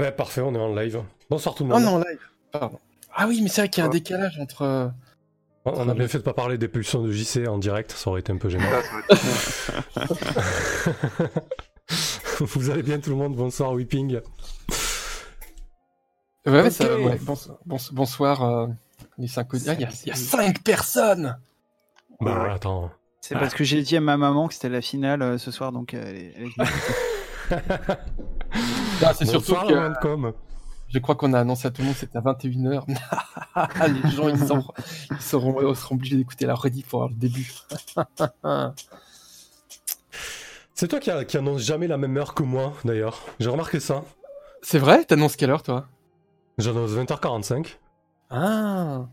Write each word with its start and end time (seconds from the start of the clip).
Ben 0.00 0.12
parfait, 0.12 0.40
on 0.40 0.54
est 0.54 0.58
en 0.58 0.74
live. 0.74 1.02
Bonsoir 1.28 1.54
tout 1.54 1.62
le 1.62 1.68
monde. 1.68 1.82
non, 1.82 1.98
live. 1.98 2.18
Pardon. 2.52 2.78
Ah 3.14 3.26
oui, 3.28 3.42
mais 3.42 3.50
c'est 3.50 3.60
vrai 3.60 3.68
qu'il 3.68 3.82
y 3.82 3.84
a 3.84 3.86
un 3.86 3.90
décalage 3.90 4.38
entre. 4.40 4.62
euh, 4.62 4.88
On- 5.66 5.72
on 5.74 5.88
a 5.90 5.94
bien 5.94 6.08
fait 6.08 6.16
de 6.16 6.22
pas 6.22 6.32
parler 6.32 6.56
des 6.56 6.68
pulsions 6.68 7.02
de 7.02 7.12
JC 7.12 7.46
en 7.46 7.58
direct, 7.58 7.92
ça 7.92 8.08
aurait 8.08 8.20
été 8.20 8.32
un 8.32 8.38
peu 8.38 8.48
gênant. 8.48 8.64
Vous 12.40 12.70
allez 12.70 12.82
bien 12.82 12.98
tout 12.98 13.10
le 13.10 13.16
monde, 13.16 13.36
bonsoir 13.36 13.74
Whipping. 13.74 14.20
Ouais, 16.46 16.52
ouais, 16.52 16.66
Ok. 16.68 16.72
ça- 16.72 16.98
ouais, 16.98 17.18
bons- 17.20 17.50
bons- 17.66 17.92
bonsoir, 17.92 18.42
euh, 18.42 18.68
les 19.18 19.28
cinq 19.28 19.52
auditeurs. 19.52 19.74
Ah, 19.76 19.80
Il 19.80 19.82
y, 19.82 19.84
a, 19.84 19.90
il 20.04 20.08
y 20.08 20.12
a 20.12 20.14
cinq 20.14 20.62
personnes 20.62 21.36
Bah 22.22 22.44
Ouais. 22.44 22.50
attends. 22.52 22.90
C'est 23.20 23.34
parce 23.34 23.52
que 23.52 23.64
j'ai 23.64 23.82
dit 23.82 23.98
à 23.98 24.00
ma 24.00 24.16
maman 24.16 24.48
que 24.48 24.54
c'était 24.54 24.70
la 24.70 24.80
finale 24.80 25.20
euh, 25.20 25.36
ce 25.36 25.50
soir, 25.50 25.72
donc 25.72 25.92
euh, 25.92 26.02
elle 26.06 26.16
est- 26.16 26.34
est- 26.38 26.54
C'est 29.16 29.26
surtout 29.26 29.54
que 29.66 29.72
Landcom. 29.72 30.32
je 30.88 30.98
crois 30.98 31.14
qu'on 31.14 31.32
a 31.32 31.40
annoncé 31.40 31.66
à 31.68 31.70
tout 31.70 31.82
le 31.82 31.86
monde 31.86 31.94
que 31.94 32.00
c'était 32.00 32.18
à 32.18 32.20
21h. 32.20 32.84
les 34.04 34.10
gens, 34.10 34.28
ils, 34.28 34.38
seront, 34.38 34.64
ils 35.10 35.20
seront 35.20 35.94
obligés 35.94 36.16
d'écouter 36.16 36.46
la 36.46 36.54
rediff 36.54 36.86
pour 36.88 37.02
avoir 37.02 37.10
le 37.10 37.16
début. 37.18 37.52
C'est 40.74 40.88
toi 40.88 40.98
qui, 40.98 41.10
a- 41.10 41.24
qui 41.24 41.36
annonce 41.36 41.60
jamais 41.62 41.86
la 41.86 41.98
même 41.98 42.16
heure 42.16 42.34
que 42.34 42.42
moi 42.42 42.72
d'ailleurs. 42.84 43.18
J'ai 43.38 43.50
remarqué 43.50 43.80
ça. 43.80 44.02
c'est 44.62 44.78
vrai? 44.78 45.04
T'annonces 45.04 45.36
quelle 45.36 45.50
heure, 45.50 45.62
toi? 45.62 45.86
J'annonce 46.58 46.90
20h45. 46.92 47.66
Ah 48.30 49.06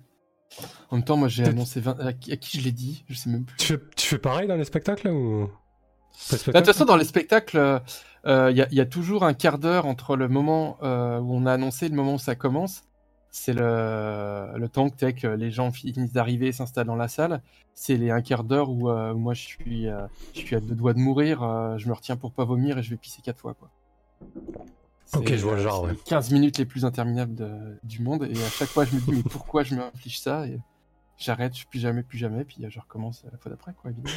En 0.92 0.96
même 0.96 1.04
temps, 1.04 1.18
moi, 1.18 1.28
j'ai 1.28 1.44
annoncé 1.46 1.82
20... 1.82 2.00
À 2.00 2.14
qui, 2.14 2.58
je 2.60 2.64
l'ai 2.64 2.72
dit? 2.72 3.04
Je 3.10 3.16
sais 3.16 3.30
même 3.30 3.44
plus. 3.46 3.58
Tu 3.58 3.66
fais, 3.68 3.80
tu 3.96 4.08
fais 4.08 4.18
pareil 4.18 4.48
dans 4.48 4.56
les 4.56 4.64
spectacles 4.66 5.10
ou? 5.10 5.50
De 6.32 6.38
Bah, 6.38 6.38
De 6.54 6.58
toute 6.60 6.66
façon, 6.68 6.86
dans 6.86 6.96
les 6.96 7.04
spectacles, 7.06 7.58
euh, 7.58 7.80
il 8.28 8.58
y, 8.58 8.62
a- 8.62 8.68
il 8.72 8.76
y 8.78 8.82
a 8.82 8.86
toujours 8.86 9.24
un 9.24 9.34
quart 9.34 9.58
d'heure 9.58 9.86
entre 9.86 10.16
le 10.16 10.28
moment 10.28 10.78
euh, 10.84 11.20
où 11.20 11.34
on 11.34 11.46
a 11.46 11.54
annoncé 11.54 11.86
et 11.86 11.90
le 11.90 11.96
moment 11.96 12.16
où 12.16 12.20
ça 12.20 12.36
commence. 12.36 12.84
C'est 13.30 13.54
le, 13.54 14.48
le 14.58 14.70
temps 14.70 14.90
que, 14.90 15.28
les 15.28 15.52
gens 15.52 15.72
finissent 15.72 16.14
d'arriver 16.14 16.48
et 16.48 16.52
s'installent 16.52 16.88
dans 16.88 16.96
la 16.96 17.08
salle. 17.08 17.42
C'est 17.76 17.96
les 17.98 18.10
un 18.10 18.22
quart 18.22 18.44
d'heure 18.44 18.70
où, 18.70 18.90
euh, 18.90 19.14
où 19.14 19.18
moi 19.20 19.34
je 19.34 19.42
suis, 19.44 19.88
euh, 19.88 20.08
je 20.34 20.40
suis 20.40 20.56
à 20.56 20.60
deux 20.60 20.76
doigts 20.76 20.94
de 20.94 21.00
mourir. 21.00 21.44
euh, 21.44 21.78
je 21.78 21.88
me 21.88 21.94
retiens 21.94 22.16
pour 22.16 22.32
pas 22.32 22.46
vomir 22.46 22.78
et 22.80 22.84
je 22.84 22.90
vais 22.90 22.98
pisser 22.98 23.22
quatre 23.22 23.40
fois. 23.40 23.54
Quoi. 23.54 23.70
Ok, 25.16 25.34
je 25.36 25.44
vois 25.44 25.54
le 25.56 25.60
euh, 25.60 25.64
genre, 25.64 25.84
ouais. 25.84 25.92
les 25.92 25.98
15 25.98 26.32
minutes 26.32 26.58
les 26.58 26.66
plus 26.66 26.84
interminables 26.86 27.36
de- 27.36 27.78
du 27.84 28.02
monde. 28.02 28.24
Et 28.24 28.44
à 28.44 28.50
chaque 28.50 28.70
fois, 28.70 28.86
je 28.86 28.96
me 28.96 29.02
dis, 29.02 29.12
mais 29.12 29.24
pourquoi 29.30 29.64
je 29.64 29.76
m'inflige 29.76 30.20
ça 30.20 30.48
et 30.48 30.60
J'arrête, 31.20 31.56
je 31.58 31.66
plus 31.66 31.80
jamais, 31.80 32.04
plus 32.04 32.18
jamais. 32.18 32.44
Puis 32.44 32.64
euh, 32.66 32.70
je 32.70 32.80
recommence 32.80 33.24
la 33.32 33.38
fois 33.38 33.50
d'après, 33.52 33.74
quoi, 33.74 33.92
évidemment. 33.92 34.16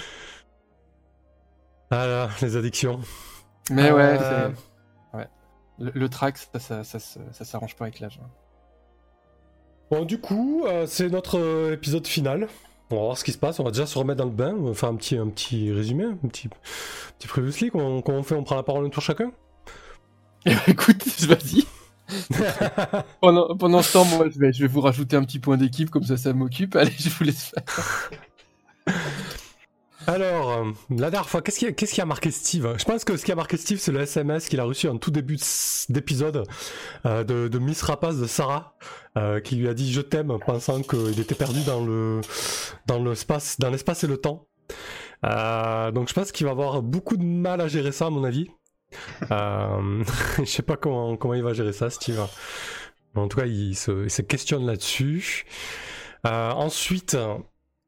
Ah 1.90 2.06
là, 2.06 2.30
les 2.42 2.56
addictions. 2.56 3.00
Mais 3.70 3.90
ouais, 3.92 4.18
Euh. 4.20 4.48
Ouais. 5.14 5.28
Le, 5.78 5.90
le 5.94 6.08
track, 6.08 6.38
ça, 6.38 6.84
ça, 6.84 6.98
ça, 6.98 7.44
s'arrange 7.44 7.76
pas 7.76 7.84
avec 7.86 8.00
l'âge. 8.00 8.20
hein. 8.22 8.28
Bon, 9.90 10.04
du 10.04 10.20
coup, 10.20 10.64
euh, 10.66 10.86
c'est 10.86 11.08
notre 11.08 11.38
euh, 11.38 11.72
épisode 11.74 12.06
final. 12.06 12.48
On 12.90 12.96
va 12.96 13.02
voir 13.02 13.18
ce 13.18 13.24
qui 13.24 13.32
se 13.32 13.38
passe. 13.38 13.58
On 13.60 13.64
va 13.64 13.70
déjà 13.70 13.86
se 13.86 13.98
remettre 13.98 14.18
dans 14.18 14.24
le 14.24 14.30
bain. 14.30 14.54
On 14.58 14.64
va 14.68 14.74
faire 14.74 14.88
un 14.88 14.96
petit, 14.96 15.16
un 15.16 15.28
petit 15.28 15.72
résumé, 15.72 16.04
un 16.04 16.28
petit, 16.28 16.48
petit 17.18 17.28
previously. 17.28 17.70
Comment, 17.70 18.00
comment 18.02 18.18
on 18.18 18.22
fait 18.22 18.34
On 18.34 18.44
prend 18.44 18.56
la 18.56 18.62
parole 18.62 18.84
un 18.86 18.88
tour 18.90 19.02
chacun 19.02 19.32
Écoute, 20.66 21.04
vas-y. 21.26 21.64
Pendant, 23.20 23.56
pendant 23.56 23.82
ce 23.82 23.92
temps, 23.92 24.04
moi, 24.04 24.26
je 24.28 24.38
vais, 24.40 24.52
je 24.52 24.62
vais 24.62 24.66
vous 24.66 24.80
rajouter 24.80 25.14
un 25.16 25.22
petit 25.22 25.38
point 25.38 25.56
d'équipe, 25.56 25.90
comme 25.90 26.02
ça, 26.02 26.16
ça 26.16 26.32
m'occupe. 26.32 26.74
Allez, 26.74 26.90
je 26.98 27.08
vous 27.08 27.22
laisse 27.24 27.52
faire. 27.54 27.62
Alors, 30.06 30.50
euh, 30.50 30.64
la 30.90 31.10
dernière 31.10 31.28
fois, 31.28 31.42
qu'est-ce 31.42 31.58
qui, 31.94 32.00
a, 32.00 32.06
marqué 32.06 32.30
Steve? 32.30 32.74
Je 32.78 32.84
pense 32.84 33.04
que 33.04 33.16
ce 33.16 33.24
qui 33.24 33.32
a 33.32 33.34
marqué 33.34 33.56
Steve, 33.56 33.78
c'est 33.78 33.92
le 33.92 34.00
SMS 34.00 34.48
qu'il 34.48 34.58
a 34.58 34.64
reçu 34.64 34.88
en 34.88 34.96
tout 34.96 35.10
début 35.10 35.36
d'épisode 35.88 36.44
euh, 37.06 37.24
de, 37.24 37.58
Miss 37.58 37.82
Rapace 37.82 38.16
de 38.16 38.26
Sarah, 38.26 38.76
euh, 39.18 39.40
qui 39.40 39.56
lui 39.56 39.68
a 39.68 39.74
dit 39.74 39.92
je 39.92 40.00
t'aime, 40.00 40.36
pensant 40.44 40.82
qu'il 40.82 41.20
était 41.20 41.34
perdu 41.34 41.60
dans 41.64 41.84
le 41.84 42.20
l'espace, 43.04 43.58
et 44.04 44.06
le 44.06 44.16
temps. 44.16 44.46
Donc 45.22 46.08
je 46.08 46.14
pense 46.14 46.32
qu'il 46.32 46.46
va 46.46 46.52
avoir 46.52 46.82
beaucoup 46.82 47.16
de 47.16 47.24
mal 47.24 47.60
à 47.60 47.68
gérer 47.68 47.92
ça, 47.92 48.06
à 48.06 48.10
mon 48.10 48.24
avis. 48.24 48.48
Je 49.30 50.44
sais 50.44 50.62
pas 50.62 50.76
comment 50.76 51.16
comment 51.16 51.34
il 51.34 51.42
va 51.42 51.52
gérer 51.52 51.72
ça, 51.72 51.90
Steve. 51.90 52.20
En 53.14 53.28
tout 53.28 53.38
cas, 53.38 53.46
il 53.46 53.76
se, 53.76 54.22
questionne 54.22 54.66
là-dessus. 54.66 55.44
Ensuite, 56.24 57.16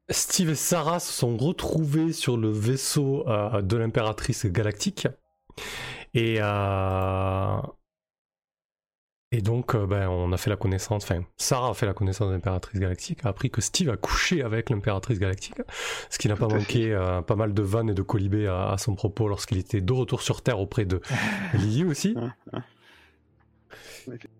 Steve 0.09 0.49
et 0.49 0.55
Sarah 0.55 0.99
se 0.99 1.13
sont 1.13 1.37
retrouvés 1.37 2.11
sur 2.11 2.37
le 2.37 2.49
vaisseau 2.49 3.27
euh, 3.27 3.61
de 3.61 3.77
l'impératrice 3.77 4.45
galactique. 4.45 5.07
Et, 6.13 6.37
euh, 6.39 7.57
et 9.31 9.41
donc, 9.41 9.73
euh, 9.73 9.87
ben, 9.87 10.09
on 10.09 10.31
a 10.31 10.37
fait 10.37 10.49
la 10.49 10.57
connaissance, 10.57 11.03
enfin, 11.03 11.23
Sarah 11.37 11.69
a 11.69 11.73
fait 11.73 11.85
la 11.85 11.93
connaissance 11.93 12.27
de 12.27 12.33
l'impératrice 12.33 12.79
galactique, 12.79 13.25
a 13.25 13.29
appris 13.29 13.49
que 13.49 13.61
Steve 13.61 13.89
a 13.89 13.97
couché 13.97 14.43
avec 14.43 14.69
l'impératrice 14.69 15.19
galactique, 15.19 15.55
ce 16.09 16.19
qui 16.19 16.27
n'a 16.27 16.35
pas 16.35 16.47
manqué 16.47 16.95
pas 17.25 17.35
mal 17.35 17.53
de 17.53 17.61
vannes 17.61 17.89
et 17.89 17.93
de 17.95 18.01
colibés 18.01 18.47
à, 18.47 18.71
à 18.71 18.77
son 18.77 18.95
propos 18.95 19.27
lorsqu'il 19.27 19.57
était 19.57 19.81
de 19.81 19.93
retour 19.93 20.21
sur 20.21 20.41
Terre 20.41 20.59
auprès 20.59 20.85
de 20.85 21.01
Lily 21.53 21.85
aussi. 21.85 22.15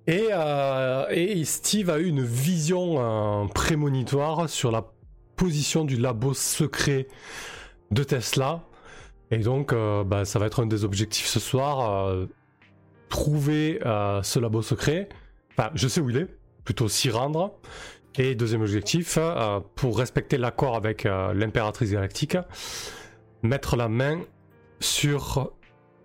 Et, 0.07 0.27
euh, 0.31 1.05
et 1.09 1.43
Steve 1.45 1.89
a 1.89 1.99
eu 1.99 2.07
une 2.07 2.23
vision 2.23 3.47
prémonitoire 3.47 4.49
sur 4.49 4.71
la 4.71 4.85
position 5.35 5.85
du 5.85 5.97
labo 5.97 6.33
secret 6.33 7.07
de 7.91 8.03
Tesla. 8.03 8.63
Et 9.31 9.39
donc, 9.39 9.73
euh, 9.73 10.03
bah, 10.03 10.25
ça 10.25 10.39
va 10.39 10.45
être 10.45 10.61
un 10.61 10.65
des 10.65 10.83
objectifs 10.83 11.27
ce 11.27 11.39
soir. 11.39 12.07
euh, 12.07 12.27
trouver 13.09 13.79
euh, 13.85 14.23
ce 14.23 14.39
labo 14.39 14.61
secret. 14.61 15.09
Je 15.75 15.87
sais 15.87 16.01
où 16.01 16.09
il 16.09 16.17
est, 16.17 16.27
plutôt 16.63 16.87
s'y 16.87 17.09
rendre. 17.09 17.53
Et 18.15 18.35
deuxième 18.35 18.61
objectif, 18.61 19.17
pour 19.75 19.97
respecter 19.97 20.37
l'accord 20.37 20.75
avec 20.75 21.03
l'impératrice 21.03 21.91
galactique, 21.91 22.37
mettre 23.41 23.75
la 23.75 23.87
main 23.87 24.21
sur 24.79 25.51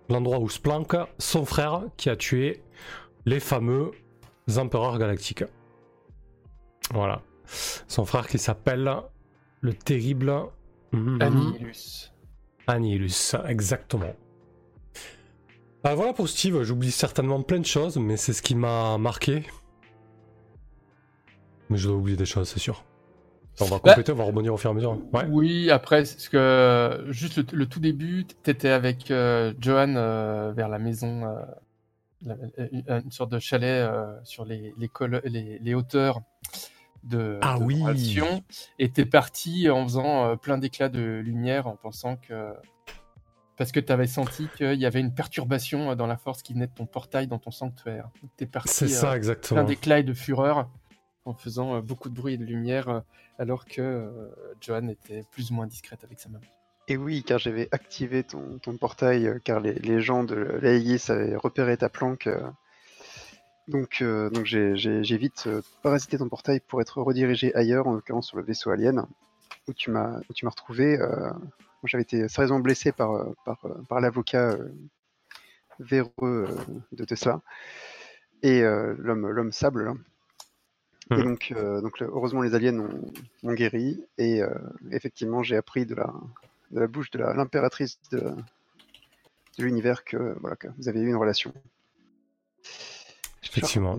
l'endroit 0.09 0.39
où 0.39 0.49
se 0.49 0.59
planque 0.59 0.95
son 1.19 1.45
frère 1.45 1.83
qui 1.97 2.09
a 2.09 2.15
tué 2.15 2.63
les 3.25 3.39
fameux 3.39 3.91
empereurs 4.57 4.97
galactiques. 4.97 5.43
Voilà. 6.93 7.21
Son 7.87 8.05
frère 8.05 8.27
qui 8.27 8.39
s'appelle 8.39 8.91
le 9.61 9.73
terrible 9.73 10.33
Mhm. 10.91 11.21
Annihilus. 11.21 12.11
Annihilus, 12.67 13.35
exactement. 13.47 14.13
Ah, 15.83 15.95
voilà 15.95 16.13
pour 16.13 16.27
Steve, 16.27 16.61
j'oublie 16.63 16.91
certainement 16.91 17.41
plein 17.41 17.59
de 17.59 17.65
choses, 17.65 17.97
mais 17.97 18.17
c'est 18.17 18.33
ce 18.33 18.41
qui 18.41 18.55
m'a 18.55 18.97
marqué. 18.97 19.43
Mais 21.69 21.77
je 21.77 21.87
dois 21.87 21.97
oublier 21.97 22.17
des 22.17 22.25
choses, 22.25 22.49
c'est 22.49 22.59
sûr. 22.59 22.83
On 23.61 23.65
va 23.65 23.71
Bah- 23.77 23.89
compléter, 23.89 24.11
on 24.11 24.15
va 24.15 24.23
rebondir 24.23 24.53
au 24.53 24.57
fur 24.57 24.69
et 24.69 24.71
à 24.71 24.73
mesure. 24.75 24.97
Ouais. 25.13 25.25
Oui, 25.29 25.69
après, 25.69 26.05
c'est 26.05 26.19
ce 26.19 26.29
que 26.29 27.05
juste 27.09 27.37
le, 27.37 27.57
le 27.57 27.65
tout 27.65 27.79
début, 27.79 28.25
t'étais 28.43 28.69
avec 28.69 29.11
euh, 29.11 29.53
Johan 29.59 29.95
euh, 29.95 30.51
vers 30.53 30.69
la 30.69 30.79
maison, 30.79 31.25
euh, 31.25 31.35
la- 32.25 32.99
une 32.99 33.11
sorte 33.11 33.31
de 33.31 33.39
chalet 33.39 33.89
sur 34.23 34.45
les, 34.45 34.73
les, 34.77 34.87
col- 34.87 35.21
les, 35.25 35.59
les 35.59 35.73
hauteurs 35.75 36.21
de, 37.03 37.39
Ah 37.41 37.57
de 37.59 37.63
oui. 37.63 37.83
Et 38.77 38.89
t'es 38.89 39.05
parti 39.05 39.69
en 39.69 39.83
faisant 39.83 40.25
euh, 40.25 40.35
plein 40.35 40.57
d'éclats 40.57 40.89
de 40.89 41.19
lumière, 41.23 41.67
en 41.67 41.75
pensant 41.75 42.15
que 42.17 42.53
parce 43.57 43.73
que 43.73 43.79
t'avais 43.81 44.07
senti 44.07 44.47
qu'il 44.55 44.79
y 44.79 44.85
avait 44.85 45.01
une 45.01 45.13
perturbation 45.13 45.91
euh, 45.91 45.95
dans 45.95 46.07
la 46.07 46.15
force 46.17 46.41
qui 46.41 46.53
venait 46.53 46.67
de 46.67 46.73
ton 46.73 46.85
portail 46.85 47.27
dans 47.27 47.39
ton 47.39 47.51
sanctuaire. 47.51 48.09
T'es 48.37 48.45
parti 48.45 48.69
C'est 48.73 48.85
euh, 48.85 48.87
ça, 48.87 49.07
plein 49.07 49.15
exactement. 49.17 49.63
d'éclats 49.63 49.99
et 49.99 50.03
de 50.03 50.13
fureur 50.13 50.69
en 51.25 51.33
faisant 51.33 51.75
euh, 51.75 51.81
beaucoup 51.81 52.09
de 52.09 52.15
bruit 52.15 52.35
et 52.35 52.37
de 52.37 52.45
lumière, 52.45 52.87
euh, 52.89 52.99
alors 53.37 53.65
que 53.65 53.81
euh, 53.81 54.29
Johan 54.61 54.87
était 54.87 55.23
plus 55.31 55.51
ou 55.51 55.55
moins 55.55 55.67
discrète 55.67 56.03
avec 56.05 56.19
sa 56.19 56.29
maman. 56.29 56.45
Et 56.87 56.97
oui, 56.97 57.21
car 57.23 57.37
j'avais 57.37 57.67
activé 57.71 58.23
ton, 58.23 58.59
ton 58.59 58.77
portail, 58.77 59.27
euh, 59.27 59.39
car 59.43 59.59
les, 59.59 59.73
les 59.73 59.99
gens 60.01 60.23
de 60.23 60.35
l'AIS 60.61 61.09
avaient 61.09 61.35
repéré 61.35 61.75
ta 61.77 61.89
planque. 61.89 62.29
Euh. 63.69 63.79
Donc, 63.79 64.01
euh, 64.01 64.29
donc 64.29 64.45
j'ai 64.45 65.17
vite 65.17 65.45
euh, 65.47 65.61
parasité 65.81 66.17
ton 66.17 66.29
portail 66.29 66.59
pour 66.59 66.81
être 66.81 67.01
redirigé 67.01 67.53
ailleurs, 67.55 67.87
en 67.87 67.93
l'occurrence 67.93 68.27
sur 68.27 68.37
le 68.37 68.43
vaisseau 68.43 68.71
alien, 68.71 69.05
où 69.67 69.73
tu 69.73 69.91
m'as 69.91 70.19
où 70.29 70.33
tu 70.33 70.45
m'as 70.45 70.51
retrouvé. 70.51 70.99
euh, 70.99 71.31
J'avais 71.83 72.03
été 72.03 72.27
sérieusement 72.27 72.59
blessé 72.59 72.91
par, 72.91 73.11
euh, 73.13 73.33
par, 73.45 73.59
par 73.87 74.01
l'avocat 74.01 74.57
véreux 75.79 76.47
de 76.91 77.05
Tesla 77.05 77.41
et 78.43 78.61
l'homme 78.61 79.27
l'homme 79.29 79.51
sable. 79.51 79.85
là. 79.85 79.93
Et 81.15 81.23
Hmm. 81.23 81.23
donc, 81.23 81.53
heureusement, 82.01 82.41
les 82.41 82.53
aliens 82.53 82.77
ont, 82.79 83.13
ont 83.43 83.53
guéri. 83.53 84.03
Et 84.17 84.41
effectivement, 84.91 85.41
j'ai 85.43 85.57
appris 85.57 85.85
de 85.85 85.95
la, 85.95 86.13
de 86.71 86.79
la 86.79 86.87
bouche 86.87 87.11
de 87.11 87.19
l'impératrice 87.19 87.99
de, 88.11 88.19
de 88.19 89.63
l'univers 89.63 90.03
que, 90.03 90.37
voilà, 90.39 90.55
que 90.55 90.67
vous 90.77 90.87
avez 90.87 90.99
eu 91.01 91.07
une 91.07 91.15
relation. 91.15 91.53
Effectivement. 93.49 93.97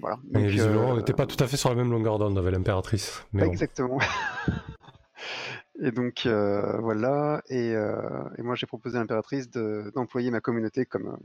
Voilà. 0.00 0.18
Mais 0.30 0.46
visiblement, 0.48 0.88
on 0.88 0.94
euh, 0.94 0.96
n'était 0.96 1.12
pas 1.12 1.26
tout 1.26 1.42
à 1.42 1.46
fait 1.46 1.56
sur 1.56 1.68
la 1.68 1.76
même 1.76 1.90
longueur 1.90 2.18
d'onde 2.18 2.36
avec 2.38 2.52
l'impératrice. 2.52 3.24
Mais 3.32 3.40
pas 3.42 3.46
bon. 3.46 3.52
exactement. 3.52 3.98
Et 5.80 5.90
donc 5.90 6.24
euh, 6.26 6.78
voilà, 6.78 7.42
et, 7.48 7.74
euh, 7.74 8.28
et 8.38 8.42
moi 8.42 8.54
j'ai 8.54 8.66
proposé 8.66 8.96
à 8.96 9.00
l'impératrice 9.00 9.50
de- 9.50 9.90
d'employer 9.92 10.30
ma 10.30 10.40
communauté 10.40 10.86
comme, 10.86 11.18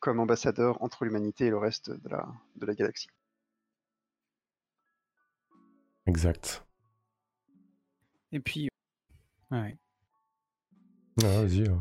comme 0.00 0.18
ambassadeur 0.18 0.82
entre 0.82 1.04
l'humanité 1.04 1.46
et 1.46 1.50
le 1.50 1.56
reste 1.58 1.90
de 1.90 2.08
la, 2.08 2.26
de 2.56 2.66
la 2.66 2.74
galaxie. 2.74 3.06
Exact. 6.06 6.64
Et 8.32 8.40
puis, 8.40 8.68
ouais. 9.52 9.76
Ah, 11.22 11.42
vas-y. 11.42 11.62
euh, 11.62 11.76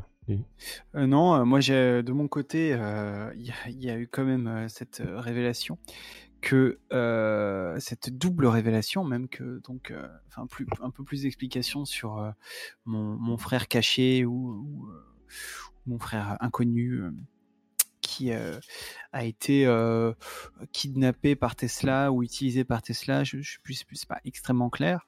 Euh, 0.95 1.07
non, 1.07 1.35
euh, 1.35 1.45
moi 1.45 1.59
j'ai 1.59 2.03
de 2.03 2.11
mon 2.11 2.27
côté, 2.27 2.73
euh, 2.73 3.31
il 3.35 3.45
y, 3.83 3.89
a- 3.89 3.97
eu 3.97 4.07
quand 4.07 4.25
même 4.25 4.47
euh, 4.47 4.67
cette 4.67 5.01
euh, 5.01 5.19
révélation 5.19 5.77
que 6.41 6.79
euh, 6.93 7.79
cette 7.79 8.15
double 8.17 8.45
révélation, 8.45 9.03
même 9.03 9.27
que 9.27 9.59
donc, 9.65 9.91
euh, 9.91 10.07
un 10.37 10.45
peu 10.91 11.03
plus 11.03 11.23
d'explications 11.23 11.85
sur 11.85 12.19
euh, 12.19 12.31
mon, 12.85 13.37
frère 13.37 13.67
caché 13.67 14.25
ou, 14.25 14.87
euh, 14.87 15.03
mon 15.87 15.99
frère 15.99 16.37
inconnu 16.41 17.01
euh, 17.01 17.11
qui 18.01 18.31
euh, 18.31 18.59
a 19.11 19.25
été 19.25 19.65
euh, 19.65 20.13
kidnappé 20.71 21.35
par 21.35 21.55
Tesla 21.55 22.11
ou 22.11 22.23
utilisé 22.23 22.63
par 22.63 22.81
Tesla, 22.81 23.23
je, 23.23 23.39
c'est 23.41 24.07
pas 24.07 24.21
extrêmement 24.25 24.69
clair. 24.69 25.05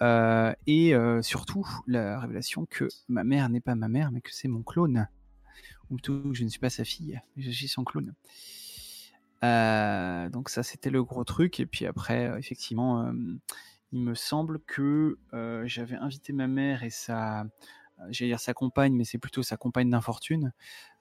Euh, 0.00 0.52
et 0.66 0.94
euh, 0.94 1.22
surtout 1.22 1.66
la 1.86 2.20
révélation 2.20 2.66
que 2.66 2.88
ma 3.08 3.24
mère 3.24 3.48
n'est 3.48 3.60
pas 3.60 3.74
ma 3.74 3.88
mère, 3.88 4.12
mais 4.12 4.20
que 4.20 4.32
c'est 4.32 4.48
mon 4.48 4.62
clone. 4.62 5.08
Ou 5.90 5.96
plutôt 5.96 6.20
que 6.22 6.34
je 6.34 6.44
ne 6.44 6.48
suis 6.48 6.60
pas 6.60 6.70
sa 6.70 6.84
fille, 6.84 7.20
je 7.36 7.50
suis 7.50 7.68
son 7.68 7.84
clone. 7.84 8.14
Euh, 9.44 10.28
donc 10.28 10.50
ça 10.50 10.62
c'était 10.62 10.90
le 10.90 11.02
gros 11.02 11.24
truc. 11.24 11.60
Et 11.60 11.66
puis 11.66 11.86
après, 11.86 12.32
effectivement, 12.38 13.10
il 13.92 14.00
me 14.00 14.14
semble 14.14 14.60
que 14.60 15.18
j'avais 15.64 15.96
invité 15.96 16.32
ma 16.32 16.46
mère 16.46 16.82
et 16.82 16.90
sa, 16.90 17.46
j'allais 18.10 18.32
dire 18.32 18.40
sa 18.40 18.52
compagne, 18.52 18.94
mais 18.94 19.04
c'est 19.04 19.18
plutôt 19.18 19.42
sa 19.42 19.56
compagne 19.56 19.88
d'infortune, 19.88 20.52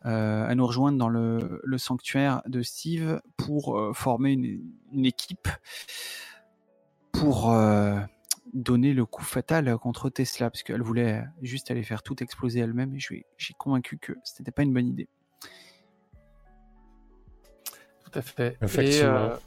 à 0.01 0.55
nous 0.55 0.65
rejoindre 0.65 0.97
dans 0.97 1.09
le, 1.09 1.77
sanctuaire 1.77 2.41
de 2.47 2.61
Steve 2.61 3.21
pour 3.35 3.77
former 3.93 4.31
une, 4.31 4.61
une 4.93 5.05
équipe 5.05 5.49
pour 7.11 7.51
donner 8.53 8.93
le 8.93 9.05
coup 9.05 9.23
fatal 9.23 9.77
contre 9.77 10.09
Tesla, 10.09 10.49
parce 10.49 10.63
qu'elle 10.63 10.81
voulait 10.81 11.23
juste 11.41 11.69
aller 11.71 11.83
faire 11.83 12.03
tout 12.03 12.21
exploser 12.23 12.59
elle-même, 12.59 12.95
et 12.95 12.99
j'ai 12.99 13.53
convaincu 13.57 13.97
que 13.97 14.13
ce 14.23 14.41
n'était 14.41 14.51
pas 14.51 14.63
une 14.63 14.73
bonne 14.73 14.87
idée. 14.87 15.07
Tout 18.03 18.19
à 18.19 18.21
fait. 18.21 18.57
Effectivement. 18.61 19.27
Et, 19.27 19.31
euh, 19.31 19.37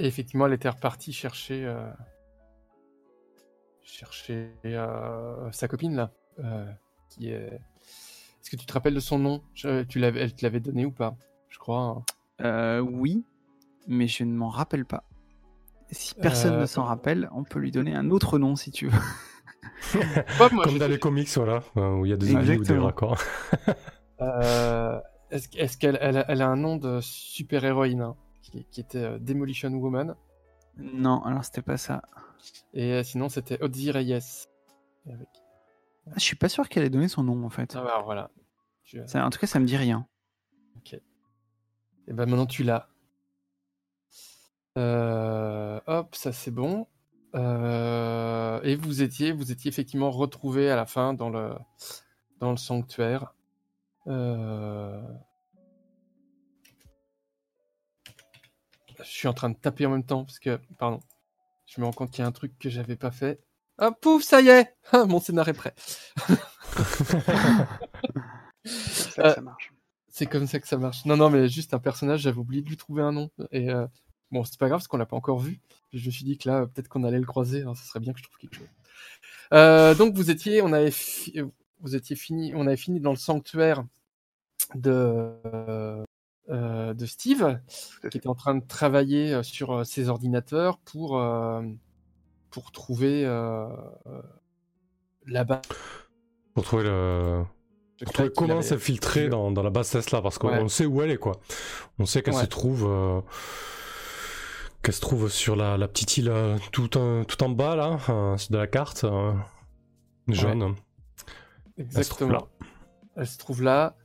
et 0.00 0.06
effectivement, 0.06 0.46
elle 0.46 0.52
était 0.52 0.68
repartie 0.68 1.12
chercher, 1.12 1.64
euh, 1.64 1.90
chercher 3.82 4.52
euh, 4.64 5.50
sa 5.52 5.68
copine 5.68 5.94
là, 5.94 6.10
euh, 6.40 6.70
qui 7.08 7.30
est. 7.30 7.60
Est-ce 8.40 8.50
que 8.50 8.56
tu 8.56 8.66
te 8.66 8.72
rappelles 8.72 8.94
de 8.94 9.00
son 9.00 9.18
nom? 9.18 9.42
Je- 9.54 9.82
Tu 9.84 9.98
l'avais, 9.98 10.20
elle 10.20 10.34
te 10.34 10.44
l'avait 10.44 10.60
donné 10.60 10.84
ou 10.86 10.90
pas? 10.92 11.16
Je 11.48 11.58
crois. 11.58 11.80
hein. 11.80 12.04
Euh, 12.40 12.80
oui, 12.80 13.24
mais 13.86 14.06
je 14.08 14.24
ne 14.24 14.32
m'en 14.34 14.48
rappelle 14.48 14.84
pas. 14.84 15.04
Si 15.90 16.14
personne 16.14 16.54
Euh, 16.54 16.60
ne 16.62 16.66
s'en 16.66 16.84
rappelle, 16.84 17.28
on 17.32 17.44
peut 17.44 17.58
lui 17.58 17.70
donner 17.70 17.94
un 17.94 18.10
autre 18.10 18.38
nom 18.38 18.56
si 18.56 18.70
tu 18.70 18.88
veux. 18.88 18.98
Ouais, 19.94 20.48
moi, 20.52 20.64
Comme 20.64 20.74
je 20.74 20.78
dans 20.78 20.86
sais- 20.86 20.88
les 20.90 20.98
comics, 20.98 21.28
voilà, 21.36 21.62
euh, 21.76 21.94
où 21.96 22.04
il 22.04 22.10
y 22.10 22.12
a 22.12 22.16
des 22.16 22.34
avis 22.34 22.56
ou 22.58 22.62
des 22.64 22.76
raccords. 22.78 23.18
Euh, 24.20 25.00
est-ce, 25.30 25.48
est-ce 25.56 25.78
qu'elle 25.78 25.96
elle 26.00 26.16
a, 26.18 26.24
elle 26.28 26.42
a 26.42 26.48
un 26.48 26.56
nom 26.56 26.76
de 26.76 27.00
super-héroïne 27.00 28.00
hein, 28.02 28.16
qui, 28.42 28.64
qui 28.70 28.80
était 28.80 28.98
euh, 28.98 29.18
Demolition 29.20 29.70
Woman? 29.70 30.16
Non, 30.76 31.22
alors 31.24 31.44
c'était 31.44 31.62
pas 31.62 31.76
ça. 31.76 32.02
Et 32.74 32.92
euh, 32.92 33.02
sinon, 33.04 33.28
c'était 33.28 33.62
Ozzy 33.62 33.90
Reyes. 33.92 34.14
Avec- 35.06 35.28
Ah, 36.08 36.14
je 36.16 36.20
suis 36.22 36.36
pas 36.36 36.48
sûr 36.48 36.68
qu'elle 36.68 36.84
ait 36.84 36.90
donné 36.90 37.06
son 37.08 37.22
nom 37.22 37.44
en 37.44 37.50
fait. 37.50 37.74
Ah 37.76 37.82
bah, 37.82 38.02
voilà. 38.04 38.30
Ça- 39.06 39.24
en 39.24 39.30
tout 39.30 39.38
cas, 39.38 39.46
ça 39.46 39.60
me 39.60 39.64
dit 39.66 39.76
rien. 39.76 40.06
Et 42.10 42.12
ben 42.14 42.24
maintenant 42.26 42.46
tu 42.46 42.62
l'as. 42.64 42.88
Euh, 44.76 45.80
hop, 45.86 46.14
ça 46.14 46.32
c'est 46.32 46.50
bon. 46.50 46.86
Euh, 47.34 48.60
et 48.62 48.76
vous 48.76 49.02
étiez, 49.02 49.32
vous 49.32 49.52
étiez 49.52 49.68
effectivement 49.68 50.10
retrouvé 50.10 50.70
à 50.70 50.76
la 50.76 50.86
fin 50.86 51.14
dans 51.14 51.30
le 51.30 51.52
dans 52.40 52.50
le 52.50 52.56
sanctuaire. 52.56 53.34
Euh, 54.06 55.00
Je 58.98 59.04
suis 59.04 59.28
en 59.28 59.34
train 59.34 59.50
de 59.50 59.56
taper 59.56 59.86
en 59.86 59.90
même 59.90 60.04
temps 60.04 60.24
parce 60.24 60.38
que, 60.38 60.58
pardon, 60.78 61.00
je 61.66 61.80
me 61.80 61.86
rends 61.86 61.92
compte 61.92 62.10
qu'il 62.10 62.22
y 62.22 62.24
a 62.24 62.28
un 62.28 62.32
truc 62.32 62.58
que 62.58 62.68
j'avais 62.68 62.96
pas 62.96 63.10
fait. 63.10 63.40
Ah 63.78 63.92
pouf, 63.92 64.24
ça 64.24 64.40
y 64.40 64.48
est, 64.48 64.74
Ah, 64.92 65.04
mon 65.04 65.20
scénar 65.20 65.48
est 65.48 65.52
prêt. 65.52 65.74
C'est 68.64 69.10
ça 69.10 69.22
que 69.22 69.34
ça 69.34 69.40
marche. 69.40 69.72
C'est 70.08 70.26
comme 70.26 70.48
ça 70.48 70.58
que 70.58 70.66
ça 70.66 70.78
marche. 70.78 71.04
Non, 71.04 71.16
non, 71.16 71.30
mais 71.30 71.48
juste 71.48 71.74
un 71.74 71.78
personnage, 71.78 72.22
j'avais 72.22 72.38
oublié 72.38 72.60
de 72.62 72.68
lui 72.68 72.76
trouver 72.76 73.02
un 73.02 73.12
nom. 73.12 73.30
Et 73.52 73.70
euh, 73.70 73.86
bon, 74.30 74.44
c'est 74.44 74.58
pas 74.58 74.68
grave 74.68 74.78
parce 74.80 74.88
qu'on 74.88 74.96
l'a 74.98 75.06
pas 75.06 75.16
encore 75.16 75.38
vu. 75.38 75.60
Je 75.92 76.04
me 76.06 76.10
suis 76.10 76.24
dit 76.24 76.36
que 76.38 76.48
là, 76.48 76.66
peut-être 76.66 76.88
qu'on 76.88 77.04
allait 77.04 77.18
le 77.18 77.26
croiser. 77.26 77.62
hein, 77.62 77.74
ça 77.74 77.82
serait 77.84 78.00
bien 78.00 78.12
que 78.12 78.18
je 78.18 78.24
trouve 78.24 78.36
quelque 78.38 78.56
chose. 78.56 78.68
Euh, 79.54 79.94
donc 79.94 80.14
vous 80.14 80.30
étiez, 80.30 80.60
on 80.62 80.72
avait, 80.72 80.90
fi- 80.90 81.40
vous 81.80 81.96
étiez 81.96 82.16
fini, 82.16 82.52
on 82.54 82.66
avait 82.66 82.76
fini 82.76 83.00
dans 83.00 83.10
le 83.12 83.16
sanctuaire 83.16 83.84
de 84.74 85.32
euh, 86.50 86.94
de 86.94 87.06
Steve, 87.06 87.58
qui 88.10 88.16
était 88.18 88.26
en 88.28 88.34
train 88.34 88.54
de 88.54 88.64
travailler 88.66 89.34
euh, 89.34 89.42
sur 89.42 89.84
ses 89.86 90.08
ordinateurs 90.08 90.78
pour 90.78 91.18
euh, 91.18 91.62
pour 92.50 92.72
trouver 92.72 93.24
la 95.26 95.44
base. 95.44 95.60
Pour 96.54 96.64
trouver 96.64 96.84
le. 96.84 97.44
Pour 98.04 98.12
trouver 98.12 98.30
comment 98.34 98.52
avait- 98.54 98.62
s'infiltrer 98.62 99.28
dans, 99.28 99.50
dans 99.50 99.62
la 99.62 99.70
base 99.70 99.90
Tesla, 99.90 100.22
parce 100.22 100.38
qu'on 100.38 100.48
Ouais. 100.48 100.68
sait 100.68 100.86
où 100.86 101.02
elle 101.02 101.10
est, 101.10 101.16
quoi. 101.18 101.40
On 101.98 102.06
sait 102.06 102.22
qu'elle 102.22 102.34
Ouais. 102.34 102.42
se 102.42 102.46
trouve. 102.46 102.84
Qu'elle 104.82 104.94
se 104.94 105.00
trouve 105.00 105.28
sur 105.30 105.56
la, 105.56 105.76
la 105.76 105.88
petite 105.88 106.16
île 106.16 106.28
euh, 106.28 106.56
tout, 106.72 106.96
en- 106.96 107.24
tout 107.24 107.42
en 107.42 107.48
bas, 107.48 107.76
là, 107.76 107.98
euh, 108.08 108.36
de 108.50 108.56
la 108.56 108.66
carte, 108.66 109.04
euh, 109.04 109.32
jaune. 110.28 110.74
Elle 111.76 111.84
se 112.04 112.10
trouve 112.10 112.28
Exactement. 112.28 112.32
là. 112.32 112.46
Elle 113.16 113.26
se 113.26 113.38
trouve 113.38 113.62
là. 113.62 113.96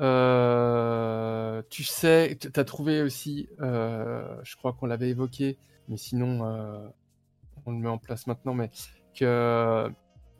Euh, 0.00 1.62
tu 1.70 1.84
sais, 1.84 2.36
tu 2.40 2.48
as 2.58 2.64
trouvé 2.64 3.02
aussi, 3.02 3.48
euh, 3.60 4.24
je 4.42 4.56
crois 4.56 4.72
qu'on 4.72 4.86
l'avait 4.86 5.10
évoqué, 5.10 5.58
mais 5.88 5.96
sinon 5.96 6.46
euh, 6.46 6.88
on 7.66 7.72
le 7.72 7.78
met 7.78 7.88
en 7.88 7.98
place 7.98 8.26
maintenant, 8.26 8.54
mais 8.54 8.70
que 9.14 9.24
euh, 9.24 9.88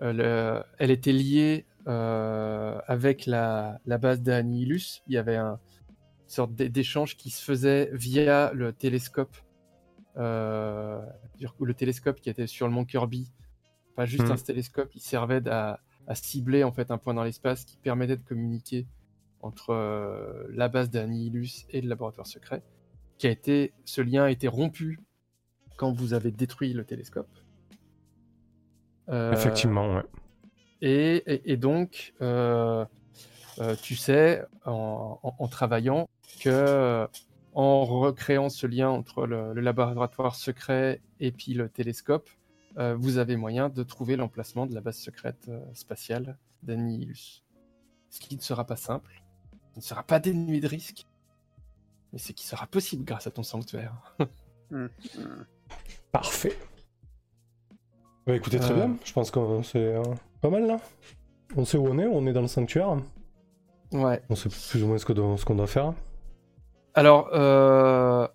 le- 0.00 0.62
elle 0.78 0.90
était 0.90 1.12
liée 1.12 1.66
avec 1.84 3.26
la, 3.26 3.78
la 3.86 3.98
base 3.98 4.22
d'Annihilus. 4.22 5.02
Il 5.08 5.14
y 5.14 5.18
avait 5.18 5.36
un, 5.36 5.58
une 5.90 6.28
sorte 6.28 6.54
d'é- 6.54 6.68
d'échange 6.68 7.16
qui 7.16 7.30
se 7.30 7.42
faisait 7.44 7.90
via 7.92 8.52
le 8.54 8.72
télescope. 8.72 9.36
Euh, 10.18 11.00
dire 11.38 11.54
que 11.56 11.64
le 11.64 11.74
télescope 11.74 12.20
qui 12.20 12.28
était 12.30 12.46
sur 12.46 12.66
le 12.68 12.72
mont 12.74 12.84
Kirby, 12.84 13.30
pas 13.96 14.04
juste 14.06 14.24
Mhm. 14.24 14.32
un 14.32 14.36
télescope, 14.36 14.90
il 14.94 15.00
servait 15.00 15.46
à, 15.48 15.80
à 16.06 16.14
cibler 16.14 16.64
en 16.64 16.72
fait 16.72 16.90
un 16.90 16.98
point 16.98 17.14
dans 17.14 17.24
l'espace 17.24 17.64
qui 17.64 17.76
permettait 17.78 18.16
de 18.16 18.22
communiquer 18.24 18.86
entre 19.40 19.70
euh, 19.70 20.46
la 20.50 20.68
base 20.68 20.90
d'Annihilus 20.90 21.66
et 21.70 21.80
le 21.80 21.88
laboratoire 21.88 22.26
secret. 22.26 22.62
Qui 23.18 23.26
a 23.26 23.30
été, 23.30 23.72
ce 23.84 24.00
lien 24.02 24.24
a 24.24 24.30
été 24.30 24.48
rompu 24.48 24.98
quand 25.76 25.92
vous 25.92 26.12
avez 26.14 26.30
détruit 26.30 26.72
le 26.74 26.84
télescope. 26.84 27.28
Euh, 29.08 29.32
Effectivement, 29.32 29.94
ouais. 29.96 30.02
et, 30.80 31.16
et- 31.26 31.52
et 31.52 31.56
donc, 31.56 32.14
euh, 32.20 32.84
euh, 33.58 33.74
tu 33.82 33.96
sais, 33.96 34.44
en, 34.64 35.18
en- 35.22 35.34
en 35.38 35.48
travaillant, 35.48 36.08
que 36.40 37.06
en 37.54 37.84
recréant 37.84 38.48
ce 38.48 38.66
lien 38.66 38.88
entre 38.90 39.26
le, 39.26 39.52
le 39.52 39.60
laboratoire 39.60 40.34
secret 40.34 41.00
et 41.20 41.32
puis 41.32 41.54
le 41.54 41.68
télescope, 41.68 42.28
euh, 42.78 42.94
vous 42.98 43.18
avez 43.18 43.36
moyen 43.36 43.68
de 43.68 43.82
trouver 43.82 44.16
l'emplacement 44.16 44.66
de 44.66 44.74
la 44.74 44.80
base 44.80 44.96
secrète 44.96 45.46
euh, 45.48 45.60
spatiale 45.74 46.38
d'Annihilus. 46.62 47.44
Ce 48.08 48.20
qui 48.20 48.36
ne 48.36 48.40
sera 48.40 48.64
pas 48.64 48.76
simple, 48.76 49.22
ce 49.74 49.78
ne 49.80 49.82
sera 49.82 50.02
pas 50.02 50.18
dénué 50.20 50.60
de 50.60 50.66
risques, 50.68 51.06
mais 52.12 52.18
c'est 52.18 52.32
qui 52.32 52.46
sera 52.46 52.66
possible 52.66 53.04
grâce 53.04 53.26
à 53.26 53.30
ton 53.30 53.42
sanctuaire. 53.42 54.16
Hmm. 54.70 54.86
Parfait. 56.12 56.56
Bah 58.26 58.36
écoutez, 58.36 58.58
très 58.58 58.72
Euh. 58.72 58.86
bien. 58.86 58.96
Je 59.04 59.12
pense 59.12 59.30
que 59.30 59.62
c'est 59.62 59.94
euh, 59.96 60.02
pas 60.40 60.50
mal, 60.50 60.66
là. 60.66 60.76
On 61.56 61.64
sait 61.64 61.76
où 61.76 61.86
on 61.86 61.98
est, 61.98 62.06
on 62.06 62.26
est 62.26 62.32
dans 62.32 62.40
le 62.40 62.46
sanctuaire. 62.48 62.96
Ouais. 63.92 64.22
On 64.30 64.34
sait 64.34 64.48
plus 64.48 64.82
ou 64.82 64.86
moins 64.86 64.98
ce 64.98 65.04
ce 65.06 65.44
qu'on 65.44 65.54
doit 65.54 65.66
faire. 65.66 65.92
Alors, 66.94 67.30
euh, 67.32 68.26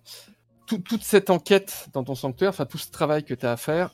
tout- 0.66 0.78
toute 0.78 1.02
cette 1.02 1.30
enquête 1.30 1.88
dans 1.92 2.04
ton 2.04 2.14
sanctuaire, 2.14 2.50
enfin 2.50 2.66
tout 2.66 2.78
ce 2.78 2.90
travail 2.90 3.24
que 3.24 3.34
tu 3.34 3.46
as 3.46 3.52
à 3.52 3.56
faire, 3.56 3.90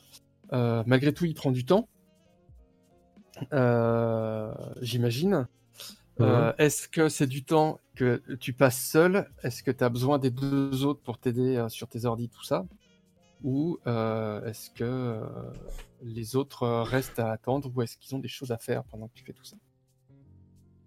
euh, 0.53 0.83
malgré 0.85 1.13
tout, 1.13 1.25
il 1.25 1.33
prend 1.33 1.51
du 1.51 1.65
temps. 1.65 1.87
Euh, 3.53 4.53
J'imagine. 4.81 5.47
Euh, 6.21 6.53
Est-ce 6.57 6.87
que 6.87 7.09
c'est 7.09 7.27
du 7.27 7.43
temps 7.43 7.79
que 7.95 8.21
tu 8.39 8.53
passes 8.53 8.81
seul? 8.81 9.29
Est-ce 9.43 9.63
que 9.63 9.71
tu 9.71 9.83
as 9.83 9.89
besoin 9.89 10.19
des 10.19 10.31
deux 10.31 10.85
autres 10.85 11.01
pour 11.01 11.17
t'aider 11.19 11.65
sur 11.69 11.87
tes 11.87 12.05
ordi, 12.05 12.29
tout 12.29 12.43
ça? 12.43 12.65
Ou 13.43 13.79
est-ce 13.85 14.69
que 14.71 15.21
les 16.03 16.35
autres 16.35 16.67
restent 16.83 17.19
à 17.19 17.31
attendre 17.31 17.71
ou 17.75 17.81
est-ce 17.81 17.97
qu'ils 17.97 18.15
ont 18.15 18.19
des 18.19 18.27
choses 18.29 18.51
à 18.51 18.57
faire 18.57 18.83
pendant 18.85 19.07
que 19.07 19.13
tu 19.15 19.23
fais 19.25 19.33
tout 19.33 19.43
ça? 19.45 19.57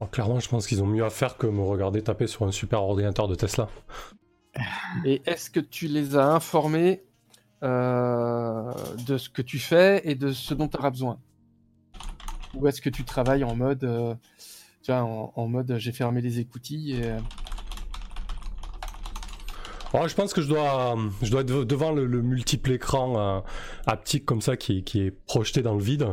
Clairement, 0.07 0.41
je 0.41 0.49
pense 0.49 0.67
qu'ils 0.67 0.83
ont 0.83 0.87
mieux 0.87 1.05
à 1.05 1.11
faire 1.11 1.37
que 1.37 1.47
me 1.47 1.63
regarder 1.63 2.03
taper 2.03 2.27
sur 2.27 2.47
un 2.47 2.53
super 2.53 2.83
ordinateur 2.83 3.29
de 3.29 3.35
Tesla. 3.35 3.69
Et 5.05 5.23
est-ce 5.27 5.51
que 5.51 5.61
tu 5.61 5.89
les 5.89 6.17
as 6.17 6.27
informés 6.27 7.03
de 7.63 9.19
ce 9.19 9.29
que 9.29 9.43
tu 9.43 9.59
fais 9.59 10.01
et 10.05 10.15
de 10.15 10.33
ce 10.33 10.55
dont 10.55 10.69
tu 10.69 10.77
auras 10.77 10.91
besoin? 10.91 11.19
Ou 12.55 12.69
est-ce 12.69 12.81
que 12.81 12.91
tu 12.91 13.05
travailles 13.05 13.45
en 13.45 13.57
mode, 13.57 13.85
en, 14.89 15.33
en, 15.35 15.49
mode 15.49 15.77
j'ai 15.79 15.93
fermé 15.93 16.21
les 16.21 16.39
écoutilles 16.39 16.95
et 16.95 17.17
je 19.93 20.15
pense 20.15 20.33
que 20.33 20.41
je 20.41 20.49
dois, 20.49 20.97
être 21.41 21.65
devant 21.65 21.93
le, 21.93 22.23
multiple 22.23 22.73
écran 22.73 23.19
euh, 23.19 23.41
haptique 23.87 24.25
comme 24.25 24.41
ça 24.41 24.57
qui, 24.57 24.85
est 24.95 25.11
projeté 25.27 25.63
dans 25.63 25.75
le 25.75 25.83
vide. 25.83 26.07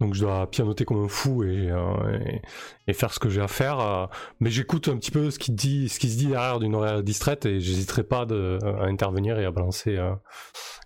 Donc 0.00 0.14
je 0.14 0.20
dois 0.20 0.50
pianoter 0.50 0.84
comme 0.84 1.04
un 1.04 1.08
fou 1.08 1.44
et, 1.44 1.70
euh, 1.70 2.92
faire 2.92 3.12
ce 3.12 3.18
que 3.18 3.28
j'ai 3.28 3.40
à 3.40 3.48
faire. 3.48 3.80
Euh. 3.80 4.06
mais 4.40 4.50
j'écoute 4.50 4.88
un 4.88 4.96
petit 4.96 5.10
peu 5.10 5.30
ce 5.30 5.38
qui, 5.38 5.50
se 5.88 6.16
dit 6.16 6.26
derrière 6.26 6.58
d'une 6.58 6.74
oreille 6.74 7.02
distraite 7.02 7.46
et 7.46 7.60
j'hésiterai 7.60 8.02
pas 8.02 8.22
à 8.22 8.84
intervenir 8.86 9.38
et 9.38 9.44
à 9.44 9.50
balancer 9.50 9.98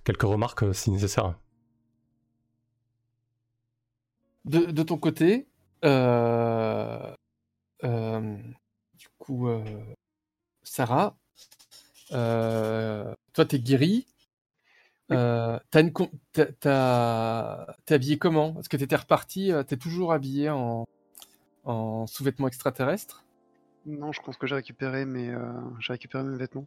quelques 0.05 0.23
remarques 0.23 0.75
si 0.75 0.91
nécessaire. 0.91 1.35
De, 4.45 4.73
de 4.73 4.83
ton 4.83 4.99
côté, 4.99 5.47
du 9.03 9.09
coup, 9.19 9.49
Sarah, 10.63 11.07
euh, 11.07 11.22
toi, 12.13 13.45
t'es 13.47 13.59
guéri. 13.59 14.07
Euh, 15.11 15.59
t'es 15.71 17.95
habillé 17.95 18.19
comment? 18.19 18.57
Est-ce 18.59 18.69
que 18.69 18.77
t'étais 18.77 18.97
reparti 18.97 19.53
euh, 19.53 19.63
T'es 19.63 19.77
toujours 19.77 20.13
habillé 20.13 20.49
en, 20.49 20.87
en 21.65 22.07
sous-vêtements 22.07 22.49
extraterrestres? 22.49 23.25
Non, 23.85 24.13
je 24.13 24.23
pense 24.23 24.37
que 24.37 24.47
j'ai 24.47 24.55
récupéré 24.55 25.05
mes, 25.05 25.35
j'ai 25.81 25.93
récupéré 25.93 26.25
mes 26.25 26.37
vêtements. 26.37 26.67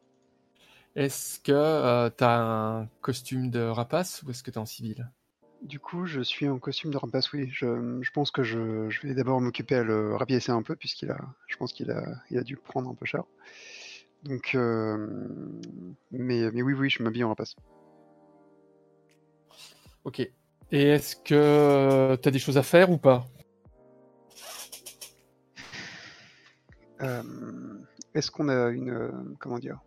Est-ce 0.96 1.40
que 1.40 2.10
t'as 2.10 2.38
un 2.38 2.88
costume 3.02 3.50
de 3.50 3.62
rapace 3.62 4.22
ou 4.24 4.30
est-ce 4.30 4.44
que 4.44 4.52
t'es 4.52 4.58
en 4.58 4.66
civil? 4.66 5.10
Du 5.62 5.80
coup, 5.80 6.06
je 6.06 6.22
suis 6.22 6.48
en 6.48 6.60
costume 6.60 6.92
de 6.92 6.98
rapace, 6.98 7.34
oui. 7.34 7.50
Je, 7.52 8.00
je 8.02 8.12
pense 8.12 8.30
que 8.30 8.44
je, 8.44 8.90
je 8.90 9.08
vais 9.08 9.16
d'abord 9.16 9.42
m'occuper 9.42 9.76
à 9.76 9.84
le 9.84 10.16
rapiécer 10.16 10.52
un 10.52 10.62
peu 10.62 10.76
puisqu'il 10.76 11.10
a, 11.10 11.18
je 11.48 11.58
pense 11.58 11.74
qu'il 11.74 11.90
a, 11.90 12.04
il 12.30 12.38
a 12.38 12.44
dû 12.44 12.56
prendre 12.56 12.90
un 12.90 12.94
peu 12.94 13.06
cher. 13.06 13.24
Donc, 14.26 14.56
euh, 14.56 15.08
mais, 16.12 16.50
mais 16.52 16.62
oui, 16.64 16.74
oui, 16.74 16.90
je 16.90 17.04
m'habille 17.04 17.24
en 17.24 17.30
rapace. 17.30 17.56
Ok. 20.04 20.20
Et 20.20 20.34
est-ce 20.72 21.16
que 21.16 22.16
tu 22.16 22.28
as 22.28 22.32
des 22.32 22.40
choses 22.40 22.58
à 22.58 22.64
faire 22.64 22.90
ou 22.90 22.98
pas? 22.98 23.26
Euh, 27.02 27.22
Est-ce 28.16 28.32
qu'on 28.32 28.50
a 28.50 28.70
une 28.70 28.90
euh, 28.90 29.12
comment 29.40 29.60
dire? 29.60 29.80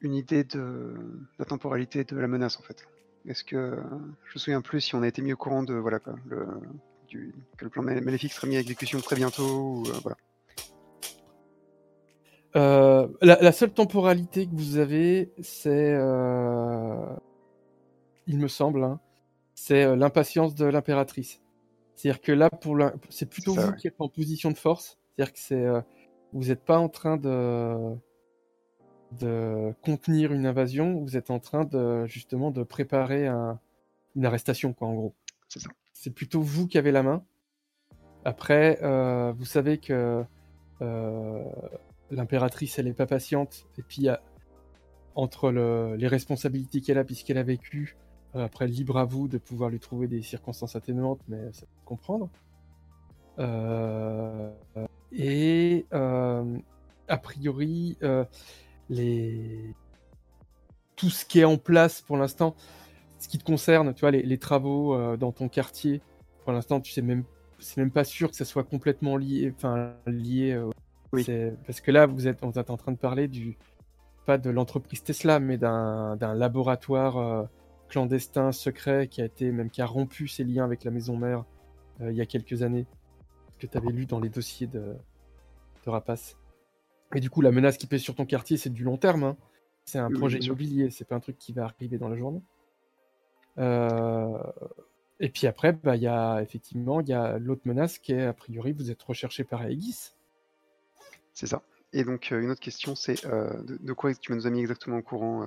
Une 0.00 0.14
idée 0.14 0.44
de 0.44 0.94
la 1.38 1.44
temporalité 1.44 2.04
de 2.04 2.16
la 2.16 2.28
menace 2.28 2.58
en 2.58 2.62
fait? 2.62 2.86
Est-ce 3.26 3.42
que 3.42 3.76
je 4.26 4.34
me 4.34 4.38
souviens 4.38 4.60
plus 4.60 4.82
si 4.82 4.94
on 4.94 5.02
a 5.02 5.08
été 5.08 5.20
mis 5.20 5.32
au 5.32 5.36
courant 5.36 5.64
de 5.64 5.74
voilà 5.74 5.98
quoi, 5.98 6.14
le, 6.26 6.46
que 7.56 7.64
le 7.64 7.70
plan 7.70 7.82
maléfique 7.82 8.32
serait 8.32 8.46
mis 8.46 8.56
à 8.56 8.60
exécution 8.60 9.00
très 9.00 9.16
bientôt 9.16 9.48
ou, 9.48 9.84
voilà. 10.02 10.16
Euh, 12.56 13.08
la, 13.20 13.52
seule 13.52 13.72
temporalité 13.72 14.46
que 14.46 14.54
vous 14.54 14.76
avez, 14.76 15.32
c'est, 15.42 15.92
euh, 15.92 17.16
il 18.28 18.38
me 18.38 18.46
semble, 18.46 18.84
hein, 18.84 19.00
c'est 19.54 19.84
euh, 19.84 19.96
l'impatience 19.96 20.54
de 20.54 20.64
l'impératrice. 20.66 21.40
C'est-à-dire 21.96 22.20
que 22.20 22.32
là, 22.32 22.50
pour 22.50 22.78
c'est 23.08 23.26
plutôt 23.28 23.54
vous 23.54 23.72
qui 23.72 23.88
êtes 23.88 24.00
en 24.00 24.08
position 24.08 24.50
de 24.50 24.56
force. 24.56 24.98
C'est-à-dire 25.16 25.32
que 25.32 25.38
c'est, 25.38 25.64
vous 26.32 26.44
n'êtes 26.44 26.64
pas 26.64 26.78
en 26.78 26.88
train 26.88 27.16
de 27.16 27.94
de 29.12 29.72
contenir 29.82 30.32
une 30.32 30.44
invasion, 30.44 30.98
vous 30.98 31.16
êtes 31.16 31.30
en 31.30 31.38
train 31.38 31.64
de 31.64 32.04
justement 32.06 32.50
de 32.50 32.64
préparer 32.64 33.28
une 34.16 34.26
arrestation, 34.26 34.72
quoi, 34.72 34.88
en 34.88 34.94
gros. 34.94 35.14
C'est 35.48 35.60
ça. 35.60 35.70
C'est 35.92 36.10
plutôt 36.10 36.40
vous 36.40 36.66
qui 36.66 36.78
avez 36.78 36.90
la 36.90 37.04
main. 37.04 37.24
Après, 38.24 38.80
vous 39.36 39.44
savez 39.44 39.78
que 39.78 40.24
l'impératrice, 42.10 42.78
elle 42.78 42.88
est 42.88 42.94
pas 42.94 43.06
patiente. 43.06 43.66
Et 43.78 43.82
puis, 43.82 44.08
entre 45.14 45.50
les 45.50 46.08
responsabilités 46.08 46.80
qu'elle 46.80 46.98
a, 46.98 47.04
puisqu'elle 47.04 47.38
a 47.38 47.42
vécu, 47.42 47.96
euh, 48.36 48.44
après, 48.44 48.66
libre 48.66 48.98
à 48.98 49.04
vous 49.04 49.28
de 49.28 49.38
pouvoir 49.38 49.70
lui 49.70 49.78
trouver 49.78 50.08
des 50.08 50.22
circonstances 50.22 50.74
atténuantes, 50.76 51.20
mais 51.28 51.52
ça 51.52 51.62
peut 51.62 51.82
comprendre. 51.84 52.28
Euh, 53.38 54.50
et 55.12 55.86
euh, 55.92 56.58
a 57.08 57.16
priori, 57.16 57.96
tout 60.96 61.10
ce 61.10 61.24
qui 61.24 61.40
est 61.40 61.44
en 61.44 61.58
place 61.58 62.00
pour 62.00 62.16
l'instant, 62.16 62.54
ce 63.18 63.28
qui 63.28 63.38
te 63.38 63.44
concerne, 63.44 63.94
tu 63.94 64.00
vois, 64.00 64.10
les, 64.10 64.38
travaux 64.38 65.16
dans 65.16 65.32
ton 65.32 65.48
quartier, 65.48 66.00
pour 66.44 66.52
l'instant, 66.52 66.80
tu 66.80 66.92
sais 66.92 67.02
même, 67.02 67.24
c'est 67.58 67.78
même 67.80 67.90
pas 67.90 68.04
sûr 68.04 68.30
que 68.30 68.36
ça 68.36 68.44
soit 68.44 68.64
complètement 68.64 69.16
lié, 69.16 69.52
enfin 69.56 69.94
lié 70.06 70.60
parce 71.66 71.80
que 71.80 71.90
là, 71.90 72.06
vous 72.06 72.26
êtes, 72.28 72.42
on 72.42 72.50
est 72.50 72.70
en 72.70 72.76
train 72.76 72.92
de 72.92 72.98
parler 72.98 73.28
du 73.28 73.56
pas 74.26 74.38
de 74.38 74.50
l'entreprise 74.50 75.02
Tesla, 75.02 75.38
mais 75.38 75.58
d'un 75.58 76.34
laboratoire 76.34 77.18
euh, 77.18 77.44
clandestin, 77.88 78.52
secret, 78.52 79.08
qui 79.08 79.20
a 79.20 79.26
été 79.26 79.52
même 79.52 79.70
qui 79.70 79.82
a 79.82 79.86
rompu 79.86 80.28
ses 80.28 80.44
liens 80.44 80.64
avec 80.64 80.84
la 80.84 80.90
maison 80.90 81.16
mère 81.16 81.44
euh, 82.00 82.10
il 82.10 82.16
y 82.16 82.20
a 82.20 82.26
quelques 82.26 82.62
années, 82.62 82.86
que 83.58 83.66
tu 83.66 83.76
avais 83.76 83.92
lu 83.92 84.06
dans 84.06 84.20
les 84.20 84.28
dossiers 84.28 84.66
de, 84.66 84.94
de 85.84 85.90
Rapace. 85.90 86.38
Et 87.14 87.20
du 87.20 87.30
coup, 87.30 87.40
la 87.40 87.52
menace 87.52 87.76
qui 87.76 87.86
pèse 87.86 88.00
sur 88.00 88.14
ton 88.14 88.24
quartier, 88.24 88.56
c'est 88.56 88.70
du 88.70 88.82
long 88.82 88.96
terme. 88.96 89.24
Hein. 89.24 89.36
C'est 89.84 89.98
un 89.98 90.10
projet 90.10 90.38
immobilier, 90.38 90.90
c'est 90.90 91.04
pas 91.04 91.14
un 91.14 91.20
truc 91.20 91.36
qui 91.38 91.52
va 91.52 91.64
arriver 91.64 91.98
dans 91.98 92.08
la 92.08 92.16
journée. 92.16 92.42
Euh, 93.58 94.38
et 95.20 95.28
puis 95.28 95.46
après, 95.46 95.72
bah, 95.72 95.96
il 95.96 96.02
y 96.02 96.08
a 96.08 96.40
effectivement 96.42 97.00
il 97.00 97.08
y 97.08 97.12
a 97.12 97.38
l'autre 97.38 97.62
menace 97.66 97.98
qui 97.98 98.12
est 98.12 98.24
a 98.24 98.32
priori 98.32 98.72
vous 98.72 98.90
êtes 98.90 99.02
recherché 99.02 99.44
par 99.44 99.64
Aegis. 99.64 100.13
C'est 101.34 101.48
ça. 101.48 101.62
Et 101.92 102.04
donc, 102.04 102.32
euh, 102.32 102.40
une 102.40 102.50
autre 102.50 102.60
question, 102.60 102.94
c'est 102.94 103.24
euh, 103.26 103.50
de, 103.62 103.92
quoi 103.92 104.14
tu 104.14 104.32
nous 104.32 104.46
as 104.46 104.50
mis 104.50 104.60
exactement 104.60 104.98
au 104.98 105.02
courant, 105.02 105.42
euh, 105.42 105.46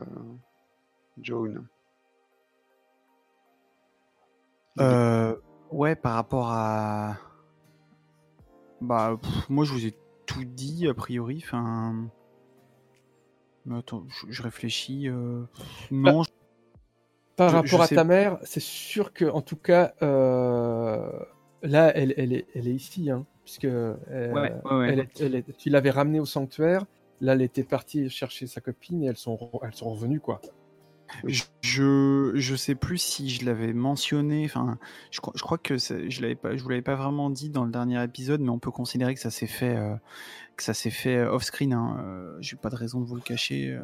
Joan 1.22 1.68
Ouais, 5.70 5.96
par 5.96 6.14
rapport 6.14 6.52
à. 6.52 7.18
Bah, 8.80 9.20
moi, 9.50 9.66
je 9.66 9.74
vous 9.74 9.86
ai 9.86 9.94
tout 10.26 10.46
dit, 10.46 10.88
a 10.88 10.94
priori. 10.94 11.42
Enfin. 11.44 12.10
Attends, 13.70 14.06
je, 14.30 14.42
réfléchis. 14.42 15.10
Non. 15.92 16.24
Par 17.36 17.52
rapport 17.52 17.82
à 17.82 17.88
ta 17.90 18.06
mère, 18.06 18.40
c'est 18.44 18.62
sûr 18.62 19.12
que, 19.12 19.26
en 19.26 19.42
tout 19.42 19.58
cas, 19.58 19.94
là, 20.00 21.92
elle, 21.96 22.14
elle, 22.16 22.32
est, 22.32 22.48
elle 22.56 22.70
est 22.70 22.74
ici. 22.74 23.12
Hein 23.12 23.26
puisque 23.48 23.64
euh, 23.64 23.96
tu 25.58 25.70
l'avais 25.70 25.90
ramenée 25.90 26.20
au 26.20 26.26
sanctuaire. 26.26 26.86
Là, 27.22 27.32
elle 27.32 27.42
était 27.42 27.64
partie 27.64 28.10
chercher 28.10 28.46
sa 28.46 28.60
copine 28.60 29.02
et 29.04 29.08
elles 29.08 29.18
sont, 29.18 29.40
elles 29.64 29.74
sont 29.74 29.90
revenues, 29.90 30.20
quoi. 30.20 30.42
Je, 31.24 32.34
je 32.36 32.56
sais 32.58 32.76
plus 32.76 32.98
si 32.98 33.30
je 33.30 33.46
l'avais 33.46 33.72
mentionné. 33.72 34.44
Enfin, 34.44 34.78
je, 35.12 35.22
je 35.34 35.42
crois 35.42 35.58
que 35.58 35.78
je 35.78 36.22
l'avais 36.22 36.36
pas, 36.36 36.58
je 36.58 36.62
vous 36.62 36.68
l'avais 36.68 36.82
pas 36.82 36.96
vraiment 36.96 37.30
dit 37.30 37.50
dans 37.50 37.64
le 37.64 37.72
dernier 37.72 38.04
épisode, 38.04 38.42
mais 38.42 38.50
on 38.50 38.60
peut 38.60 38.72
considérer 38.72 39.14
que 39.14 39.22
ça 39.22 39.32
s'est 39.32 39.48
fait, 39.48 39.78
euh, 39.78 39.96
que 40.58 40.64
ça 40.64 40.74
s'est 40.74 40.90
fait 40.90 41.16
euh, 41.16 41.32
off 41.32 41.44
screen. 41.44 41.72
Hein. 41.72 42.36
J'ai 42.42 42.58
pas 42.58 42.70
de 42.70 42.76
raison 42.76 43.00
de 43.00 43.06
vous 43.06 43.16
le 43.16 43.22
cacher. 43.22 43.80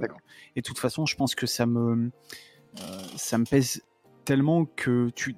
et 0.57 0.61
de 0.61 0.65
toute 0.65 0.77
façon, 0.77 1.05
je 1.05 1.15
pense 1.15 1.35
que 1.35 1.47
ça 1.47 1.65
me, 1.65 2.11
ça 3.15 3.37
me 3.37 3.45
pèse 3.45 3.81
tellement 4.25 4.65
que 4.65 5.09
tu, 5.15 5.37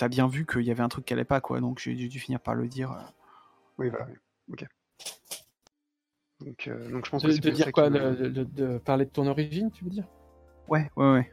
as 0.00 0.08
bien 0.08 0.28
vu 0.28 0.46
qu'il 0.46 0.62
y 0.62 0.70
avait 0.70 0.84
un 0.84 0.88
truc 0.88 1.04
qui 1.04 1.12
allait 1.12 1.24
pas, 1.24 1.40
quoi. 1.40 1.60
Donc 1.60 1.80
j'ai 1.80 1.94
dû 2.08 2.20
finir 2.20 2.38
par 2.38 2.54
le 2.54 2.68
dire. 2.68 2.96
Oui, 3.78 3.88
voilà. 3.90 4.06
Ok. 4.50 4.66
Donc, 6.40 6.68
euh, 6.68 6.90
donc 6.90 7.06
je 7.06 7.10
pense 7.10 7.22
de, 7.22 7.32
que 7.32 7.40
de 7.40 7.50
dire 7.50 7.72
quoi 7.72 7.90
de, 7.90 8.78
parler 8.78 9.04
de 9.04 9.10
ton 9.10 9.26
origine, 9.26 9.70
tu 9.70 9.84
veux 9.84 9.90
dire? 9.90 10.06
Ouais, 10.68 10.90
ouais, 10.96 11.12
ouais. 11.12 11.32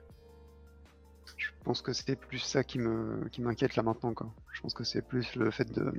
Je 1.37 1.49
pense 1.63 1.81
que 1.81 1.93
c'était 1.93 2.15
plus 2.15 2.39
ça 2.39 2.63
qui 2.63 2.79
me 2.79 3.27
qui 3.29 3.41
m'inquiète 3.41 3.75
là 3.75 3.83
maintenant, 3.83 4.13
quoi. 4.13 4.31
Je 4.51 4.61
pense 4.61 4.73
que 4.73 4.83
c'est 4.83 5.01
plus 5.01 5.35
le 5.35 5.51
fait 5.51 5.71
de, 5.71 5.91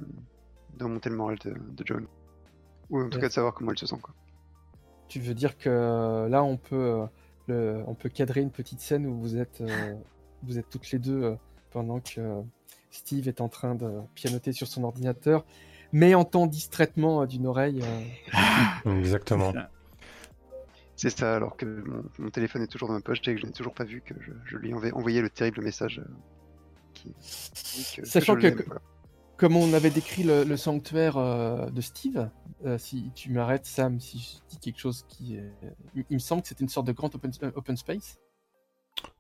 de 0.79 0.85
remonter 0.85 1.11
le 1.11 1.17
moral 1.17 1.39
de, 1.39 1.85
John. 1.85 2.07
Ou 2.91 3.01
en 3.01 3.09
tout 3.09 3.19
cas 3.19 3.29
de 3.29 3.33
savoir 3.33 3.55
comment 3.55 3.71
elle 3.73 3.79
se 3.79 3.87
sent, 3.87 3.99
quoi. 4.01 4.15
Tu 5.09 5.21
veux 5.21 5.35
dire 5.35 5.59
que 5.59 6.29
là, 6.29 6.43
on 6.43 6.57
peut, 6.57 6.77
euh, 6.77 7.07
le, 7.49 7.85
on 7.87 7.95
peut 7.95 8.09
cadrer 8.09 8.41
une 8.41 8.51
petite 8.51 8.81
scène 8.81 9.07
où 9.07 9.19
vous 9.19 9.37
êtes, 9.37 9.61
euh, 9.61 9.95
vous 10.43 10.59
êtes 10.59 10.71
toutes 10.71 10.91
les 10.91 10.99
deux 10.99 11.37
pendant 11.71 12.01
que 12.01 12.43
Steve 12.91 13.29
est 13.29 13.41
en 13.41 13.49
train 13.49 13.75
de 13.75 14.01
pianoter 14.15 14.53
sur 14.53 14.69
son 14.69 14.85
ordinateur 14.85 15.45
mais 15.93 16.15
entend 16.15 16.47
distraitement 16.47 17.23
euh, 17.23 17.27
d'une 17.27 17.47
oreille. 17.47 17.83
Euh. 18.87 18.99
Exactement. 18.99 19.53
C'est 20.97 21.11
ça, 21.11 21.35
alors 21.37 21.57
que 21.57 21.65
mon, 21.67 22.05
mon 22.19 22.31
téléphone 22.31 22.63
est 22.63 22.67
toujours 22.69 22.89
dans 22.89 22.95
ma 22.95 23.01
poche 23.01 23.19
et 23.27 23.35
que 23.35 23.41
je 23.41 23.47
n'ai 23.47 23.53
toujours 23.53 23.75
pas 23.75 23.85
vu 23.85 24.03
que 24.03 24.15
je, 24.21 24.31
je 24.45 24.57
lui 24.57 24.73
avais 24.73 24.93
envoyé 24.93 25.21
le 25.21 25.31
terrible 25.31 25.63
message. 25.63 25.99
euh, 26.01 26.09
qui, 26.95 27.13
qui- 27.55 27.97
que- 28.03 28.07
Sachant 28.07 28.37
que- 28.37 28.65
voilà. 28.65 28.81
Comme 29.39 29.57
on 29.57 29.73
avait 29.73 29.91
décrit 29.91 30.23
le, 30.23 30.45
le 30.45 30.57
sanctuaire 30.57 31.17
euh, 31.17 31.69
de 31.71 31.81
Steve, 31.81 32.31
euh, 32.65 32.79
si 32.79 33.11
tu 33.17 33.33
m'arrêtes, 33.33 33.67
Sam, 33.67 33.99
si 33.99 34.19
je 34.21 34.49
dis 34.51 34.59
quelque 34.59 34.79
chose 34.79 35.05
qui. 35.09 35.37
Il, 35.97 36.05
il 36.11 36.15
me 36.15 36.19
semble 36.21 36.43
que 36.43 36.49
c'était 36.49 36.63
une 36.63 36.69
sorte 36.69 36.87
de 36.87 36.93
grand 36.93 37.13
open, 37.13 37.33
euh, 37.43 37.51
open 37.57 37.77
space. 37.77 38.21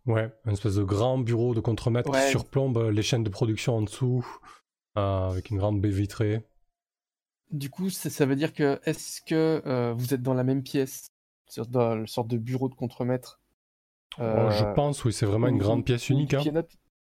Ouais, 0.06 0.30
un 0.44 0.52
espèce 0.52 0.76
de 0.76 0.84
grand 0.84 1.18
bureau 1.18 1.54
de 1.54 1.60
contremaître 1.60 2.10
Ouais. 2.10 2.22
qui 2.26 2.30
surplombe 2.30 2.78
les 2.92 3.02
chaînes 3.02 3.24
de 3.24 3.30
production 3.30 3.78
en 3.78 3.82
dessous, 3.82 4.24
euh, 4.96 5.30
avec 5.30 5.50
une 5.50 5.56
grande 5.58 5.80
baie 5.80 5.88
vitrée. 5.90 6.44
Du 7.52 7.68
coup, 7.70 7.90
ça, 7.90 8.08
ça 8.10 8.24
veut 8.26 8.36
dire 8.36 8.52
que 8.54 8.80
est-ce 8.84 9.20
que 9.20 9.62
euh, 9.66 9.92
vous 9.92 10.14
êtes 10.14 10.22
dans 10.22 10.34
la 10.34 10.44
même 10.44 10.62
pièce, 10.62 11.08
sur- 11.48 11.66
dans 11.66 11.94
le 11.94 12.06
sorte 12.06 12.28
de 12.28 12.38
bureau 12.38 12.68
de 12.68 12.74
contremaître? 12.74 13.40
Oh, 14.18 14.20
je 14.20 14.24
euh, 14.24 14.74
pense, 14.74 15.04
oui, 15.04 15.12
c'est 15.12 15.26
vraiment 15.26 15.48
une 15.48 15.58
grande 15.58 15.84
pièce 15.84 16.08
unique. 16.10 16.34
hein. 16.34 16.44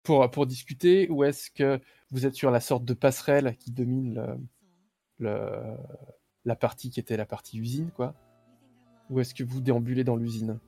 pour, 0.02 0.28
pour 0.30 0.47
discuter 0.47 1.09
ou 1.11 1.25
est-ce 1.25 1.50
que 1.50 1.80
vous 2.11 2.25
êtes 2.26 2.35
sur 2.35 2.50
la 2.50 2.61
sorte 2.61 2.85
de 2.85 2.95
passerelle 2.95 3.57
qui 3.59 3.71
domine 3.73 4.14
le, 4.14 4.38
le- 5.18 5.76
la 6.45 6.57
partie 6.57 6.90
qui 6.90 7.00
était 7.00 7.16
la 7.16 7.26
partie 7.26 7.59
usine, 7.59 7.90
quoi? 7.90 8.14
Ou 9.11 9.21
est-ce 9.21 9.35
que 9.35 9.42
vous 9.45 9.61
déambulez 9.61 10.04
dans 10.04 10.16
l'usine 10.16 10.59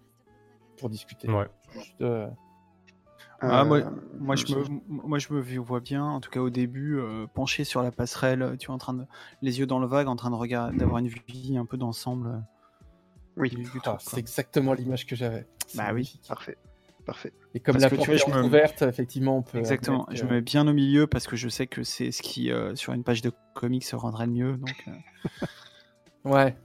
pour 0.79 0.91
discuter? 0.91 1.29
Ouais. 1.29 1.47
Juste, 1.73 2.01
euh, 2.01 2.29
Ah, 3.41 3.65
moi- 3.65 3.79
Euh, 3.79 3.91
Moi 4.19 4.37
je, 4.37 4.55
me, 4.55 4.65
moi, 4.87 5.19
je 5.19 5.33
me 5.33 5.41
vois 5.59 5.81
bien, 5.81 6.05
en 6.05 6.21
tout 6.21 6.31
cas 6.31 6.41
au 6.41 6.51
début, 6.51 6.99
euh, 6.99 7.27
penché 7.33 7.65
sur 7.65 7.83
la 7.83 7.91
passerelle, 7.91 8.57
tu 8.59 8.67
vois, 8.67 8.75
en 8.75 8.79
train 8.79 8.93
de, 8.95 9.05
les 9.41 9.59
yeux 9.59 9.67
dans 9.67 9.79
le 9.79 9.87
vague, 9.87 10.09
en 10.09 10.17
train 10.17 10.31
de 10.31 10.35
regarder, 10.35 10.77
d'avoir 10.77 10.99
une 10.99 11.09
vue 11.09 11.21
un 11.57 11.65
peu 11.65 11.77
d'ensemble. 11.79 12.29
euh, 12.29 12.39
Oui, 13.37 13.57
ah, 13.87 13.97
c'est 14.01 14.19
exactement 14.19 14.75
l'image 14.75 15.07
que 15.07 15.17
j'avais. 15.17 15.47
Bah 15.75 15.93
oui. 15.95 16.21
parfait. 16.29 16.59
Parfait. 17.07 17.33
Et 17.55 17.61
comme 17.61 17.73
Parce 17.75 17.85
la 17.85 17.89
porte 17.97 18.07
vois, 18.07 18.15
est 18.15 18.19
je 18.19 18.31
me- 18.31 18.45
ouverte, 18.45 18.83
effectivement, 18.83 19.39
on 19.39 19.43
peut. 19.43 19.59
Exactement, 19.59 20.07
je 20.13 20.23
me 20.25 20.31
mets 20.33 20.41
bien 20.43 20.69
au 20.69 20.73
milieu 20.75 21.07
parce 21.07 21.27
que 21.27 21.35
je 21.37 21.49
sais 21.49 21.67
que 21.67 21.83
c'est 21.83 22.13
ce 22.13 22.21
qui, 22.21 22.53
euh, 22.53 22.75
sur 22.77 22.93
une 22.93 23.03
page 23.05 23.23
de 23.23 23.33
comics, 23.55 23.85
se 23.85 23.97
rendrait 23.97 24.27
le 24.27 24.33
mieux. 24.33 24.57
Donc, 24.59 24.85
euh, 24.87 24.93
Ouais. 26.25 26.57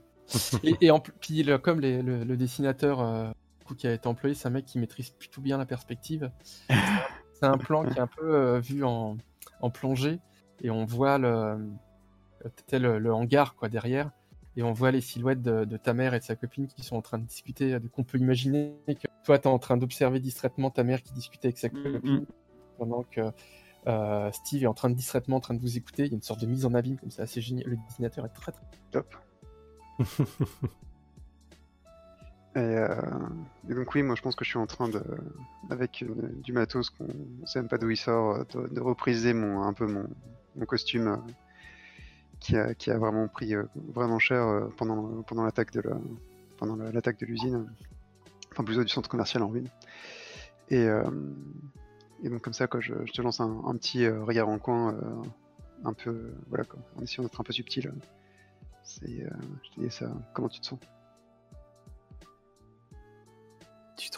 et, 0.62 0.76
et 0.82 0.90
en 0.90 1.00
puis 1.00 1.42
le- 1.42 1.56
comme 1.58 1.80
les- 1.80 2.02
le, 2.02 2.22
le 2.24 2.36
dessinateur 2.36 3.00
euh, 3.00 3.30
coup, 3.66 3.74
qui 3.74 3.86
a 3.86 3.92
été 3.92 4.06
employé, 4.06 4.34
c'est 4.34 4.48
un 4.48 4.50
mec 4.50 4.64
qui 4.64 4.78
maîtrise 4.78 5.10
plutôt 5.10 5.40
bien 5.40 5.58
la 5.58 5.66
perspective. 5.66 6.30
c'est 7.34 7.46
un 7.46 7.58
plan 7.58 7.84
qui 7.84 7.98
est 7.98 8.00
un 8.00 8.06
peu 8.06 8.34
euh, 8.34 8.60
vu 8.60 8.84
en, 8.84 9.16
en 9.60 9.70
plongée 9.70 10.20
et 10.62 10.70
on 10.70 10.84
voit 10.84 11.18
le, 11.18 11.28
euh, 11.28 11.56
tel 12.66 12.82
le, 12.82 12.98
le 12.98 13.12
hangar 13.12 13.54
quoi 13.56 13.68
derrière 13.68 14.10
et 14.56 14.62
on 14.62 14.72
voit 14.72 14.90
les 14.90 15.02
silhouettes 15.02 15.42
de, 15.42 15.64
de 15.66 15.76
ta 15.76 15.92
mère 15.92 16.14
et 16.14 16.18
de 16.18 16.24
sa 16.24 16.34
copine 16.34 16.66
qui 16.66 16.82
sont 16.82 16.96
en 16.96 17.02
train 17.02 17.18
de 17.18 17.26
discuter. 17.26 17.78
Donc 17.78 17.90
on 17.98 18.04
peut 18.04 18.16
imaginer 18.16 18.74
que 18.88 19.06
toi 19.22 19.38
tu 19.38 19.48
es 19.48 19.50
en 19.50 19.58
train 19.58 19.76
d'observer 19.76 20.18
distraitement 20.18 20.70
ta 20.70 20.82
mère 20.82 21.02
qui 21.02 21.12
discute 21.12 21.44
avec 21.44 21.58
sa 21.58 21.68
Mm, 21.68 21.92
copine 21.92 22.26
pendant 22.78 23.02
que 23.02 23.20
euh, 23.86 24.32
Steve 24.32 24.64
est 24.64 24.66
en 24.66 24.74
train 24.74 24.90
de 24.90 24.94
distraitement 24.94 25.36
en 25.36 25.40
train 25.40 25.54
de 25.54 25.60
vous 25.60 25.76
écouter. 25.76 26.04
Il 26.04 26.08
y 26.08 26.12
a 26.12 26.16
une 26.16 26.22
sorte 26.22 26.40
de 26.40 26.46
mise 26.46 26.64
en 26.64 26.74
abîme 26.74 26.96
comme 26.96 27.10
ça, 27.10 27.22
assez 27.22 27.40
génial. 27.40 27.68
Le 27.68 27.76
dessinateur 27.88 28.24
est 28.24 28.30
très 28.30 28.52
très 28.52 28.62
Top. 28.90 29.14
Et, 32.56 32.58
euh, 32.58 32.88
et 33.68 33.74
donc 33.74 33.94
oui, 33.94 34.02
moi 34.02 34.14
je 34.14 34.22
pense 34.22 34.34
que 34.34 34.42
je 34.42 34.48
suis 34.48 34.58
en 34.58 34.66
train 34.66 34.88
de, 34.88 35.02
avec 35.68 36.00
une- 36.00 36.40
du 36.40 36.54
matos 36.54 36.88
qu'on 36.88 37.04
ne 37.04 37.44
sait 37.44 37.58
même 37.58 37.68
pas 37.68 37.76
d'où 37.76 37.90
il 37.90 37.98
sort, 37.98 38.46
euh, 38.56 38.68
de, 38.70 38.80
repriser 38.80 39.34
mon, 39.34 39.62
un 39.62 39.74
peu 39.74 39.86
mon, 39.86 40.06
costume 40.66 41.08
euh, 41.08 41.16
qui, 42.40 42.56
a, 42.56 42.74
qui 42.74 42.90
a 42.90 42.96
vraiment 42.96 43.28
pris 43.28 43.54
euh, 43.54 43.64
vraiment 43.92 44.18
cher 44.18 44.42
euh, 44.46 44.68
pendant, 44.78 45.22
pendant 45.24 45.44
l'attaque 45.44 45.70
de 45.72 45.82
pendant 46.56 46.76
la- 46.76 46.90
l'attaque 46.92 47.18
de 47.18 47.26
l'usine, 47.26 47.66
enfin 48.52 48.64
plutôt 48.64 48.82
du 48.82 48.88
centre 48.88 49.10
commercial 49.10 49.42
en 49.42 49.48
ruine. 49.48 49.68
Et, 50.70 50.78
euh, 50.78 51.04
et 52.22 52.30
donc 52.30 52.40
comme 52.40 52.54
ça, 52.54 52.66
je, 52.78 52.94
te 52.94 53.20
lance 53.20 53.40
un, 53.40 53.76
petit 53.76 54.06
euh, 54.06 54.24
regard 54.24 54.48
en 54.48 54.58
coin, 54.58 54.94
euh, 54.94 55.22
un 55.84 55.92
peu, 55.92 56.32
voilà, 56.48 56.64
quoi, 56.64 56.80
en 56.96 57.02
essayant 57.02 57.24
d'être 57.24 57.38
un 57.38 57.44
peu 57.44 57.52
subtil. 57.52 57.92
C'est, 58.82 59.22
euh, 59.22 59.30
je 59.62 59.70
te 59.74 59.80
dis 59.80 59.90
ça, 59.90 60.10
comment 60.32 60.48
tu 60.48 60.60
te 60.60 60.66
sens? 60.66 60.78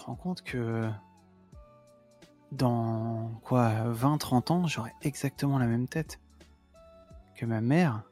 Rends 0.09 0.17
compte 0.17 0.43
que 0.43 0.91
dans 2.51 3.31
quoi 3.45 3.93
20-30 3.93 4.53
ans, 4.53 4.67
j'aurai 4.67 4.93
exactement 5.03 5.59
la 5.59 5.67
même 5.67 5.87
tête 5.87 6.19
que 7.35 7.45
ma 7.45 7.61
mère. 7.61 8.03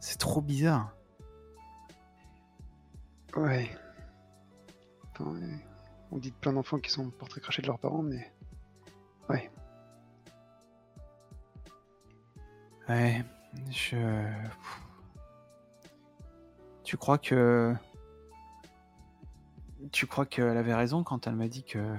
C'est 0.00 0.18
trop 0.18 0.40
bizarre. 0.40 0.94
Ouais. 3.36 3.70
Enfin. 5.12 5.36
On 6.10 6.16
dit 6.16 6.30
de 6.30 6.36
plein 6.36 6.54
d'enfants 6.54 6.78
qui 6.78 6.90
sont 6.90 7.04
le 7.04 7.10
portrait 7.10 7.40
craché 7.40 7.60
de 7.60 7.66
leurs 7.66 7.78
parents, 7.78 8.02
mais 8.02 8.32
ouais. 9.28 9.50
Ouais, 12.88 13.22
je. 13.70 14.26
Tu 16.82 16.96
crois 16.96 17.18
que. 17.18 17.74
Tu 19.92 20.06
crois 20.06 20.26
qu'elle 20.26 20.56
avait 20.56 20.74
raison 20.74 21.02
quand 21.02 21.26
elle 21.26 21.36
m'a 21.36 21.48
dit 21.48 21.64
que. 21.64 21.96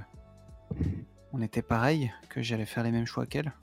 On 1.31 1.41
était 1.41 1.61
pareil, 1.61 2.11
que 2.29 2.41
j'allais 2.41 2.65
faire 2.65 2.83
les 2.83 2.91
mêmes 2.91 3.05
choix 3.05 3.25
qu'elle? 3.25 3.53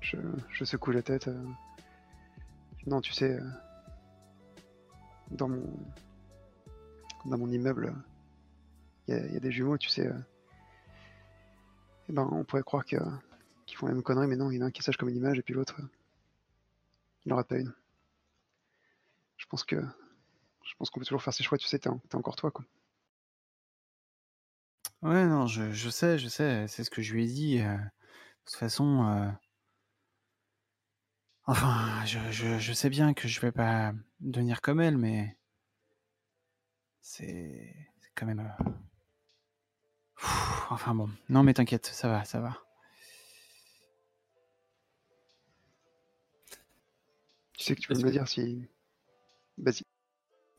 Je, 0.00 0.16
je 0.52 0.64
secoue 0.64 0.92
la 0.92 1.02
tête. 1.02 1.28
euh. 1.28 1.44
Non, 2.86 3.00
tu 3.00 3.12
sais, 3.12 3.32
euh, 3.40 3.44
dans 5.32 5.48
mon 5.48 5.64
dans 7.24 7.38
mon 7.38 7.48
immeuble, 7.50 7.92
il 9.08 9.14
y, 9.16 9.36
a- 9.36 9.40
des 9.40 9.50
jumeaux, 9.50 9.78
tu 9.78 9.88
sais. 9.88 10.06
euh. 10.06 10.18
Eh 12.08 12.12
ben, 12.12 12.28
on 12.30 12.44
pourrait 12.44 12.62
croire 12.62 12.84
que 12.84 12.96
qu'ils 13.66 13.76
font 13.76 13.86
la 13.88 13.94
même 13.94 14.02
connerie, 14.04 14.28
mais 14.28 14.36
non, 14.36 14.50
il 14.52 14.58
y 14.58 14.62
en 14.62 14.66
a 14.66 14.68
un 14.68 14.70
qui 14.70 14.84
sage 14.84 14.96
comme 14.96 15.08
une 15.08 15.16
image 15.16 15.38
et 15.38 15.42
puis 15.42 15.54
l'autre, 15.54 15.80
il 17.24 17.30
n'en 17.30 17.36
rate 17.36 17.48
pas 17.48 17.58
une. 17.58 17.72
Je 19.38 19.46
pense 19.46 19.64
que 19.64 19.82
je 20.66 20.74
pense 20.76 20.90
qu'on 20.90 21.00
peut 21.00 21.06
toujours 21.06 21.22
faire 21.22 21.34
ses 21.34 21.44
choix, 21.44 21.58
tu 21.58 21.66
sais, 21.66 21.78
t'es 21.78 21.88
en- 21.88 21.98
t'es 22.10 22.16
encore 22.16 22.36
toi, 22.36 22.50
quoi. 22.50 22.64
Ouais, 25.02 25.24
non, 25.26 25.46
je, 25.46 25.72
je 25.72 25.88
sais, 25.88 26.18
je 26.18 26.28
sais, 26.28 26.66
c'est 26.68 26.84
ce 26.84 26.90
que 26.90 27.00
je 27.02 27.14
lui 27.14 27.24
ai 27.24 27.26
dit. 27.28 27.60
euh, 27.60 27.76
de 27.76 27.80
toute 28.46 28.56
façon, 28.56 29.04
euh, 29.08 29.30
enfin, 31.46 32.04
je, 32.06 32.18
je, 32.30 32.58
je 32.58 32.72
sais 32.72 32.88
bien 32.90 33.12
que 33.14 33.26
je 33.26 33.40
vais 33.40 33.50
pas 33.52 33.92
devenir 34.20 34.60
comme 34.60 34.80
elle, 34.80 34.96
mais 34.98 35.36
c'est 37.00 37.74
c'est 38.00 38.10
quand 38.14 38.26
même. 38.26 38.40
euh, 38.40 38.64
Enfin 40.70 40.94
bon, 40.94 41.08
non, 41.28 41.42
mais 41.42 41.54
t'inquiète, 41.54 41.86
ça 41.86 42.08
va, 42.08 42.24
ça 42.24 42.40
va. 42.40 42.58
Tu 47.58 47.64
sais 47.64 47.74
que 47.74 47.80
tu 47.80 47.88
peux 47.88 47.96
me 47.96 48.04
le 48.04 48.12
dire 48.12 48.28
si. 48.28 48.68
Vas-y. 49.58 49.82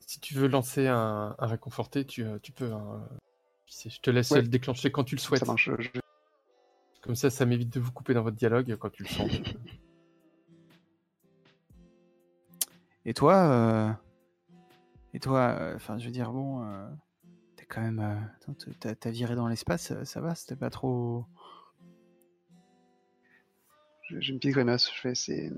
Si 0.07 0.19
tu 0.21 0.33
veux 0.35 0.47
lancer 0.47 0.87
un, 0.87 1.35
un 1.37 1.45
réconforté, 1.47 2.05
tu, 2.05 2.23
euh, 2.23 2.39
tu 2.41 2.53
peux. 2.53 2.71
hein. 2.71 3.05
Je 3.65 3.73
sais, 3.73 3.89
je 3.89 3.99
te 3.99 4.09
laisse 4.09 4.31
Ouais. 4.31 4.41
le 4.41 4.47
déclencher 4.47 4.89
quand 4.89 5.03
tu 5.03 5.15
le 5.15 5.19
souhaites. 5.19 5.41
Ça 5.41 5.45
marche. 5.45 5.69
je- 5.77 5.89
Comme 7.01 7.15
ça, 7.15 7.29
ça 7.29 7.45
m'évite 7.45 7.73
de 7.73 7.81
vous 7.81 7.91
couper 7.91 8.13
dans 8.13 8.23
votre 8.23 8.37
dialogue 8.37 8.73
quand 8.77 8.89
tu 8.89 9.03
le 9.03 9.09
sens. 9.09 9.29
Et 13.05 13.13
toi, 13.13 13.35
euh, 13.35 13.89
et 15.13 15.19
toi, 15.21 15.55
euh, 15.61 15.75
enfin, 15.77 15.97
je 15.97 16.05
veux 16.05 16.11
dire, 16.11 16.33
bon, 16.33 16.61
euh, 16.65 16.85
t'es 17.55 17.65
quand 17.65 17.79
même, 17.79 17.99
euh, 17.99 18.93
t'as 18.99 19.11
viré 19.11 19.33
dans 19.35 19.47
l'espace, 19.47 19.91
euh, 19.91 20.03
ça 20.03 20.19
va, 20.19 20.35
c'était 20.35 20.57
pas 20.57 20.69
trop. 20.69 21.25
J'ai 24.09 24.19
j'ai 24.21 24.33
une 24.33 24.39
petite 24.39 24.51
grimace, 24.55 24.91
je 24.93 24.99
fais 24.99 25.15
c'est. 25.15 25.51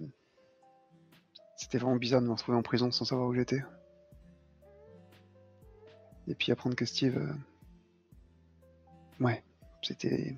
C'était 1.57 1.79
vraiment 1.79 1.95
bizarre 1.95 2.21
de 2.21 2.27
me 2.27 2.31
retrouver 2.33 2.55
en 2.57 2.61
prison 2.61 2.91
sans 2.91 3.05
savoir 3.05 3.27
où 3.27 3.33
j'étais. 3.33 3.63
Et 6.29 6.35
puis 6.35 6.51
apprendre 6.51 6.75
que 6.75 6.85
Steve. 6.85 7.17
euh, 7.17 7.33
Ouais, 9.19 9.43
c'était. 9.81 10.37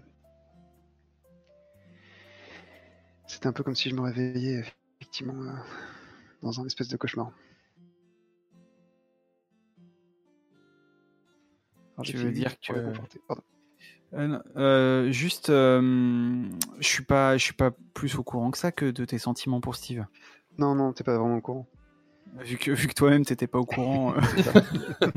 C'était 3.27 3.47
un 3.47 3.53
peu 3.53 3.63
comme 3.63 3.75
si 3.75 3.89
je 3.89 3.95
me 3.95 4.01
réveillais 4.01 4.63
effectivement 4.99 5.41
euh, 5.43 5.51
dans 6.41 6.59
un 6.59 6.65
espèce 6.65 6.87
de 6.87 6.97
cauchemar. 6.97 7.31
Alors, 11.97 12.05
Tu 12.05 12.17
veux 12.17 12.31
dire 12.31 12.59
que-. 12.59 12.93
Pardon. 13.27 13.43
Euh, 14.13 14.39
euh, 14.57 15.11
juste, 15.11 15.49
euh, 15.49 16.43
je 16.79 16.87
suis 16.87 17.03
pas, 17.03 17.37
je 17.37 17.43
suis 17.43 17.53
pas 17.53 17.71
plus 17.93 18.15
au 18.15 18.23
courant 18.23 18.51
que 18.51 18.57
ça 18.57 18.71
que 18.71 18.91
de 18.91 19.05
tes 19.05 19.19
sentiments 19.19 19.61
pour 19.61 19.75
Steve. 19.75 20.05
Non, 20.57 20.75
non, 20.75 20.91
t'es 20.91 21.03
pas 21.03 21.17
vraiment 21.17 21.37
au 21.37 21.41
courant. 21.41 21.67
Vu 22.39 22.57
que, 22.57 22.71
vu 22.71 22.87
que 22.87 22.93
toi-même 22.93 23.25
t'étais 23.25 23.47
pas 23.47 23.59
au 23.59 23.65
courant. 23.65 24.13
euh. 24.15 24.21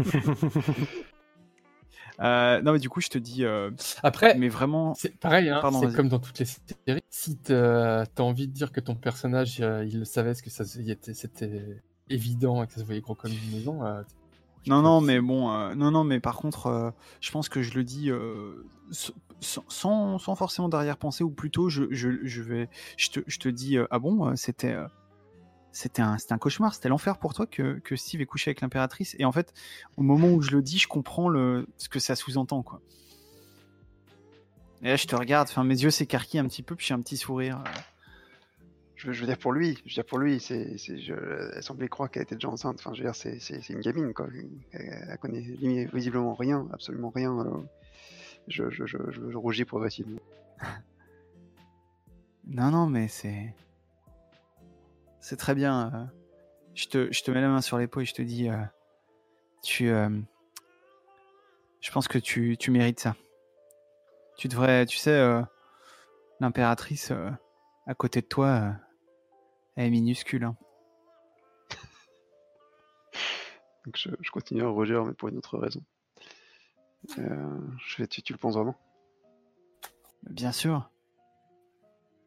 Euh, 2.21 2.63
non, 2.63 2.73
mais 2.73 2.79
du 2.79 2.89
coup, 2.89 3.01
je 3.01 3.09
te 3.09 3.19
dis, 3.19 3.45
euh, 3.45 3.71
Après, 4.03 4.37
mais 4.37 4.49
vraiment, 4.49 4.95
c'est 4.95 5.19
pareil, 5.19 5.49
hein, 5.49 5.59
Pardon, 5.61 5.81
c'est 5.81 5.95
comme 5.97 6.09
dans 6.09 6.21
toutes 6.21 6.39
les 6.39 6.45
séries. 6.45 7.03
Si 7.11 7.37
t'as 7.39 8.03
as 8.03 8.21
envie 8.21 8.47
de 8.47 8.53
dire 8.53 8.71
que 8.71 8.81
ton 8.81 8.95
personnage, 8.95 9.61
euh, 9.61 9.85
il 9.85 9.99
le 9.99 10.05
savait, 10.05 10.35
ce 10.35 10.43
que 10.43 10.51
ça, 10.51 10.65
c'était 10.65 11.83
évident 12.09 12.63
et 12.63 12.67
que 12.67 12.73
ça 12.73 12.81
se 12.81 12.85
voyait 12.85 13.01
gros 13.01 13.15
comme 13.17 13.33
une 13.33 13.57
maison, 13.57 13.85
euh, 13.85 14.03
Non, 14.67 14.81
non, 14.83 15.01
mais 15.01 15.21
bon, 15.21 15.51
euh, 15.51 15.75
non, 15.75 15.91
non, 15.91 16.05
mais 16.05 16.21
par 16.21 16.37
contre, 16.37 16.67
euh, 16.69 16.91
je 17.21 17.33
pense 17.33 17.49
que 17.49 17.63
je 17.63 17.75
le 17.75 17.83
dis 17.83 18.11
euh, 18.11 18.65
sans, 18.93 19.65
sans, 19.69 20.19
sans 20.19 20.37
forcément 20.37 20.69
d'arrière-pensée, 20.69 21.25
ou 21.25 21.31
plutôt, 21.31 21.69
je, 21.69 21.85
je, 21.91 22.11
je 22.23 22.43
vais, 22.43 22.69
je 22.97 23.09
te, 23.09 23.21
je 23.27 23.39
te 23.41 23.49
dis, 23.49 23.77
euh, 23.77 23.87
ah 23.91 23.99
bon, 23.99 24.37
c'était, 24.37 24.75
euh, 24.75 24.87
c'était 25.75 26.03
un, 26.03 26.17
cauchemar, 26.39 26.73
c'était 26.73 26.89
l'enfer 26.89 27.19
pour 27.19 27.35
toi 27.35 27.47
que, 27.47 27.81
que 27.81 27.97
Steve 27.97 28.21
ait 28.21 28.27
couché 28.27 28.51
avec 28.51 28.61
l'impératrice. 28.61 29.17
Et 29.19 29.25
en 29.25 29.33
fait, 29.33 29.53
au 29.97 30.03
moment 30.03 30.29
où 30.29 30.41
je 30.41 30.53
le 30.53 30.63
dis, 30.63 30.79
je 30.79 30.87
comprends 30.87 31.29
le, 31.29 31.67
ce 31.77 31.89
que 31.89 31.99
ça 31.99 32.15
sous-entend, 32.15 32.63
quoi. 32.63 32.81
Et 34.83 34.89
là, 34.89 34.97
je 34.97 35.07
te 35.07 35.17
regarde, 35.17 35.49
enfin, 35.51 35.65
mes 35.65 35.83
yeux 35.83 35.91
s'écarquillent 35.91 36.39
un 36.39 36.47
petit 36.47 36.63
peu, 36.63 36.77
puis 36.77 36.87
j'ai 36.87 36.95
un 36.95 37.01
petit 37.01 37.17
sourire. 37.17 37.59
euh. 37.67 37.71
Je, 38.95 39.11
je 39.11 39.21
veux 39.21 39.27
dire 39.27 39.37
pour 39.39 39.53
lui, 39.53 39.75
je 39.85 39.91
veux 39.91 39.95
dire 39.95 40.05
pour 40.05 40.19
lui, 40.19 40.39
c'est, 40.39 40.77
elle 40.89 41.63
semblait 41.63 41.89
croire 41.89 42.09
qu'elle 42.11 42.23
était 42.23 42.37
déjà 42.37 42.49
enceinte. 42.49 42.77
Enfin, 42.79 42.95
je 42.95 43.03
veux 43.03 43.11
dire, 43.11 43.17
c'est, 43.17 43.69
une 43.71 43.81
gamine, 43.81 44.15
quoi. 44.15 44.29
Elle, 44.73 45.07
elle 45.11 45.19
connaît 45.19 45.41
visiblement 45.93 46.35
rien, 46.35 46.69
absolument 46.73 47.11
rien. 47.11 47.37
euh. 47.37 47.59
Je, 48.47 48.71
je, 48.71 48.87
je, 48.87 48.99
je, 49.11 49.31
je 49.31 49.37
rougis 49.37 49.65
progressivement. 49.65 50.21
Non, 52.47 52.71
non, 52.71 52.87
mais 52.87 53.09
c'est. 53.09 53.55
C'est 55.25 55.39
très 55.39 55.55
bien. 55.55 55.91
euh. 55.95 56.05
Je 56.75 56.87
te, 56.87 57.11
je 57.11 57.23
te 57.23 57.31
mets 57.31 57.41
la 57.41 57.49
main 57.49 57.63
sur 57.63 57.79
l'épaule 57.79 58.03
et 58.03 58.07
je 58.07 58.13
te 58.13 58.21
dis. 58.21 58.51
euh, 58.51 58.63
tu. 59.63 59.89
euh, 59.89 60.11
Je 61.81 61.91
pense 61.91 62.09
que 62.09 62.19
tu, 62.19 62.59
tu 62.59 62.71
mérites 62.71 63.01
ça. 63.01 63.17
Tu 64.37 64.49
devrais. 64.49 64.85
Tu 64.85 64.99
sais, 64.99 65.41
l'impératrice 66.41 67.11
à 67.87 67.95
côté 67.95 68.21
de 68.21 68.27
toi, 68.27 68.75
elle 69.77 69.87
est 69.87 69.91
minuscule. 69.91 70.45
hein. 70.45 70.57
Donc 73.87 73.97
je, 73.97 74.11
je 74.21 74.31
continue 74.31 74.63
à 74.63 74.69
rougir, 74.69 75.07
mais 75.07 75.15
pour 75.15 75.31
une 75.31 75.39
autre 75.39 75.57
raison. 75.57 75.81
Euh, 77.19 77.61
je 77.87 77.95
fais, 77.95 78.07
tu, 78.07 78.21
tu 78.21 78.35
le 78.35 78.39
penses 78.39 78.57
vraiment? 78.57 78.77
Bien 80.25 80.53
sûr. 80.53 80.91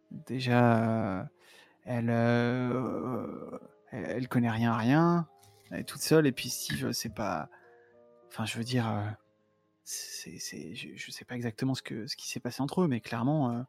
Déjà, 0.10 1.30
elle, 1.88 2.10
euh, 2.10 3.58
elle, 3.92 4.28
connaît 4.28 4.52
rien 4.52 4.74
à 4.74 4.78
rien. 4.78 5.28
Elle 5.72 5.80
est 5.80 5.84
toute 5.86 6.02
seule. 6.02 6.28
Et 6.28 6.34
puis 6.34 6.50
Steve, 6.50 6.92
c'est 6.92 7.14
pas. 7.14 7.50
Enfin, 8.28 8.46
je 8.46 8.58
veux 8.58 8.66
dire, 8.66 8.88
euh, 8.88 9.10
je, 9.86 10.90
je 10.96 11.12
sais 11.12 11.24
pas 11.24 11.36
exactement 11.36 11.74
ce 11.74 11.82
qui 11.82 12.30
s'est 12.30 12.42
passé 12.42 12.62
entre 12.62 12.82
eux, 12.82 12.88
mais 12.88 13.00
clairement, 13.00 13.52
euh, 13.52 13.62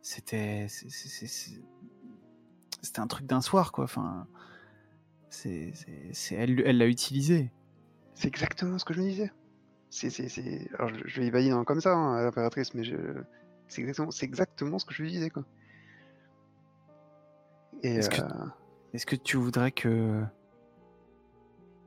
c'était, 0.00 0.66
un 2.96 3.06
truc 3.06 3.26
d'un 3.26 3.42
soir, 3.42 3.70
quoi. 3.70 3.84
Enfin, 3.84 4.26
elle, 5.44 6.78
l'a 6.78 6.86
utilisé. 6.86 7.52
C'est 8.14 8.28
exactement 8.28 8.78
ce 8.78 8.86
que 8.86 8.94
je 8.94 9.00
me 9.02 9.08
disais. 9.08 9.30
C'est, 9.90 10.08
je, 10.08 11.20
vais 11.20 11.26
y 11.26 11.30
valider 11.30 11.54
comme 11.66 11.82
ça, 11.82 11.94
hein, 11.94 12.22
l'impératrice, 12.22 12.72
mais 12.72 12.82
c'est, 13.68 13.82
exactement, 13.82 14.10
c'est 14.10 14.24
exactement 14.24 14.78
ce 14.78 14.86
que 14.86 14.94
je 14.94 15.02
lui 15.02 15.10
disais, 15.10 15.28
quoi. 15.28 15.44
Et 17.82 17.96
Est-ce 17.96 18.08
que- 18.10 18.20
euh, 18.20 18.46
Est-ce 18.92 19.06
que 19.06 19.16
tu 19.16 19.36
voudrais 19.36 19.72
que 19.72 20.24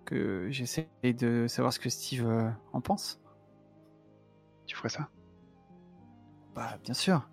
que 0.06 0.47
j'essaie 0.49 0.89
de 1.04 1.45
savoir 1.47 1.71
ce 1.73 1.80
que 1.80 1.89
Steve 1.89 2.25
euh, 2.28 2.49
en 2.73 2.82
pense? 2.82 3.19
Tu 4.65 4.75
ferais 4.75 4.89
ça? 4.89 5.10
Bah, 6.56 6.78
bien 6.84 6.93
sûr. 6.93 7.28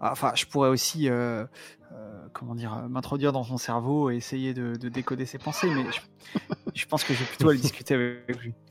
Enfin, 0.00 0.32
je 0.34 0.44
pourrais 0.44 0.68
aussi, 0.68 1.08
euh, 1.08 1.46
euh, 1.92 2.28
comment 2.34 2.54
dire, 2.54 2.74
m'introduire 2.88 3.32
dans 3.32 3.44
son 3.44 3.56
cerveau 3.56 4.10
et 4.10 4.16
essayer 4.16 4.52
de, 4.52 4.76
de 4.76 4.88
décoder 4.90 5.24
ses 5.24 5.38
pensées, 5.38 5.68
mais 5.70 5.90
je, 5.90 6.00
je 6.76 6.86
pense 6.86 7.04
que 7.04 7.14
je 7.14 7.20
vais 7.20 7.24
plutôt 7.26 7.48
aller 7.48 7.58
discuter 7.58 7.94
avec 7.94 8.40
lui. 8.42 8.54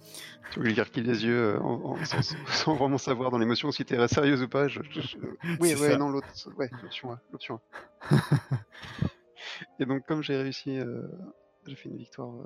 Tu 0.52 0.60
veux 0.60 0.66
lui 0.68 0.74
dire 0.76 0.90
qu'il 0.92 1.04
les 1.06 1.26
yeux 1.26 1.56
euh, 1.56 1.60
en- 1.60 1.82
en- 1.98 2.06
sans, 2.06 2.22
sans 2.48 2.76
vraiment 2.76 3.00
savoir 3.00 3.32
dans 3.32 3.40
l'émotion 3.40 3.72
si 3.72 3.84
t'es 3.84 4.08
sérieuse 4.08 4.44
ou 4.44 4.48
pas 4.48 4.68
je, 4.68 4.80
je- 4.92 5.02
je- 5.02 5.18
Oui, 5.60 5.70
C'est 5.70 5.82
ouais, 5.82 5.92
ça. 5.92 5.98
non, 5.98 6.10
l'autre, 6.10 6.28
ouais, 6.56 6.70
l'option 6.84 7.12
A, 7.12 7.20
l'option 7.32 7.60
A. 8.10 8.16
Et 9.80 9.86
donc, 9.86 10.06
comme 10.06 10.22
j'ai 10.22 10.38
réussi, 10.38 10.78
euh, 10.80 11.02
j'ai 11.66 11.76
fait 11.76 11.90
une 11.90 11.98
victoire 11.98 12.34
euh, 12.36 12.46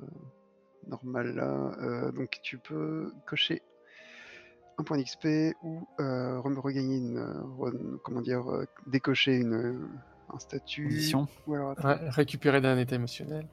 normale 0.88 1.34
là, 1.34 1.72
euh, 1.82 2.10
donc 2.12 2.38
tu 2.42 2.58
peux 2.58 3.12
cocher 3.26 3.62
un 4.78 4.82
point 4.82 4.96
d'XP 4.98 5.54
ou 5.62 5.86
euh, 6.00 6.38
re- 6.40 6.58
regagner 6.58 6.96
une, 6.96 7.20
re- 7.58 7.98
comment 8.02 8.22
dire, 8.22 8.44
décocher 8.86 9.36
une, 9.36 9.88
un 10.32 10.38
statut. 10.38 11.12
Ou 11.46 11.54
alors, 11.54 11.74
récupérer 11.76 12.60
d'un 12.62 12.78
état 12.78 12.96
émotionnel. 12.96 13.46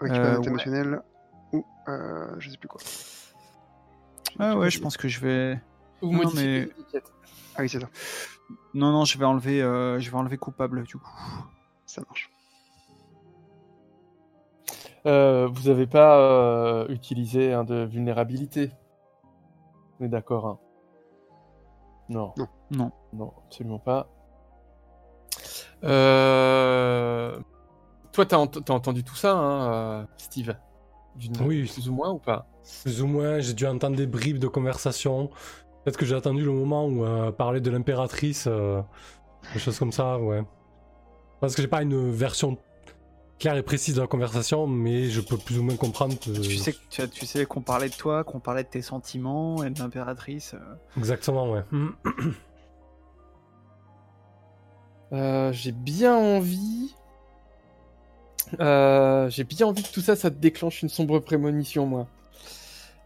récupérer 0.00 0.26
un 0.26 0.30
Euh, 0.30 0.32
état 0.32 0.40
ouais. 0.42 0.48
émotionnel 0.48 1.02
ou 1.52 1.64
euh, 1.88 2.34
je 2.38 2.50
sais 2.50 2.56
plus 2.58 2.68
quoi. 2.68 2.80
Ah 4.38 4.56
ouais, 4.56 4.70
je 4.70 4.80
pense 4.80 4.96
que 4.96 5.08
je 5.08 5.20
vais. 5.20 5.60
Ou 6.02 6.12
Non, 6.12 6.18
modifier 6.18 6.72
mais-. 6.92 7.00
Ah 7.56 7.62
oui, 7.62 7.68
c'est 7.68 7.80
ça, 7.80 7.88
Non, 8.74 8.92
non, 8.92 9.04
je 9.04 9.18
vais 9.18 9.24
enlever, 9.24 9.60
euh, 9.62 9.98
je 9.98 10.10
vais 10.10 10.16
enlever 10.16 10.38
coupable 10.38 10.84
du 10.84 10.96
coup. 10.96 11.10
ça 11.86 12.02
marche. 12.06 12.30
Euh, 15.06 15.48
vous 15.50 15.68
n'avez 15.68 15.86
pas 15.86 16.18
euh, 16.18 16.86
utilisé 16.88 17.52
un 17.52 17.64
de 17.64 17.84
vulnérabilité. 17.84 18.70
On 20.00 20.04
est 20.04 20.08
d'accord, 20.08 20.46
hein 20.46 20.58
Non. 22.08 22.34
Non. 22.36 22.48
Non. 22.70 22.92
Non, 23.12 23.32
absolument 23.46 23.78
pas. 23.78 24.08
Euh... 25.84 27.38
Toi, 28.12 28.26
t'as 28.26 28.36
ent- 28.38 28.70
entendu 28.70 29.04
tout 29.04 29.14
ça, 29.14 29.32
hein, 29.36 30.08
Steve? 30.18 30.54
Oui. 31.40 31.70
Plus 31.72 31.88
ou 31.88 31.92
moins 31.94 32.10
ou 32.10 32.18
pas? 32.18 32.46
Plus 32.82 33.02
ou 33.02 33.06
moins, 33.06 33.40
j'ai 33.40 33.54
dû 33.54 33.66
entendre 33.66 33.96
des 33.96 34.06
bribes 34.06 34.38
de 34.38 34.46
conversation. 34.48 35.28
Peut-être 35.84 35.96
que 35.96 36.04
j'ai 36.06 36.14
attendu 36.14 36.44
le 36.44 36.52
moment 36.52 36.86
où 36.86 37.04
euh, 37.04 37.32
parler 37.32 37.60
de 37.60 37.70
l'impératrice, 37.70 38.44
euh, 38.46 38.82
des 39.54 39.58
choses 39.58 39.78
comme 39.78 39.92
ça, 39.92 40.18
ouais. 40.18 40.42
Parce 41.40 41.54
que 41.54 41.62
j'ai 41.62 41.68
pas 41.68 41.82
une 41.82 42.10
version 42.10 42.58
claire 43.38 43.56
et 43.56 43.62
précise 43.62 43.94
de 43.94 44.00
la 44.00 44.06
conversation, 44.08 44.66
mais 44.66 45.04
je 45.04 45.20
peux 45.20 45.38
plus 45.38 45.58
ou 45.58 45.62
moins 45.62 45.76
comprendre 45.76 46.18
que... 46.18 46.30
Tu 46.30 46.56
sais, 46.56 46.72
que- 46.72 46.78
tu, 46.90 47.08
tu 47.08 47.24
sais 47.24 47.46
qu'on 47.46 47.62
parlait 47.62 47.88
de 47.88 47.94
toi, 47.94 48.24
qu'on 48.24 48.40
parlait 48.40 48.64
de 48.64 48.68
tes 48.68 48.82
sentiments 48.82 49.62
et 49.62 49.70
de 49.70 49.78
l'impératrice. 49.78 50.54
euh. 50.54 50.74
Exactement, 50.96 51.50
ouais. 51.52 51.62
Euh, 55.12 55.52
J'ai 55.52 55.72
bien 55.72 56.16
envie... 56.16 56.94
Euh, 58.60 59.28
J'ai 59.30 59.44
bien 59.44 59.66
envie 59.66 59.82
que 59.82 59.92
tout 59.92 60.00
ça, 60.00 60.16
ça 60.16 60.30
te 60.30 60.36
déclenche 60.36 60.82
une 60.82 60.88
sombre 60.88 61.18
prémonition, 61.20 61.86
moi. 61.86 62.06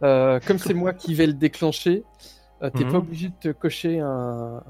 Euh, 0.02 0.40
comme 0.46 0.58
c'est 0.58 0.74
moi 0.74 0.92
qui 0.92 1.14
vais 1.14 1.26
le 1.26 1.32
déclencher, 1.34 2.04
euh, 2.62 2.70
t'es 2.70 2.84
Mhm. 2.84 2.90
pas 2.92 2.98
obligé 2.98 3.28
de 3.28 3.34
te 3.40 3.48
cocher 3.48 4.00
un, 4.00 4.62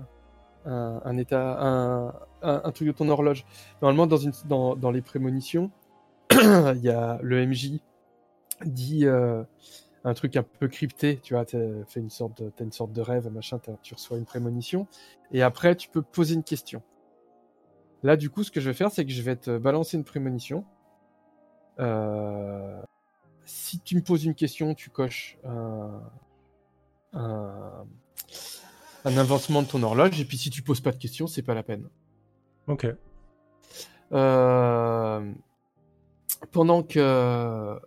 un, 0.67 1.01
un 1.05 1.17
état, 1.17 2.13
un, 2.43 2.71
truc 2.73 2.89
de 2.89 2.93
ton 2.93 3.09
horloge. 3.09 3.45
Normalement, 3.81 4.07
dans, 4.07 4.17
une, 4.19 4.33
dans, 4.47 4.77
dans 4.77 4.91
les 4.91 5.03
prémonitions, 5.03 5.71
il 6.33 6.81
y 6.83 6.91
a 6.91 7.19
le 7.23 7.47
MJ 7.47 7.81
dit 8.65 9.07
un 10.05 10.15
truc 10.15 10.37
un 10.37 10.43
peu 10.43 10.69
crypté, 10.69 11.19
tu 11.23 11.35
vois, 11.35 11.45
t'as 11.45 11.59
fait 11.87 12.01
une 12.01 12.11
sorte 12.11 12.43
de, 12.43 12.51
t'as 12.51 12.65
une 12.65 12.73
sorte 12.73 12.93
de 12.93 13.01
rêve, 13.01 13.29
machin, 13.31 13.61
tu 13.83 13.95
reçois 13.95 14.19
une 14.19 14.25
prémonition, 14.25 14.87
et 15.33 15.43
après 15.43 15.77
tu 15.77 15.89
peux 15.89 16.03
poser 16.03 16.35
une 16.35 16.43
question. 16.43 16.83
Là, 18.03 18.17
du 18.17 18.31
coup, 18.31 18.43
ce 18.43 18.51
que 18.51 18.61
je 18.61 18.69
vais 18.71 18.75
faire, 18.75 18.91
c'est 18.91 19.05
que 19.05 19.13
je 19.13 19.23
vais 19.23 19.37
te 19.37 19.59
balancer 19.59 19.97
une 19.97 20.05
prémonition. 20.05 20.65
Euh, 21.79 22.83
si 23.45 23.81
tu 23.81 23.97
me 23.97 24.03
poses 24.03 24.25
une 24.25 24.35
question, 24.35 24.75
tu 24.75 24.91
coches 24.91 25.39
un, 25.45 26.03
un, 27.13 27.87
un 29.05 29.17
avancement 29.17 29.63
de 29.63 29.69
ton 29.69 29.83
horloge, 29.83 30.21
et 30.21 30.25
puis 30.25 30.37
si 30.37 30.51
tu 30.51 30.63
poses 30.63 30.81
pas 30.81 30.93
de 30.93 30.99
question, 30.99 31.27
c'est 31.27 31.43
pas 31.43 31.55
la 31.55 31.63
peine. 31.63 31.89
Ok. 32.67 32.87
Euh, 34.13 35.33
pendant 36.51 36.83
que 36.83 37.81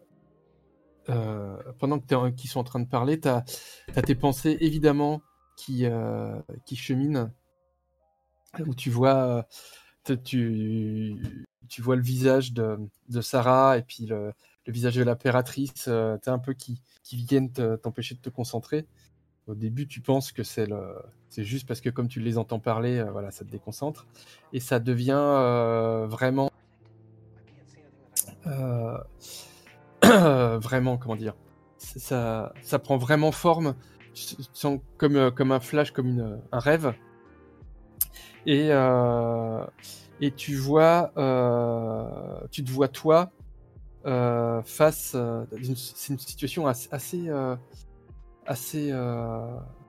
euh, 1.10 1.74
pendant 1.78 2.00
que 2.00 2.30
qu'ils 2.32 2.50
sont 2.50 2.60
en 2.60 2.64
train 2.64 2.80
de 2.80 2.88
parler, 2.88 3.20
t'as 3.20 3.44
as 3.96 4.02
tes 4.02 4.16
pensées 4.16 4.58
évidemment 4.60 5.22
qui 5.56 5.86
euh, 5.86 6.40
qui 6.66 6.76
cheminent 6.76 7.32
où 8.66 8.74
tu 8.74 8.90
vois 8.90 9.46
tu 10.14 11.18
vois 11.80 11.96
le 11.96 12.02
visage 12.02 12.54
de, 12.54 12.78
Sarah 13.22 13.78
et 13.78 13.82
puis 13.82 14.06
le, 14.06 14.34
visage 14.68 14.96
de 14.96 15.04
l'impératrice 15.04 15.86
euh, 15.88 16.18
un 16.26 16.40
peu 16.40 16.54
qui 16.54 16.80
viennent 17.12 17.52
te- 17.52 17.76
t'empêcher 17.76 18.16
de 18.16 18.20
te 18.20 18.30
concentrer. 18.30 18.86
Au 19.48 19.54
début, 19.54 19.88
tu 19.88 20.02
penses 20.02 20.32
que 20.32 20.44
c'est 20.44 20.68
c'est 21.30 21.44
juste 21.44 21.68
parce 21.68 21.82
que 21.82 21.90
comme 21.90 22.08
tu 22.08 22.20
les 22.20 22.38
entends 22.38 22.60
parler, 22.60 22.98
euh, 22.98 23.12
voilà, 23.12 23.30
ça 23.30 23.46
te 23.46 23.52
déconcentre 23.52 24.08
et 24.54 24.60
ça 24.60 24.80
devient 24.80 25.14
euh, 25.14 26.08
vraiment 26.08 26.52
euh, 28.48 28.98
vraiment 30.60 30.98
comment 30.98 31.16
dire 31.16 31.36
ça 31.78 32.54
ça 32.64 32.80
prend 32.80 32.98
vraiment 32.98 33.32
forme 33.32 33.76
tu 34.14 34.36
sens 34.54 34.80
comme 34.98 35.32
comme 35.32 35.52
un 35.52 35.60
flash 35.60 35.92
comme 35.92 36.40
un 36.52 36.60
rêve 36.60 36.96
et 38.46 38.68
euh, 38.72 39.66
et 40.22 40.32
tu 40.32 40.56
vois 40.56 41.12
euh, 41.18 42.40
tu 42.52 42.64
te 42.64 42.72
vois 42.72 42.88
toi 42.88 43.32
euh, 44.06 44.62
face. 44.64 45.16
c'est 45.76 46.14
une 46.14 46.20
situation 46.20 46.68
assez, 46.68 46.88
assez, 46.92 47.30
assez, 48.46 48.94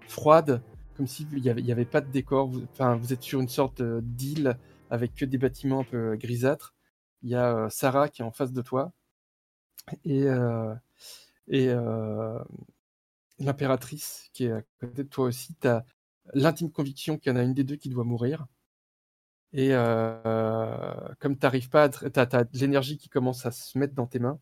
froide, 0.09 0.63
comme 0.97 1.07
s'il 1.07 1.29
n'y 1.29 1.51
avait, 1.51 1.71
avait 1.71 1.85
pas 1.85 2.01
de 2.01 2.11
décor. 2.11 2.49
Vous, 2.49 2.63
enfin, 2.73 2.97
vous 2.97 3.13
êtes 3.13 3.23
sur 3.23 3.41
une 3.41 3.49
sorte 3.49 3.83
d'île 3.83 4.57
avec 4.91 5.15
que 5.15 5.25
des 5.25 5.39
bâtiments 5.39 5.81
un 5.81 5.85
peu 5.85 6.17
grisâtres. 6.17 6.75
Il 7.23 7.31
y 7.31 7.35
a 7.35 7.69
Sarah 7.71 8.09
qui 8.09 8.23
est 8.23 8.25
en 8.25 8.31
face 8.31 8.53
de 8.53 8.63
toi 8.63 8.93
et, 10.05 10.25
euh, 10.25 10.75
et 11.49 11.69
euh, 11.69 12.39
l'impératrice 13.39 14.29
qui 14.33 14.45
est 14.45 14.53
à 14.53 14.63
côté 14.81 15.05
de 15.05 15.09
toi 15.09 15.27
aussi. 15.27 15.55
Tu 15.61 15.69
as 15.69 15.85
l'intime 16.35 16.71
conviction 16.71 17.19
qu'il 17.19 17.31
y 17.33 17.35
en 17.35 17.39
a 17.39 17.43
une 17.43 17.55
des 17.55 17.65
deux 17.65 17.77
qui 17.77 17.89
doit 17.89 18.05
mourir. 18.05 18.47
Et 19.53 19.71
euh, 19.73 20.95
comme 21.21 21.37
t'arrives 21.39 21.71
pas, 21.71 21.89
tu 21.89 22.05
as, 22.15 22.27
de 22.27 22.59
l'énergie 22.59 22.99
qui 22.99 23.09
commence 23.09 23.47
à 23.47 23.51
se 23.53 23.79
mettre 23.79 23.95
dans 23.95 24.07
tes 24.07 24.19
mains. 24.19 24.39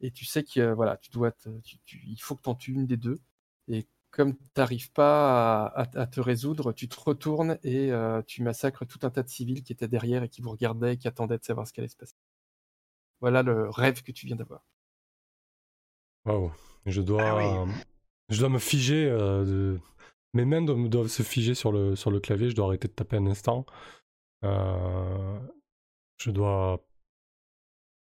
Et 0.00 0.10
tu 0.12 0.24
sais 0.24 0.44
que 0.44 0.60
euh, 0.60 0.74
voilà, 0.74 0.96
tu 0.98 1.10
dois 1.10 1.32
te- 1.32 1.48
tu- 1.60 1.78
tu- 1.84 2.00
il 2.06 2.18
faut 2.20 2.36
que 2.36 2.42
tu 2.42 2.48
en 2.48 2.54
tues 2.54 2.72
une 2.72 2.86
des 2.86 2.96
deux. 2.96 3.20
Et 3.68 3.88
comme 4.10 4.36
tu 4.36 4.42
n'arrives 4.56 4.92
pas 4.92 5.66
à, 5.66 5.82
à- 5.82 6.00
à 6.02 6.06
te 6.06 6.20
résoudre, 6.20 6.72
tu 6.72 6.88
te 6.88 6.98
retournes 7.00 7.58
et 7.64 7.90
euh, 7.92 8.22
tu 8.26 8.42
massacres 8.42 8.86
tout 8.86 9.00
un 9.02 9.10
tas 9.10 9.22
de 9.24 9.28
civils 9.28 9.62
qui 9.64 9.72
étaient 9.72 9.88
derrière 9.88 10.22
et 10.22 10.28
qui 10.28 10.40
vous 10.40 10.50
regardaient 10.50 10.94
et 10.94 10.96
qui 10.98 11.08
attendaient 11.08 11.38
de 11.38 11.44
savoir 11.44 11.66
ce 11.66 11.72
qui 11.72 11.80
allait 11.80 11.88
se 11.88 11.96
passer. 11.96 12.14
Voilà 13.20 13.42
le 13.42 13.68
rêve 13.70 14.02
que 14.02 14.12
tu 14.12 14.26
viens 14.26 14.36
d'avoir. 14.36 14.64
Waouh. 16.24 16.52
Je 16.86 17.02
dois, 17.02 17.22
Ah 17.22 17.64
oui. 17.66 17.72
je 18.28 18.38
dois 18.38 18.48
me 18.48 18.58
figer. 18.58 19.06
euh, 19.06 19.44
de- 19.44 19.80
Mes 20.34 20.44
mains 20.44 20.62
doivent, 20.62 21.08
se 21.08 21.22
figer 21.22 21.54
sur 21.54 21.72
le, 21.72 21.96
sur 21.96 22.10
le 22.10 22.20
clavier. 22.20 22.50
Je 22.50 22.54
dois 22.56 22.66
arrêter 22.66 22.88
de 22.88 22.92
taper 22.92 23.16
un 23.16 23.26
instant. 23.26 23.64
Euh, 24.44 25.38
Je 26.18 26.30
dois 26.30 26.84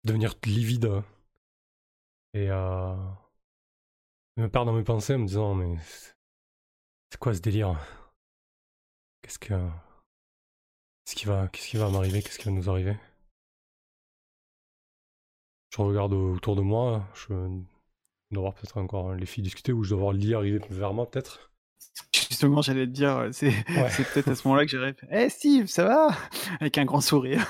devenir 0.04 0.34
livide 0.44 1.02
et 2.34 2.50
euh, 2.50 2.94
me 4.36 4.48
perdre 4.48 4.72
dans 4.72 4.76
mes 4.76 4.84
pensées 4.84 5.14
en 5.14 5.18
me 5.18 5.26
disant 5.26 5.54
mais 5.54 5.76
c'est 7.10 7.18
quoi 7.20 7.34
ce 7.34 7.40
délire? 7.40 7.78
Qu'est-ce 9.22 9.38
que 9.38 9.54
qu'est-ce 11.04 11.14
qui 11.14 11.26
va 11.26 11.48
qu'est-ce 11.48 11.68
qui 11.68 11.76
va 11.76 11.90
m'arriver? 11.90 12.22
Qu'est-ce 12.22 12.38
qui 12.38 12.46
va 12.46 12.50
nous 12.50 12.68
arriver? 12.68 12.96
Je 15.70 15.80
regarde 15.80 16.12
autour 16.12 16.56
de 16.56 16.62
moi. 16.62 17.06
Je 17.14 17.28
dois 18.30 18.42
voir 18.42 18.54
peut-être 18.54 18.78
encore 18.78 19.14
les 19.14 19.26
filles 19.26 19.44
discuter 19.44 19.72
ou 19.72 19.84
je 19.84 19.90
dois 19.90 20.00
voir 20.00 20.12
Lee 20.12 20.34
arriver 20.34 20.58
vers 20.70 20.92
moi 20.92 21.08
peut-être. 21.10 21.51
Justement, 22.14 22.62
j'allais 22.62 22.86
te 22.86 22.90
dire, 22.92 23.28
c'est 23.32 23.48
Ouais. 23.48 23.88
c'est 23.90 24.04
peut-être 24.10 24.28
à 24.28 24.34
ce 24.34 24.46
moment-là 24.48 24.64
que 24.64 24.70
j'arrive. 24.70 24.94
Eh 25.10 25.28
Steve, 25.28 25.66
ça 25.66 25.84
va? 25.84 26.08
Avec 26.60 26.78
un 26.78 26.84
grand 26.84 27.00
sourire. 27.00 27.46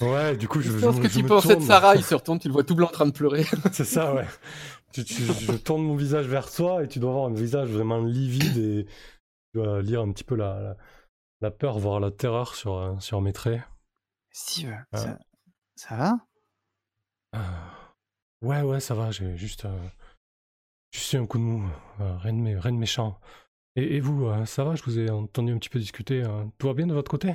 Ouais, 0.00 0.36
du 0.36 0.48
coup 0.48 0.60
je, 0.60 0.72
Je 0.72 0.78
je 0.78 1.00
que 1.00 1.08
je 1.08 1.18
tu 1.18 1.22
me 1.22 1.28
pensais 1.28 1.48
de 1.48 1.54
tourne. 1.54 1.66
Sarah, 1.66 1.94
il 1.96 2.02
se 2.04 2.14
retourne, 2.14 2.38
tu 2.40 2.48
le 2.48 2.52
vois 2.54 2.64
tout 2.64 2.74
blanc 2.74 2.88
en 2.88 2.92
train 2.92 3.06
de 3.06 3.12
pleurer. 3.12 3.44
C'est 3.72 3.84
ça, 3.84 4.12
ouais. 4.14 4.26
Tu- 4.92 5.04
tu- 5.04 5.22
je 5.22 5.52
tourne 5.52 5.82
mon 5.84 5.94
visage 5.96 6.26
vers 6.26 6.50
toi 6.50 6.82
et 6.84 6.88
tu 6.88 6.98
dois 6.98 7.10
avoir 7.10 7.26
un 7.26 7.34
visage 7.34 7.68
vraiment 7.70 7.98
livide 8.02 8.56
et 8.56 8.84
tu 8.86 9.60
dois 9.60 9.82
lire 9.82 10.00
un 10.00 10.10
petit 10.12 10.24
peu 10.24 10.34
la, 10.34 10.60
la, 10.60 10.76
la 11.40 11.50
peur, 11.50 11.78
voire 11.78 12.00
la 12.00 12.10
terreur 12.10 12.54
sur, 12.56 12.74
euh, 12.74 12.98
sur 13.00 13.20
mes 13.20 13.32
traits. 13.32 13.62
Steve, 14.32 14.74
Ah. 14.92 14.96
ça, 14.96 15.18
ça 15.76 15.96
va? 15.96 16.12
Ah. 17.32 17.70
Ouais, 18.42 18.62
ouais, 18.62 18.80
ça 18.80 18.94
va, 18.94 19.10
j'ai 19.10 19.36
juste, 19.36 19.64
euh, 19.64 19.78
juste 20.92 21.12
eu 21.12 21.16
un 21.16 21.26
coup 21.26 21.38
de 21.38 21.42
mou, 21.44 21.68
euh, 22.00 22.16
rien, 22.18 22.32
de 22.32 22.38
mé- 22.38 22.58
rien 22.58 22.72
de 22.72 22.78
méchant. 22.78 23.18
Et, 23.76 23.96
et 23.96 24.00
vous, 24.00 24.26
euh, 24.26 24.44
ça 24.46 24.64
va 24.64 24.74
Je 24.74 24.82
vous 24.82 24.98
ai 24.98 25.10
entendu 25.10 25.52
un 25.52 25.58
petit 25.58 25.68
peu 25.68 25.78
discuter. 25.78 26.22
euh, 26.24 26.44
tout 26.58 26.66
va 26.66 26.74
bien 26.74 26.86
de 26.88 26.94
votre 26.94 27.10
côté? 27.10 27.34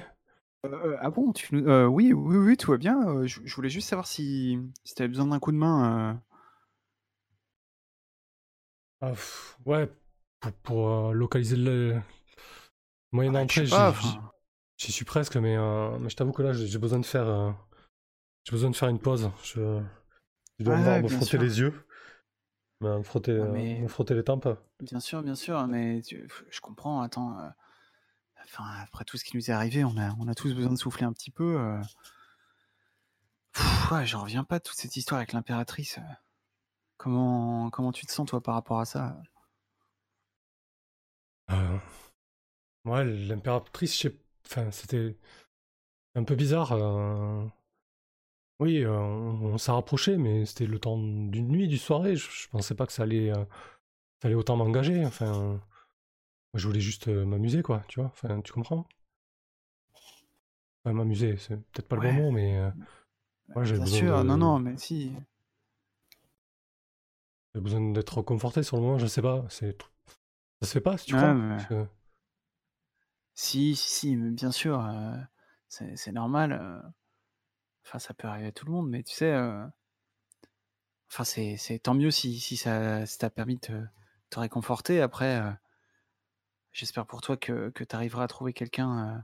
Euh, 0.66 0.98
Ah 1.02 1.10
bon 1.10 1.32
tu, 1.32 1.56
euh, 1.68 1.86
oui, 1.88 2.12
oui, 2.14 2.38
oui, 2.38 2.58
tout 2.58 2.72
va 2.72 2.78
bien. 2.78 3.00
euh, 3.08 3.28
je, 3.28 3.40
je 3.46 3.56
voulais 3.56 3.70
juste 3.70 3.90
savoir 3.90 4.08
si, 4.08 4.58
si 4.84 4.96
tu 4.96 5.02
avais 5.02 5.08
besoin 5.10 5.28
d'un 5.28 5.40
coup 5.40 5.52
de 5.52 5.58
main. 5.58 6.14
euh. 6.16 6.20
Ah, 9.02 9.10
pff, 9.12 9.58
Ouais, 9.66 9.90
pour, 10.40 10.52
pour 10.64 10.90
euh, 10.90 11.14
localiser 11.14 11.56
le 11.58 12.02
moyen 13.12 13.32
Ah, 13.32 13.32
d'entrée, 13.32 13.66
j'y- 13.66 13.92
suis 14.94 15.06
presque, 15.06 15.38
mais, 15.38 15.58
euh, 15.58 15.98
mais 16.00 16.10
je 16.10 16.16
t'avoue 16.16 16.32
que 16.34 16.42
là, 16.44 16.54
j'ai 16.54 16.80
besoin 16.80 17.00
de 17.00 17.06
faire, 17.06 17.28
euh, 17.28 17.52
j'ai 18.46 18.52
besoin 18.54 18.70
de 18.72 18.76
faire 18.78 18.90
une 18.90 19.00
pause. 19.00 19.32
Je, 19.44 19.82
je 20.60 20.66
dois 20.66 20.78
ouais, 20.78 21.02
me 21.02 21.10
frotter 21.10 21.38
sûr. 21.38 21.40
les 21.40 21.60
yeux, 21.62 21.74
me 22.82 23.02
frotter, 23.04 23.32
euh, 23.32 23.52
mais- 23.52 23.80
me 23.82 23.88
frotter 23.88 24.14
les 24.16 24.24
tempes. 24.24 24.48
Bien 24.80 25.00
sûr, 25.00 25.22
bien 25.24 25.36
sûr, 25.36 25.68
mais 25.68 26.02
tu- 26.02 26.28
je 26.50 26.60
comprends. 26.62 27.02
Attends, 27.02 27.38
euh, 27.40 27.50
enfin, 28.46 28.64
après 28.84 29.04
tout 29.06 29.18
ce 29.18 29.24
qui 29.26 29.36
nous 29.36 29.50
est 29.50 29.54
arrivé, 29.54 29.84
on 29.84 29.98
a, 29.98 30.14
on 30.20 30.28
a 30.28 30.34
tous 30.36 30.54
besoin 30.54 30.72
de 30.72 30.78
souffler 30.78 31.06
un 31.06 31.14
petit 31.14 31.32
peu. 31.32 31.60
euh. 31.60 31.82
Pff, 33.54 33.92
ouais, 33.92 34.06
j'en 34.06 34.22
reviens 34.24 34.44
pas 34.44 34.60
de 34.60 34.64
toute 34.64 34.78
cette 34.78 34.96
histoire 34.96 35.18
avec 35.20 35.34
l'impératrice. 35.34 35.98
euh. 35.98 36.14
Comment, 36.98 37.70
comment 37.70 37.92
tu 37.92 38.06
te 38.06 38.12
sens 38.12 38.28
toi 38.28 38.42
par 38.42 38.56
rapport 38.56 38.80
à 38.80 38.86
ça 38.86 39.22
Euh, 41.52 41.78
Ouais, 42.86 43.04
l'impératrice, 43.04 43.96
je 43.96 44.10
sais- 44.10 44.18
enfin, 44.46 44.72
c'était 44.72 45.18
un 46.16 46.24
peu 46.24 46.36
bizarre. 46.36 46.72
Oui, 48.60 48.84
euh, 48.84 48.92
on, 48.92 49.54
on 49.54 49.58
s'est 49.58 49.72
rapproché, 49.72 50.18
mais 50.18 50.46
c'était 50.46 50.66
le 50.66 50.80
temps 50.80 50.98
d'une 50.98 51.48
nuit, 51.48 51.68
d'une 51.68 51.78
soirée. 51.78 52.16
Je, 52.16 52.30
je 52.30 52.48
pensais 52.50 52.76
pas 52.76 52.86
que 52.86 52.94
ça 52.94 53.04
allait, 53.04 53.32
euh, 53.32 53.46
ça 54.22 54.28
allait 54.30 54.36
autant 54.36 54.58
m'engager. 54.58 55.06
Enfin, 55.06 55.34
moi, 56.54 56.60
je 56.62 56.68
voulais 56.68 56.82
juste 56.82 57.08
euh, 57.10 57.26
m'amuser, 57.26 57.62
quoi. 57.64 57.84
Tu 57.88 58.00
vois 58.02 58.10
Enfin, 58.14 58.42
tu 58.42 58.54
comprends? 58.54 58.88
Enfin, 60.84 60.94
m'amuser, 60.94 61.38
c'est 61.38 61.56
peut-être 61.58 61.88
pas 61.88 61.96
le 61.96 62.02
bon 62.02 62.12
mot, 62.12 62.32
mais 62.32 62.60
ouais, 63.56 63.66
Bien 63.76 63.86
sûr, 63.86 64.22
de- 64.22 64.24
non, 64.26 64.38
non, 64.38 64.60
mais 64.60 64.78
si. 64.78 65.12
J'ai 67.54 67.62
besoin 67.62 67.92
d'être 67.92 68.24
conforté 68.24 68.64
sur 68.64 68.78
le 68.78 68.82
moment. 68.84 68.98
Je 68.98 69.06
sais 69.06 69.22
pas. 69.22 69.46
C'est 69.50 69.78
ça 70.62 70.68
se 70.68 70.74
fait 70.74 70.82
pas, 70.82 70.98
si 70.98 71.06
tu 71.08 71.16
crois? 71.16 71.34
mais- 71.34 71.56
Parce 71.56 71.68
que- 71.68 71.88
Si, 73.34 73.76
si, 73.76 73.90
si, 73.90 74.16
mais 74.16 74.30
bien 74.32 74.52
sûr, 74.52 74.88
c'est 75.68 76.12
normal. 76.12 76.84
Enfin, 77.90 78.00
ça 78.00 78.14
peut 78.14 78.28
arriver 78.28 78.48
à 78.48 78.52
tout 78.52 78.68
le 78.68 78.72
monde, 78.72 78.88
mais 78.88 79.02
tu 79.04 79.16
sais, 79.16 79.34
euh, 79.34 79.66
enfin, 81.12 81.24
c'est 81.24 81.58
c'est 81.58 81.80
tant 81.80 81.94
mieux 81.96 82.12
si, 82.12 82.40
si 82.40 82.56
ça 82.56 83.06
si 83.06 83.18
t'a 83.18 83.30
permis 83.30 83.56
de 83.56 83.62
te, 83.62 83.86
te 84.30 84.40
réconforter. 84.40 85.02
Après, 85.02 85.42
euh, 85.42 85.52
j'espère 86.72 87.06
pour 87.06 87.22
toi 87.22 87.38
que, 87.38 87.70
que 87.70 87.84
tu 87.84 87.96
arriveras 87.96 88.24
à 88.24 88.28
trouver 88.28 88.54
quelqu'un 88.54 89.18
euh, 89.18 89.20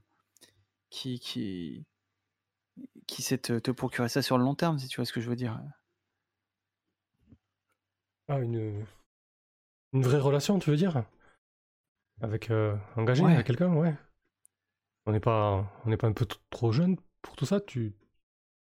qui, 0.90 1.20
qui, 1.20 1.86
qui 3.08 3.22
sait 3.22 3.38
te, 3.38 3.60
te 3.60 3.72
procurer 3.72 4.10
ça 4.10 4.22
sur 4.22 4.38
le 4.38 4.44
long 4.44 4.56
terme, 4.56 4.80
si 4.80 4.88
tu 4.88 4.98
vois 4.98 5.06
ce 5.06 5.14
que 5.14 5.22
je 5.22 5.30
veux 5.30 5.36
dire. 5.36 5.60
Ah, 8.28 8.40
une... 8.40 8.86
une 9.94 10.04
vraie 10.04 10.20
relation, 10.20 10.60
tu 10.60 10.70
veux 10.70 10.76
dire? 10.78 11.06
Avec 12.22 12.50
euh, 12.52 12.76
engagé 12.96 13.24
Ouais. 13.24 13.34
avec 13.34 13.48
quelqu'un, 13.48 13.74
ouais. 13.74 13.96
On 15.06 15.12
n'est 15.12 15.20
pas, 15.20 15.72
on 15.86 15.90
n'est 15.90 15.98
pas 15.98 16.08
un 16.08 16.14
peu 16.14 16.26
trop 16.50 16.72
jeune 16.72 16.98
pour 17.22 17.36
tout 17.36 17.46
ça. 17.46 17.60
Tu, 17.62 17.94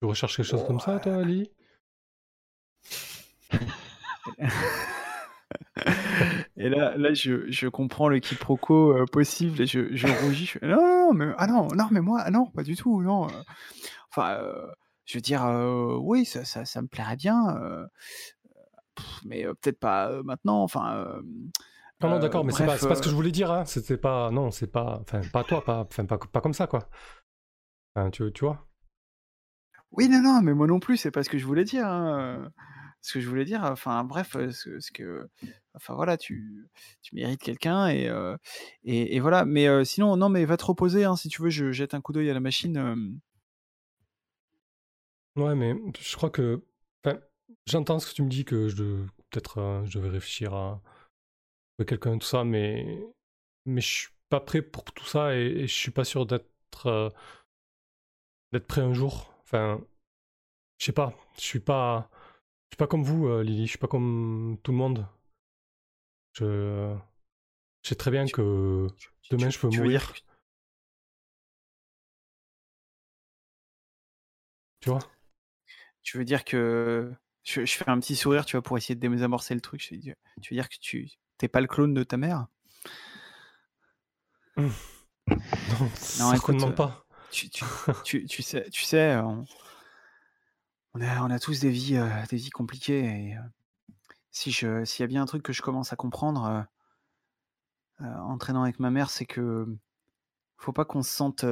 tu 0.01 0.07
recherches 0.07 0.37
quelque 0.37 0.47
chose 0.47 0.65
comme 0.67 0.81
ça, 0.81 0.99
toi, 0.99 1.23
Lily 1.23 1.51
Et 6.57 6.69
là, 6.69 6.97
là 6.97 7.15
je, 7.15 7.51
je 7.51 7.69
comprends 7.69 8.09
le 8.09 8.19
quiproquo 8.19 8.93
euh, 8.97 9.05
possible 9.07 9.61
et 9.63 9.67
je, 9.67 9.95
je 9.95 10.07
rougis. 10.25 10.47
Je 10.47 10.59
fais, 10.59 10.67
non, 10.67 10.77
non, 10.77 11.13
mais, 11.15 11.33
ah 11.39 11.47
non, 11.47 11.69
non, 11.75 11.89
mais 11.91 12.01
moi, 12.01 12.29
non, 12.31 12.47
pas 12.47 12.63
du 12.63 12.77
tout, 12.77 13.03
non. 13.03 13.27
euh. 13.29 13.43
Enfin, 14.11 14.35
euh, 14.35 14.67
je 15.07 15.17
veux 15.19 15.23
dire, 15.23 15.45
euh, 15.45 15.97
oui, 16.01 16.25
ça, 16.25 16.45
ça, 16.45 16.65
ça 16.65 16.83
me 16.83 16.87
plairait 16.89 17.17
bien, 17.17 17.57
pff, 18.95 19.21
mais 19.25 19.45
peut-être 19.45 19.81
pas 19.81 20.23
maintenant. 20.23 20.63
Enfin, 20.63 21.21
Non, 22.03 22.11
non, 22.11 22.19
d'accord, 22.19 22.45
mais 22.45 22.53
c'est 22.53 22.67
pas, 22.67 22.77
pas 22.77 22.95
ce 22.95 23.03
que 23.03 23.11
je 23.11 23.15
voulais 23.15 23.33
dire. 23.33 23.51
Hein. 23.51 23.65
C'était 23.65 23.97
pas, 23.97 24.31
non, 24.31 24.51
c'est 24.51 24.71
pas, 24.71 25.01
enfin, 25.03 25.21
pas 25.33 25.45
toi, 25.45 25.65
pas, 25.65 25.85
pas, 25.85 26.19
pas 26.19 26.41
comme 26.41 26.55
ça, 26.55 26.67
quoi. 26.67 26.89
Tu, 28.13 28.33
tu 28.33 28.45
vois? 28.45 28.69
Oui, 29.92 30.09
non, 30.09 30.20
non, 30.22 30.40
mais 30.42 30.55
moi 30.55 30.66
non 30.66 30.81
plus, 30.81 30.96
c'est 30.96 31.11
pas 31.11 31.22
ce 31.24 31.31
que 31.31 31.38
je 31.38 31.46
voulais 31.46 31.64
dire. 31.64 31.87
hein, 31.87 32.18
euh, 32.44 32.48
Ce 33.03 33.14
que 33.14 33.20
je 33.20 33.29
voulais 33.29 33.44
dire, 33.44 33.62
enfin, 33.64 34.05
bref, 34.05 34.37
euh, 34.37 34.50
ce, 34.53 34.79
ce 34.81 34.92
que. 34.92 35.29
Enfin, 35.74 35.94
voilà, 35.94 36.16
tu, 36.16 36.68
tu 37.03 37.14
mérites 37.14 37.40
quelqu'un 37.42 37.88
et, 37.88 38.09
euh, 38.09 38.37
et, 38.85 39.20
voilà. 39.20 39.44
Mais 39.44 39.85
sinon, 39.85 40.16
non, 40.16 40.29
mais 40.29 40.44
va 40.44 40.57
te 40.57 40.64
reposer, 40.64 41.05
hein, 41.05 41.16
si 41.16 41.29
tu 41.29 41.42
veux, 41.42 41.50
je 41.50 41.72
jette 41.72 41.94
un 41.94 42.00
coup 42.00 42.12
d'œil 42.12 42.31
à 42.31 42.35
la 42.35 42.40
machine. 42.40 43.20
Ouais, 45.37 45.55
mais 45.55 45.74
je 45.98 46.16
crois 46.16 46.31
que, 46.31 46.62
j'entends 47.66 47.98
ce 47.98 48.09
que 48.11 48.14
tu 48.14 48.22
me 48.22 48.29
dis 48.29 48.44
que 48.44 48.68
je, 48.68 49.05
peut-être, 49.31 49.59
euh, 49.59 49.85
je 49.87 49.98
devais 49.98 50.11
réfléchir 50.11 50.55
à 50.55 50.83
trouver 51.79 51.87
quelqu'un 51.87 52.18
tout 52.18 52.26
ça, 52.26 52.44
mais, 52.44 52.98
mais 53.66 53.81
je 53.81 53.88
suis 53.88 54.09
pas 54.29 54.40
prêt 54.40 54.62
pour 54.62 54.85
tout 54.85 55.07
ça 55.07 55.37
et, 55.37 55.40
et 55.46 55.66
je 55.66 55.74
suis 55.74 55.90
pas 55.92 56.05
sûr 56.05 56.26
d'être, 56.26 57.12
d'être 58.53 58.66
prêt 58.66 58.81
un 58.83 58.92
jour. 58.94 59.30
Enfin, 59.53 59.81
je 60.79 60.85
sais 60.85 60.93
pas, 60.93 61.13
je 61.37 61.41
suis 61.41 61.59
pas, 61.59 62.09
je 62.69 62.75
suis 62.75 62.77
pas 62.79 62.87
comme 62.87 63.03
vous, 63.03 63.27
euh, 63.27 63.43
Lily, 63.43 63.65
je 63.67 63.71
suis 63.71 63.79
pas 63.79 63.89
comme 63.89 64.59
tout 64.63 64.71
le 64.71 64.79
monde. 64.79 65.09
Je, 66.35 66.95
je 67.83 67.89
sais 67.89 67.97
très 67.97 68.13
bien 68.13 68.27
que 68.27 68.87
tu- 68.97 69.09
demain 69.29 69.49
tu- 69.49 69.57
je 69.57 69.59
peux 69.59 69.69
mourir, 69.69 70.13
que- 70.13 70.21
tu 74.79 74.91
vois? 74.91 75.01
Tu 76.05 76.17
veux 76.17 76.25
dire 76.25 76.45
que 76.45 77.13
je, 77.43 77.65
je 77.65 77.77
fais 77.77 77.89
un 77.91 77.99
petit 77.99 78.15
sourire, 78.15 78.45
tu 78.47 78.55
vois, 78.57 78.63
pour 78.63 78.79
essayer 78.79 78.95
de 78.95 79.09
désamorcer 79.09 79.55
le 79.55 79.61
truc. 79.61 79.83
Je 79.83 79.97
dis, 79.97 80.13
tu 80.41 80.55
veux 80.55 80.61
dire 80.61 80.69
que 80.69 80.77
tu 80.81 81.09
t'es 81.39 81.49
pas 81.49 81.61
le 81.61 81.67
clone 81.67 81.93
de 81.93 82.05
ta 82.05 82.17
mère? 82.17 82.47
Non, 84.57 84.67
Non, 86.21 86.33
écoute, 86.35 86.55
certainement 86.55 86.69
euh, 86.69 86.73
pas. 86.73 87.05
Tu, 87.31 87.49
tu, 87.51 87.64
tu, 88.05 88.27
tu 88.27 88.43
sais, 88.43 88.69
tu 88.71 88.83
sais 88.85 89.16
on, 89.16 89.45
on 90.95 91.01
a, 91.01 91.23
on 91.23 91.31
a 91.31 91.38
tous 91.38 91.61
des 91.61 91.71
vies, 91.71 91.97
euh, 91.97 92.09
des 92.29 92.37
vies 92.37 92.51
compliquées. 92.51 93.05
Et 93.05 93.37
euh, 93.37 93.40
si 94.31 94.51
je, 94.51 94.85
s'il 94.85 95.03
y 95.03 95.05
a 95.05 95.07
bien 95.07 95.23
un 95.23 95.27
truc 95.27 95.43
que 95.43 95.53
je 95.53 95.62
commence 95.62 95.93
à 95.93 95.97
comprendre 95.97 96.66
euh, 98.01 98.05
en 98.05 98.38
traînant 98.38 98.62
avec 98.62 98.81
ma 98.81 98.90
mère, 98.90 99.11
c'est 99.11 99.27
que 99.27 99.66
faut 100.57 100.73
pas 100.73 100.85
qu'on 100.85 101.03
se 101.03 101.11
sente, 101.11 101.45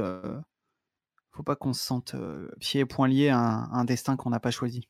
faut 1.31 1.43
pas 1.43 1.57
qu'on 1.57 1.73
se 1.73 1.85
sente 1.85 2.15
pieds 2.61 2.81
et 2.81 2.87
poings 2.87 3.09
liés 3.09 3.29
à 3.31 3.39
un, 3.39 3.65
à 3.65 3.77
un 3.79 3.85
destin 3.85 4.17
qu'on 4.17 4.31
n'a 4.31 4.41
pas 4.41 4.51
choisi. 4.51 4.89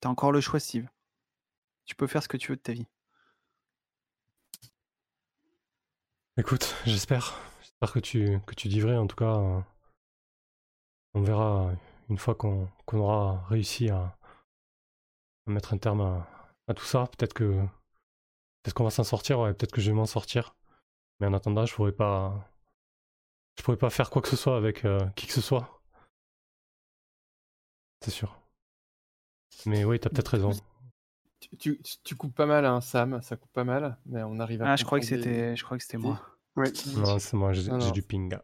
T'as 0.00 0.08
encore 0.08 0.32
le 0.32 0.40
choix, 0.40 0.60
Steve. 0.60 0.88
Tu 1.84 1.94
peux 1.94 2.06
faire 2.06 2.22
ce 2.22 2.28
que 2.28 2.36
tu 2.36 2.52
veux 2.52 2.56
de 2.56 2.62
ta 2.62 2.72
vie. 2.72 2.86
Écoute, 6.36 6.76
j'espère. 6.86 7.36
J'espère 7.80 7.94
que 7.94 8.00
tu, 8.00 8.40
que 8.46 8.54
tu 8.56 8.66
dis 8.68 8.80
vrai. 8.80 8.96
En 8.96 9.06
tout 9.06 9.14
cas, 9.16 9.36
euh, 9.36 9.60
on 11.14 11.22
verra 11.22 11.72
une 12.08 12.18
fois 12.18 12.34
qu'on 12.34 12.68
qu'on 12.86 12.98
aura 12.98 13.44
réussi 13.48 13.88
à, 13.90 14.16
à 15.46 15.50
mettre 15.50 15.74
un 15.74 15.78
terme 15.78 16.00
à, 16.00 16.26
à 16.66 16.74
tout 16.74 16.84
ça. 16.84 17.06
Peut-être 17.16 17.34
que 17.34 17.52
peut-être 18.62 18.74
qu'on 18.74 18.84
va 18.84 18.90
s'en 18.90 19.04
sortir. 19.04 19.40
Ouais, 19.40 19.54
peut-être 19.54 19.72
que 19.72 19.80
je 19.80 19.90
vais 19.90 19.96
m'en 19.96 20.06
sortir. 20.06 20.54
Mais 21.20 21.26
en 21.26 21.34
attendant, 21.34 21.66
je 21.66 21.74
pourrais 21.74 21.92
pas. 21.92 22.50
Je 23.56 23.62
pourrais 23.62 23.76
pas 23.76 23.90
faire 23.90 24.10
quoi 24.10 24.22
que 24.22 24.28
ce 24.28 24.36
soit 24.36 24.56
avec 24.56 24.84
euh, 24.84 24.98
qui 25.16 25.26
que 25.26 25.32
ce 25.32 25.40
soit. 25.40 25.80
C'est 28.00 28.10
sûr. 28.10 28.40
Mais 29.66 29.84
oui, 29.84 29.98
t'as 30.00 30.10
peut-être 30.10 30.28
raison. 30.28 30.50
Tu, 31.40 31.56
tu, 31.56 31.80
tu 32.04 32.16
coupes 32.16 32.34
pas 32.34 32.46
mal, 32.46 32.64
hein, 32.64 32.80
Sam, 32.80 33.22
ça 33.22 33.36
coupe 33.36 33.52
pas 33.52 33.64
mal, 33.64 33.96
mais 34.06 34.22
on 34.24 34.40
arrive 34.40 34.62
à 34.62 34.72
Ah, 34.72 34.76
je 34.76 34.84
crois 34.84 34.98
que 34.98 35.04
des- 35.04 35.10
c'était, 35.10 35.56
je 35.56 35.64
crois 35.64 35.76
que 35.78 35.84
c'était 35.84 35.98
moi. 35.98 36.20
Non, 36.96 37.18
c'est 37.18 37.34
moi, 37.36 37.52
j'ai 37.52 37.92
du 37.92 38.02
ping. 38.02 38.34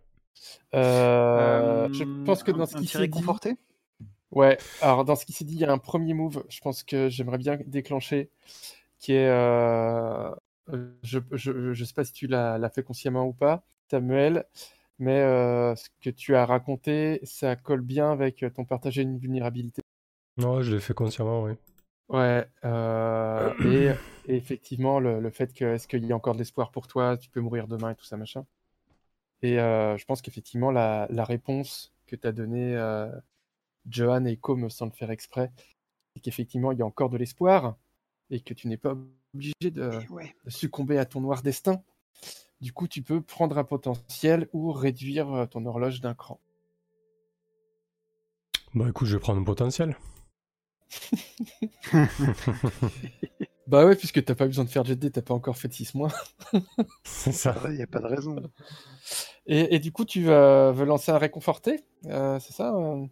Euh, 0.75 1.89
je 1.93 2.03
Euh, 2.03 2.25
pense 2.25 2.43
que 2.43 2.51
dans 2.51 2.67
ce 2.67 2.77
qui 2.77 2.87
s'est 2.87 2.99
dit, 2.99 3.03
réconforté 3.03 3.57
ouais. 4.33 4.59
Alors 4.81 5.05
dans 5.05 5.17
ce 5.17 5.25
qui 5.27 5.33
s'est 5.33 5.45
dit, 5.45 5.55
il 5.55 5.61
y 5.61 5.65
a 5.65 5.73
un 5.73 5.79
premier 5.79 6.15
move. 6.15 6.45
Je 6.49 6.61
pense 6.61 6.83
que 6.83 7.09
j'aimerais 7.09 7.39
bien 7.39 7.59
déclencher, 7.67 8.31
qui 8.99 9.13
est, 9.13 9.29
euh, 9.29 10.31
euh, 10.71 10.91
je, 11.03 11.21
je, 11.33 11.73
je 11.75 11.85
sais 11.85 11.95
pas 11.95 12.05
si 12.05 12.13
tu 12.13 12.27
l'as 12.27 12.59
l'as 12.59 12.71
fait 12.71 12.83
consciemment 12.83 13.27
ou 13.27 13.33
pas, 13.33 13.65
Samuel, 13.91 14.47
mais 14.99 15.21
euh, 15.21 15.75
ce 15.77 15.89
que 16.03 16.11
tu 16.11 16.37
as 16.37 16.47
raconté, 16.47 17.21
ça 17.25 17.57
colle 17.57 17.83
bien 17.83 18.13
avec 18.13 18.45
ton 18.55 18.65
partager 18.65 19.03
une 19.03 19.19
vulnérabilité. 19.19 19.83
Non, 20.37 20.63
je 20.63 20.73
l'ai 20.73 20.81
fait 20.81 20.95
consciemment, 20.95 21.43
oui. 21.43 21.55
Ouais, 22.09 22.47
euh, 22.65 23.53
et, 23.65 23.89
et 24.31 24.37
effectivement, 24.37 25.01
le, 25.01 25.21
le 25.21 25.31
fait 25.31 25.53
que 25.55 25.65
est-ce 25.65 25.89
qu'il 25.89 26.05
y 26.05 26.13
a 26.13 26.17
encore 26.17 26.35
de 26.35 26.39
l'espoir 26.39 26.71
pour 26.71 26.87
toi, 26.87 27.17
tu 27.17 27.31
peux 27.31 27.41
mourir 27.41 27.67
demain 27.67 27.91
et 27.91 27.95
tout 27.95 28.05
ça, 28.05 28.17
machin. 28.17 28.45
Et 29.43 29.59
euh, 29.59 29.97
je 29.97 30.05
pense 30.05 30.23
qu'effectivement, 30.23 30.71
la, 30.71 31.07
la 31.11 31.25
réponse 31.25 31.93
que 32.07 32.17
tu 32.17 32.27
as 32.27 32.33
donnée, 32.33 32.77
euh, 32.77 33.11
Johan 33.89 34.25
et 34.27 34.37
Com, 34.37 34.71
sans 34.71 34.87
le 34.87 34.93
faire 34.93 35.11
exprès, 35.11 35.51
c'est 36.15 36.21
qu'effectivement, 36.23 36.73
il 36.73 36.79
y 36.79 36.83
a 36.83 36.87
encore 36.87 37.11
de 37.11 37.17
l'espoir 37.19 37.77
et 38.31 38.41
que 38.41 38.55
tu 38.55 38.69
n'es 38.69 38.77
pas 38.79 38.95
obligé 39.35 39.53
de, 39.63 39.91
Ouais. 40.11 40.35
de 40.45 40.51
succomber 40.51 40.99
à 40.99 41.05
ton 41.05 41.21
noir 41.21 41.43
destin. 41.43 41.83
Du 42.61 42.73
coup, 42.73 42.89
tu 42.89 43.03
peux 43.03 43.21
prendre 43.21 43.59
un 43.59 43.65
potentiel 43.65 44.49
ou 44.53 44.73
réduire 44.73 45.47
ton 45.51 45.67
horloge 45.67 46.01
d'un 46.01 46.15
cran. 46.15 46.41
Bah 48.75 48.89
écoute, 48.89 49.07
je 49.09 49.17
vais 49.17 49.21
prendre 49.21 49.41
un 49.41 49.45
potentiel. 49.45 49.97
Bah 53.67 53.87
ouais, 53.87 53.97
puisque 53.97 54.23
t'as 54.25 54.35
pas 54.35 54.47
besoin 54.47 54.65
de 54.65 54.71
faire 54.71 54.85
jet 54.85 54.97
t'as 55.11 55.23
pas 55.23 55.35
encore 55.35 55.57
fait 55.57 55.69
de 55.69 55.73
6 55.73 55.95
mois. 55.95 56.11
c'est 57.05 57.33
ça. 57.33 57.57
Il 57.67 57.77
n'y 57.77 57.83
a 57.83 57.87
pas 57.87 58.01
de 58.01 58.07
raison. 58.07 58.37
Et, 59.47 59.75
et 59.75 59.79
du 59.79 59.93
coup, 59.93 60.05
tu 60.05 60.23
vas, 60.25 60.73
veux 60.73 60.85
lancer 60.85 61.13
un 61.13 61.19
réconforté, 61.19 61.85
euh, 62.07 62.39
c'est 62.41 62.53
ça 62.53 62.75
euh? 62.75 63.07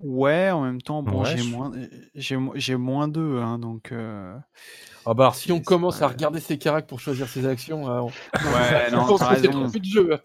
Ouais, 0.00 0.50
en 0.50 0.62
même 0.62 0.82
temps, 0.82 1.02
bon, 1.02 1.22
Ouais, 1.22 1.24
j'ai 1.24 1.38
je- 1.38 1.44
moins, 1.44 1.72
j'ai, 2.14 2.36
mo- 2.36 2.52
j'ai 2.56 2.76
moins 2.76 3.08
deux, 3.08 3.38
hein, 3.38 3.58
donc. 3.58 3.92
euh, 3.92 4.36
Ah 5.04 5.14
bah 5.14 5.24
alors, 5.24 5.34
si 5.34 5.50
on 5.52 5.60
commence 5.60 5.98
pas- 5.98 6.06
à 6.06 6.08
regarder 6.08 6.40
ses 6.40 6.58
caractères 6.58 6.86
pour 6.88 7.00
choisir 7.00 7.28
ses 7.28 7.46
actions, 7.46 7.88
euh, 7.88 8.00
on... 8.00 8.06
Ouais, 8.08 8.12
je 8.90 8.96
non, 8.96 9.06
pense 9.06 9.20
t'as 9.20 9.34
que 9.34 9.40
c'est 9.40 9.48
trop 9.48 9.78
de 9.78 9.84
jeu. 9.84 10.18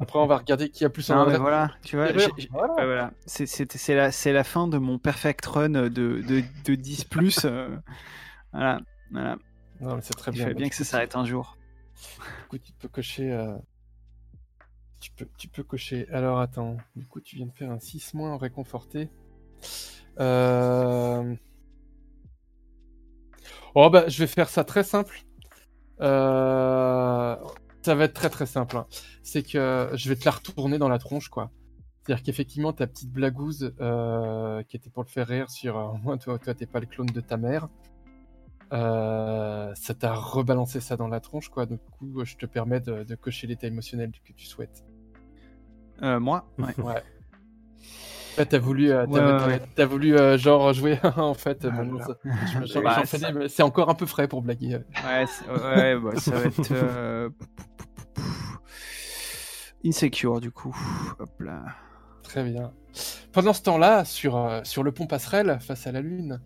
Après, 0.00 0.18
on 0.18 0.26
va 0.26 0.38
regarder 0.38 0.70
qui 0.70 0.84
a 0.84 0.90
plus 0.90 1.10
en 1.10 1.16
Non, 1.16 1.26
mais 1.26 1.36
adresse. 1.36 1.40
voilà, 1.40 1.74
tu 1.84 1.96
vois, 1.96 2.08
voilà. 2.50 2.74
voilà. 2.74 3.10
C'est, 3.26 4.32
la, 4.32 4.44
fin 4.44 4.66
de 4.66 4.78
mon 4.78 4.98
perfect 4.98 5.44
run 5.46 5.68
de, 5.70 5.88
de, 5.88 6.42
de 6.64 6.74
10 6.74 7.04
plus. 7.04 7.44
euh, 7.44 7.68
voilà, 8.52 8.80
voilà. 9.10 9.36
Non, 9.80 9.96
mais 9.96 10.02
c'est 10.02 10.14
très 10.14 10.32
Il 10.32 10.34
bien. 10.34 10.44
fallait 10.44 10.54
bien 10.54 10.68
que 10.70 10.74
ça 10.74 10.84
s'arrête 10.84 11.16
un 11.16 11.24
jour. 11.26 11.56
Du 12.42 12.46
coup, 12.48 12.58
tu 12.58 12.72
peux 12.72 12.88
cocher. 12.88 13.30
euh, 13.30 13.54
Tu, 15.00 15.10
peux, 15.12 15.28
tu 15.38 15.48
peux 15.48 15.62
cocher. 15.64 16.08
Alors, 16.10 16.40
attends. 16.40 16.76
Du 16.96 17.06
coup, 17.06 17.20
tu 17.20 17.36
viens 17.36 17.46
de 17.46 17.52
faire 17.52 17.70
un 17.70 17.78
6 17.78 18.14
moins 18.14 18.32
en 18.32 18.38
réconforté. 18.38 19.10
Euh... 20.18 21.34
Oh, 23.74 23.90
bah, 23.90 24.08
je 24.08 24.18
vais 24.18 24.26
faire 24.26 24.48
ça 24.48 24.64
très 24.64 24.82
simple. 24.82 25.20
Euh, 26.00 27.36
Ça 27.82 27.94
va 27.94 28.04
être 28.04 28.14
très 28.14 28.28
très 28.30 28.46
simple. 28.46 28.76
hein. 28.76 28.86
C'est 29.22 29.42
que 29.42 29.90
je 29.94 30.08
vais 30.08 30.16
te 30.16 30.24
la 30.24 30.32
retourner 30.32 30.78
dans 30.78 30.88
la 30.88 30.98
tronche, 30.98 31.28
quoi. 31.28 31.50
C'est-à-dire 32.02 32.22
qu'effectivement, 32.24 32.72
ta 32.72 32.86
petite 32.86 33.10
blagouze 33.12 33.74
euh, 33.80 34.62
qui 34.64 34.76
était 34.76 34.90
pour 34.90 35.02
le 35.02 35.08
faire 35.08 35.26
rire 35.26 35.50
sur 35.50 35.78
euh, 35.78 35.92
moi, 36.02 36.16
toi, 36.18 36.38
toi, 36.38 36.54
t'es 36.54 36.66
pas 36.66 36.80
le 36.80 36.86
clone 36.86 37.06
de 37.06 37.20
ta 37.20 37.36
mère. 37.36 37.68
Euh, 38.72 39.74
ça 39.74 39.94
t'a 39.94 40.14
rebalancé 40.14 40.80
ça 40.80 40.96
dans 40.96 41.08
la 41.08 41.20
tronche, 41.20 41.48
quoi. 41.48 41.66
Du 41.66 41.78
coup, 41.78 42.24
je 42.24 42.36
te 42.36 42.46
permets 42.46 42.80
de, 42.80 43.02
de 43.04 43.14
cocher 43.16 43.46
l'état 43.46 43.66
émotionnel 43.66 44.12
que 44.24 44.32
tu 44.32 44.46
souhaites. 44.46 44.84
Euh, 46.02 46.20
moi? 46.20 46.50
Ouais. 46.58 46.78
Ouais. 46.80 47.02
Là, 48.38 48.46
t'as 48.46 48.58
voulu, 48.58 48.90
euh, 48.90 49.06
Ouais, 49.06 49.20
ouais, 49.20 49.60
ouais. 49.78 49.84
voulu 49.86 50.16
euh, 50.16 50.38
genre 50.38 50.72
jouer. 50.72 50.98
en 51.16 51.34
fait, 51.34 51.66
Ah 51.70 51.82
j'en 52.66 52.82
Bah, 52.82 53.04
ça- 53.04 53.48
c'est 53.48 53.62
encore 53.62 53.88
un 53.90 53.94
peu 53.94 54.06
frais 54.06 54.28
pour 54.28 54.42
blaguer. 54.42 54.76
Ouais, 55.04 55.26
c'est- 55.26 55.48
ouais, 55.50 55.98
bah, 55.98 56.16
ça 56.16 56.30
va 56.36 56.44
être. 56.44 56.72
euh, 56.72 57.28
Insecure, 59.84 60.40
du 60.40 60.50
coup. 60.50 60.76
Hop 61.18 61.30
là. 61.40 61.64
Très 62.22 62.44
bien. 62.44 62.72
Pendant 63.32 63.52
ce 63.52 63.62
temps-là, 63.62 64.04
sur, 64.04 64.36
euh, 64.36 64.60
sur 64.64 64.82
le 64.82 64.92
pont 64.92 65.06
passerelle, 65.06 65.58
face 65.60 65.86
à 65.86 65.92
la 65.92 66.00
Lune, 66.00 66.40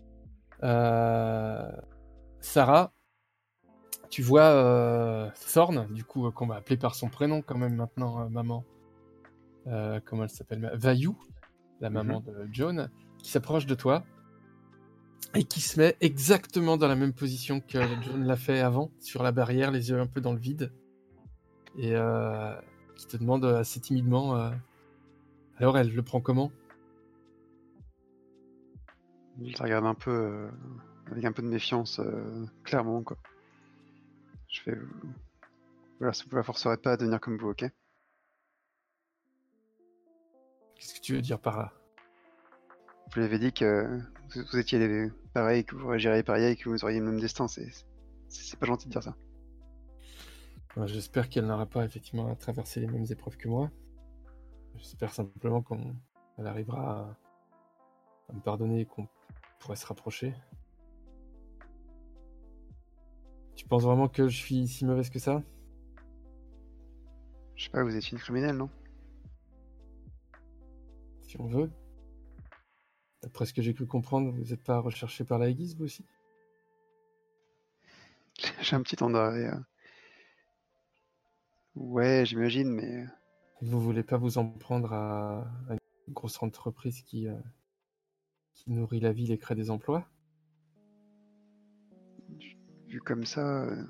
euh, 0.63 1.69
Sarah, 2.39 2.93
tu 4.09 4.21
vois 4.21 4.43
euh, 4.43 5.29
Thorn, 5.53 5.87
du 5.91 6.03
coup, 6.05 6.27
euh, 6.27 6.31
qu'on 6.31 6.47
va 6.47 6.55
appeler 6.55 6.77
par 6.77 6.95
son 6.95 7.09
prénom 7.09 7.41
quand 7.41 7.57
même 7.57 7.75
maintenant, 7.75 8.21
euh, 8.21 8.29
maman. 8.29 8.63
Euh, 9.67 9.99
comment 10.05 10.23
elle 10.23 10.29
s'appelle? 10.29 10.71
Vayou, 10.75 11.17
la 11.81 11.89
maman 11.89 12.21
de 12.21 12.47
John, 12.51 12.89
qui 13.21 13.31
s'approche 13.31 13.65
de 13.65 13.75
toi 13.75 14.03
et 15.33 15.43
qui 15.43 15.59
se 15.59 15.79
met 15.79 15.97
exactement 15.99 16.77
dans 16.77 16.87
la 16.87 16.95
même 16.95 17.13
position 17.13 17.59
que 17.59 17.79
John 18.03 18.23
l'a 18.23 18.37
fait 18.37 18.61
avant, 18.61 18.91
sur 18.99 19.21
la 19.21 19.31
barrière, 19.31 19.71
les 19.71 19.89
yeux 19.89 19.99
un 19.99 20.07
peu 20.07 20.21
dans 20.21 20.31
le 20.31 20.39
vide, 20.39 20.71
et 21.77 21.95
euh, 21.95 22.55
qui 22.95 23.07
te 23.07 23.17
demande 23.17 23.43
assez 23.43 23.81
timidement 23.81 24.37
euh, 24.37 24.51
alors 25.57 25.77
elle 25.77 25.93
le 25.93 26.01
prend 26.01 26.21
comment? 26.21 26.51
Je 29.43 29.51
la 29.57 29.65
regarde 29.65 29.85
un 29.85 29.95
peu 29.95 30.11
euh, 30.11 30.49
avec 31.11 31.25
un 31.25 31.33
peu 31.33 31.41
de 31.41 31.47
méfiance, 31.47 31.99
clairement 32.63 33.03
quoi. 33.03 33.17
Je 34.47 34.61
fais. 34.61 34.77
Voilà, 35.99 36.13
ça 36.13 36.23
vous 36.29 36.35
la 36.37 36.43
forcerait 36.43 36.77
pas 36.77 36.93
à 36.93 36.97
devenir 36.97 37.19
comme 37.19 37.37
vous, 37.37 37.49
ok? 37.49 37.65
Qu'est-ce 40.85 40.99
que 40.99 41.01
tu 41.03 41.13
veux 41.15 41.21
dire 41.21 41.39
par 41.39 41.57
là? 41.57 41.73
Vous 43.07 43.19
lui 43.19 43.23
avez 43.23 43.39
dit 43.39 43.51
que 43.51 43.99
vous, 44.29 44.41
vous 44.51 44.59
étiez 44.59 45.09
pareil, 45.33 45.65
que 45.65 45.75
vous 45.75 45.87
réagiriez 45.87 46.21
pareil 46.21 46.51
et 46.51 46.55
que 46.55 46.69
vous 46.69 46.83
auriez 46.83 46.99
le 46.99 47.05
même 47.05 47.19
destin. 47.19 47.47
C'est 47.47 48.59
pas 48.59 48.67
gentil 48.67 48.85
de 48.85 48.91
dire 48.91 49.01
ça. 49.01 49.15
J'espère 50.85 51.27
qu'elle 51.27 51.47
n'aura 51.47 51.65
pas 51.65 51.83
effectivement 51.85 52.31
à 52.31 52.35
traverser 52.35 52.81
les 52.81 52.85
mêmes 52.85 53.07
épreuves 53.09 53.35
que 53.35 53.47
moi. 53.47 53.71
J'espère 54.75 55.11
simplement 55.11 55.63
qu'on 55.63 55.95
elle 56.37 56.45
arrivera 56.45 56.99
à, 56.99 57.17
à 58.29 58.33
me 58.33 58.41
pardonner 58.41 58.81
et 58.81 58.85
qu'on 58.85 59.07
pourrait 59.57 59.77
se 59.77 59.87
rapprocher. 59.87 60.35
Tu 63.55 63.65
penses 63.67 63.85
vraiment 63.85 64.07
que 64.07 64.27
je 64.27 64.37
suis 64.37 64.67
si 64.67 64.85
mauvaise 64.85 65.09
que 65.09 65.17
ça? 65.17 65.41
Je 67.55 67.63
sais 67.63 67.69
pas, 67.71 67.83
vous 67.83 67.95
étiez 67.95 68.11
une 68.11 68.19
criminelle, 68.19 68.57
non? 68.57 68.69
Si 71.35 71.41
on 71.41 71.47
veut. 71.47 71.69
D'après 73.21 73.45
ce 73.45 73.53
que 73.53 73.61
j'ai 73.61 73.73
cru 73.73 73.85
comprendre, 73.85 74.31
vous 74.31 74.51
n'êtes 74.51 74.63
pas 74.63 74.79
recherché 74.79 75.25
par 75.25 75.37
la 75.37 75.49
Aiguise, 75.49 75.75
vous 75.75 75.83
aussi? 75.83 76.05
J'ai 78.61 78.75
un 78.75 78.81
petit 78.81 78.95
temps 78.95 79.09
d'arrêt. 79.09 79.47
euh. 79.47 79.59
Ouais, 81.75 82.23
j'imagine, 82.25 82.69
mais 82.71 83.05
Vous 83.61 83.81
voulez 83.81 84.03
pas 84.03 84.15
vous 84.15 84.37
en 84.37 84.47
prendre 84.47 84.93
à, 84.93 85.41
à 85.69 85.75
grosse 86.09 86.41
entreprise 86.41 87.01
qui, 87.01 87.27
euh, 87.27 87.35
qui 88.53 88.71
nourrit 88.71 89.01
la 89.01 89.11
ville 89.13 89.31
et 89.31 89.37
crée 89.37 89.55
des 89.55 89.69
emplois? 89.69 90.07
Vu 92.87 93.01
comme 93.01 93.25
ça, 93.25 93.63
euh, 93.65 93.83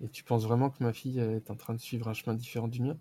Et 0.00 0.08
tu 0.08 0.24
penses 0.24 0.44
vraiment 0.44 0.70
que 0.70 0.82
ma 0.82 0.94
fille 0.94 1.18
est 1.18 1.50
en 1.50 1.54
train 1.56 1.74
de 1.74 1.78
suivre 1.80 2.08
un 2.08 2.14
chemin 2.14 2.32
différent 2.34 2.68
du 2.68 2.80
mien? 2.80 2.98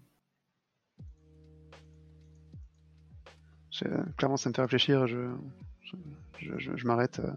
Clairement, 4.18 4.38
ça 4.38 4.50
me 4.50 4.54
fait 4.54 4.62
réfléchir. 4.62 5.08
Je, 5.08 5.30
je, 6.40 6.86
m'arrête. 6.88 7.20
euh. 7.20 7.32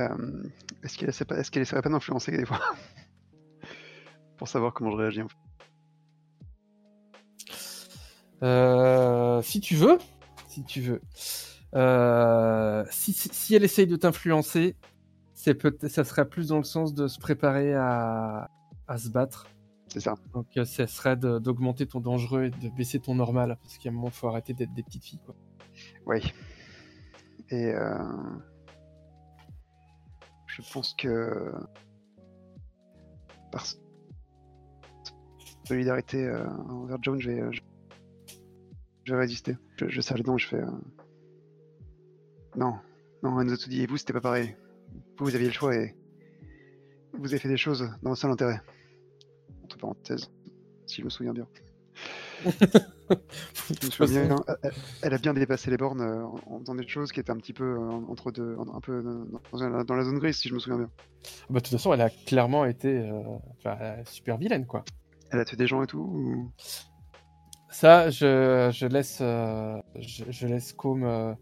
Euh, 0.00 0.42
est-ce 0.84 0.96
qu'elle 0.96 1.08
essaierait 1.62 1.82
pas 1.82 1.88
d'influencer 1.88 2.30
des 2.36 2.44
fois 2.46 2.60
pour 4.36 4.46
savoir 4.46 4.72
comment 4.72 4.92
je 4.92 4.96
réagis 4.96 5.22
en 5.22 5.28
fait? 5.28 5.36
Euh, 8.44 9.42
si 9.42 9.60
tu 9.60 9.74
veux, 9.74 9.98
si 10.48 10.62
tu 10.64 10.80
veux. 10.80 11.00
Euh, 11.74 12.84
si, 12.90 13.12
si- 13.12 13.54
elle 13.54 13.64
essaye 13.64 13.86
de 13.88 13.96
t'influencer, 13.96 14.76
ça 15.34 16.04
serait 16.04 16.28
plus 16.28 16.48
dans 16.48 16.58
le 16.58 16.64
sens 16.64 16.94
de 16.94 17.08
se 17.08 17.18
préparer 17.18 17.74
à, 17.74 18.48
à 18.86 18.98
se 18.98 19.08
battre. 19.08 19.46
C'est 19.88 20.00
ça. 20.00 20.14
Donc, 20.34 20.46
euh, 20.56 20.64
ça 20.64 20.86
serait 20.86 21.16
d'augmenter 21.16 21.86
ton 21.86 22.00
dangereux 22.00 22.44
et 22.44 22.50
de 22.50 22.68
baisser 22.76 23.00
ton 23.00 23.14
normal, 23.14 23.56
parce 23.62 23.78
qu'à 23.78 23.88
un 23.88 23.92
moment, 23.92 24.08
il 24.08 24.12
faut 24.12 24.28
arrêter 24.28 24.52
d'être 24.54 24.72
des 24.74 24.82
petites 24.82 25.04
filles. 25.04 25.20
Quoi. 25.24 25.34
Oui. 26.06 26.32
Et 27.50 27.72
euh, 27.72 27.98
je 30.46 30.62
pense 30.72 30.94
que 30.94 31.52
par 33.50 33.64
solidarité 35.64 36.24
euh, 36.26 36.46
envers 36.68 36.98
John, 37.00 37.18
je 37.20 37.30
vais, 37.30 37.52
je, 37.52 37.60
je 39.04 39.14
vais 39.14 39.20
résister. 39.20 39.56
Je, 39.76 39.88
je 39.88 40.00
serre 40.02 40.18
les 40.18 40.22
dents, 40.22 40.36
je 40.36 40.48
fais. 40.48 40.56
euh, 40.56 40.70
Non, 42.56 42.74
non, 43.22 43.40
elle 43.40 43.46
nous 43.46 43.54
a 43.54 43.56
tout 43.56 43.70
dit. 43.70 43.82
Et 43.82 43.86
vous, 43.86 43.96
c'était 43.96 44.12
pas 44.12 44.20
pareil. 44.20 44.54
Vous, 45.18 45.24
vous 45.24 45.34
aviez 45.34 45.48
le 45.48 45.52
choix 45.54 45.74
et 45.74 45.94
vous 47.14 47.26
avez 47.28 47.38
fait 47.38 47.48
des 47.48 47.56
choses 47.56 47.90
dans 48.02 48.10
votre 48.10 48.20
seul 48.20 48.30
intérêt. 48.30 48.60
Entre 49.78 49.94
parenthèses, 50.04 50.30
si 50.86 51.00
je 51.00 51.04
me 51.04 51.10
souviens 51.10 51.32
bien. 51.32 51.46
Je 53.80 53.86
me 53.86 53.90
souviens 53.90 54.26
bien, 54.26 54.36
elle, 54.62 54.72
elle 55.02 55.14
a 55.14 55.18
bien 55.18 55.34
dépassé 55.34 55.70
les 55.70 55.76
bornes 55.76 56.00
euh, 56.02 56.24
en 56.46 56.60
faisant 56.60 56.74
des 56.74 56.86
choses 56.86 57.10
qui 57.10 57.20
étaient 57.20 57.30
un 57.32 57.36
petit 57.38 57.52
peu 57.54 57.64
euh, 57.64 57.90
entre 58.08 58.30
deux, 58.30 58.56
un 58.74 58.80
peu 58.80 58.92
euh, 59.04 59.24
dans, 59.52 59.68
la- 59.68 59.84
dans 59.84 59.94
la 59.94 60.04
zone 60.04 60.18
grise, 60.18 60.36
si 60.36 60.48
je 60.48 60.54
me 60.54 60.58
souviens 60.58 60.78
bien. 60.78 60.90
Bah, 61.50 61.58
de 61.60 61.64
toute 61.64 61.72
façon, 61.72 61.92
elle 61.94 62.00
a 62.02 62.10
clairement 62.10 62.64
été 62.66 63.10
euh, 63.10 64.04
super 64.04 64.36
vilaine, 64.36 64.66
quoi. 64.66 64.84
Elle 65.30 65.40
a 65.40 65.44
tué 65.44 65.56
des 65.56 65.66
gens 65.66 65.82
et 65.82 65.86
tout 65.86 65.98
ou- 66.00 66.52
Ça, 67.70 68.10
je, 68.10 68.70
je 68.72 68.86
laisse, 68.86 69.18
euh, 69.20 69.80
je, 69.96 70.24
je 70.28 70.46
laisse 70.46 70.72
comme 70.74 71.04
euh, 71.04 71.34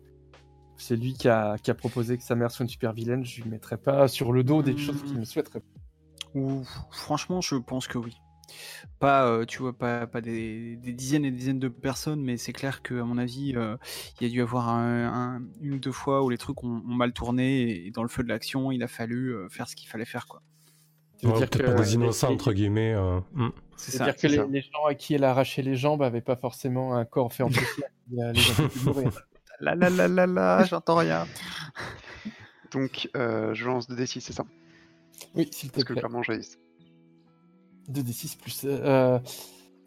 c'est 0.76 0.96
lui 0.96 1.14
qui 1.14 1.28
a, 1.28 1.58
qui 1.58 1.70
a 1.70 1.74
proposé 1.74 2.16
que 2.16 2.22
sa 2.24 2.34
mère 2.36 2.50
soit 2.50 2.64
une 2.64 2.70
super 2.70 2.92
vilaine. 2.92 3.24
Je 3.24 3.42
lui 3.42 3.50
mettrai 3.50 3.76
pas 3.76 4.08
sur 4.08 4.32
le 4.32 4.44
dos 4.44 4.62
des 4.62 4.76
choses 4.76 5.02
qu'il 5.02 5.18
me 5.18 5.24
souhaiterait. 5.24 5.62
Ou 6.34 6.62
franchement, 6.90 7.40
je 7.40 7.56
pense 7.56 7.86
que 7.88 7.98
oui. 7.98 8.16
Pas, 8.98 9.26
euh, 9.26 9.44
tu 9.44 9.58
vois, 9.58 9.76
pas, 9.76 10.06
pas 10.06 10.20
des, 10.20 10.76
des 10.76 10.92
dizaines 10.92 11.24
et 11.24 11.30
des 11.30 11.36
dizaines 11.36 11.58
de 11.58 11.68
personnes, 11.68 12.22
mais 12.22 12.36
c'est 12.36 12.52
clair 12.52 12.82
que, 12.82 12.94
à 13.00 13.04
mon 13.04 13.18
avis, 13.18 13.54
euh, 13.56 13.76
il 14.20 14.24
y 14.26 14.30
a 14.30 14.32
dû 14.32 14.38
y 14.38 14.40
avoir 14.40 14.68
un, 14.70 15.36
un- 15.38 15.42
une 15.60 15.74
ou 15.74 15.78
deux 15.78 15.92
fois 15.92 16.22
où 16.22 16.30
les 16.30 16.38
trucs 16.38 16.62
ont, 16.64 16.82
ont 16.86 16.94
mal 16.94 17.12
tourné 17.12 17.86
et 17.86 17.90
dans 17.90 18.02
le 18.02 18.08
feu 18.08 18.22
de 18.22 18.28
l'action, 18.28 18.72
il 18.72 18.82
a 18.82 18.88
fallu 18.88 19.34
euh, 19.34 19.48
faire 19.48 19.68
ce 19.68 19.76
qu'il 19.76 19.88
fallait 19.88 20.04
faire, 20.04 20.26
quoi. 20.26 20.42
Ça 21.18 21.26
veut 21.28 21.32
Ouais, 21.32 21.38
dire 21.40 21.50
peut-être 21.50 21.62
que 21.64 21.72
pas 21.72 21.82
des 21.82 21.88
les- 21.88 21.94
innocents, 21.94 22.32
entre 22.32 22.52
guillemets. 22.52 22.94
euh, 22.94 23.20
hmm. 23.34 23.48
C'est 23.76 23.92
C'est-à-dire 23.92 24.16
que 24.16 24.26
les, 24.26 24.36
ça. 24.36 24.46
les 24.50 24.60
gens 24.62 24.84
à 24.88 24.94
qui 24.94 25.14
elle 25.14 25.24
a 25.24 25.30
arraché 25.30 25.62
les 25.62 25.76
jambes 25.76 26.02
avaient 26.02 26.20
pas 26.22 26.36
forcément 26.36 26.94
un 26.94 27.04
corps 27.04 27.32
fait 27.32 27.42
en 27.42 27.50
mourir. 28.84 29.22
La 29.60 29.74
la 29.74 29.88
la 29.88 30.06
la 30.08 30.26
la, 30.26 30.64
j'entends 30.64 30.96
rien. 30.96 31.26
Donc, 32.72 33.08
euh, 33.16 33.54
je 33.54 33.64
lance 33.64 33.88
2d6, 33.88 34.20
c'est 34.20 34.32
ça? 34.32 34.44
Oui, 35.34 35.48
s'il 35.52 35.70
te 35.70 35.74
Parce 35.74 35.84
que 35.84 35.92
plaît. 35.92 36.00
clairement, 36.00 36.20
résiste. 36.26 36.58
2d6 37.90 38.36
plus. 38.38 38.62
Euh, 38.64 39.18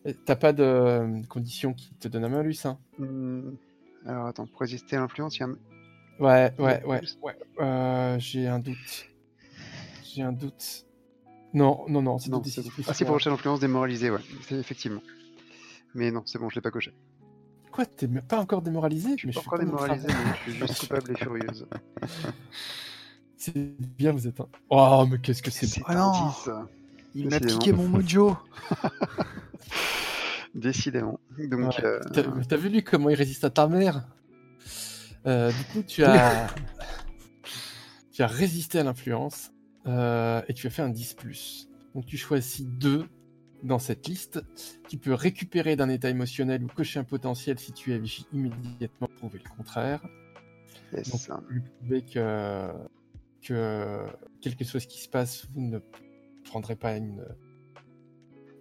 euh, 0.06 0.14
T'as 0.26 0.36
pas 0.36 0.54
de 0.54 0.64
euh, 0.64 1.22
condition 1.28 1.74
qui 1.74 1.94
te 1.96 2.08
donne 2.08 2.24
un 2.26 2.30
malus, 2.30 2.56
hein 2.66 2.78
Hmm, 2.98 3.52
Alors, 4.06 4.28
attends, 4.28 4.48
pour 4.48 4.62
résister 4.62 4.96
à 4.96 5.00
l'influence, 5.00 5.38
il 5.38 5.40
y 5.42 5.44
a 5.44 5.48
un. 5.48 5.58
Ouais, 6.20 6.54
ouais, 6.60 6.84
ouais. 6.86 7.02
ouais. 7.24 7.36
Euh, 7.60 8.18
J'ai 8.20 8.48
un 8.48 8.60
doute. 8.60 9.06
J'ai 10.04 10.22
un 10.24 10.32
doute. 10.32 10.86
Non, 11.54 11.86
non, 11.88 12.02
non, 12.02 12.18
c'est 12.20 12.30
Non, 12.30 12.40
2d6 12.40 12.50
c'est 12.50 12.62
bon. 12.64 12.70
plus. 12.70 12.86
Ah, 12.88 12.94
si, 12.94 13.04
pour 13.06 13.14
rejeter 13.16 13.30
l'influence 13.30 13.60
démoralisée, 13.60 14.10
ouais, 14.12 14.20
c'est 14.48 14.56
effectivement. 14.56 15.02
Mais 15.96 16.12
non, 16.12 16.22
c'est 16.26 16.38
bon, 16.40 16.50
je 16.50 16.56
l'ai 16.56 16.62
pas 16.62 16.72
coché. 16.72 16.94
Quoi, 17.72 17.86
t'es 17.86 18.08
pas 18.08 18.40
encore 18.40 18.62
démoralisé? 18.62 19.10
Je 19.12 19.16
suis 19.18 19.28
Mais 19.28 19.34
pas 19.34 19.42
je 19.42 19.48
encore 19.48 19.60
suis 19.60 19.66
démoralisé, 19.66 20.08
mais 20.08 20.34
je 20.46 20.52
suis 20.52 20.60
juste 20.60 20.80
coupable 20.88 21.12
et 21.12 21.16
furieuse. 21.16 21.68
C'est 23.38 23.54
bien, 23.98 24.12
vous 24.12 24.28
êtes 24.28 24.40
un. 24.40 24.48
Oh, 24.70 25.06
mais 25.10 25.18
qu'est-ce 25.20 25.42
que 25.42 25.52
c'est 25.52 25.66
C'est. 25.66 25.82
Ah 25.86 25.96
non. 25.96 26.32
Un 27.16 27.20
10, 27.20 27.22
Il 27.22 27.30
m'a 27.30 27.40
piqué 27.40 27.72
mon 27.74 27.88
mojo. 27.88 28.38
décidément. 30.56 31.20
Donc, 31.38 31.60
Ouais. 31.80 31.84
euh, 31.86 32.00
T'as 32.48 32.58
vu 32.58 32.70
lui 32.70 32.84
comment 32.84 33.10
il 33.10 33.16
résiste 33.16 33.44
à 33.44 33.50
ta 33.50 33.68
mère 33.68 34.08
Euh, 35.26 35.52
Du 35.52 35.64
coup, 35.66 35.84
tu 35.84 36.04
as, 36.04 36.48
tu 38.12 38.22
as 38.24 38.28
résisté 38.28 38.80
à 38.80 38.84
l'influence 38.84 39.52
euh, 39.86 40.42
et 40.48 40.54
tu 40.54 40.68
as 40.68 40.70
fait 40.70 40.82
un 40.82 40.90
10+. 40.92 41.68
Donc 41.96 42.06
tu 42.06 42.18
choisis 42.18 42.66
deux 42.66 43.06
dans 43.64 43.80
cette 43.80 44.08
liste. 44.08 44.42
Tu 44.88 44.98
peux 44.98 45.14
récupérer 45.14 45.76
d'un 45.76 45.90
état 45.90 46.10
émotionnel 46.10 46.64
ou 46.64 46.68
cocher 46.68 47.00
un 47.00 47.04
potentiel 47.04 47.60
si 47.60 47.74
tu 47.74 47.94
agis 47.94 48.26
immédiatement 48.34 49.08
pour 49.08 49.16
prouver 49.30 49.42
le 49.44 49.50
contraire. 49.58 50.02
yes. 50.94 51.30
Lui 51.50 51.62
prouver 51.62 52.02
que, 52.04 52.70
que 53.42 54.06
quel 54.42 54.56
que 54.56 54.64
soit 54.64 54.80
ce 54.80 54.88
qui 54.88 55.02
se 55.02 55.10
passe, 55.10 55.46
vous 55.54 55.62
ne 55.62 55.80
prendrez 56.50 56.76
pas 56.76 56.96
une, 56.98 57.24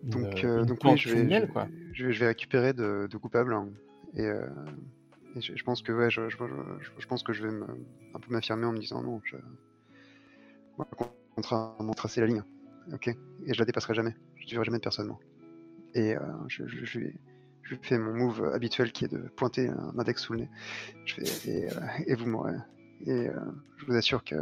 une, 0.04 0.10
Donc, 0.10 0.44
euh, 0.44 0.60
une 0.60 0.66
donc 0.66 0.78
pente 0.80 0.92
oui, 0.92 0.98
je 0.98 1.08
vais, 1.10 1.40
je, 1.40 1.44
quoi. 1.46 1.68
je 1.92 2.10
je 2.10 2.20
vais 2.20 2.26
récupérer 2.28 2.72
de, 2.72 3.08
de 3.10 3.16
coupables. 3.16 3.52
hein. 3.54 3.68
et, 4.14 4.22
euh, 4.26 4.46
et 5.36 5.40
je, 5.40 5.62
pense 5.64 5.82
que 5.82 5.92
ouais, 5.92 6.10
je, 6.10 6.28
je, 6.28 6.36
je- 6.36 6.90
je 7.00 7.06
pense 7.06 7.22
que 7.22 7.32
je 7.32 7.42
vais 7.46 7.52
me, 7.52 7.64
un 8.14 8.20
peu 8.20 8.32
m'affirmer 8.32 8.66
en 8.66 8.72
me 8.72 8.78
disant 8.78 9.02
non, 9.02 9.20
je, 9.24 9.36
moi, 10.76 10.86
contrairement 11.34 11.92
tracer 11.94 12.20
la 12.20 12.26
ligne, 12.26 12.42
ok, 12.92 13.08
et 13.08 13.54
je 13.54 13.58
la 13.58 13.64
dépasserai 13.64 13.94
jamais. 13.94 14.14
Je 14.36 14.44
ne 14.44 14.48
tuerai 14.48 14.64
jamais 14.64 14.78
de 14.78 14.82
personne. 14.82 15.08
moi. 15.08 15.18
Et 15.94 16.16
euh, 16.16 16.20
je, 16.48 16.64
je, 16.66 17.00
fais 17.82 17.98
mon 17.98 18.14
move 18.14 18.44
habituel 18.54 18.92
qui 18.92 19.04
est 19.04 19.12
de 19.12 19.18
pointer 19.36 19.68
un 19.68 19.98
index 19.98 20.22
sous 20.22 20.32
le 20.34 20.40
nez. 20.40 20.48
Je 21.04 21.14
fais 21.14 21.50
et, 21.50 21.70
euh, 21.70 21.80
et 22.06 22.14
vous 22.14 22.26
mourrez. 22.26 22.54
Et 23.06 23.28
euh, 23.28 23.32
je 23.76 23.86
vous 23.86 23.94
assure 23.94 24.24
que 24.24 24.36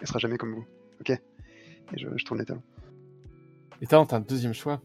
elle 0.00 0.06
sera 0.06 0.18
jamais 0.18 0.36
comme 0.38 0.54
vous, 0.54 0.66
ok? 1.00 1.10
Et 1.10 1.98
je 1.98 2.24
tourne 2.24 2.40
les 2.40 2.46
talons. 2.46 2.62
Et 3.80 3.86
t'as 3.86 3.98
un 3.98 4.20
deuxième 4.20 4.54
choix. 4.54 4.80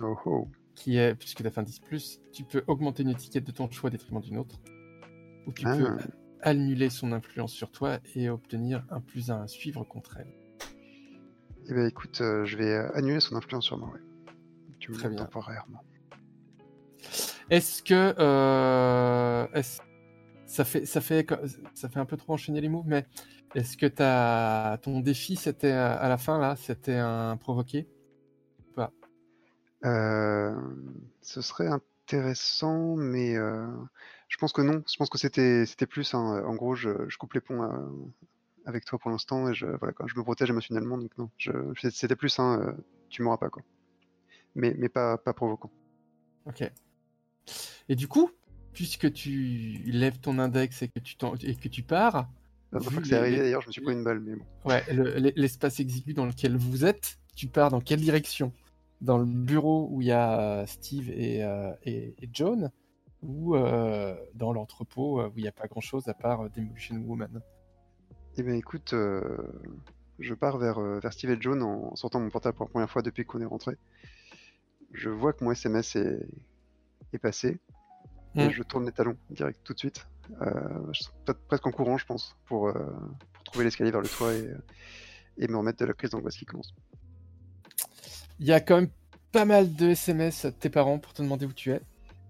Oh 0.00 0.16
oh. 0.26 0.48
qui 0.74 0.96
est, 0.96 1.14
puisque 1.14 1.38
tu 1.42 1.46
as 1.46 1.50
fait 1.50 1.60
un 1.60 1.64
10+, 1.64 2.18
tu 2.32 2.44
peux 2.44 2.62
augmenter 2.66 3.02
une 3.02 3.10
étiquette 3.10 3.44
de 3.44 3.52
ton 3.52 3.70
choix 3.70 3.88
au 3.88 3.90
détriment 3.90 4.20
d'une 4.20 4.38
autre. 4.38 4.60
Ou 5.46 5.52
tu 5.52 5.66
Ah. 5.66 5.76
peux 5.76 5.96
annuler 6.40 6.90
son 6.90 7.12
influence 7.12 7.52
sur 7.52 7.70
toi 7.70 7.98
et 8.14 8.28
obtenir 8.30 8.84
un 8.90 9.00
plus 9.00 9.30
un 9.30 9.42
à 9.42 9.46
suivre 9.46 9.84
contre 9.84 10.16
elle. 10.18 10.32
Eh 11.68 11.74
ben 11.74 11.86
écoute, 11.86 12.20
euh, 12.20 12.44
je 12.44 12.56
vais 12.56 12.72
euh, 12.74 12.90
annuler 12.96 13.20
son 13.20 13.36
influence 13.36 13.64
sur 13.66 13.78
moi, 13.78 13.90
ouais. 13.92 14.00
Tu 14.80 14.90
me 14.90 14.96
Très 14.96 15.08
bien. 15.08 15.18
temporairement. 15.18 15.84
Est-ce 17.50 17.82
que... 17.82 18.14
euh, 18.18 19.46
est-ce- 19.54 19.80
ça, 20.46 20.64
fait, 20.64 20.84
ça, 20.84 21.00
fait, 21.00 21.26
ça 21.74 21.88
fait 21.88 22.00
un 22.00 22.04
peu 22.04 22.16
trop 22.16 22.32
enchaîner 22.34 22.60
les 22.60 22.68
moves, 22.68 22.84
mais 22.86 23.06
est-ce 23.54 23.76
que 23.76 23.86
t'as, 23.86 24.78
ton 24.78 25.00
défi, 25.00 25.36
c'était 25.36 25.70
à 25.72 26.08
la 26.08 26.18
fin, 26.18 26.38
là, 26.38 26.56
c'était 26.56 26.96
un 26.96 27.36
provoqué 27.36 27.86
Euh, 29.84 30.54
ce 31.22 31.40
serait 31.42 31.66
intéressant, 31.68 32.96
mais 32.96 33.36
euh, 33.36 33.66
je 34.28 34.36
pense 34.36 34.52
que 34.52 34.62
non. 34.62 34.82
Je 34.90 34.96
pense 34.96 35.10
que 35.10 35.18
c'était 35.18 35.66
c'était 35.66 35.86
plus, 35.86 36.14
hein, 36.14 36.42
en 36.46 36.54
gros, 36.54 36.74
je, 36.74 36.90
je 37.08 37.16
coupe 37.18 37.34
les 37.34 37.40
ponts 37.40 37.62
euh, 37.62 37.88
avec 38.64 38.84
toi 38.84 38.98
pour 38.98 39.10
l'instant 39.10 39.48
et 39.48 39.54
je, 39.54 39.66
voilà, 39.66 39.92
quoi, 39.92 40.06
je 40.08 40.16
me 40.16 40.22
protège 40.22 40.50
émotionnellement, 40.50 40.98
donc 40.98 41.16
non. 41.18 41.30
Je, 41.38 41.50
c'était 41.90 42.16
plus, 42.16 42.38
hein, 42.38 42.76
tu 43.08 43.22
m'auras 43.22 43.38
pas, 43.38 43.50
quoi. 43.50 43.62
Mais, 44.54 44.74
mais 44.78 44.88
pas, 44.88 45.18
pas 45.18 45.32
provoquant. 45.32 45.70
Ok. 46.46 46.70
Et 47.88 47.96
du 47.96 48.08
coup, 48.08 48.30
puisque 48.72 49.12
tu 49.12 49.82
lèves 49.86 50.18
ton 50.18 50.38
index 50.38 50.82
et 50.82 50.88
que 50.88 50.98
tu, 51.00 51.16
t'en- 51.16 51.34
et 51.36 51.54
que 51.56 51.68
tu 51.68 51.82
pars, 51.82 52.28
La 52.72 52.80
fois 52.80 53.02
que 53.02 53.06
c'est 53.06 53.16
arrivé, 53.16 53.36
les- 53.36 53.42
d'ailleurs, 53.42 53.60
je 53.62 53.66
me 53.68 53.72
suis 53.72 53.82
pris 53.82 53.92
une 53.92 54.04
balle, 54.04 54.20
mais 54.20 54.34
bon. 54.36 54.44
Ouais, 54.64 54.82
le- 54.92 55.18
l'espace 55.36 55.78
exigu 55.80 56.14
dans 56.14 56.24
lequel 56.26 56.56
vous 56.56 56.84
êtes, 56.84 57.18
tu 57.36 57.46
pars 57.48 57.70
dans 57.70 57.80
quelle 57.80 58.00
direction? 58.00 58.52
Dans 59.00 59.18
le 59.18 59.24
bureau 59.26 59.88
où 59.90 60.00
il 60.00 60.06
y 60.08 60.12
a 60.12 60.40
euh, 60.60 60.66
Steve 60.66 61.10
et, 61.10 61.42
euh, 61.44 61.72
et, 61.82 62.14
et 62.22 62.28
John 62.32 62.70
ou 63.22 63.54
euh, 63.56 64.16
dans 64.34 64.52
l'entrepôt 64.52 65.20
euh, 65.20 65.28
où 65.28 65.32
il 65.36 65.42
n'y 65.42 65.48
a 65.48 65.52
pas 65.52 65.66
grand 65.66 65.80
chose 65.80 66.08
à 66.08 66.14
part 66.14 66.48
Demolition 66.50 66.96
Woman? 66.96 67.40
Eh 68.36 68.42
ben 68.42 68.54
écoute, 68.54 68.94
euh, 68.94 69.36
je 70.18 70.32
pars 70.34 70.56
vers, 70.58 70.80
vers 70.80 71.12
Steve 71.12 71.30
et 71.32 71.36
John 71.40 71.62
en 71.62 71.94
sortant 71.96 72.20
mon 72.20 72.30
portable 72.30 72.56
pour 72.56 72.66
la 72.66 72.70
première 72.70 72.90
fois 72.90 73.02
depuis 73.02 73.24
qu'on 73.24 73.40
est 73.40 73.44
rentré. 73.46 73.76
je 74.92 75.10
vois 75.10 75.32
que 75.32 75.44
mon 75.44 75.50
SMS 75.52 75.96
est, 75.96 76.20
est 77.12 77.18
passé. 77.18 77.58
Et 78.36 78.46
Mm. 78.46 78.50
je 78.50 78.62
tourne 78.62 78.86
les 78.86 78.92
talons 78.92 79.16
direct 79.30 79.60
tout 79.62 79.74
de 79.74 79.78
suite. 79.78 80.06
Euh, 80.40 80.92
je 80.92 81.02
suis 81.02 81.12
peut-être 81.24 81.40
presque 81.46 81.66
en 81.66 81.70
courant, 81.72 81.98
je 81.98 82.06
pense, 82.06 82.36
pour, 82.46 82.68
euh, 82.68 82.72
pour 83.34 83.44
trouver 83.44 83.64
l'escalier 83.64 83.90
vers 83.90 84.00
le 84.00 84.08
toit 84.08 84.32
et, 84.34 84.48
et 85.38 85.48
me 85.48 85.56
remettre 85.56 85.78
de 85.78 85.84
la 85.86 85.92
crise 85.92 86.10
d'angoisse 86.10 86.36
qui 86.36 86.44
commence. 86.46 86.74
Il 88.38 88.46
y 88.46 88.52
a 88.52 88.60
quand 88.60 88.76
même 88.76 88.90
pas 89.30 89.44
mal 89.44 89.74
de 89.74 89.90
SMS 89.90 90.46
de 90.46 90.50
tes 90.50 90.70
parents 90.70 90.98
pour 90.98 91.12
te 91.12 91.22
demander 91.22 91.46
où 91.46 91.52
tu 91.52 91.70
es. 91.72 91.80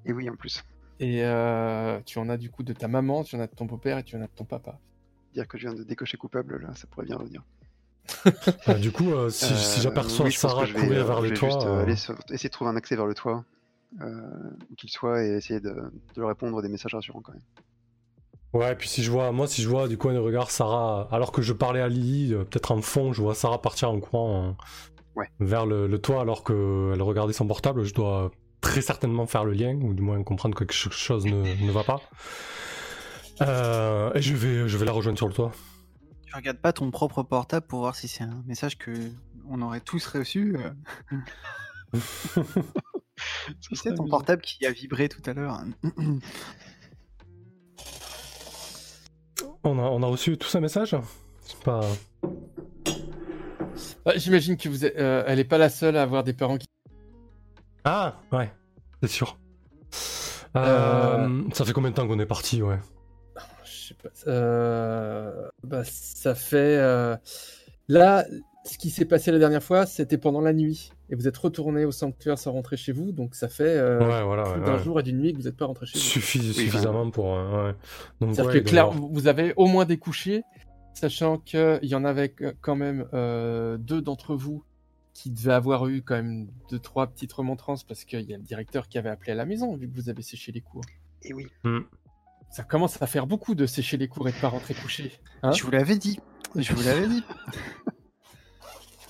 Et 0.05 0.13
oui, 0.13 0.29
en 0.29 0.37
plus, 0.37 0.63
Et 1.01 1.25
euh, 1.25 2.01
tu 2.05 2.19
en 2.19 2.29
as 2.29 2.37
du 2.37 2.51
coup 2.51 2.63
de 2.63 2.73
ta 2.73 2.89
maman, 2.89 3.25
tu 3.25 3.37
en 3.37 3.41
as 3.41 3.47
de 3.47 3.55
ton 3.55 3.65
beau-père 3.67 3.99
et 3.99 4.05
tu 4.05 4.17
en 4.17 4.21
as 4.23 4.27
de 4.27 4.33
ton 4.35 4.45
papa. 4.45 4.79
dire 5.35 5.47
que 5.49 5.57
je 5.59 5.67
viens 5.69 5.75
de 5.77 5.83
décocher 5.85 6.17
coupable, 6.17 6.61
là, 6.63 6.75
ça 6.75 6.87
pourrait 6.89 7.07
bien 7.07 7.17
revenir. 7.17 7.43
Bah, 8.67 8.75
du 8.75 8.91
coup, 8.93 9.13
euh, 9.13 9.31
si, 9.31 9.47
si 9.57 9.79
Euh, 9.79 9.83
j'aperçois 9.83 10.27
oui, 10.27 10.33
Sarah 10.33 10.67
je 10.67 10.75
vais, 10.75 10.81
courir 10.81 11.03
euh, 11.03 11.05
vers 11.05 11.17
je 11.19 11.23
le 11.23 11.29
vais 11.31 11.35
toit, 11.37 11.49
juste, 11.51 11.63
euh, 11.67 11.69
euh, 11.79 11.83
aller 11.83 11.97
sur- 11.97 12.17
essayer 12.31 12.49
de 12.49 12.53
trouver 12.53 12.71
un 12.71 12.77
accès 12.77 12.97
vers 12.97 13.07
le 13.07 13.15
toit, 13.15 13.45
euh, 14.01 14.51
où 14.71 14.75
qu'il 14.75 14.91
soit, 14.91 15.25
et 15.25 15.31
essayer 15.37 15.61
de, 15.61 15.71
de 15.71 16.21
leur 16.21 16.29
répondre 16.29 16.61
des 16.63 16.69
messages 16.69 16.95
rassurants 16.95 17.21
quand 17.23 17.33
même. 17.33 17.43
Ouais, 18.53 18.73
et 18.73 18.75
puis 18.77 18.89
si 18.89 19.03
je 19.03 19.11
vois, 19.11 19.33
moi, 19.33 19.47
si 19.47 19.63
je 19.63 19.69
vois 19.69 19.89
du 19.89 19.97
coin 19.97 20.13
de 20.13 20.19
regard 20.19 20.51
Sarah, 20.51 21.09
alors 21.11 21.33
que 21.33 21.41
je 21.41 21.53
parlais 21.55 21.81
à 21.81 21.89
Lily, 21.89 22.35
euh, 22.35 22.45
peut-être 22.45 22.73
en 22.73 22.83
fond, 22.83 23.13
je 23.13 23.23
vois 23.23 23.35
Sarah 23.35 23.61
partir 23.63 23.91
en 23.91 23.99
courant 24.01 24.49
euh, 24.49 24.53
Ouais. 25.15 25.27
vers 25.41 25.67
le, 25.67 25.87
le 25.87 25.99
toit 26.01 26.23
alors 26.23 26.43
qu'elle 26.43 27.03
regardait 27.03 27.35
son 27.35 27.47
portable, 27.47 27.85
je 27.85 27.93
dois 27.93 28.31
très 28.63 28.81
certainement 28.81 29.27
faire 29.27 29.45
le 29.45 29.53
lien, 29.53 29.75
ou 29.75 29.93
du 29.93 30.03
moins 30.03 30.23
comprendre 30.23 30.55
que 30.55 30.65
quelque 30.65 30.73
chose 30.73 31.27
ne, 31.27 31.43
ne 31.65 31.71
va 31.71 31.85
pas. 31.85 32.01
Euh, 33.43 34.11
et 34.15 34.23
je 34.23 34.35
vais, 34.35 34.69
je 34.69 34.77
vais 34.79 34.87
la 34.87 34.93
rejoindre 34.93 35.19
sur 35.19 35.29
le 35.29 35.35
toit. 35.35 35.53
Tu 36.27 36.35
regardes 36.35 36.59
pas 36.59 36.73
ton 36.73 36.91
propre 36.91 37.23
portable 37.23 37.67
pour 37.67 37.81
voir 37.81 37.95
si 37.95 38.09
c'est 38.09 38.25
un 38.25 38.43
message 38.47 38.79
que 38.79 38.93
on 39.51 39.61
aurait 39.63 39.81
tous 39.81 40.07
reçu. 40.07 40.57
euh. 40.59 41.19
Tu 43.61 43.77
sais, 43.77 43.95
ton 43.95 44.09
portable 44.09 44.43
qui 44.43 44.65
a 44.67 44.73
vibré 44.73 45.09
tout 45.09 45.23
à 45.27 45.35
l'heure. 45.35 45.61
On 49.65 49.79
a, 49.79 49.83
on 49.83 50.03
a 50.03 50.07
reçu 50.07 50.37
tous 50.39 50.55
un 50.57 50.61
message 50.61 50.97
C'est 51.41 51.59
pas... 51.63 51.81
Ouais, 54.07 54.19
J'imagine 54.19 54.57
que 54.57 54.69
vous 54.69 54.85
êtes, 54.85 54.97
euh, 54.99 55.23
elle 55.27 55.39
est 55.39 55.45
pas 55.45 55.59
la 55.59 55.69
seule 55.69 55.97
à 55.97 56.03
avoir 56.03 56.25
des 56.25 56.33
parents 56.33 56.59
qui. 56.59 56.67
Ah, 57.85 58.17
ouais, 58.33 58.51
c'est 59.03 59.09
sûr. 59.09 59.39
Euh, 60.57 61.43
Ça 61.53 61.65
fait 61.65 61.73
combien 61.73 61.91
de 61.91 61.95
temps 61.95 62.07
qu'on 62.07 62.19
est 62.19 62.27
parti, 62.27 62.63
ouais 62.63 62.79
Je 63.65 63.71
sais 63.89 63.95
pas. 63.95 64.09
euh, 64.27 65.49
bah, 65.65 65.83
ça 65.85 66.35
fait. 66.35 66.77
euh, 66.79 67.17
Là, 67.89 68.25
ce 68.65 68.79
qui 68.79 68.91
s'est 68.91 69.05
passé 69.05 69.31
la 69.33 69.39
dernière 69.39 69.63
fois, 69.63 69.87
c'était 69.87 70.19
pendant 70.19 70.41
la 70.41 70.53
nuit. 70.53 70.93
Et 71.13 71.15
vous 71.15 71.29
êtes 71.29 71.37
retourné 71.37 71.85
au 71.85 71.93
sanctuaire 71.93 72.39
sans 72.39 72.51
rentrer 72.53 72.77
chez 72.77 72.91
vous. 72.91 73.13
Donc 73.13 73.35
ça 73.37 73.49
fait 73.49 73.63
euh, 73.77 74.01
Ouais, 74.01 74.25
voilà. 74.25 74.43
plus 74.45 74.61
ouais, 74.61 74.67
d'un 74.67 74.73
ouais. 74.79 74.83
jour 74.83 74.99
et 74.99 75.03
d'une 75.05 75.19
nuit 75.19 75.33
que 75.33 75.37
vous 75.39 75.45
n'êtes 75.45 75.57
pas 75.59 75.67
rentré 75.67 75.85
chez 75.87 75.99
vous. 75.99 76.05
Suffi- 76.05 76.53
suffisamment 76.53 77.11
pour. 77.11 77.37
euh, 77.37 77.69
ouais. 77.69 77.75
Donc, 78.21 78.35
C'est-à-dire 78.35 78.53
ouais, 78.55 78.63
que 78.63 78.69
clair, 78.69 78.87
avoir- 78.87 79.09
vous 79.09 79.27
avez 79.29 79.53
au 79.57 79.67
moins 79.67 79.85
découché, 79.85 80.43
sachant 80.95 81.37
qu'il 81.39 81.79
y 81.83 81.95
en 81.95 82.05
avait 82.05 82.35
quand 82.63 82.77
même 82.77 83.07
euh, 83.13 83.77
deux 83.77 84.01
d'entre 84.03 84.35
vous 84.35 84.65
qui 85.15 85.31
devaient 85.31 85.53
avoir 85.53 85.87
eu 85.89 86.01
quand 86.01 86.15
même 86.17 86.49
deux, 86.71 86.79
trois 86.79 87.07
petites 87.07 87.33
remontrances 87.35 87.85
parce 87.85 88.05
qu'il 88.05 88.23
y 88.23 88.33
a 88.33 88.39
le 88.39 88.43
directeur 88.43 88.89
qui 88.89 88.97
avait 88.97 89.11
appelé 89.11 89.33
à 89.33 89.35
la 89.35 89.45
maison 89.45 89.77
vu 89.77 89.89
que 89.91 89.95
vous 89.95 90.09
avez 90.09 90.23
séché 90.23 90.51
les 90.53 90.63
cours. 90.63 90.81
Et 91.23 91.35
oui, 91.35 91.47
Ça 92.51 92.63
commence 92.65 93.01
à 93.03 93.07
faire 93.07 93.27
beaucoup 93.27 93.55
de 93.55 93.67
sécher 93.67 93.99
les 93.99 94.09
cours 94.09 94.27
et 94.29 94.33
de 94.33 94.37
pas 94.39 94.49
rentrer 94.49 94.73
coucher. 94.73 95.13
Hein? 95.43 95.53
Je 95.53 95.63
vous 95.63 95.71
l'avais 95.71 95.97
dit. 95.97 96.19
Je 96.57 96.73
vous 96.75 96.83
l'avais 96.83 97.07
dit. 97.09 97.23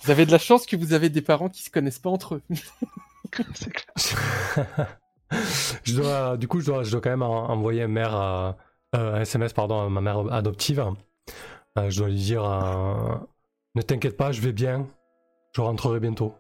vous 0.02 0.10
avez 0.10 0.26
de 0.26 0.30
la 0.32 0.38
chance 0.38 0.66
que 0.66 0.76
vous 0.76 0.92
avez 0.92 1.08
des 1.08 1.22
parents 1.22 1.48
qui 1.48 1.62
se 1.62 1.70
connaissent 1.70 1.98
pas 1.98 2.10
entre 2.10 2.36
eux. 2.36 2.42
c'est 3.54 3.70
clair. 3.72 4.98
je 5.84 5.94
dois, 5.96 6.36
du 6.36 6.48
coup, 6.48 6.60
je 6.60 6.66
dois, 6.66 6.82
je 6.82 6.90
dois 6.90 7.00
quand 7.00 7.10
même 7.10 7.22
en- 7.22 7.48
envoyer 7.50 7.82
un, 7.82 7.88
mère 7.88 8.14
à- 8.14 8.56
euh, 8.94 9.14
un 9.16 9.20
SMS 9.22 9.52
pardon, 9.52 9.80
à 9.80 9.88
ma 9.88 10.00
mère 10.00 10.18
adoptive. 10.32 10.84
Euh, 11.78 11.88
je 11.90 11.98
dois 11.98 12.08
lui 12.08 12.16
dire 12.16 12.44
euh, 12.44 13.14
Ne 13.74 13.82
t'inquiète 13.82 14.16
pas, 14.16 14.32
je 14.32 14.40
vais 14.42 14.52
bien. 14.52 14.86
Je 15.56 15.60
rentrerai 15.60 16.00
bientôt. 16.00 16.34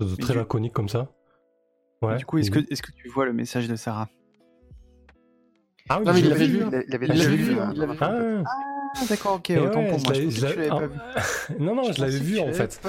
Mais 0.00 0.06
très 0.16 0.32
du- 0.34 0.38
laconique 0.38 0.72
comme 0.72 0.88
ça. 0.88 1.08
Ouais. 2.02 2.16
du 2.16 2.26
coup, 2.26 2.38
est-ce 2.38 2.50
que, 2.50 2.58
est-ce 2.70 2.82
que 2.82 2.90
tu 2.92 3.08
vois 3.08 3.24
le 3.24 3.32
message 3.32 3.68
de 3.68 3.76
Sarah? 3.76 4.08
Ah 5.88 5.98
oui, 6.00 6.04
Non, 6.06 6.12
mais 6.12 6.20
je 6.20 6.24
il 6.24 6.28
l'avait 6.30 6.46
vu. 6.46 6.58
vu. 6.58 6.84
Il 6.88 6.90
l'avait 7.18 7.36
vu. 7.36 7.56
Ah, 8.00 8.52
d'accord, 9.08 9.34
ok, 9.36 9.50
Et 9.50 9.58
autant 9.58 9.80
ouais, 9.80 9.90
pour 9.90 9.98
moi. 10.00 10.12
Je 10.14 10.20
l'avais- 10.20 10.24
pensais 10.26 10.40
je 10.40 10.46
que 10.54 10.62
tu 10.62 10.68
pas 10.68 10.86
vu. 10.86 11.58
non, 11.58 11.74
non, 11.74 11.92
je 11.92 12.00
l'avais 12.00 12.18
vu 12.18 12.38
en 12.40 12.52
fait. 12.52 12.80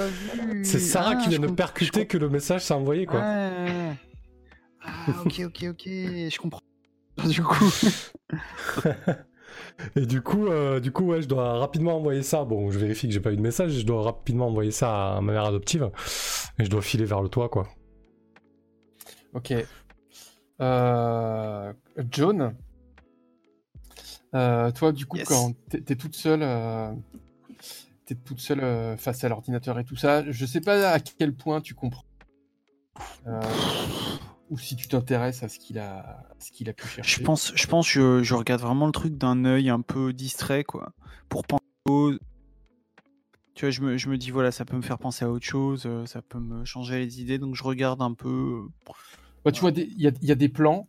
C'est 0.62 0.78
Sarah 0.78 1.14
Ah, 1.18 1.22
qui 1.22 1.28
vient 1.30 1.38
de 1.40 1.46
percuter 1.50 2.06
que 2.06 2.18
le 2.18 2.28
message 2.28 2.62
s'est 2.62 2.74
envoyé 2.74 3.06
quoi. 3.06 3.20
Ouais. 3.20 3.92
Ah, 4.82 4.90
ok, 5.24 5.40
ok, 5.46 5.64
ok. 5.70 5.82
Je 5.86 6.38
comprends. 6.38 6.60
Du 7.26 7.42
coup. 7.42 7.64
Et 9.96 10.04
du 10.06 10.20
coup, 10.20 10.46
euh, 10.48 10.80
du 10.80 10.90
coup, 10.92 11.04
ouais, 11.04 11.22
je 11.22 11.28
dois 11.28 11.58
rapidement 11.58 11.96
envoyer 11.96 12.22
ça. 12.22 12.44
Bon, 12.44 12.70
je 12.70 12.78
vérifie 12.78 13.06
que 13.08 13.14
j'ai 13.14 13.20
pas 13.20 13.32
eu 13.32 13.36
de 13.36 13.40
message. 13.40 13.72
Je 13.72 13.84
dois 13.86 14.02
rapidement 14.02 14.48
envoyer 14.48 14.70
ça 14.72 15.14
à 15.16 15.20
ma 15.20 15.32
mère 15.32 15.44
adoptive. 15.44 15.90
Et 16.58 16.64
je 16.64 16.70
dois 16.70 16.82
filer 16.82 17.04
vers 17.04 17.22
le 17.22 17.28
toit, 17.28 17.48
quoi. 17.48 17.68
Ok. 19.32 19.52
Euh, 20.60 21.72
John, 22.10 22.54
euh, 24.34 24.70
toi, 24.72 24.92
du 24.92 25.06
coup, 25.06 25.16
Yes. 25.16 25.28
quand 25.28 25.52
t'es 25.68 25.96
toute 25.96 26.16
seule, 26.16 26.42
euh, 26.42 26.92
t'es 28.06 28.14
toute 28.14 28.40
seule 28.40 28.60
euh, 28.60 28.96
face 28.96 29.24
à 29.24 29.28
l'ordinateur 29.28 29.78
et 29.78 29.84
tout 29.84 29.96
ça, 29.96 30.30
je 30.30 30.46
sais 30.46 30.60
pas 30.60 30.90
à 30.90 31.00
quel 31.00 31.34
point 31.34 31.60
tu 31.60 31.74
comprends. 31.74 32.04
Euh, 33.26 33.40
ou 34.50 34.58
si 34.58 34.76
tu 34.76 34.86
t'intéresses 34.88 35.42
à 35.42 35.48
ce 35.48 35.58
qu'il 35.58 35.78
a, 35.78 35.98
à 35.98 36.34
ce 36.38 36.52
qu'il 36.52 36.68
a 36.68 36.72
pu 36.72 36.86
chercher. 36.86 37.20
Je 37.20 37.24
pense, 37.24 37.52
je 37.54 37.66
pense, 37.66 37.88
je, 37.88 38.22
je 38.22 38.34
regarde 38.34 38.60
vraiment 38.60 38.86
le 38.86 38.92
truc 38.92 39.16
d'un 39.16 39.44
œil 39.44 39.70
un 39.70 39.80
peu 39.80 40.12
distrait, 40.12 40.64
quoi, 40.64 40.92
pour 41.28 41.44
penser 41.44 41.64
aux... 41.88 42.12
Tu 43.54 43.64
vois, 43.66 43.70
je 43.70 43.80
me, 43.82 43.96
je 43.96 44.08
me 44.08 44.18
dis, 44.18 44.30
voilà, 44.30 44.50
ça 44.50 44.64
peut 44.64 44.76
me 44.76 44.82
faire 44.82 44.98
penser 44.98 45.24
à 45.24 45.30
autre 45.30 45.44
chose, 45.46 45.88
ça 46.06 46.22
peut 46.22 46.40
me 46.40 46.64
changer 46.64 46.98
les 46.98 47.20
idées, 47.20 47.38
donc 47.38 47.54
je 47.54 47.62
regarde 47.62 48.02
un 48.02 48.12
peu. 48.12 48.66
Bah, 49.44 49.52
tu 49.52 49.60
vois, 49.60 49.70
il 49.70 50.00
y 50.00 50.08
a, 50.08 50.12
il 50.22 50.28
y 50.28 50.32
a 50.32 50.34
des 50.34 50.48
plans. 50.48 50.88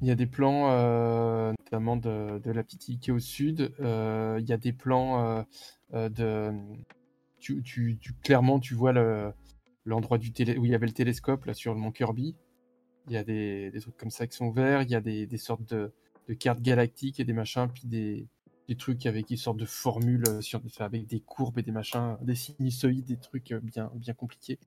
Il 0.00 0.06
y 0.06 0.10
a 0.10 0.14
des 0.14 0.26
plans, 0.26 0.70
euh, 0.70 1.52
notamment 1.58 1.96
de, 1.96 2.38
de 2.38 2.50
la 2.52 2.62
petite 2.62 3.08
est 3.08 3.12
au 3.12 3.18
sud. 3.18 3.72
Euh, 3.80 4.38
Il 4.40 4.48
y 4.48 4.52
a 4.52 4.56
des 4.56 4.72
plans 4.72 5.44
euh, 5.94 6.08
de. 6.08 6.52
Tu, 7.40 7.62
tu, 7.62 7.98
clairement, 8.22 8.58
tu 8.60 8.74
vois 8.74 8.92
le- 8.92 9.32
l'endroit 9.84 10.18
télé 10.18 10.56
où 10.58 10.64
il 10.66 10.70
y 10.72 10.74
avait 10.74 10.86
le 10.86 10.92
télescope 10.92 11.44
là 11.46 11.54
sur 11.54 11.72
le 11.74 11.80
mont 11.80 11.92
Kirby. 11.92 12.36
Il 13.08 13.12
y 13.12 13.16
a 13.16 13.24
des, 13.24 13.70
des 13.70 13.80
trucs 13.80 13.96
comme 13.96 14.10
ça 14.10 14.26
qui 14.26 14.36
sont 14.36 14.46
ouverts. 14.46 14.82
Il 14.82 14.90
y 14.90 14.94
a 14.94 15.00
des, 15.00 15.26
des 15.26 15.38
sortes 15.38 15.68
de, 15.74 15.92
de 16.28 16.34
cartes 16.34 16.60
galactiques 16.60 17.20
et 17.20 17.24
des 17.24 17.32
machins, 17.32 17.68
puis 17.72 17.86
des, 17.86 18.26
des 18.68 18.76
trucs 18.76 19.06
avec 19.06 19.30
une 19.30 19.36
sorte 19.36 19.56
de 19.56 19.64
formules 19.64 20.42
sur, 20.42 20.60
avec 20.80 21.06
des 21.06 21.20
courbes 21.20 21.58
et 21.58 21.62
des 21.62 21.72
machins, 21.72 22.16
des 22.22 22.34
sinusoïdes, 22.34 23.06
des 23.06 23.16
trucs 23.16 23.52
bien, 23.54 23.90
bien 23.94 24.14
compliqués, 24.14 24.58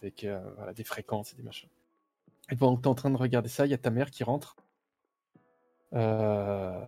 avec 0.00 0.26
voilà, 0.56 0.72
des 0.74 0.84
fréquences 0.84 1.32
et 1.32 1.36
des 1.36 1.42
machins. 1.42 1.68
Et 2.50 2.56
pendant 2.56 2.76
que 2.76 2.82
tu 2.82 2.88
es 2.88 2.90
en 2.90 2.94
train 2.96 3.10
de 3.10 3.16
regarder 3.16 3.48
ça, 3.48 3.66
il 3.66 3.70
y 3.70 3.74
a 3.74 3.78
ta 3.78 3.90
mère 3.90 4.10
qui 4.10 4.24
rentre. 4.24 4.56
Euh, 5.94 6.84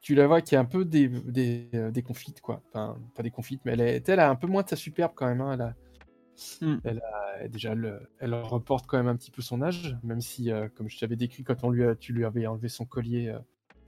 Tu 0.00 0.14
la 0.16 0.26
vois 0.26 0.42
qui 0.42 0.54
est 0.54 0.58
un 0.58 0.64
peu 0.64 0.84
des, 0.84 1.08
des, 1.08 1.68
euh, 1.74 1.90
déconfite, 1.92 2.40
quoi. 2.40 2.62
Enfin, 2.68 2.98
pas 3.14 3.22
déconfite, 3.22 3.62
mais 3.64 3.72
elle, 3.72 3.80
est, 3.82 4.08
elle 4.08 4.20
a 4.20 4.30
un 4.30 4.36
peu 4.36 4.46
moins 4.48 4.62
de 4.62 4.68
sa 4.68 4.76
superbe 4.76 5.12
quand 5.14 5.26
même. 5.26 5.40
hein. 5.40 5.52
Elle, 5.54 5.62
a, 5.62 5.74
Hmm. 6.60 6.78
elle 6.84 7.02
a- 7.42 7.48
déjà, 7.48 7.72
elle, 7.72 8.08
elle 8.18 8.34
reporte 8.34 8.86
quand 8.86 8.96
même 8.98 9.08
un 9.08 9.16
petit 9.16 9.30
peu 9.30 9.42
son 9.42 9.62
âge, 9.62 9.96
même 10.02 10.20
si, 10.20 10.50
euh, 10.50 10.68
comme 10.74 10.88
je 10.88 10.98
t'avais 10.98 11.16
décrit, 11.16 11.44
quand 11.44 11.64
on 11.64 11.70
lui 11.70 11.84
a- 11.84 11.94
tu 11.94 12.12
lui 12.12 12.24
avais 12.24 12.46
enlevé 12.46 12.68
son 12.68 12.84
collier, 12.86 13.28
euh, 13.28 13.38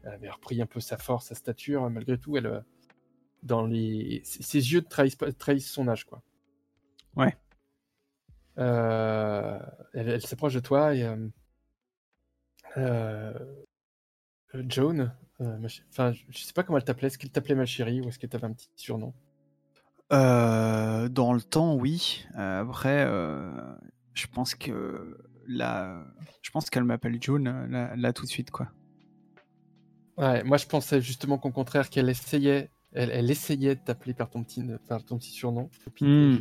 elle 0.04 0.12
avait 0.14 0.30
repris 0.30 0.60
un 0.62 0.66
peu 0.66 0.80
sa 0.80 0.96
force, 0.98 1.26
sa 1.28 1.34
stature. 1.34 1.88
Malgré 1.90 2.18
tout, 2.18 2.36
elle, 2.36 2.64
dans 3.42 3.66
les... 3.66 4.22
ses 4.24 4.72
yeux 4.72 4.82
trahissent, 4.82 5.18
trahissent 5.38 5.70
son 5.72 5.88
âge, 5.88 6.04
quoi. 6.06 6.22
Ouais. 7.16 7.36
Euh, 8.60 9.58
elle, 9.94 10.08
elle 10.08 10.22
s'approche 10.22 10.54
de 10.54 10.60
toi 10.60 10.94
et 10.94 11.02
euh, 11.04 11.16
euh, 12.76 13.32
Joan, 14.68 15.14
euh, 15.40 15.68
enfin, 15.90 16.12
je 16.28 16.38
sais 16.38 16.52
pas 16.52 16.62
comment 16.62 16.78
elle 16.78 16.84
t'appelait. 16.84 17.06
Est-ce 17.06 17.18
qu'elle 17.18 17.30
t'appelait 17.30 17.54
ma 17.54 17.66
chérie 17.66 18.00
ou 18.00 18.08
est-ce 18.08 18.18
qu'elle 18.18 18.30
t'avait 18.30 18.46
un 18.46 18.52
petit 18.52 18.68
surnom? 18.76 19.14
Euh, 20.12 21.08
dans 21.08 21.32
le 21.32 21.40
temps, 21.40 21.74
oui. 21.74 22.26
Euh, 22.36 22.62
après, 22.62 23.04
euh, 23.06 23.50
je 24.12 24.26
pense 24.26 24.54
que 24.54 25.16
là, 25.46 26.04
je 26.42 26.50
pense 26.50 26.68
qu'elle 26.68 26.84
m'appelle 26.84 27.22
June 27.22 27.48
euh, 27.48 27.66
là, 27.68 27.96
là 27.96 28.12
tout 28.12 28.24
de 28.24 28.30
suite, 28.30 28.50
quoi. 28.50 28.68
Ouais, 30.18 30.42
moi 30.44 30.58
je 30.58 30.66
pensais 30.66 31.00
justement 31.00 31.38
qu'au 31.38 31.50
contraire 31.50 31.88
qu'elle 31.88 32.10
essayait, 32.10 32.68
elle, 32.92 33.10
elle 33.10 33.30
essayait 33.30 33.74
de 33.74 33.80
t'appeler 33.80 34.12
par 34.12 34.28
ton 34.28 34.42
petit, 34.42 34.62
par 34.86 35.02
ton 35.02 35.16
petit 35.16 35.30
surnom, 35.30 35.70
Hmm. 36.00 36.36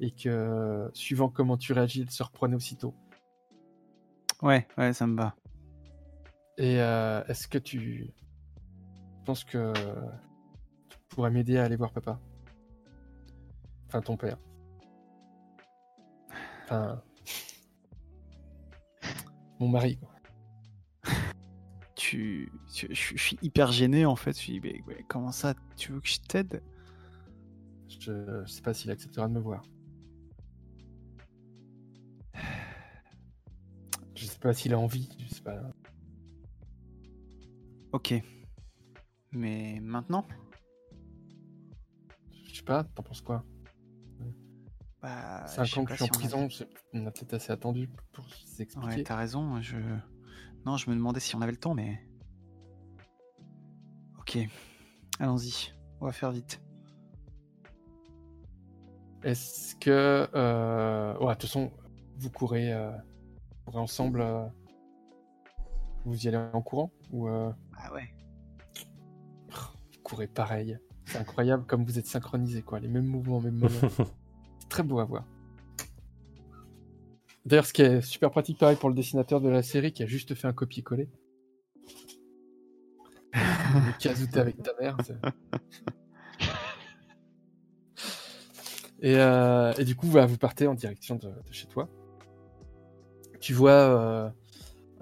Et 0.00 0.10
que 0.10 0.90
suivant 0.94 1.28
comment 1.28 1.56
tu 1.56 1.72
réagis, 1.72 2.02
elle 2.02 2.10
se 2.10 2.22
reprenait 2.22 2.56
aussitôt. 2.56 2.94
Ouais, 4.42 4.66
ouais, 4.76 4.92
ça 4.92 5.06
me 5.06 5.16
va. 5.16 5.34
Et 6.58 6.80
euh, 6.80 7.22
est-ce 7.26 7.48
que 7.48 7.58
tu 7.58 8.10
penses 9.24 9.44
que 9.44 9.72
tu 10.88 10.98
pourrais 11.08 11.30
m'aider 11.30 11.58
à 11.58 11.64
aller 11.64 11.76
voir 11.76 11.92
papa? 11.92 12.18
Enfin, 13.88 14.00
ton 14.00 14.16
père. 14.16 14.38
Enfin. 16.64 17.02
Mon 19.60 19.68
mari, 19.68 19.98
quoi. 19.98 20.10
Tu, 21.94 22.52
tu- 22.72 22.94
je 22.94 23.16
suis 23.16 23.38
hyper 23.42 23.72
gêné 23.72 24.04
en 24.04 24.16
fait. 24.16 24.32
Je 24.32 24.38
suis, 24.38 24.60
mais, 24.60 24.82
mais 24.86 25.04
comment 25.08 25.32
ça, 25.32 25.54
tu 25.76 25.92
veux 25.92 26.00
que 26.00 26.08
je 26.08 26.20
t'aide? 26.20 26.62
Je, 27.88 28.42
je 28.44 28.50
sais 28.50 28.62
pas 28.62 28.74
s'il 28.74 28.90
acceptera 28.90 29.28
de 29.28 29.32
me 29.32 29.40
voir. 29.40 29.62
Je 34.14 34.24
sais 34.24 34.38
pas 34.38 34.52
s'il 34.54 34.72
a 34.72 34.78
envie, 34.78 35.08
je 35.18 35.34
sais 35.34 35.42
pas. 35.42 35.60
Ok. 37.92 38.14
Mais 39.32 39.78
maintenant? 39.80 40.26
Je 42.44 42.56
sais 42.56 42.62
pas, 42.62 42.84
t'en 42.84 43.02
penses 43.02 43.20
quoi? 43.20 43.44
Bah, 45.02 45.46
je 45.46 45.52
5 45.52 45.66
sais 45.66 45.78
ans 45.78 45.84
que 45.84 45.90
je 45.90 45.96
suis 45.96 46.04
en 46.04 46.06
si 46.06 46.10
prison, 46.10 46.48
on 46.94 47.06
a 47.06 47.10
peut-être 47.10 47.34
assez 47.34 47.52
attendu 47.52 47.88
pour 48.12 48.28
s'expliquer. 48.28 48.96
Ouais, 48.96 49.02
t'as 49.02 49.16
raison. 49.16 49.60
Je... 49.60 49.76
Non, 50.64 50.76
je 50.76 50.90
me 50.90 50.96
demandais 50.96 51.20
si 51.20 51.36
on 51.36 51.42
avait 51.42 51.52
le 51.52 51.58
temps, 51.58 51.74
mais. 51.74 52.04
Ok. 54.18 54.38
Allons-y. 55.20 55.72
On 56.00 56.06
va 56.06 56.12
faire 56.12 56.32
vite. 56.32 56.60
Est-ce 59.26 59.74
que. 59.76 60.28
euh, 60.34 61.14
Ouais, 61.18 61.26
de 61.26 61.32
toute 61.32 61.42
façon, 61.42 61.72
vous 62.18 62.30
courez, 62.30 62.72
euh, 62.72 62.90
vous 62.92 63.64
courez 63.72 63.78
ensemble. 63.80 64.20
euh, 64.20 64.46
Vous 66.04 66.24
y 66.24 66.28
allez 66.28 66.36
en 66.52 66.62
courant 66.62 66.92
Ou 67.10 67.28
euh, 67.28 67.50
Ah 67.76 67.92
ouais. 67.92 68.08
vous 69.50 70.00
courez 70.04 70.28
pareil 70.28 70.78
C'est 71.06 71.18
incroyable 71.18 71.64
comme 71.66 71.84
vous 71.84 71.98
êtes 71.98 72.06
synchronisés, 72.06 72.62
quoi. 72.62 72.78
Les 72.78 72.88
mêmes 72.88 73.06
mouvements, 73.06 73.40
même 73.40 73.56
moment. 73.56 73.70
C'est 74.60 74.68
très 74.68 74.82
beau 74.84 75.00
à 75.00 75.04
voir. 75.04 75.24
D'ailleurs, 77.44 77.66
ce 77.66 77.72
qui 77.72 77.82
est 77.82 78.00
super 78.00 78.30
pratique, 78.30 78.58
pareil, 78.58 78.76
pour 78.76 78.88
le 78.90 78.94
dessinateur 78.94 79.40
de 79.40 79.48
la 79.48 79.62
série 79.64 79.92
qui 79.92 80.02
a 80.02 80.06
juste 80.06 80.34
fait 80.36 80.46
un 80.48 80.52
copier-coller. 80.52 81.08
Le 83.34 83.98
casouté 83.98 84.38
avec 84.40 84.62
ta 84.62 84.72
mère. 84.80 84.96
Et, 89.02 89.16
euh, 89.16 89.72
et 89.78 89.84
du 89.84 89.94
coup, 89.94 90.06
voilà, 90.06 90.26
vous 90.26 90.38
partez 90.38 90.66
en 90.66 90.74
direction 90.74 91.16
de, 91.16 91.28
de 91.28 91.52
chez 91.52 91.66
toi. 91.66 91.88
Tu 93.40 93.52
vois, 93.52 93.70
euh, 93.72 94.30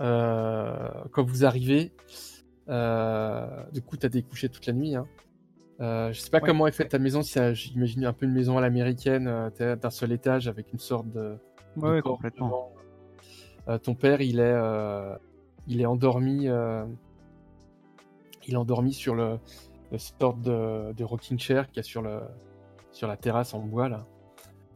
euh, 0.00 0.88
quand 1.12 1.22
vous 1.24 1.44
arrivez, 1.44 1.92
du 2.66 3.82
coup, 3.82 3.96
tu 3.96 4.06
as 4.06 4.08
découché 4.08 4.48
toute 4.48 4.66
la 4.66 4.72
nuit. 4.72 4.96
Hein. 4.96 5.06
Je 5.78 6.18
sais 6.18 6.30
pas 6.30 6.38
Ouais. 6.40 6.46
comment 6.48 6.66
est 6.66 6.72
faite 6.72 6.88
ta 6.90 6.98
maison, 6.98 7.22
si 7.22 7.38
j'imagine 7.54 8.04
un 8.04 8.12
peu 8.12 8.26
une 8.26 8.32
maison 8.32 8.58
à 8.58 8.60
l'américaine, 8.60 9.50
d'un 9.58 9.90
seul 9.90 10.12
étage 10.12 10.48
avec 10.48 10.72
une 10.72 10.78
sorte 10.80 11.08
de, 11.10 11.36
Ouais, 11.76 11.88
de 11.88 11.94
ouais, 11.94 12.02
porte 12.02 12.16
complètement. 12.16 12.72
ton 13.82 13.94
père, 13.94 14.20
il 14.20 14.40
est, 14.40 14.56
il 15.68 15.80
est 15.80 15.86
endormi. 15.86 16.46
il 18.46 18.54
est 18.54 18.56
endormi 18.56 18.92
sur 18.92 19.14
le, 19.14 19.38
le 19.92 19.98
sorte 19.98 20.40
de, 20.42 20.92
de 20.92 21.04
rocking 21.04 21.38
chair 21.38 21.68
qu'il 21.68 21.76
y 21.76 21.80
a 21.80 21.82
sur, 21.84 22.02
le, 22.02 22.20
sur 22.94 23.08
la 23.08 23.16
terrasse 23.16 23.52
en 23.52 23.60
bois 23.60 23.88
là. 23.88 24.06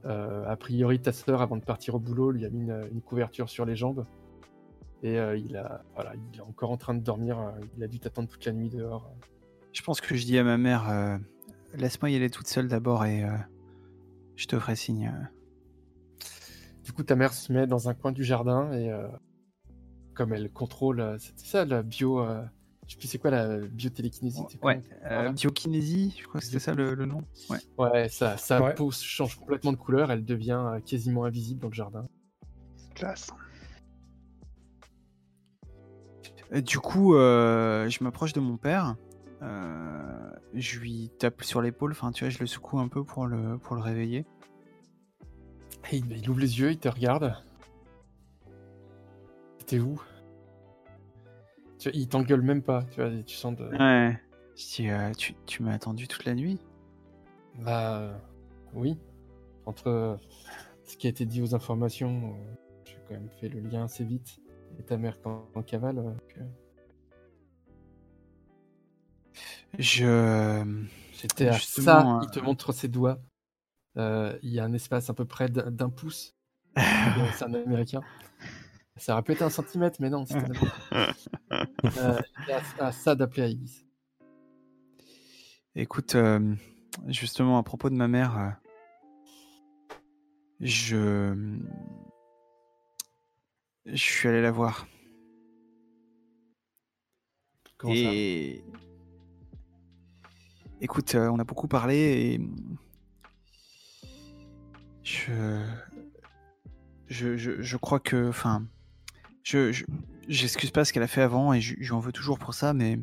Euh, 0.04 0.44
a 0.46 0.56
priori, 0.56 1.00
ta 1.00 1.12
sœur, 1.12 1.40
avant 1.42 1.56
de 1.56 1.64
partir 1.64 1.94
au 1.94 1.98
boulot, 1.98 2.30
lui 2.30 2.44
a 2.44 2.50
mis 2.50 2.60
une, 2.60 2.88
une 2.92 3.00
couverture 3.00 3.48
sur 3.48 3.64
les 3.64 3.74
jambes. 3.76 4.06
Et 5.02 5.18
euh, 5.18 5.36
il, 5.36 5.56
a, 5.56 5.82
voilà, 5.94 6.12
il 6.14 6.38
est 6.38 6.42
encore 6.42 6.70
en 6.70 6.76
train 6.76 6.94
de 6.94 7.00
dormir. 7.00 7.38
euh, 7.38 7.50
Il 7.76 7.84
a 7.84 7.88
dû 7.88 7.98
t'attendre 7.98 8.28
toute 8.28 8.44
la 8.44 8.52
nuit 8.52 8.68
dehors. 8.68 9.10
Je 9.72 9.82
pense 9.82 10.00
que 10.00 10.14
je 10.14 10.24
dis 10.24 10.38
à 10.38 10.44
ma 10.44 10.58
mère 10.58 10.88
euh, 10.88 11.18
laisse-moi 11.74 12.10
y 12.10 12.16
aller 12.16 12.30
toute 12.30 12.48
seule 12.48 12.68
d'abord 12.68 13.04
et 13.04 13.24
euh, 13.24 13.36
je 14.36 14.46
te 14.46 14.58
ferai 14.58 14.76
signe. 14.76 15.12
Du 16.84 16.92
coup, 16.92 17.02
ta 17.02 17.16
mère 17.16 17.32
se 17.32 17.52
met 17.52 17.66
dans 17.66 17.88
un 17.88 17.94
coin 17.94 18.12
du 18.12 18.24
jardin 18.24 18.72
et 18.72 18.90
euh, 18.90 19.06
comme 20.14 20.32
elle 20.32 20.50
contrôle, 20.50 21.00
euh, 21.00 21.16
c'est 21.18 21.38
ça 21.38 21.64
la 21.64 21.82
bio, 21.82 22.20
euh, 22.20 22.42
je 22.89 22.95
sais 22.95 22.99
plus 22.99 23.07
c'est 23.09 23.18
quoi 23.18 23.30
la 23.30 23.59
biotélékinésie. 23.59 24.43
c'est 24.49 24.64
Ouais, 24.64 24.82
euh, 25.05 25.30
biokinésie, 25.30 26.16
je 26.20 26.26
crois 26.26 26.41
que 26.41 26.47
c'était 26.47 26.59
ça 26.59 26.74
le, 26.74 26.95
le 26.95 27.05
nom. 27.07 27.22
Ouais. 27.51 27.59
Ouais, 27.76 28.09
sa, 28.09 28.36
sa 28.36 28.61
Ouais. 28.62 28.74
peau 28.74 28.91
change 28.91 29.36
complètement 29.36 29.72
de 29.72 29.76
couleur, 29.76 30.11
elle 30.11 30.24
devient 30.24 30.61
euh, 30.66 30.80
quasiment 30.80 31.24
invisible 31.24 31.61
dans 31.61 31.68
le 31.68 31.74
jardin. 31.74 32.09
Classe. 32.95 33.30
Euh, 36.53 36.61
Du 36.62 36.78
coup, 36.80 37.14
euh, 37.14 37.89
je 37.91 38.03
m'approche 38.03 38.32
de 38.32 38.41
mon 38.41 38.57
père. 38.57 38.97
euh, 39.43 40.30
je 40.55 40.78
lui 40.80 41.11
tape 41.18 41.45
sur 41.45 41.61
l'épaule, 41.62 41.93
enfin 41.93 42.11
tu 42.11 42.24
vois, 42.24 42.30
je 42.30 42.39
le 42.41 42.47
secoue 42.47 42.80
un 42.80 42.89
peu 42.89 43.05
pour 43.05 43.26
le, 43.26 43.59
pour 43.59 43.76
le 43.76 43.82
réveiller. 43.82 44.24
Et 45.93 45.99
il, 45.99 46.11
il 46.11 46.28
ouvre 46.30 46.41
les 46.41 46.59
yeux, 46.59 46.70
il 46.72 46.78
te 46.78 46.89
regarde. 46.89 47.34
T'es 49.66 49.78
où? 49.78 50.01
Tu, 51.78 51.90
Il 51.94 52.08
t'engueule 52.08 52.42
même 52.42 52.62
pas, 52.62 52.82
tu 52.84 53.00
vois, 53.00 53.10
tu 53.22 53.36
sens 53.36 53.56
de... 53.56 53.64
Ouais. 53.64 54.18
Dis, 54.58 54.90
euh, 54.90 55.12
tu, 55.12 55.34
tu 55.46 55.62
m'as 55.62 55.72
attendu 55.72 56.08
toute 56.08 56.24
la 56.24 56.34
nuit? 56.34 56.58
Bah, 57.60 57.98
euh, 58.00 58.12
oui. 58.74 58.98
Entre 59.66 59.86
euh, 59.86 60.16
ce 60.84 60.96
qui 60.96 61.06
a 61.06 61.10
été 61.10 61.26
dit 61.26 61.40
aux 61.42 61.54
informations, 61.54 62.36
j'ai 62.84 62.98
quand 63.06 63.14
même 63.14 63.30
fait 63.40 63.48
le 63.48 63.60
lien 63.60 63.84
assez 63.84 64.04
vite. 64.04 64.40
Et 64.78 64.82
ta 64.82 64.96
mère 64.96 65.16
en 65.24 65.62
cavale, 65.62 66.16
que 66.28 66.40
Je. 69.78 70.60
à 70.60 71.52
Justement, 71.52 72.20
ça, 72.20 72.20
il 72.22 72.30
te 72.30 72.40
montre 72.40 72.72
ses 72.72 72.88
doigts. 72.88 73.20
Il 73.96 74.38
y 74.42 74.58
a 74.58 74.64
un 74.64 74.72
espace 74.72 75.08
à 75.08 75.14
peu 75.14 75.24
près 75.24 75.48
d'un 75.48 75.90
pouce. 75.90 76.34
C'est 76.76 77.44
un 77.44 77.54
américain. 77.54 78.02
Ça 78.99 79.12
aurait 79.12 79.22
pu 79.22 79.32
être 79.32 79.42
un 79.42 79.51
centimètre, 79.51 79.99
mais 80.01 80.11
non, 80.11 80.26
c'était. 80.26 80.53
Euh, 81.51 82.20
à, 82.78 82.86
à 82.86 82.92
ça 82.92 83.14
d'appeler 83.14 83.42
Aïs. 83.42 83.84
Écoute, 85.74 86.14
euh, 86.14 86.55
justement, 87.07 87.59
à 87.59 87.62
propos 87.62 87.88
de 87.88 87.94
ma 87.94 88.09
mère, 88.09 88.38
euh, 88.38 88.51
je. 90.61 91.57
Je 93.86 93.96
suis 93.96 94.28
allé 94.28 94.42
la 94.42 94.51
voir. 94.51 94.86
Comment 97.78 97.94
ça? 97.94 98.01
Et. 98.12 98.64
Écoute, 100.80 101.14
euh, 101.14 101.30
on 101.30 101.38
a 101.38 101.44
beaucoup 101.44 101.68
parlé 101.68 101.96
et. 101.96 102.40
Je. 105.03 105.64
Je, 107.07 107.36
je, 107.36 107.62
je 107.62 107.76
crois 107.76 108.01
que. 108.01 108.28
Enfin. 108.28 108.66
Je. 109.43 109.72
je- 109.72 109.84
J'excuse 110.28 110.70
pas 110.70 110.84
ce 110.84 110.93
qu'elle 110.93 111.03
a 111.03 111.07
fait 111.09 111.22
avant 111.22 111.55
et 111.55 111.61
je, 111.62 111.74
je 111.80 111.89
lui 111.89 111.93
en 111.93 112.01
veux 112.01 112.12
toujours 112.12 112.39
pour 112.39 112.53
ça, 112.53 112.74
mais. 112.74 112.99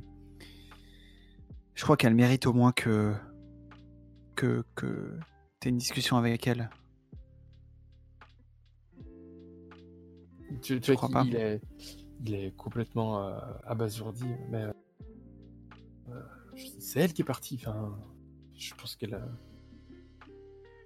Je 1.74 1.84
crois 1.84 1.98
qu'elle 1.98 2.14
mérite 2.16 2.46
au 2.46 2.54
moins 2.54 2.72
que. 2.72 3.16
Que. 4.36 4.64
Que. 4.76 5.18
T'aies 5.60 5.70
une 5.70 5.78
discussion 5.78 6.18
avec 6.18 6.46
elle. 6.48 6.70
Tu, 10.62 10.80
crois 10.80 11.10
pas. 11.10 11.26
est, 11.26 11.62
il 12.24 12.34
est 12.36 12.56
complètement 12.56 13.28
euh, 13.28 13.40
abasourdi, 13.66 14.26
mais 14.50 14.64
euh, 14.64 14.72
euh, 16.10 16.22
c'est 16.80 17.00
elle 17.02 17.14
qui 17.14 17.24
est 17.24 17.26
partie. 17.26 17.58
Enfin, 17.60 17.98
je 18.54 18.74
pense 18.76 18.96
qu'elle, 18.96 19.16
a- 19.16 19.28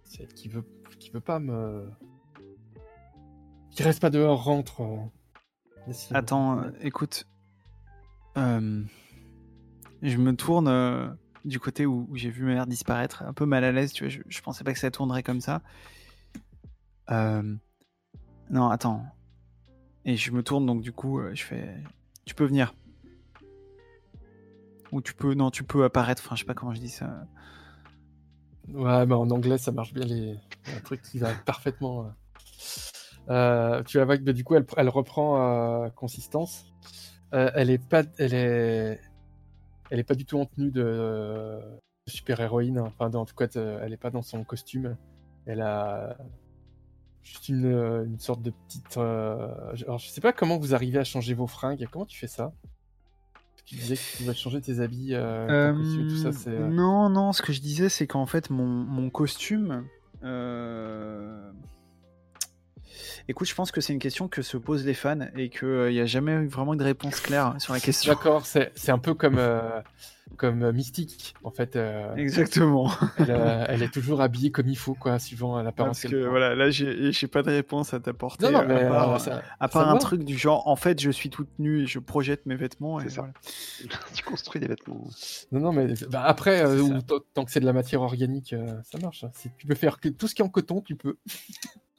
c'est 0.06 0.24
elle 0.24 0.34
qui 0.34 0.47
veut, 0.50 0.64
qui 0.97 1.12
veut 1.12 1.20
pas 1.22 1.39
me, 1.39 1.89
qui 3.72 3.84
reste 3.84 4.02
pas 4.02 4.10
dehors, 4.10 4.43
rentre. 4.43 4.82
Attends, 6.11 6.59
euh, 6.59 6.71
écoute. 6.81 7.25
Euh, 8.37 8.83
je 10.01 10.17
me 10.17 10.35
tourne 10.35 10.67
euh, 10.67 11.09
du 11.45 11.59
côté 11.59 11.85
où, 11.85 12.07
où 12.09 12.15
j'ai 12.15 12.29
vu 12.29 12.43
ma 12.45 12.53
mère 12.53 12.67
disparaître, 12.67 13.23
un 13.23 13.33
peu 13.33 13.45
mal 13.45 13.63
à 13.63 13.71
l'aise, 13.71 13.91
tu 13.91 14.03
vois. 14.03 14.09
Je, 14.09 14.21
je 14.27 14.41
pensais 14.41 14.63
pas 14.63 14.73
que 14.73 14.79
ça 14.79 14.91
tournerait 14.91 15.23
comme 15.23 15.41
ça. 15.41 15.61
Euh, 17.11 17.55
non, 18.49 18.69
attends. 18.69 19.05
Et 20.05 20.15
je 20.15 20.31
me 20.31 20.43
tourne, 20.43 20.65
donc 20.65 20.81
du 20.81 20.91
coup, 20.91 21.19
euh, 21.19 21.33
je 21.35 21.43
fais. 21.43 21.75
Tu 22.25 22.35
peux 22.35 22.45
venir. 22.45 22.73
Ou 24.91 25.01
tu 25.01 25.13
peux. 25.13 25.33
Non, 25.33 25.51
tu 25.51 25.63
peux 25.63 25.83
apparaître. 25.83 26.23
Enfin, 26.25 26.35
je 26.35 26.41
sais 26.41 26.45
pas 26.45 26.53
comment 26.53 26.73
je 26.73 26.79
dis 26.79 26.89
ça. 26.89 27.27
Ouais, 28.69 29.05
mais 29.05 29.15
en 29.15 29.29
anglais, 29.31 29.57
ça 29.57 29.71
marche 29.71 29.93
bien. 29.93 30.05
Les... 30.05 30.37
Un 30.75 30.79
truc 30.81 31.01
qui 31.01 31.19
va 31.19 31.33
parfaitement. 31.33 32.13
Euh. 33.30 33.84
Tu 33.84 33.97
vas 33.97 34.05
voir 34.05 34.17
que 34.17 34.24
bah, 34.24 34.34
du 34.34 34.43
coup, 34.43 34.55
elle, 34.55 34.65
elle 34.78 34.89
reprend 34.89 35.84
euh, 35.84 35.89
consistance. 35.89 36.65
Euh, 37.34 37.51
elle 37.53 37.70
est 37.70 37.84
pas, 37.84 38.03
elle 38.17 38.34
est, 38.34 38.99
elle 39.89 39.99
est 39.99 40.03
pas 40.03 40.15
du 40.15 40.26
tout 40.26 40.39
en 40.39 40.45
tenue 40.45 40.72
de, 40.72 40.82
de 40.82 42.11
super 42.11 42.39
héroïne. 42.39 42.80
Enfin, 42.80 43.11
en 43.13 43.26
tout 43.26 43.36
cas, 43.36 43.47
elle 43.82 43.93
est 43.93 43.97
pas 43.97 44.09
dans 44.09 44.22
son 44.22 44.43
costume. 44.43 44.95
Elle 45.45 45.61
a 45.61 46.17
juste 47.22 47.49
une, 47.49 47.65
une 48.05 48.20
sorte 48.20 48.41
de 48.41 48.51
petite. 48.51 48.97
Alors, 48.97 49.97
je 49.99 50.07
sais 50.07 50.22
pas 50.22 50.34
comment 50.34 50.57
vous 50.57 50.74
arrivez 50.74 50.99
à 50.99 51.03
changer 51.03 51.34
vos 51.34 51.47
fringues. 51.47 51.88
Comment 51.91 52.05
tu 52.05 52.17
fais 52.17 52.28
ça? 52.28 52.51
Tu 53.65 53.76
disais 53.76 53.95
que 53.97 54.17
tu 54.17 54.24
vas 54.24 54.34
changer 54.34 54.61
tes 54.61 54.80
habits, 54.80 55.11
ton 55.11 55.76
costume, 55.78 56.07
tout 56.07 56.17
ça. 56.17 56.32
C'est. 56.32 56.57
Non, 56.57 57.09
non, 57.09 57.34
ce 57.34 57.43
que 57.43 57.53
je 57.53 57.61
disais, 57.61 57.89
c'est 57.89 58.07
qu'en 58.07 58.26
fait, 58.26 58.49
mon, 58.49 58.65
mon 58.65 59.11
costume. 59.11 59.86
Euh, 63.30 63.32
Écoute, 63.32 63.47
je 63.47 63.55
pense 63.55 63.71
que 63.71 63.82
c'est 63.82 63.93
une 63.93 63.99
question 63.99 64.27
que 64.27 64.41
se 64.41 64.57
posent 64.57 64.86
les 64.86 64.93
fans 64.93 65.19
et 65.38 65.49
qu'il 65.49 65.89
n'y 65.91 65.99
a 65.99 66.05
jamais 66.05 66.34
eu 66.34 66.47
vraiment 66.47 66.75
de 66.75 66.84
réponse 66.84 67.19
claire 67.19 67.55
sur 67.59 67.73
la 67.73 67.80
question. 67.80 68.13
D'accord, 68.13 68.45
c'est 68.45 68.89
un 68.89 68.97
peu 68.99 69.13
comme, 69.13 69.38
euh, 69.38 69.82
comme 70.38 70.63
euh, 70.63 70.71
Mystique, 70.71 71.34
en 71.43 71.51
fait. 71.51 71.75
euh, 71.75 72.15
Exactement. 72.15 72.91
elle, 73.17 73.25
euh, 73.30 73.65
elle 73.69 73.84
est 73.84 73.93
toujours 73.93 74.21
habillée 74.21 74.51
comme 74.51 74.67
il 74.67 74.77
faut, 74.77 74.93
quoi, 74.95 75.19
suivant 75.19 75.61
l'apparence 75.61 76.01
Parce 76.01 76.11
que 76.11 76.25
voilà, 76.27 76.55
là, 76.55 76.69
j'ai 76.71 77.11
j'ai 77.11 77.27
pas 77.27 77.43
de 77.43 77.49
réponse 77.51 77.93
à 77.93 77.99
t'apporter. 77.99 78.45
Non, 78.45 78.51
non, 78.51 78.59
à 78.59 78.65
mais 78.65 78.88
part, 78.88 79.13
euh, 79.15 79.17
ça- 79.19 79.43
à 79.59 79.67
ça 79.67 79.67
part 79.67 79.89
un 79.89 79.93
va. 79.93 79.99
truc 79.99 80.23
du 80.23 80.38
genre, 80.38 80.67
en 80.67 80.75
fait, 80.75 80.99
je 80.99 81.11
suis 81.11 81.30
toute 81.30 81.49
nue 81.59 81.84
et 81.84 81.88
je 81.88 81.99
projette 81.99 82.45
mes 82.45 82.55
vêtements. 82.55 82.99
Et 82.99 83.03
C'est 83.03 83.09
ça. 83.15 83.21
voilà. 83.21 83.34
tu 84.15 84.23
construis 84.23 84.59
des 84.61 84.67
vêtements. 84.67 85.07
Non, 85.51 85.59
non, 85.59 85.71
mais 85.71 85.93
bah, 86.09 86.23
après, 86.25 86.65
euh, 86.65 86.99
tant- 87.36 87.45
que 87.45 87.51
c'est 87.51 87.59
de 87.59 87.65
la 87.65 87.73
matière 87.73 88.01
organique, 88.01 88.53
euh, 88.53 88.65
ça 88.91 88.97
marche. 88.99 89.23
hein. 89.23 89.32
Si 89.36 89.49
tu 89.57 89.67
peux 89.67 89.75
faire 89.75 89.99
que 89.99 90.09
tout 90.09 90.27
ce 90.27 90.34
qui 90.36 90.41
est 90.41 90.45
en 90.45 90.49
coton, 90.49 90.82
tu 90.82 90.95
peux. 90.95 91.17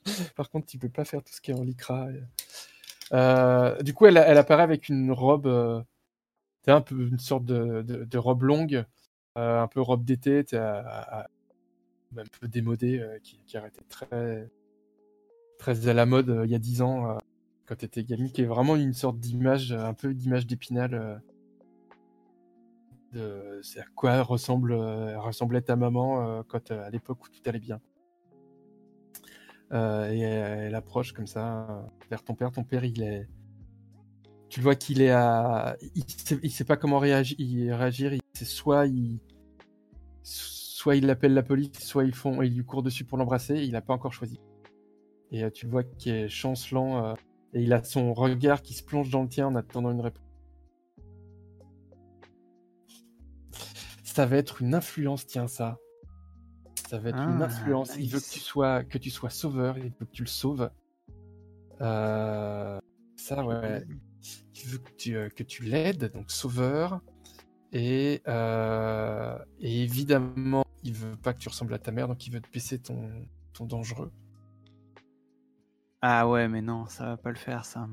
Par 0.37 0.51
contre, 0.51 0.67
tu 0.67 0.79
peux 0.79 0.89
pas 0.89 1.05
faire 1.05 1.23
tout 1.23 1.33
ce 1.33 1.41
qui 1.41 1.51
est 1.51 1.55
en 1.55 1.63
lycra. 1.63 2.11
et- 2.11 2.23
Euh, 3.13 3.83
du 3.83 3.93
coup, 3.95 4.07
elle, 4.07 4.19
apparaît 4.19 4.63
avec 4.63 4.89
une 4.89 5.11
robe, 5.13 5.47
euh, 5.47 5.83
un 6.69 6.81
peu 6.81 7.09
une 7.09 7.19
sorte 7.19 7.45
de, 7.45 8.19
robe 8.19 8.43
longue, 8.45 8.85
euh, 9.39 9.63
un 9.63 9.67
peu 9.67 9.81
robe 9.81 10.05
d'été, 10.05 10.45
un 10.55 11.25
peu 12.41 12.49
démodée, 12.49 13.01
euh, 13.01 13.19
qui, 13.23 13.39
qui 13.47 13.57
été 13.57 13.81
très, 13.89 14.49
très 15.59 15.89
à 15.89 15.95
la 15.95 16.07
mode 16.07 16.31
euh, 16.31 16.45
il 16.47 16.51
y 16.51 16.55
a 16.55 16.59
10 16.59 16.83
ans, 16.83 17.11
euh, 17.11 17.19
quand 17.67 17.77
t'étais 17.77 18.05
gamine, 18.05 18.31
qui 18.31 18.43
est 18.43 18.47
vraiment 18.47 18.77
une 18.77 18.95
sorte 18.95 19.19
d'image, 19.19 19.73
euh, 19.73 19.85
un 19.85 19.95
peu 19.95 20.15
d'image 20.15 20.47
d'épinal. 20.47 20.95
euh, 20.95 21.17
de 23.13 23.61
c'est 23.63 23.81
à 23.81 23.85
quoi 23.95 24.23
ressemble 24.23 24.73
euh, 24.73 25.19
ressemblait 25.21 25.63
ta 25.63 25.77
maman 25.77 26.39
euh, 26.39 26.43
quand 26.47 26.71
euh, 26.71 26.87
à 26.87 26.91
l'époque 26.91 27.25
où 27.25 27.29
tout 27.29 27.41
allait 27.47 27.59
bien. 27.59 27.81
Euh, 29.73 30.11
et 30.11 30.19
elle, 30.19 30.59
elle 30.59 30.75
approche 30.75 31.13
comme 31.13 31.27
ça 31.27 31.67
euh, 31.71 31.83
vers 32.11 32.23
ton 32.25 32.35
père. 32.35 32.51
Ton 32.51 32.65
père, 32.65 32.85
il 32.85 33.03
est, 33.03 33.29
tu 34.49 34.61
vois 34.61 34.75
qu'il 34.75 35.01
est 35.01 35.11
à, 35.11 35.77
il 35.95 36.05
sait, 36.09 36.49
sait 36.49 36.65
pas 36.65 36.77
comment 36.77 36.99
réagir. 36.99 37.37
Il 37.39 37.73
soit 38.35 38.87
il, 38.87 39.21
soit 40.23 40.95
appelle 41.09 41.35
la 41.35 41.43
police, 41.43 41.79
soit 41.79 42.05
ils 42.05 42.15
font, 42.15 42.43
il 42.43 42.57
lui 42.57 42.65
court 42.65 42.83
dessus 42.83 43.05
pour 43.05 43.17
l'embrasser. 43.17 43.63
Il 43.63 43.77
a 43.77 43.81
pas 43.81 43.95
encore 43.95 44.13
choisi. 44.13 44.41
Et 45.31 45.45
euh, 45.45 45.51
tu 45.51 45.67
le 45.67 45.71
vois 45.71 45.85
qu'il 45.85 46.13
est 46.13 46.29
chancelant 46.29 47.05
euh, 47.05 47.15
et 47.53 47.63
il 47.63 47.73
a 47.73 47.83
son 47.85 48.13
regard 48.15 48.63
qui 48.63 48.75
se 48.75 48.83
plonge 48.83 49.11
dans 49.11 49.23
le 49.23 49.29
tien 49.29 49.47
en 49.47 49.55
attendant 49.55 49.93
une 49.93 50.01
réponse. 50.01 50.25
Ça 54.03 54.27
va 54.27 54.37
être 54.37 54.61
une 54.63 54.75
influence, 54.75 55.27
tiens 55.27 55.47
ça. 55.47 55.79
Ça 56.91 56.99
va 56.99 57.11
être 57.11 57.19
une 57.19 57.41
Ah, 57.41 57.45
influence. 57.45 57.95
Il 58.01 58.11
veut 58.11 58.19
que 58.19 58.33
tu 58.33 58.41
sois 58.41 58.83
que 58.83 58.99
tu 58.99 59.11
sois 59.11 59.31
sauveur. 59.31 59.79
Il 59.79 59.93
veut 59.93 60.07
que 60.07 60.11
tu 60.11 60.25
le 60.25 60.29
sauves. 60.29 60.69
Euh, 61.81 62.81
ça 63.15 63.45
ouais. 63.45 63.87
Il 64.57 64.69
veut 64.69 64.79
que 64.79 64.91
tu, 64.99 65.17
euh, 65.17 65.29
que 65.29 65.45
tu 65.45 65.63
l'aides, 65.63 66.11
donc 66.13 66.33
sauveur. 66.33 67.01
Et, 67.71 68.23
euh, 68.27 69.39
et 69.61 69.85
évidemment, 69.85 70.65
il 70.83 70.95
veut 70.95 71.15
pas 71.15 71.33
que 71.33 71.39
tu 71.39 71.49
ressembles 71.49 71.75
à 71.75 71.79
ta 71.79 71.93
mère, 71.93 72.09
donc 72.09 72.27
il 72.27 72.33
veut 72.33 72.41
te 72.41 72.51
baisser 72.51 72.81
ton, 72.81 73.09
ton 73.53 73.67
dangereux. 73.67 74.11
Ah 76.03 76.29
ouais, 76.29 76.49
mais 76.49 76.61
non, 76.61 76.89
ça 76.89 77.07
va 77.07 77.17
pas 77.17 77.31
le 77.31 77.37
faire, 77.37 77.67
ça. 77.67 77.89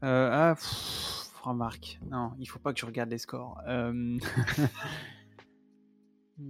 Ah, 0.00 0.56
pff, 0.56 1.30
remarque. 1.44 2.00
Non, 2.10 2.32
il 2.40 2.46
faut 2.48 2.58
pas 2.58 2.72
que 2.72 2.80
je 2.80 2.86
regarde 2.86 3.10
les 3.10 3.18
scores. 3.18 3.62
Euh... 6.40 6.44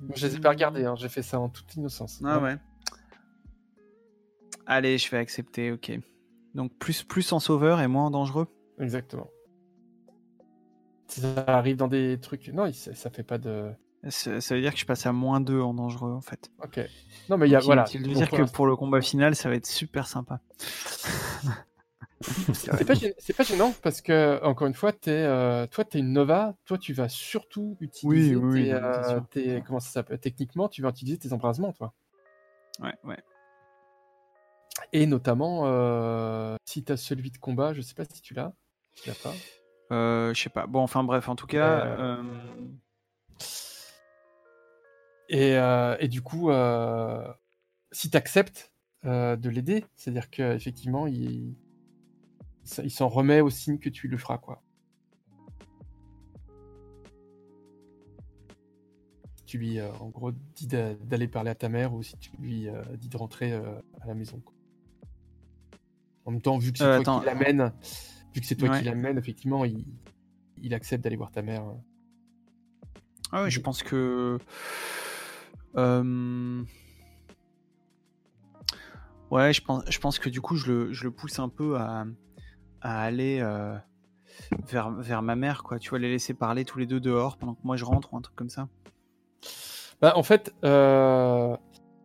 Moi, 0.00 0.14
je 0.14 0.26
les 0.26 0.36
ai 0.36 0.40
pas 0.40 0.50
regardés, 0.50 0.84
hein, 0.84 0.94
j'ai 0.96 1.08
fait 1.08 1.22
ça 1.22 1.38
en 1.40 1.48
toute 1.48 1.74
innocence. 1.74 2.20
Ah 2.24 2.40
ouais. 2.40 2.56
Allez, 4.66 4.98
je 4.98 5.10
vais 5.10 5.18
accepter, 5.18 5.72
ok. 5.72 5.92
Donc 6.54 6.76
plus, 6.78 7.02
plus 7.02 7.32
en 7.32 7.40
sauveur 7.40 7.80
et 7.80 7.88
moins 7.88 8.06
en 8.06 8.10
dangereux 8.10 8.48
Exactement. 8.78 9.28
Ça 11.08 11.44
arrive 11.46 11.76
dans 11.76 11.88
des 11.88 12.18
trucs. 12.20 12.48
Non, 12.48 12.72
ça 12.72 12.94
ça 12.94 13.10
fait 13.10 13.22
pas 13.22 13.38
de. 13.38 13.72
ça, 14.08 14.40
ça 14.40 14.54
veut 14.54 14.60
dire 14.60 14.72
que 14.72 14.78
je 14.78 14.86
passe 14.86 15.06
à 15.06 15.12
moins 15.12 15.40
2 15.40 15.60
en 15.60 15.74
dangereux, 15.74 16.12
en 16.12 16.20
fait. 16.20 16.50
Ok. 16.62 16.80
Non, 17.28 17.36
mais 17.36 17.48
il 17.48 17.50
y 17.50 17.56
a. 17.56 17.58
Donc, 17.58 17.66
Voilà. 17.66 17.84
Qui 17.84 17.98
veut 17.98 18.06
dire 18.06 18.28
pour 18.28 18.38
que 18.38 18.50
pour 18.50 18.66
le 18.66 18.76
combat 18.76 19.00
final, 19.00 19.34
ça 19.34 19.48
va 19.48 19.56
être 19.56 19.66
super 19.66 20.06
sympa. 20.06 20.40
C'est 22.22 23.34
pas, 23.34 23.44
gênant 23.44 23.74
parce 23.82 24.02
que, 24.02 24.42
encore 24.42 24.66
une 24.66 24.74
fois, 24.74 24.90
es, 24.90 25.08
euh, 25.08 25.66
toi, 25.66 25.84
tu 25.84 25.96
es 25.96 26.00
une 26.00 26.12
Nova. 26.12 26.54
Toi, 26.66 26.76
tu 26.76 26.92
vas 26.92 27.08
surtout 27.08 27.76
utiliser. 27.80 28.36
Oui, 28.36 28.44
oui, 28.44 28.64
tes, 28.64 28.72
euh, 28.74 29.20
tes- 29.30 29.62
comment 29.66 29.80
ça 29.80 29.90
s'appelle 29.90 30.18
Techniquement, 30.18 30.68
tu 30.68 30.82
vas 30.82 30.90
utiliser 30.90 31.16
tes 31.16 31.32
embrasements, 31.32 31.72
toi. 31.72 31.94
Ouais, 32.80 32.94
ouais. 33.04 33.18
Et 34.92 35.06
notamment, 35.06 35.62
euh, 35.64 36.56
si 36.64 36.84
tu 36.84 36.92
as 36.92 36.96
celui 36.96 37.30
de 37.30 37.38
combat, 37.38 37.72
je 37.72 37.80
sais 37.80 37.94
pas 37.94 38.04
si 38.04 38.20
tu 38.20 38.34
l'as. 38.34 38.52
Tu 38.94 39.08
l'as 39.08 39.14
pas. 39.14 39.34
Euh, 39.92 40.34
je 40.34 40.42
sais 40.42 40.50
pas. 40.50 40.66
Bon, 40.66 40.80
enfin 40.80 41.02
bref, 41.04 41.28
en 41.28 41.36
tout 41.36 41.46
cas, 41.46 41.86
Euh, 41.86 42.16
euh, 42.18 42.22
Et, 45.28 45.56
euh, 45.56 45.96
et 46.00 46.08
du 46.08 46.22
coup, 46.22 46.50
euh, 46.50 47.32
si 47.92 48.10
tu 48.10 48.16
acceptes 48.16 48.72
de 49.04 49.48
l'aider, 49.48 49.86
c'est-à-dire 49.96 50.28
qu'effectivement, 50.28 51.06
il, 51.06 51.54
il 52.82 52.90
s'en 52.90 53.08
remet 53.08 53.40
au 53.40 53.50
signe 53.50 53.78
que 53.78 53.88
tu 53.88 54.08
le 54.08 54.16
feras, 54.16 54.38
quoi. 54.38 54.62
Tu 59.46 59.58
lui, 59.58 59.80
euh, 59.80 59.90
en 59.94 60.08
gros, 60.10 60.30
dis 60.54 60.66
d'a- 60.68 60.94
d'aller 60.94 61.26
parler 61.26 61.50
à 61.50 61.54
ta 61.56 61.68
mère 61.68 61.92
ou 61.92 62.02
si 62.02 62.16
tu 62.18 62.30
lui 62.38 62.68
euh, 62.68 62.82
dis 62.96 63.08
de 63.08 63.16
rentrer 63.16 63.52
euh, 63.52 63.80
à 64.00 64.06
la 64.06 64.14
maison. 64.14 64.38
quoi. 64.40 64.54
En 66.24 66.30
même 66.30 66.40
temps, 66.42 66.56
vu 66.58 66.70
que 66.72 66.78
c'est 66.78 67.02
toi 67.02 67.20
qui 67.20 67.26
l'amène, 67.26 67.72
vu 68.32 68.40
que 68.40 68.46
c'est 68.46 68.54
toi 68.54 68.68
Ouais. 68.68 68.78
qui 68.78 68.84
l'amène, 68.84 69.18
effectivement, 69.18 69.64
il, 69.64 69.84
il 70.62 70.72
accepte 70.74 71.02
d'aller 71.02 71.16
voir 71.16 71.32
ta 71.32 71.42
mère. 71.42 71.66
euh. 71.66 71.74
ah 73.32 73.42
ouais, 73.42 73.50
je 73.50 73.60
pense 73.60 73.82
que. 73.82 74.38
euh, 75.76 76.62
Ouais, 79.32 79.52
je 79.52 79.62
pense, 79.62 79.84
je 79.88 79.98
pense 80.00 80.18
que 80.18 80.28
du 80.28 80.40
coup, 80.40 80.56
je 80.56 80.70
le, 80.72 80.92
je 80.92 81.04
le 81.04 81.10
pousse 81.12 81.38
un 81.38 81.48
peu 81.48 81.76
à, 81.76 82.04
à 82.80 83.02
aller 83.02 83.40
euh, 83.40 83.76
vers, 84.68 84.90
vers 84.90 85.22
ma 85.22 85.36
mère, 85.36 85.62
quoi. 85.62 85.78
Tu 85.78 85.90
vois, 85.90 85.98
les 85.98 86.10
laisser 86.10 86.34
parler 86.34 86.64
tous 86.64 86.78
les 86.78 86.86
deux 86.86 87.00
dehors 87.00 87.36
pendant 87.36 87.54
que 87.54 87.60
moi 87.64 87.76
je 87.76 87.84
rentre 87.84 88.12
ou 88.12 88.16
un 88.16 88.20
truc 88.20 88.36
comme 88.36 88.50
ça. 88.50 88.68
Bah, 90.00 90.14
en 90.16 90.22
fait, 90.22 90.54
euh, 90.64 91.56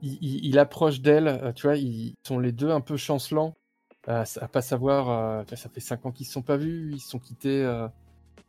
il, 0.02 0.60
approche 0.60 1.00
d'elle, 1.02 1.28
euh, 1.28 1.54
tu 1.54 1.68
vois, 1.68 1.78
ils 1.78 2.16
sont 2.24 2.40
les 2.40 2.52
deux 2.52 2.70
un 2.70 2.82
peu 2.82 2.98
chancelants, 2.98 3.56
euh, 4.10 4.26
à 4.42 4.48
pas 4.48 4.62
savoir, 4.62 5.46
ça 5.48 5.70
fait 5.70 5.80
cinq 5.80 6.06
ans 6.06 6.12
qu'ils 6.12 6.26
se 6.26 6.34
sont 6.34 6.42
pas 6.42 6.58
vus, 6.58 6.92
ils 6.94 7.00
se 7.00 7.10
sont 7.10 7.20
quittés 7.20 7.66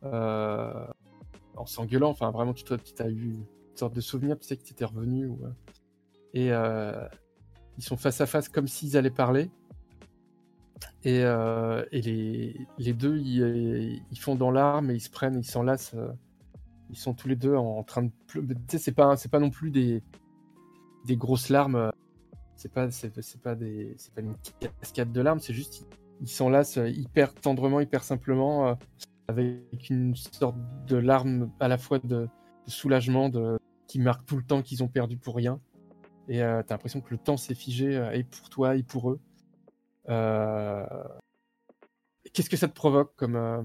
en 0.03 1.65
s'engueulant, 1.65 2.09
enfin 2.09 2.29
vraiment, 2.31 2.53
tu 2.53 2.73
as 2.73 3.09
eu 3.09 3.31
une 3.31 3.77
sorte 3.77 3.93
de 3.93 4.01
souvenir, 4.01 4.37
tu 4.37 4.45
sais 4.45 4.57
que 4.57 4.63
tu 4.63 4.73
étais 4.73 4.85
revenu, 4.85 5.31
et 6.33 6.49
ils 6.49 7.83
sont 7.83 7.97
face 7.97 8.19
à 8.19 8.25
face 8.25 8.49
comme 8.49 8.67
s'ils 8.67 8.97
allaient 8.97 9.09
parler, 9.09 9.49
et, 11.03 11.21
euh, 11.23 11.85
et 11.91 12.01
les, 12.77 12.93
deux, 12.93 13.17
ils, 13.17 14.03
ils 14.11 14.19
font 14.19 14.35
dans 14.35 14.51
l'arme 14.51 14.91
et 14.91 14.95
ils 14.95 15.01
se 15.01 15.09
prennent, 15.09 15.37
ils 15.37 15.45
s'enlacent. 15.45 15.93
euh, 15.95 16.11
ils 16.89 16.97
sont 16.97 17.13
tous 17.13 17.27
les 17.27 17.35
deux 17.35 17.55
en 17.55 17.83
train 17.83 18.03
de 18.03 18.11
pleu- 18.27 18.45
Tu 18.47 18.55
sais, 18.69 18.77
c'est 18.77 18.91
pas, 18.93 19.15
pas 19.29 19.39
non 19.39 19.49
plus 19.49 19.71
des, 19.71 20.03
grosses 21.11 21.49
larmes. 21.49 21.75
euh, 21.75 21.91
C'est 22.55 22.71
pas, 22.71 22.87
pas 23.43 23.55
des, 23.55 23.95
une 24.17 24.35
cascade 24.59 25.11
de 25.11 25.21
larmes. 25.21 25.39
C'est 25.39 25.53
juste, 25.53 25.85
ils, 26.21 26.29
s'enlacent 26.29 26.77
euh, 26.77 26.89
hyper 26.89 27.33
tendrement, 27.33 27.79
hyper 27.79 28.03
simplement, 28.03 28.67
euh, 28.69 28.75
avec 29.27 29.89
une 29.89 30.15
sorte 30.15 30.57
de 30.87 30.95
larme 30.97 31.51
à 31.59 31.67
la 31.67 31.77
fois 31.77 31.99
de, 31.99 32.29
soulagement, 32.67 33.31
qui 33.87 33.99
marque 33.99 34.25
tout 34.25 34.35
le 34.37 34.43
temps 34.43 34.61
qu'ils 34.61 34.83
ont 34.83 34.87
perdu 34.89 35.17
pour 35.17 35.35
rien. 35.35 35.59
Et 36.27 36.43
euh, 36.43 36.61
t'as 36.65 36.75
l'impression 36.75 36.99
que 36.99 37.11
le 37.11 37.17
temps 37.17 37.37
s'est 37.37 37.55
figé, 37.55 37.95
euh, 37.95 38.11
et 38.11 38.23
pour 38.23 38.49
toi, 38.49 38.75
et 38.75 38.83
pour 38.83 39.11
eux. 39.11 39.19
Euh, 40.09 40.85
Qu'est-ce 42.33 42.49
que 42.49 42.57
ça 42.57 42.67
te 42.67 42.73
provoque 42.73 43.15
comme 43.15 43.35
euh, 43.35 43.61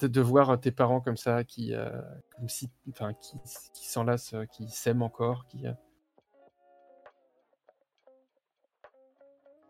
de, 0.00 0.20
voir 0.20 0.60
tes 0.60 0.70
parents 0.72 1.00
comme 1.00 1.16
ça, 1.16 1.44
qui, 1.44 1.72
euh, 1.74 1.90
comme 2.36 2.48
si, 2.48 2.70
enfin, 2.90 3.14
qui, 3.14 3.38
qui 3.72 3.88
s'enlacent, 3.88 4.34
qui 4.52 4.68
s'aiment 4.68 5.02
encore, 5.02 5.46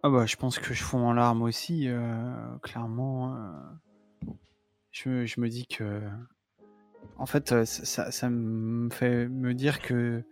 Ah 0.03 0.11
bah, 0.11 0.27
je 0.27 0.37
pense 0.37 0.59
que 0.59 0.75
je 0.75 0.83
fonds 0.83 1.07
en 1.07 1.13
larmes 1.15 1.43
aussi, 1.43 1.89
clairement. 2.63 3.35
euh, 3.37 4.29
je, 4.91 5.41
me- 5.41 5.49
dis 5.49 5.67
que. 5.67 6.03
En 7.17 7.27
fait, 7.27 7.65
ça, 7.65 8.11
ça- 8.11 8.31
me 8.31 8.91
fait 8.91 9.29
me 9.29 9.55
dire 9.55 9.81
que 9.81 10.25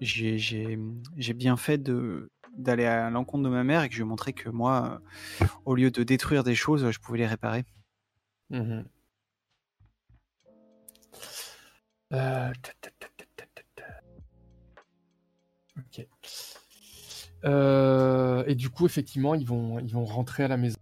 j'ai 0.00 0.36
bien 1.34 1.56
fait 1.56 1.78
de 1.78 2.31
d'aller 2.56 2.84
à 2.86 3.10
l'encontre 3.10 3.44
de 3.44 3.48
ma 3.48 3.64
mère 3.64 3.82
et 3.82 3.88
que 3.88 3.94
je 3.94 3.98
lui 4.00 4.06
ai 4.06 4.08
montré 4.08 4.32
que 4.32 4.48
moi, 4.48 5.00
euh, 5.42 5.46
au 5.64 5.74
lieu 5.74 5.90
de 5.90 6.02
détruire 6.02 6.44
des 6.44 6.54
choses, 6.54 6.90
je 6.90 7.00
pouvais 7.00 7.18
les 7.18 7.26
réparer. 7.26 7.64
Euh. 12.12 12.52
Ok. 15.78 16.06
Euh, 17.44 18.44
et 18.46 18.54
du 18.54 18.70
coup, 18.70 18.86
effectivement, 18.86 19.34
ils 19.34 19.46
vont, 19.46 19.78
ils 19.80 19.92
vont 19.92 20.04
rentrer 20.04 20.44
à 20.44 20.48
la 20.48 20.56
maison 20.56 20.76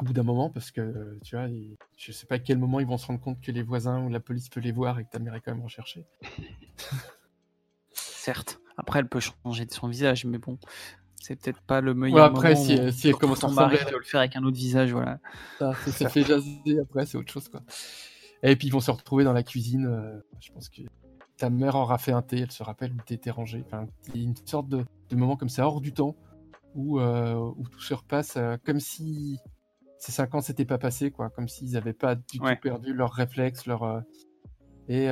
au 0.00 0.02
bout 0.04 0.12
d'un 0.14 0.22
moment 0.22 0.48
parce 0.48 0.70
que 0.70 1.18
tu 1.22 1.36
vois, 1.36 1.46
ils- 1.48 1.76
je 1.98 2.12
sais 2.12 2.26
pas 2.26 2.36
à 2.36 2.38
quel 2.38 2.56
moment 2.58 2.80
ils 2.80 2.86
vont 2.86 2.96
se 2.96 3.06
rendre 3.06 3.20
compte 3.20 3.40
que 3.40 3.52
les 3.52 3.62
voisins 3.62 4.02
ou 4.04 4.08
la 4.08 4.20
police 4.20 4.48
peut 4.48 4.60
les 4.60 4.72
voir 4.72 4.98
et 4.98 5.04
que 5.04 5.10
ta 5.10 5.18
mère 5.18 5.34
est 5.34 5.40
quand 5.40 5.52
même 5.54 5.62
recherchée. 5.62 6.06
Certes. 7.92 8.61
Après, 8.76 8.98
elle 9.00 9.08
peut 9.08 9.20
changer 9.20 9.64
de 9.66 9.72
son 9.72 9.88
visage, 9.88 10.24
mais 10.24 10.38
bon, 10.38 10.58
c'est 11.20 11.36
peut-être 11.36 11.60
pas 11.62 11.80
le 11.80 11.94
meilleur 11.94 12.16
Ouais, 12.16 12.22
après, 12.22 12.54
moment 12.54 12.64
si- 12.64 12.80
où- 12.80 12.90
si 12.90 13.08
elle 13.08 13.16
commence 13.16 13.44
à 13.44 13.48
ressembler 13.48 13.78
à- 13.78 13.90
de 13.90 13.96
le 13.96 14.02
faire 14.02 14.20
avec 14.20 14.34
un 14.36 14.42
autre 14.44 14.56
visage, 14.56 14.92
voilà. 14.92 15.18
Ça, 15.58 15.72
ça, 15.74 15.92
ça 15.92 16.08
fait 16.08 16.22
jaser 16.24 16.80
après, 16.80 17.06
c'est 17.06 17.16
autre 17.18 17.32
chose 17.32 17.48
quoi. 17.48 17.60
Et 18.42 18.56
puis 18.56 18.68
ils 18.68 18.72
vont 18.72 18.80
se 18.80 18.90
retrouver 18.90 19.24
dans 19.24 19.32
la 19.32 19.42
cuisine. 19.42 19.86
euh, 19.86 20.18
je 20.40 20.50
pense 20.52 20.68
que 20.68 20.82
ta 21.36 21.48
mère 21.50 21.74
aura 21.76 21.98
fait 21.98 22.12
un 22.12 22.22
thé, 22.22 22.40
elle 22.40 22.50
se 22.50 22.62
rappelle 22.62 22.92
où 22.92 22.98
t'étais 23.04 23.30
rangé. 23.30 23.62
Enfin, 23.66 23.86
il 24.14 24.20
y 24.20 24.24
a 24.24 24.28
une 24.28 24.34
sorte 24.46 24.68
de, 24.68 24.84
de 25.10 25.16
moment 25.16 25.36
comme 25.36 25.48
ça 25.48 25.66
hors 25.66 25.80
du 25.80 25.92
temps 25.92 26.16
où, 26.74 26.98
euh, 27.00 27.34
où 27.56 27.68
tout 27.68 27.80
se 27.80 27.94
repasse 27.94 28.36
euh, 28.36 28.56
comme 28.64 28.80
si 28.80 29.38
ces 29.98 30.10
cinq 30.12 30.34
ans 30.34 30.40
s'étaient 30.40 30.64
pas 30.64 30.78
passés 30.78 31.10
quoi, 31.12 31.30
comme 31.30 31.46
s'ils 31.48 31.72
n'avaient 31.72 31.92
pas 31.92 32.16
du 32.16 32.40
Ouais. 32.40 32.56
tout 32.56 32.62
perdu 32.62 32.92
leurs 32.94 33.12
réflexes, 33.12 33.66
leur 33.66 34.02
et 34.88 35.06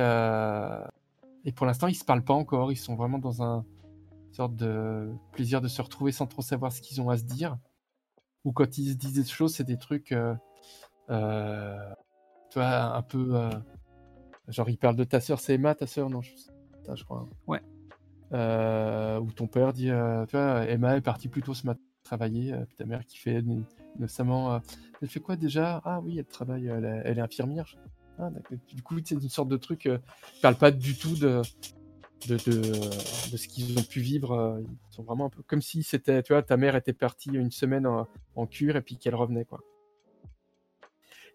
et 1.45 1.51
pour 1.51 1.65
l'instant 1.65 1.87
ils 1.87 1.95
se 1.95 2.05
parlent 2.05 2.23
pas 2.23 2.33
encore. 2.33 2.71
Ils 2.71 2.77
sont 2.77 2.95
vraiment 2.95 3.19
dans 3.19 3.41
un 3.43 3.65
sorte 4.31 4.55
de 4.55 5.09
plaisir 5.33 5.61
de 5.61 5.67
se 5.67 5.81
retrouver 5.81 6.11
sans 6.11 6.27
trop 6.27 6.41
savoir 6.41 6.71
ce 6.71 6.81
qu'ils 6.81 7.01
ont 7.01 7.09
à 7.09 7.17
se 7.17 7.23
dire. 7.23 7.57
Ou 8.45 8.51
quand 8.53 8.77
ils 8.77 8.91
se 8.91 8.95
disent 8.95 9.13
des 9.13 9.25
choses, 9.25 9.53
c'est 9.55 9.63
des 9.63 9.77
trucs 9.77 10.11
euh, 10.13 10.33
euh, 11.09 11.93
tu 12.49 12.59
vois, 12.59 12.95
un 12.95 13.01
peu. 13.01 13.35
euh, 13.35 13.49
genre, 14.47 14.69
il 14.69 14.77
parle 14.77 14.95
de 14.95 15.03
ta 15.03 15.19
sœur, 15.19 15.39
c'est 15.39 15.53
Emma, 15.55 15.75
ta 15.75 15.85
sœur, 15.87 16.09
non, 16.09 16.21
je, 16.21 16.31
ça, 16.85 16.95
je 16.95 17.03
crois. 17.03 17.27
Ouais. 17.47 17.61
Où 19.19 19.31
ton 19.33 19.47
père 19.47 19.73
dit, 19.73 19.89
tu 20.29 20.37
vois, 20.37 20.65
Emma 20.65 20.97
est 20.97 21.01
partie 21.01 21.27
plus 21.27 21.41
tôt 21.43 21.53
ce 21.53 21.65
matin 21.67 21.81
travailler, 22.03 22.53
puis 22.67 22.75
ta 22.75 22.85
mère 22.85 23.05
qui 23.05 23.17
fait 23.17 23.43
euh, 23.43 24.59
elle 25.01 25.07
fait 25.07 25.19
quoi 25.19 25.35
déjà? 25.35 25.81
Ah 25.85 25.99
oui, 26.01 26.17
elle 26.17 26.25
travaille, 26.25 26.67
elle, 26.67 26.83
est- 26.85 27.01
elle 27.05 27.19
est 27.19 27.21
infirmière. 27.21 27.65
je- 27.67 27.75
Ah. 28.21 28.29
Du 28.73 28.83
coup, 28.83 28.95
c'est 29.03 29.15
une 29.15 29.29
sorte 29.29 29.49
de 29.49 29.57
truc. 29.57 29.87
Euh, 29.87 29.97
ils 30.37 30.41
parlent 30.41 30.55
pas 30.57 30.71
du 30.71 30.95
tout 30.97 31.15
de. 31.15 31.41
De, 32.29 32.35
de, 32.37 32.61
de 33.31 33.35
ce 33.35 33.47
qu'ils 33.47 33.79
ont 33.79 33.81
pu 33.81 33.99
vivre, 33.99 34.33
euh, 34.33 34.61
ils 34.61 34.93
sont 34.93 35.01
vraiment 35.01 35.25
un 35.25 35.29
peu 35.31 35.41
comme 35.41 35.63
si 35.63 35.81
c'était, 35.81 36.21
tu 36.21 36.33
vois, 36.33 36.43
ta 36.43 36.55
mère 36.55 36.75
était 36.75 36.93
partie 36.93 37.31
une 37.31 37.49
semaine 37.49 37.87
en, 37.87 38.07
en 38.35 38.45
cure 38.45 38.75
et 38.75 38.83
puis 38.83 38.97
qu'elle 38.99 39.15
revenait, 39.15 39.43
quoi. 39.43 39.61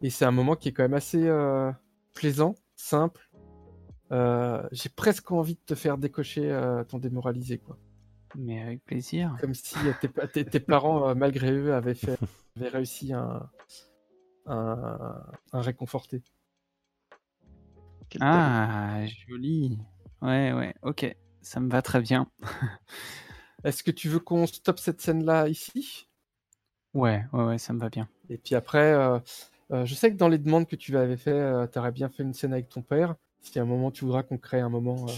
Et 0.01 0.11
c'est 0.11 0.25
un 0.25 0.31
moment 0.31 0.55
qui 0.55 0.69
est 0.69 0.73
quand 0.73 0.85
même 0.85 0.95
assez 0.95 1.27
euh, 1.27 1.73
plaisant, 2.15 2.55
simple. 2.77 3.29
Euh, 4.13 4.63
J'ai 4.71 4.89
presque 4.89 5.33
envie 5.33 5.55
de 5.55 5.61
te 5.67 5.75
faire 5.75 5.99
décocher 5.99 6.57
ton 6.89 6.99
démoralisé, 6.99 7.59
quoi. 7.59 7.77
Mais 8.37 8.63
avec 8.63 8.85
plaisir. 8.85 9.37
Comme 9.41 9.55
si 9.55 9.75
tes, 10.33 10.45
tes- 10.45 10.61
parents, 10.61 11.17
malgré 11.17 11.51
eux, 11.51 11.75
avaient, 11.75 11.95
fait, 11.95 12.17
avaient 12.57 12.69
réussi 12.69 13.13
un, 13.13 13.51
un, 14.47 15.21
un 15.53 15.61
réconforté. 15.61 16.23
Quel 18.09 18.21
talent. 18.21 18.33
Ah, 18.33 19.07
joli. 19.29 19.79
Ouais, 20.23 20.53
ouais, 20.53 20.75
ok. 20.83 21.15
Ça 21.43 21.61
me 21.61 21.71
va 21.71 21.83
très 21.83 22.01
bien. 22.01 22.29
Est-ce 23.65 23.83
que 23.83 23.91
tu 23.91 24.09
veux 24.09 24.21
qu'on 24.21 24.47
stoppe 24.47 24.79
cette 24.79 25.01
scène-là 25.01 25.49
ici? 25.49 26.09
Ouais, 26.95 27.25
ouais, 27.33 27.45
ouais, 27.45 27.59
ça 27.59 27.73
me 27.73 27.79
va 27.81 27.89
bien. 27.91 28.09
Et 28.31 28.39
puis 28.39 28.55
après, 28.55 28.93
euh, 28.93 29.19
euh, 29.73 29.85
je 29.85 29.95
sais 29.95 30.11
que 30.11 30.17
dans 30.17 30.29
les 30.29 30.39
demandes 30.39 30.67
que 30.67 30.77
tu 30.77 30.97
avais 30.97 31.17
fait, 31.17 31.69
tu 31.71 31.79
aurais 31.79 31.93
bien 31.93 32.09
fait 32.09 32.23
une 32.23 32.33
scène 32.35 32.53
avec 32.53 32.69
ton 32.69 32.83
père. 32.83 33.15
Si 33.43 33.59
à 33.59 33.63
un 33.63 33.67
moment 33.67 33.91
tu 33.91 34.05
voudras 34.05 34.23
qu'on 34.23 34.39
crée 34.39 34.61
un 34.61 34.69
moment. 34.71 34.97
euh, 35.09 35.13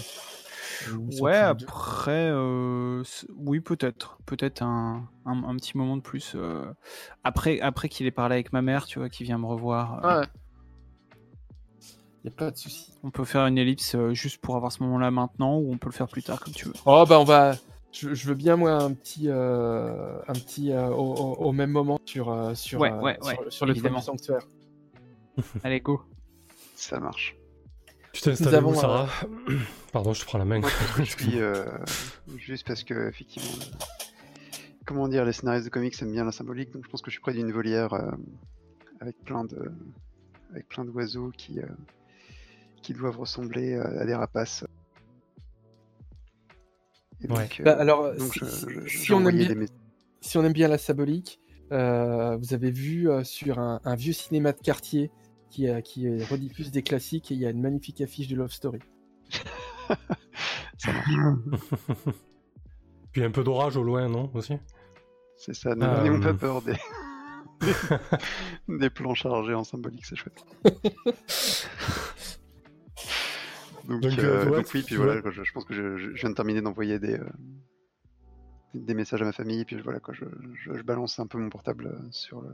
Ouais, 1.20 1.34
après, 1.36 2.28
euh, 2.30 3.02
oui, 3.36 3.60
peut-être. 3.60 4.18
Peut-être 4.26 4.62
un, 4.62 5.08
un, 5.24 5.42
un 5.44 5.56
petit 5.56 5.76
moment 5.76 5.96
de 5.96 6.02
plus. 6.02 6.32
euh, 6.34 6.66
Après, 7.24 7.60
après 7.60 7.88
qu'il 7.88 8.06
ait 8.06 8.10
parlé 8.10 8.34
avec 8.34 8.52
ma 8.52 8.62
mère, 8.62 8.86
tu 8.86 8.98
vois, 8.98 9.08
qui 9.08 9.24
vient 9.24 9.38
me 9.38 9.46
revoir. 9.46 10.04
euh, 10.04 10.20
Ouais. 10.20 10.26
Y 12.24 12.28
a 12.28 12.30
pas 12.30 12.50
de 12.50 12.56
souci. 12.56 12.92
On 13.02 13.10
peut 13.10 13.24
faire 13.24 13.46
une 13.46 13.58
ellipse 13.58 13.94
euh, 13.94 14.12
juste 14.12 14.38
pour 14.38 14.56
avoir 14.56 14.72
ce 14.72 14.82
moment-là 14.82 15.10
maintenant 15.10 15.56
ou 15.58 15.72
on 15.72 15.78
peut 15.78 15.88
le 15.88 15.94
faire 15.94 16.08
plus 16.08 16.22
tard 16.22 16.40
comme 16.40 16.52
tu 16.52 16.66
veux. 16.66 16.74
Oh 16.84 17.04
bah 17.08 17.20
on 17.20 17.24
va. 17.24 17.54
Je, 17.92 18.12
je 18.12 18.28
veux 18.28 18.34
bien 18.34 18.56
moi 18.56 18.72
un 18.72 18.92
petit, 18.92 19.28
euh, 19.28 20.18
un 20.28 20.32
petit 20.34 20.72
euh, 20.72 20.88
au, 20.88 21.52
même 21.52 21.70
moment 21.70 21.98
sur 22.04 22.30
euh, 22.30 22.54
sur 22.54 22.80
Ouais, 22.80 22.92
ouais, 22.92 23.16
sur, 23.22 23.40
ouais, 23.40 23.50
sur 23.50 23.66
le 23.66 23.74
toit 23.74 23.90
du 23.90 24.00
sanctuaire. 24.02 24.42
Allez, 25.64 25.80
go. 25.80 26.02
Ça 26.74 27.00
marche. 27.00 27.36
Tu 28.12 28.22
t'es 28.22 28.30
installé 28.30 28.58
où, 28.58 28.74
Sarah 28.74 29.08
Pardon, 29.92 30.12
je 30.12 30.20
te 30.20 30.26
prends 30.26 30.38
la 30.38 30.44
main. 30.44 30.60
Je 30.98 31.02
suis 31.04 31.40
euh, 31.40 31.64
juste 32.36 32.66
parce 32.66 32.82
que 32.82 33.08
effectivement, 33.08 33.64
comment 34.84 35.08
dire, 35.08 35.24
les 35.24 35.32
scénaristes 35.32 35.66
de 35.66 35.70
comics 35.70 35.94
aiment 36.02 36.12
bien 36.12 36.24
la 36.24 36.32
symbolique, 36.32 36.72
donc 36.72 36.84
je 36.84 36.90
pense 36.90 37.02
que 37.02 37.10
je 37.10 37.14
suis 37.14 37.20
près 37.20 37.32
d'une 37.32 37.52
volière 37.52 37.92
euh, 37.94 38.10
avec 39.00 39.22
plein 39.24 39.44
de, 39.44 39.70
avec 40.50 40.68
plein 40.68 40.84
d'oiseaux 40.84 41.30
qui, 41.36 41.60
euh, 41.60 41.66
qui 42.82 42.94
doivent 42.94 43.18
ressembler 43.18 43.74
à, 43.74 43.84
à 44.00 44.06
des 44.06 44.14
rapaces. 44.14 44.64
Et 47.20 47.28
Ouais. 47.28 47.42
donc, 47.44 47.60
euh, 47.60 47.64
Bah, 47.64 47.76
alors 47.78 48.14
donc 48.14 48.32
si, 48.32 48.40
je- 48.40 48.44
si- 48.46 48.66
je- 48.68 48.88
si 48.88 49.04
j'ai 49.06 49.14
on 49.14 49.26
aime 49.26 49.36
bien, 49.36 49.48
des 49.48 49.54
mess- 49.54 49.72
si 50.20 50.38
on 50.38 50.44
aime 50.44 50.52
bien 50.52 50.68
la 50.68 50.78
symbolique, 50.78 51.40
euh, 51.72 52.36
vous 52.36 52.54
avez 52.54 52.70
vu 52.70 53.10
euh, 53.10 53.24
sur 53.24 53.58
un, 53.58 53.80
un 53.84 53.94
vieux 53.96 54.12
cinéma 54.12 54.52
de 54.52 54.60
quartier 54.60 55.10
qui, 55.50 55.68
euh, 55.68 55.80
qui 55.80 56.06
euh, 56.06 56.24
rediffuse 56.30 56.70
des 56.70 56.82
classiques 56.82 57.30
et 57.30 57.34
il 57.34 57.40
y 57.40 57.46
a 57.46 57.50
une 57.50 57.60
magnifique 57.60 58.00
affiche 58.00 58.28
de 58.28 58.36
Love 58.36 58.52
Story. 58.52 58.78
ça. 60.78 60.92
Puis 63.12 63.24
un 63.24 63.30
peu 63.30 63.42
d'orage 63.42 63.76
au 63.76 63.82
loin, 63.82 64.08
non 64.08 64.30
Aussi? 64.34 64.54
C'est 65.36 65.54
ça, 65.54 65.74
ne- 65.74 65.84
Euh, 65.84 66.02
n'ayons 66.02 66.20
pas 66.20 66.34
peur 66.34 66.62
des... 66.62 66.74
des 68.68 68.90
plans 68.90 69.14
chargés 69.14 69.54
en 69.54 69.64
symbolique, 69.64 70.06
c'est 70.06 70.16
chouette. 70.16 70.44
Donc, 73.88 74.02
Donc, 74.02 74.18
euh, 74.18 74.44
ouais, 74.44 74.56
donc 74.58 74.70
oui, 74.74 74.82
puis 74.82 74.96
voilà, 74.96 75.22
quoi, 75.22 75.30
je, 75.30 75.42
je 75.42 75.52
pense 75.52 75.64
que 75.64 75.72
je, 75.72 76.10
viens 76.10 76.28
de 76.28 76.34
terminer 76.34 76.60
d'envoyer 76.60 76.98
des, 76.98 77.18
euh, 77.18 77.26
des 78.74 78.92
messages 78.92 79.22
à 79.22 79.24
ma 79.24 79.32
famille, 79.32 79.64
puis 79.64 79.80
voilà, 79.80 79.98
quoi, 79.98 80.12
je, 80.12 80.82
balance 80.82 81.18
un 81.18 81.26
peu 81.26 81.38
mon 81.38 81.48
portable 81.48 81.86
euh, 81.86 82.08
sur 82.10 82.42
le, 82.42 82.52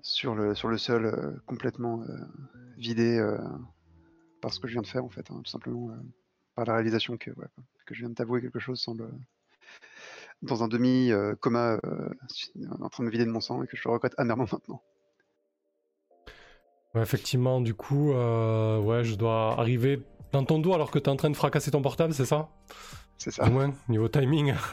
sur 0.00 0.34
le, 0.34 0.54
sur 0.54 0.68
le 0.68 0.78
sol 0.78 1.04
euh, 1.04 1.32
complètement 1.44 2.06
vidé 2.78 3.22
par 4.40 4.52
ce 4.52 4.60
que 4.60 4.66
je 4.66 4.72
viens 4.72 4.82
de 4.82 4.86
faire, 4.86 5.04
en 5.04 5.10
fait, 5.10 5.30
hein, 5.30 5.42
tout 5.44 5.50
simplement 5.50 5.90
par 6.54 6.64
la 6.64 6.74
réalisation 6.74 7.18
que, 7.18 7.30
ouais, 7.30 7.46
que 7.84 7.94
je 7.94 8.00
viens 8.00 8.08
de 8.08 8.14
t'avouer 8.14 8.40
quelque 8.40 8.58
chose 8.58 8.80
sans 8.80 8.94
le 8.94 9.08
dans 10.40 10.64
un 10.64 10.68
demi-coma 10.68 11.78
en 12.80 12.88
train 12.88 13.04
de 13.04 13.06
me 13.06 13.12
vider 13.12 13.24
de 13.24 13.30
mon 13.30 13.40
sang 13.40 13.62
et 13.62 13.66
que 13.66 13.76
je 13.76 13.82
le 13.84 13.92
regrette 13.92 14.14
amèrement 14.16 14.46
maintenant. 14.50 14.82
Ouais, 16.94 17.02
effectivement, 17.02 17.60
du 17.60 17.74
coup, 17.74 18.12
euh, 18.12 18.78
ouais, 18.80 19.02
je 19.04 19.14
dois 19.14 19.58
arriver 19.58 20.02
dans 20.32 20.44
ton 20.44 20.58
dos 20.58 20.74
alors 20.74 20.90
que 20.90 20.98
t'es 20.98 21.08
en 21.08 21.16
train 21.16 21.30
de 21.30 21.36
fracasser 21.36 21.70
ton 21.70 21.80
portable, 21.82 22.12
c'est 22.12 22.26
ça? 22.26 22.48
C'est 23.18 23.30
ça. 23.30 23.46
Au 23.46 23.50
moins, 23.50 23.72
niveau 23.88 24.08
timing. 24.08 24.54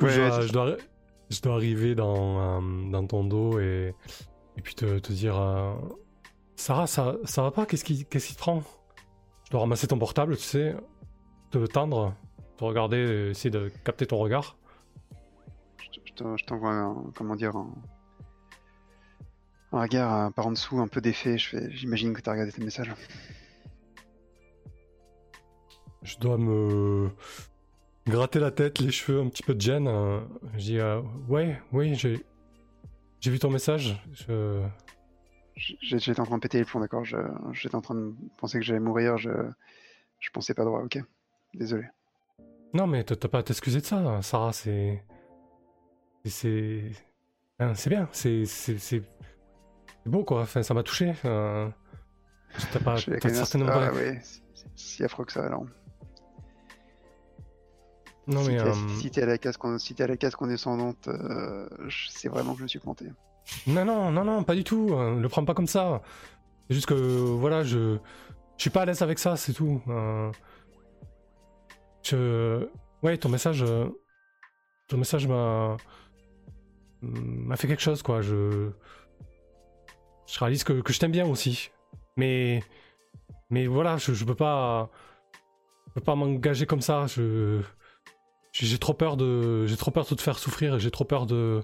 Ouais, 0.00 0.10
je, 0.10 0.20
dois, 0.28 0.40
je, 0.42 0.52
dois, 0.52 0.76
je 1.28 1.40
dois 1.40 1.54
arriver 1.54 1.96
dans, 1.96 2.60
euh, 2.60 2.90
dans 2.92 3.04
ton 3.04 3.24
dos 3.24 3.58
et, 3.58 3.92
et 4.56 4.62
puis 4.62 4.76
te, 4.76 5.00
te 5.00 5.12
dire 5.12 5.36
euh, 5.36 5.74
Sarah, 6.54 6.86
ça, 6.86 7.16
ça 7.24 7.42
va 7.42 7.50
pas? 7.50 7.66
Qu'est-ce 7.66 7.84
qui, 7.84 8.04
qu'est-ce 8.04 8.28
qui 8.28 8.34
te 8.34 8.38
prend? 8.38 8.62
Je 9.44 9.50
dois 9.50 9.58
ramasser 9.62 9.88
ton 9.88 9.98
portable, 9.98 10.36
tu 10.36 10.44
sais, 10.44 10.76
te 11.50 11.58
tendre, 11.66 12.14
te 12.58 12.62
regarder, 12.62 13.30
essayer 13.32 13.50
de 13.50 13.72
capter 13.84 14.06
ton 14.06 14.18
regard. 14.18 14.56
Je, 15.78 15.98
je 16.04 16.12
te- 16.12 16.36
je 16.36 16.44
t'envoie 16.44 16.70
un, 16.70 16.94
comment 17.16 17.34
dire, 17.34 17.56
un, 17.56 17.68
un 19.72 19.80
regard 19.82 20.12
un 20.12 20.30
par 20.30 20.46
en 20.46 20.50
dessous, 20.52 20.78
un 20.80 20.88
peu 20.88 21.00
défait. 21.00 21.36
J'imagine 21.38 22.12
que 22.14 22.20
tu 22.20 22.28
as 22.28 22.32
regardé 22.32 22.52
tes 22.52 22.62
messages. 22.64 22.92
Je 26.02 26.16
dois 26.18 26.38
me 26.38 27.10
gratter 28.06 28.38
la 28.40 28.50
tête, 28.50 28.78
les 28.78 28.90
cheveux, 28.90 29.20
un 29.20 29.28
petit 29.28 29.42
peu 29.42 29.54
de 29.54 29.60
gêne. 29.60 29.88
euh, 29.88 30.20
je 30.54 30.58
dis 30.58 30.78
euh, 30.78 31.00
Ouais, 31.28 31.60
oui, 31.72 31.94
j'ai, 31.94 32.24
j'ai 33.20 33.30
vu 33.30 33.38
ton 33.38 33.50
message. 33.50 34.00
Je... 34.12 34.62
J'étais 35.56 36.20
en 36.20 36.24
train 36.24 36.36
de 36.36 36.40
péter 36.42 36.58
les 36.58 36.64
plombs, 36.64 36.80
d'accord. 36.80 37.04
J'étais 37.52 37.74
en 37.74 37.80
train 37.80 37.96
de 37.96 38.14
penser 38.38 38.58
que 38.60 38.64
j'allais 38.64 38.78
mourir. 38.80 39.18
Je, 39.18 39.30
je 40.20 40.30
pensais 40.30 40.54
pas 40.54 40.64
droit. 40.64 40.80
Ok. 40.82 40.98
Désolé. 41.52 41.84
Non, 42.74 42.86
mais 42.86 43.02
t'as 43.02 43.16
pas 43.28 43.38
à 43.38 43.42
t'excuser 43.42 43.80
de 43.80 43.84
ça, 43.86 44.22
Sarah, 44.22 44.52
c'est. 44.52 45.02
c'est- 46.24 46.30
C'est. 46.30 46.92
hein, 47.58 47.74
C'est 47.74 47.90
bien, 47.90 48.08
c'est. 48.12 48.44
C'est 50.04 50.10
beau, 50.10 50.24
quoi. 50.24 50.42
Enfin, 50.42 50.62
ça 50.62 50.74
m'a 50.74 50.82
touché. 50.82 51.14
euh, 51.24 51.68
T'as 52.72 52.80
pas. 52.80 52.96
T'as 53.20 53.28
certainement 53.34 53.72
ah, 53.72 53.92
ouais, 53.92 54.20
si 54.74 55.04
affreux 55.04 55.24
que 55.24 55.32
ça 55.32 55.44
alors. 55.46 55.64
Non, 58.26 58.42
si 58.42 58.48
mais. 58.50 58.56
t'es 58.58 58.68
euh, 58.68 58.74
si 59.00 59.10
t'es 59.10 59.22
à 59.22 59.26
la 59.26 59.38
case 59.38 59.56
si 59.78 60.02
à 60.02 60.06
la 60.06 60.16
case 60.16 60.34
condescendante, 60.34 61.08
euh, 61.08 61.68
c'est 62.10 62.28
vraiment 62.28 62.52
que 62.52 62.58
je 62.58 62.62
me 62.64 62.68
suis 62.68 62.78
planté. 62.78 63.06
Non, 63.66 63.84
non, 63.84 64.10
non, 64.12 64.24
non, 64.24 64.42
pas 64.44 64.54
du 64.54 64.64
tout. 64.64 64.88
euh, 64.92 65.18
le 65.18 65.28
prends 65.28 65.44
pas 65.44 65.54
comme 65.54 65.66
ça. 65.66 66.02
C'est 66.68 66.74
juste 66.74 66.86
que, 66.86 66.94
voilà, 66.94 67.62
je. 67.62 67.96
Je 68.56 68.62
suis 68.62 68.70
pas 68.70 68.82
à 68.82 68.84
l'aise 68.86 69.02
avec 69.02 69.18
ça, 69.18 69.36
c'est 69.36 69.52
tout. 69.52 69.80
euh, 69.88 70.30
Je. 72.02 72.68
Ouais, 73.02 73.16
ton 73.16 73.28
message. 73.28 73.62
euh, 73.62 73.88
ton 74.88 74.96
message 74.98 75.26
m'a 75.28 75.76
m'a 77.00 77.56
fait 77.56 77.68
quelque 77.68 77.82
chose, 77.82 78.02
quoi. 78.02 78.20
Je, 78.20 78.70
je 80.28 80.38
réalise 80.38 80.64
que, 80.64 80.82
je 80.86 80.98
t'aime 80.98 81.12
bien 81.12 81.26
aussi. 81.26 81.70
Mais, 82.16 82.62
mais 83.50 83.66
voilà, 83.66 83.96
je, 83.96 84.12
je 84.12 84.24
peux 84.24 84.34
pas, 84.34 84.90
je 85.88 85.92
peux 85.94 86.00
pas 86.00 86.14
m'engager 86.14 86.66
comme 86.66 86.82
ça. 86.82 87.06
J'ai 88.52 88.78
trop 88.78 88.94
peur 88.94 89.16
de, 89.16 89.66
j'ai 89.66 89.76
trop 89.76 89.90
peur 89.90 90.04
de 90.04 90.14
te 90.14 90.22
faire 90.22 90.38
souffrir 90.38 90.76
et 90.76 90.80
j'ai 90.80 90.90
trop 90.90 91.04
peur 91.04 91.26
de, 91.26 91.62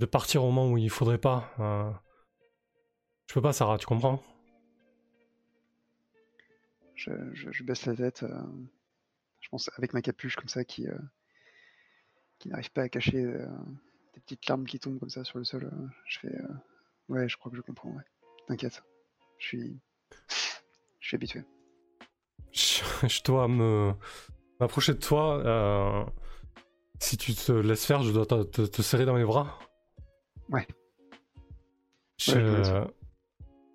de 0.00 0.06
partir 0.06 0.42
au 0.44 0.50
moment 0.50 0.70
où 0.72 0.78
il 0.78 0.90
faudrait 0.90 1.18
pas. 1.18 1.52
Euh. 1.60 1.90
Je 3.26 3.34
peux 3.34 3.42
pas, 3.42 3.52
Sarah, 3.52 3.78
tu 3.78 3.86
comprends? 3.86 4.22
Je, 6.94 7.62
baisse 7.62 7.86
la 7.86 7.96
tête. 7.96 8.22
euh, 8.22 8.42
je 9.40 9.48
pense 9.50 9.70
avec 9.76 9.92
ma 9.92 10.00
capuche 10.00 10.36
comme 10.36 10.48
ça 10.48 10.64
qui, 10.64 10.88
euh, 10.88 10.98
qui 12.38 12.48
n'arrive 12.48 12.70
pas 12.70 12.82
à 12.82 12.88
cacher 12.88 13.22
euh, 13.22 13.46
des 14.14 14.20
petites 14.20 14.46
larmes 14.48 14.66
qui 14.66 14.78
tombent 14.78 14.98
comme 14.98 15.10
ça 15.10 15.24
sur 15.24 15.38
le 15.38 15.44
sol. 15.44 15.70
je 16.06 16.18
fais 16.20 16.34
ouais, 17.08 17.28
je 17.28 17.36
crois 17.36 17.50
que 17.50 17.56
je 17.56 17.62
comprends. 17.62 17.90
Ouais. 17.90 18.02
T'inquiète, 18.46 18.82
je 19.38 19.46
suis, 19.46 19.80
je 21.00 21.06
suis 21.08 21.14
habitué. 21.16 21.42
je, 22.52 22.82
je 23.08 23.22
dois 23.22 23.48
me 23.48 23.92
m'approcher 24.60 24.94
de 24.94 24.98
toi. 24.98 25.38
euh, 25.44 26.04
si 27.00 27.16
tu 27.16 27.34
te 27.34 27.52
laisses 27.52 27.84
faire, 27.86 28.02
je 28.02 28.12
dois 28.12 28.24
te, 28.26 28.42
te- 28.44 28.62
te 28.62 28.82
serrer 28.82 29.04
dans 29.04 29.14
mes 29.14 29.24
bras. 29.24 29.58
Ouais. 30.48 30.66
Je, 32.18 32.32
Ouais, 32.32 32.40
je 32.40 32.46
te 32.46 32.56
laisse. 32.56 32.88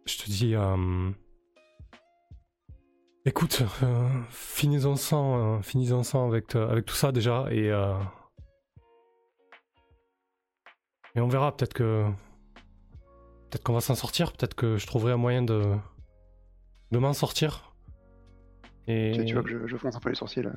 je 0.06 0.18
te 0.18 0.30
dis. 0.30 0.56
euh, 0.56 1.12
écoute, 3.26 3.62
euh, 3.84 4.10
finissons-en, 4.30 5.58
euh, 5.58 5.62
finissons-en 5.62 6.28
avec, 6.30 6.56
euh, 6.56 6.70
avec 6.70 6.86
tout 6.86 6.96
ça 6.96 7.12
déjà 7.12 7.48
et. 7.52 7.68
et 11.16 11.20
on 11.22 11.28
verra, 11.28 11.56
peut-être 11.56 11.74
que. 11.74 12.06
Peut-être 13.50 13.64
qu'on 13.64 13.74
va 13.74 13.82
s'en 13.82 13.96
sortir, 13.96 14.32
peut-être 14.34 14.54
que 14.54 14.78
je 14.78 14.86
trouverai 14.86 15.14
un 15.14 15.18
moyen 15.18 15.42
de. 15.42 15.76
de 16.92 16.98
m'en 17.00 17.14
sortir. 17.14 17.74
Et... 18.88 19.14
Tu, 19.16 19.26
tu 19.26 19.34
vois 19.34 19.44
que 19.44 19.50
je, 19.50 19.68
je 19.68 19.78
fronce 19.78 19.96
un 19.96 20.00
peu 20.00 20.10
les 20.10 20.16
sourcils. 20.16 20.46
euh. 20.46 20.52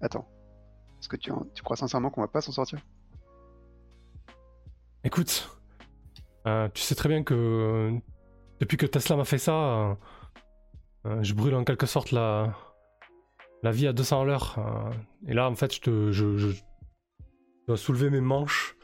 Attends, 0.00 0.28
est-ce 0.98 1.08
que 1.08 1.16
tu, 1.16 1.30
tu 1.54 1.62
crois 1.62 1.76
sincèrement 1.76 2.10
qu'on 2.10 2.20
va 2.20 2.28
pas 2.28 2.40
s'en 2.40 2.52
sortir? 2.52 2.80
Écoute, 5.04 5.48
euh, 6.46 6.68
tu 6.74 6.82
sais 6.82 6.94
très 6.94 7.08
bien 7.08 7.22
que 7.22 7.34
euh, 7.34 7.92
depuis 8.60 8.76
que 8.76 8.86
Tesla 8.86 9.16
m'a 9.16 9.24
fait 9.24 9.38
ça, 9.38 9.96
euh, 11.06 11.22
je 11.22 11.34
brûle 11.34 11.54
en 11.54 11.64
quelque 11.64 11.86
sorte 11.86 12.10
la, 12.10 12.54
la 13.62 13.70
vie 13.70 13.86
à 13.86 13.92
200 13.92 14.22
à 14.22 14.24
l'heure. 14.24 14.92
et 15.26 15.34
là, 15.34 15.48
en 15.48 15.54
fait, 15.54 15.74
je, 15.74 15.80
te, 15.80 16.12
je, 16.12 16.36
je 16.36 16.48
dois 17.68 17.76
soulever 17.76 18.10
mes 18.10 18.20
manches 18.20 18.76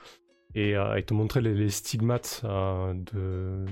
et, 0.54 0.76
euh, 0.76 0.96
et 0.96 1.02
te 1.02 1.14
montrer 1.14 1.40
les, 1.40 1.54
les 1.54 1.70
stigmates 1.70 2.42
euh, 2.44 2.94
de... 3.12 3.64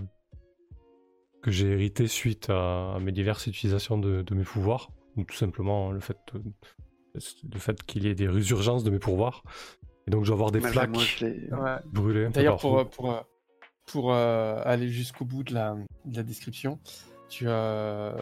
que 1.43 1.51
j'ai 1.51 1.69
hérité 1.69 2.07
suite 2.07 2.51
à, 2.51 2.95
à 2.95 2.99
mes 3.01 3.13
diverses 3.13 3.47
utilisations 3.47 3.99
de, 3.99 4.23
de 4.23 4.35
mes 4.35 4.45
pouvoirs. 4.45 4.91
Ou 5.17 5.25
tout 5.25 5.35
simplement 5.37 5.91
le 5.91 6.01
fait, 6.01 6.19
de- 6.35 6.43
le 7.53 7.59
fait 7.59 7.83
qu'il 7.83 8.05
y 8.05 8.09
ait 8.09 8.15
des 8.15 8.29
résurgences 8.29 8.85
de 8.85 8.91
mes 8.91 9.01
pouvoirs. 9.01 9.43
Et 10.07 10.11
donc, 10.11 10.25
je 10.25 10.29
dois 10.29 10.37
avoir 10.37 10.51
des 10.53 10.61
moi, 10.61 10.71
Ouais. 11.53 11.77
brûlées. 11.93 12.29
D'ailleurs, 12.31 12.57
pour, 12.59 12.79
euh, 12.79 12.85
pour, 12.85 13.11
euh, 13.13 13.21
pour 13.87 14.13
euh, 14.15 14.61
aller 14.65 14.89
jusqu'au 14.89 15.25
bout 15.25 15.43
de 15.43 15.53
la, 15.55 15.75
de 16.05 16.17
la 16.17 16.23
description, 16.23 16.79
tu, 17.29 17.45
euh, 17.47 18.13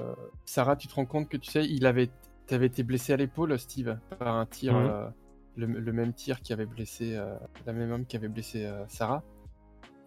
Sarah, 0.46 0.76
tu 0.76 0.88
te 0.88 0.94
rends 0.94 1.06
compte 1.06 1.28
que 1.28 1.36
tu 1.36 1.50
sais, 1.50 1.64
il 1.64 1.86
avait, 1.86 2.08
avais 2.50 2.66
été 2.66 2.82
blessé 2.82 3.12
à 3.12 3.16
l'épaule, 3.16 3.56
Steve, 3.58 3.98
par 4.18 4.34
un 4.36 4.46
tir, 4.46 4.74
Mhm. 4.74 5.12
Le, 5.56 5.66
le 5.66 5.92
même 5.92 6.12
tir 6.12 6.40
qui 6.40 6.52
avait 6.52 6.66
blessé, 6.66 7.16
euh, 7.16 7.36
la 7.66 7.72
même 7.72 7.90
homme 7.90 8.06
qui 8.06 8.16
avait 8.16 8.28
blessé 8.28 8.64
euh, 8.64 8.86
Sarah. 8.88 9.24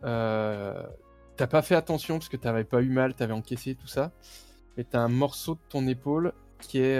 Euh, 0.04 0.88
t'as 1.36 1.48
pas 1.48 1.62
fait 1.62 1.76
attention 1.76 2.18
parce 2.18 2.30
que 2.30 2.38
t'avais 2.38 2.64
pas 2.64 2.82
eu 2.82 2.90
mal, 2.90 3.14
t'avais 3.14 3.34
encaissé 3.34 3.76
tout 3.76 3.88
ça, 3.88 4.12
mais 4.78 4.84
t'as 4.84 5.00
un 5.00 5.10
morceau 5.10 5.56
de 5.56 5.62
ton 5.70 5.88
épaule 5.88 6.34
qui 6.60 6.80
est 6.80 7.00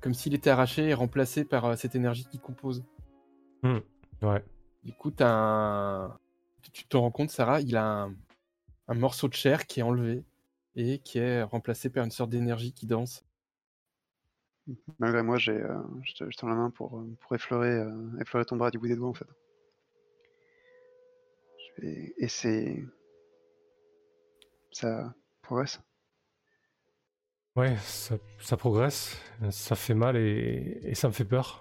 comme 0.00 0.14
s'il 0.14 0.34
était 0.34 0.50
arraché 0.50 0.88
et 0.88 0.94
remplacé 0.94 1.44
par 1.44 1.76
cette 1.76 1.94
énergie 1.94 2.26
qui 2.30 2.38
compose. 2.38 2.84
Ouais. 4.22 4.44
Du 4.84 4.92
coup, 4.92 5.12
un... 5.20 6.16
tu 6.72 6.86
te 6.86 6.96
rends 6.96 7.10
compte, 7.10 7.30
Sarah, 7.30 7.60
il 7.60 7.76
a 7.76 7.84
un... 7.84 8.14
un 8.88 8.94
morceau 8.94 9.26
de 9.28 9.34
chair 9.34 9.66
qui 9.66 9.80
est 9.80 9.82
enlevé 9.82 10.24
et 10.76 10.98
qui 10.98 11.18
est 11.18 11.42
remplacé 11.42 11.90
par 11.90 12.04
une 12.04 12.10
sorte 12.10 12.30
d'énergie 12.30 12.72
qui 12.72 12.86
danse. 12.86 13.24
Malgré 14.98 15.22
moi, 15.22 15.38
j'ai, 15.38 15.52
euh, 15.52 15.78
je, 16.02 16.14
te, 16.14 16.30
je 16.30 16.36
tends 16.36 16.48
la 16.48 16.54
main 16.54 16.70
pour, 16.70 16.98
euh, 16.98 17.16
pour 17.20 17.34
effleurer, 17.34 17.70
euh, 17.70 18.18
effleurer 18.20 18.44
ton 18.44 18.56
bras 18.56 18.70
du 18.70 18.78
bout 18.78 18.88
des 18.88 18.96
doigts 18.96 19.08
en 19.08 19.14
fait. 19.14 19.26
Et 22.18 22.28
c'est. 22.28 22.84
Ça 24.70 25.14
progresse? 25.42 25.80
Ouais, 27.56 27.76
ça, 27.78 28.16
ça 28.38 28.56
progresse, 28.56 29.16
ça 29.50 29.76
fait 29.76 29.94
mal 29.94 30.16
et, 30.16 30.78
et 30.82 30.94
ça 30.94 31.08
me 31.08 31.12
fait 31.12 31.24
peur. 31.24 31.60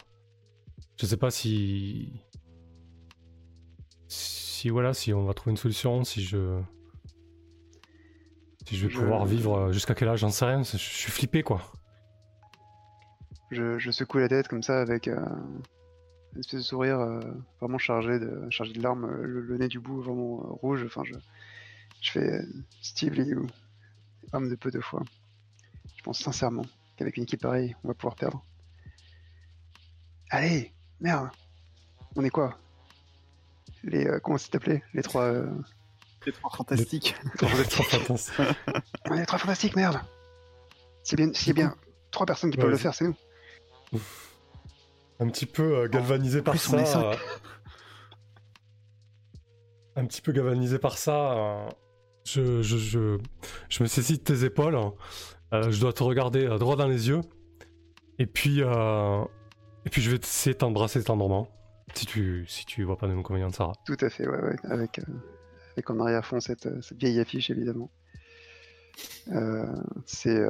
Je 0.99 1.05
sais 1.05 1.17
pas 1.17 1.31
si. 1.31 2.13
Si 4.07 4.69
voilà, 4.69 4.93
si 4.93 5.13
on 5.13 5.25
va 5.25 5.33
trouver 5.33 5.51
une 5.51 5.57
solution, 5.57 6.03
si 6.03 6.23
je. 6.23 6.61
Si 8.67 8.75
je 8.75 8.87
vais 8.87 8.91
Je- 8.91 8.97
pouvoir 8.97 9.25
vivre 9.25 9.71
jusqu'à 9.71 9.93
quel 9.93 10.09
âge, 10.09 10.19
j'en 10.19 10.29
sais 10.31 10.45
rien, 10.45 10.63
je 10.63 10.77
suis 10.77 11.11
flippé 11.11 11.43
quoi. 11.43 11.61
Je, 13.51 13.77
je 13.79 13.91
secoue 13.91 14.17
la 14.17 14.27
tête 14.27 14.47
comme 14.47 14.63
ça 14.63 14.81
avec 14.81 15.07
euh, 15.07 15.15
une 16.33 16.39
espèce 16.39 16.59
de 16.61 16.65
sourire 16.65 16.99
euh, 16.99 17.19
vraiment 17.61 17.77
chargé 17.77 18.19
de, 18.19 18.47
chargé 18.49 18.73
de 18.73 18.81
larmes, 18.81 19.05
euh, 19.05 19.23
le, 19.25 19.41
le 19.41 19.57
nez 19.57 19.67
du 19.67 19.79
bout 19.79 20.01
vraiment 20.01 20.39
euh, 20.43 20.47
rouge. 20.61 20.83
Enfin, 20.85 21.03
je, 21.05 21.13
je 22.01 22.11
fais 22.11 22.31
euh, 22.39 22.45
Steve 22.81 23.13
Liu, 23.13 23.41
homme 24.33 24.49
de 24.49 24.55
peu 24.55 24.71
de 24.71 24.79
foi. 24.81 25.03
Je 25.95 26.03
pense 26.03 26.19
sincèrement 26.19 26.65
qu'avec 26.97 27.17
une 27.17 27.23
équipe 27.23 27.41
pareille, 27.41 27.75
on 27.83 27.87
va 27.89 27.93
pouvoir 27.93 28.15
perdre. 28.15 28.43
Allez, 30.31 30.73
merde, 30.99 31.29
on 32.15 32.23
est 32.23 32.29
quoi? 32.29 32.57
Les 33.83 34.07
euh, 34.07 34.19
comment 34.19 34.37
c'est 34.37 34.55
appelé 34.55 34.83
Les 34.93 35.03
trois. 35.03 35.23
euh, 35.23 35.49
C'est 36.23 36.31
trop 36.31 36.49
fantastique. 36.49 37.15
les 37.41 37.63
trois 37.65 37.85
fantastiques. 37.85 38.35
on 39.09 39.13
est 39.15 39.19
les 39.19 39.25
trois 39.25 39.39
fantastiques, 39.39 39.75
merde. 39.75 39.99
C'est 41.03 41.15
bien, 41.15 41.29
a 41.29 41.53
bien 41.53 41.75
trois 42.09 42.25
personnes 42.25 42.49
qui 42.49 42.57
peuvent 42.57 42.69
le 42.71 42.77
c'est- 42.77 42.81
faire, 42.83 42.95
c'est 42.95 43.05
nous. 43.05 43.15
Un 45.19 45.27
petit 45.29 45.45
peu 45.45 45.77
euh, 45.77 45.87
galvanisé 45.87 46.41
par 46.41 46.57
ça. 46.57 47.11
euh, 47.11 47.15
un 49.95 50.05
petit 50.05 50.21
peu 50.21 50.31
galvanisé 50.31 50.77
par 50.79 50.97
ça. 50.97 51.31
euh, 51.33 51.69
je, 52.25 52.61
je, 52.61 52.77
je, 52.77 53.17
je 53.69 53.83
me 53.83 53.87
saisis 53.87 54.17
de 54.17 54.23
tes 54.23 54.43
épaules. 54.43 54.75
euh, 55.53 55.71
je 55.71 55.79
dois 55.79 55.93
te 55.93 56.03
regarder 56.03 56.45
euh, 56.45 56.57
droit 56.57 56.75
dans 56.75 56.87
les 56.87 57.07
yeux. 57.09 57.21
Et 58.19 58.25
puis, 58.25 58.61
euh, 58.61 59.23
et 59.85 59.89
puis 59.89 60.01
je 60.01 60.09
vais 60.09 60.17
essayer 60.17 60.53
de 60.53 60.57
t'embrasser 60.59 61.03
tendrement. 61.03 61.47
Si 61.93 62.05
tu, 62.05 62.45
si 62.47 62.65
tu 62.65 62.83
vois 62.83 62.97
pas 62.97 63.07
de 63.07 63.13
Sarah. 63.53 63.73
Tout 63.85 63.97
à 64.01 64.09
fait, 64.09 64.27
ouais, 64.27 64.41
ouais, 64.41 64.55
avec, 64.63 64.99
euh, 64.99 65.03
avec 65.73 65.89
en 65.89 65.99
arrière-fond 65.99 66.39
cette, 66.41 66.65
euh, 66.65 66.81
cette 66.81 66.97
vieille 66.97 67.19
affiche 67.19 67.49
évidemment. 67.49 67.89
Euh, 69.31 69.65
c'est 70.05 70.35
euh, 70.35 70.49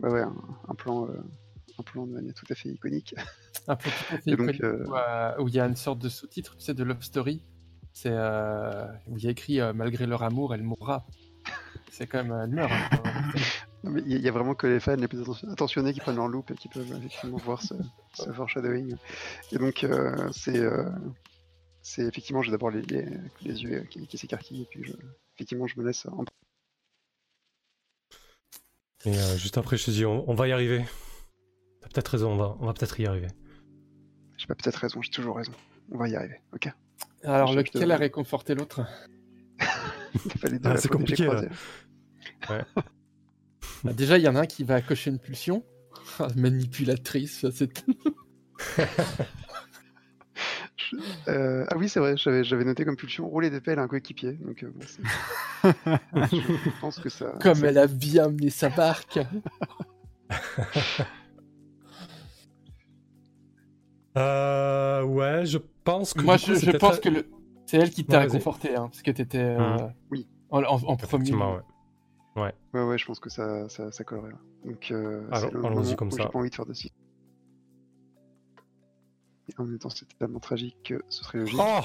ouais, 0.00 0.10
ouais, 0.10 0.20
un, 0.22 0.34
un 0.68 0.74
plan, 0.74 1.06
euh, 1.06 1.20
un 1.78 1.82
plan 1.82 2.06
de 2.06 2.12
manière 2.12 2.34
tout 2.34 2.46
à 2.50 2.54
fait 2.54 2.68
iconique. 2.70 3.14
Un 3.68 3.76
peu 3.76 3.90
tout 3.90 4.14
à 4.14 4.18
fait 4.18 4.30
Et 4.30 4.36
donc, 4.36 4.54
iconique, 4.54 4.64
euh, 4.64 4.84
où, 4.86 4.94
euh, 4.96 5.42
où 5.42 5.48
il 5.48 5.54
y 5.54 5.60
a 5.60 5.66
une 5.66 5.76
sorte 5.76 5.98
de 5.98 6.08
sous-titre, 6.08 6.56
tu 6.56 6.64
sais, 6.64 6.74
de 6.74 6.84
Love 6.84 7.02
Story. 7.02 7.42
C'est 7.92 8.12
euh, 8.12 8.86
où 9.08 9.16
il 9.18 9.24
y 9.24 9.26
a 9.26 9.30
écrit 9.30 9.60
euh, 9.60 9.72
Malgré 9.72 10.06
leur 10.06 10.22
amour, 10.22 10.54
elle 10.54 10.62
mourra. 10.62 11.06
C'est 11.90 12.06
quand 12.06 12.22
même. 12.22 12.38
Elle 12.44 12.50
meurt. 12.50 12.72
hein, 12.72 13.32
Il 13.84 14.12
y, 14.12 14.16
il 14.16 14.20
y 14.22 14.28
a 14.28 14.32
vraiment 14.32 14.54
que 14.56 14.66
les 14.66 14.80
fans 14.80 14.96
les 14.96 15.06
plus 15.08 15.20
atten- 15.22 15.52
attentionnés 15.52 15.92
qui 15.92 16.00
prennent 16.00 16.16
leur 16.16 16.26
loupe 16.28 16.50
et 16.50 16.54
qui 16.54 16.68
peuvent 16.68 16.92
effectivement 16.96 17.36
voir 17.38 17.62
ce, 17.62 17.74
ce 18.12 18.30
foreshadowing. 18.32 18.96
Et 19.52 19.58
donc, 19.58 19.84
euh, 19.84 20.28
c'est 20.32 20.58
euh, 20.58 20.90
c'est 21.80 22.02
effectivement, 22.02 22.42
j'ai 22.42 22.50
d'abord 22.50 22.70
les, 22.70 22.82
les, 22.82 23.06
les 23.42 23.62
yeux 23.62 23.82
qui, 23.88 24.06
qui 24.06 24.18
s'écarquillent 24.18 24.62
et 24.62 24.66
puis 24.68 24.84
je, 24.84 24.92
effectivement, 25.36 25.66
je 25.68 25.78
me 25.80 25.86
laisse 25.86 26.06
en... 26.06 26.24
Et 29.04 29.16
euh, 29.16 29.36
juste 29.38 29.56
après, 29.58 29.76
je 29.76 29.84
te 29.86 29.90
dis, 29.92 30.04
on, 30.04 30.28
on 30.28 30.34
va 30.34 30.48
y 30.48 30.52
arriver. 30.52 30.84
T'as 31.80 31.88
peut-être 31.88 32.08
raison, 32.08 32.32
on 32.32 32.36
va, 32.36 32.56
on 32.60 32.66
va 32.66 32.72
peut-être 32.72 32.98
y 33.00 33.06
arriver. 33.06 33.28
J'ai 34.36 34.46
pas 34.46 34.54
peut-être 34.54 34.76
raison, 34.76 35.00
j'ai 35.02 35.10
toujours 35.10 35.36
raison. 35.36 35.52
On 35.90 35.98
va 35.98 36.08
y 36.08 36.16
arriver, 36.16 36.40
ok 36.52 36.68
Alors, 37.24 37.48
Je 37.48 37.54
te- 37.54 37.58
lequel 37.58 37.92
a 37.92 37.96
réconforté 37.96 38.54
l'autre? 38.54 38.80
Il 40.24 40.30
fallait 40.32 40.58
de 40.58 40.68
Ah, 40.68 40.76
c'est 40.76 40.88
compliqué, 40.88 41.24
croisée. 41.24 41.48
Bah, 43.84 43.92
Déjà, 43.92 44.18
il 44.18 44.24
y 44.24 44.28
en 44.28 44.34
a 44.36 44.40
un 44.40 44.46
qui 44.46 44.64
va 44.64 44.80
cocher 44.80 45.10
une 45.10 45.18
pulsion. 45.20 45.64
Ah, 46.18 46.28
Manipulatrice, 46.36 47.40
ça, 47.40 47.50
c'est. 47.52 47.70
Euh, 51.28 51.66
ah 51.68 51.76
oui, 51.76 51.88
c'est 51.88 52.00
vrai, 52.00 52.16
j'avais 52.16 52.44
j'avais 52.44 52.64
noté 52.64 52.84
comme 52.86 52.96
pulsion 52.96 53.28
rouler 53.28 53.50
des 53.50 53.60
pelles 53.60 53.78
à 53.78 53.82
un 53.82 53.88
coéquipier. 53.88 54.32
Donc, 54.32 54.62
euh, 54.62 54.72
bon, 54.74 54.86
je 56.32 56.80
pense 56.80 56.98
que 56.98 57.10
ça. 57.10 57.34
Comme 57.42 57.56
ça- 57.56 57.66
elle 57.68 57.76
a 57.78 57.86
bien 57.86 58.24
amené 58.26 58.48
sa 58.48 58.70
barque. 58.70 59.18
Euh, 64.18 65.02
ouais, 65.04 65.46
je 65.46 65.58
pense 65.84 66.12
que. 66.12 66.22
Moi, 66.22 66.36
coup, 66.36 66.54
je, 66.54 66.70
pense 66.76 66.98
que 66.98 67.08
le- 67.08 67.26
c'est 67.66 67.76
elle 67.78 67.90
qui 67.90 68.04
t'a 68.04 68.20
réconforté, 68.20 68.74
hein, 68.74 68.88
parce 68.88 69.02
que 69.02 69.10
t'étais 69.10 69.38
euh, 69.38 69.58
Mhm. 69.76 69.94
Oui. 70.10 70.26
en, 70.50 70.62
en, 70.62 70.74
en 70.84 70.96
premier. 70.96 71.32
Ouais. 72.36 72.52
Ouais, 72.72 72.82
ouais, 72.84 72.98
je 72.98 73.04
pense 73.04 73.18
que 73.18 73.30
ça, 73.30 73.68
ça, 73.68 73.90
ça 73.90 74.04
collerait. 74.04 74.32
Donc, 74.64 74.90
euh, 74.90 75.26
Alors, 75.32 75.50
c'est 75.50 75.54
le 75.54 75.64
allons-y 75.64 75.96
comme 75.96 76.08
où 76.08 76.12
ça. 76.12 76.22
J'ai 76.22 76.28
pas 76.28 76.38
envie 76.38 76.50
de 76.50 76.54
faire 76.54 76.66
de 76.66 76.72
si. 76.72 76.92
Et 79.48 79.54
en 79.58 79.64
même 79.64 79.78
temps, 79.78 79.90
c'est 79.90 80.06
tellement 80.18 80.38
tragique 80.38 80.76
que 80.84 81.02
ce 81.08 81.24
serait 81.24 81.38
logique. 81.38 81.58
Oh 81.60 81.80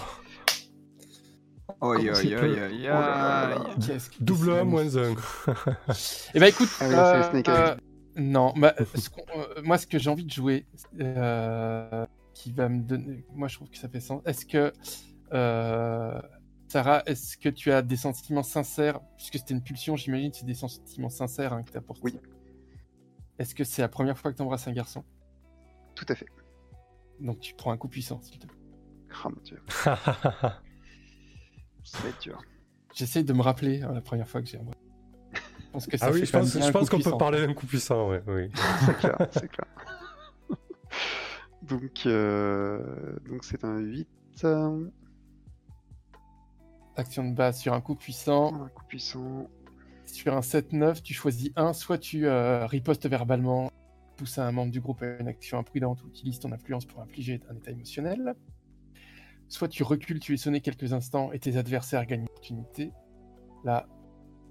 Oi, 1.82 1.98
oi, 1.98 2.12
oi, 2.12 2.12
Oh 2.12 3.84
Double 4.20 4.46
c'est 4.46 4.60
1 4.60 4.64
moins 4.66 4.84
magnifique. 4.84 5.18
1. 5.48 5.56
Eh 6.36 6.40
ben 6.40 6.48
écoute, 6.48 6.70
Ah 6.80 6.88
oui, 7.34 7.42
euh, 7.48 7.48
euh, 7.48 7.76
non, 8.18 8.54
bah, 8.56 8.76
ce 8.96 9.10
euh, 9.36 9.62
moi 9.64 9.78
ce 9.78 9.88
que 9.88 9.98
j'ai 9.98 10.10
envie 10.10 10.26
de 10.26 10.32
jouer, 10.32 10.66
euh, 11.00 12.06
qui 12.34 12.52
va 12.52 12.70
me 12.70 12.82
donner, 12.82 13.26
moi 13.34 13.48
je 13.48 13.56
trouve 13.56 13.70
que 13.70 13.78
ça 13.78 13.90
fait 13.90 14.00
sens. 14.00 14.22
Est-ce 14.26 14.46
que 14.46 14.74
euh, 15.34 16.22
Sarah, 16.68 17.04
est-ce 17.06 17.38
que 17.38 17.50
tu 17.50 17.72
as 17.72 17.82
des 17.82 17.98
sentiments 17.98 18.44
sincères, 18.44 19.00
puisque 19.18 19.38
c'était 19.38 19.54
une 19.54 19.62
pulsion, 19.62 19.96
j'imagine, 19.96 20.34
c'est 20.34 20.46
des 20.46 20.56
sentiments 20.56 21.10
sincères 21.10 21.54
hein, 21.54 21.64
que 21.64 21.72
tu 21.72 21.78
as 21.78 21.82
pour 21.82 21.98
Oui. 22.04 22.20
Est-ce 23.38 23.54
que 23.54 23.64
c'est 23.64 23.82
la 23.82 23.90
première 23.90 24.18
fois 24.18 24.32
que 24.32 24.38
tu 24.38 24.44
embrasses 24.44 24.68
un 24.68 24.74
garçon? 24.74 25.04
Tout 25.96 26.06
à 26.10 26.16
fait. 26.16 26.26
Donc 27.20 27.40
tu 27.40 27.54
prends 27.54 27.72
un 27.72 27.78
coup 27.78 27.88
puissant, 27.88 28.22
s'il 28.22 28.40
te 28.40 28.48
plaît. 28.48 28.58
Ah 29.24 29.30
mon 29.30 29.42
dieu, 29.44 29.62
ça 29.68 30.00
va 32.00 32.10
être 32.10 32.22
dur. 32.22 32.42
J'essaye 32.96 33.24
de 33.24 33.34
me 33.34 33.42
rappeler 33.42 33.84
hein, 33.84 33.92
la 33.94 34.02
première 34.02 34.28
fois 34.28 34.42
que 34.42 34.48
j'ai 34.48 34.58
embrassé. 34.58 34.80
Je 35.60 35.70
pense 35.72 35.88
que 35.88 35.98
ça 35.98 36.08
ah 36.08 36.12
oui, 36.12 36.26
je 36.26 36.32
pense, 36.32 36.72
pense 36.72 36.90
qu'on 36.90 37.00
peut 37.00 37.18
parler 37.18 37.46
d'un 37.46 37.54
coup 37.54 37.68
puissant, 37.68 38.10
ouais, 38.10 38.24
oui. 38.28 38.50
C'est 38.86 38.98
clair, 38.98 39.18
c'est 39.32 39.48
clair. 39.48 39.68
Donc, 41.68 42.04
euh, 42.06 43.18
donc 43.28 43.44
c'est 43.44 43.64
un 43.64 43.78
8. 43.80 44.08
euh, 44.44 44.90
Action 46.96 47.30
de 47.30 47.36
base 47.36 47.60
sur 47.60 47.74
un 47.74 47.82
coup 47.82 47.96
puissant. 47.96 48.54
un 48.64 48.70
coup 48.70 48.84
puissant. 48.88 49.50
Sur 50.06 50.36
un 50.36 50.42
7-9, 50.42 51.02
tu 51.02 51.14
choisis 51.14 51.52
un, 51.56 51.74
soit 51.74 51.98
tu 51.98 52.28
euh, 52.28 52.66
ripostes 52.68 53.08
verbalement, 53.08 53.72
pousses 54.18 54.38
un 54.38 54.52
membre 54.52 54.72
du 54.72 54.82
groupe 54.82 55.02
à 55.02 55.18
une 55.20 55.28
action 55.28 55.58
imprudente 55.58 56.04
ou 56.04 56.08
utilises 56.08 56.40
ton 56.40 56.52
influence 56.52 56.86
pour 56.86 57.02
infliger 57.02 57.40
un 57.50 57.56
état 57.56 57.72
émotionnel. 57.72 58.36
Soit 59.48 59.70
tu 59.70 59.84
recules, 59.84 60.20
tu 60.20 60.34
es 60.34 60.38
sonné 60.38 60.62
quelques 60.62 60.94
instants 60.94 61.32
et 61.32 61.40
tes 61.40 61.58
adversaires 61.58 62.06
gagnent 62.06 62.22
une 62.22 62.28
opportunité. 62.28 62.92
Là, 63.64 63.88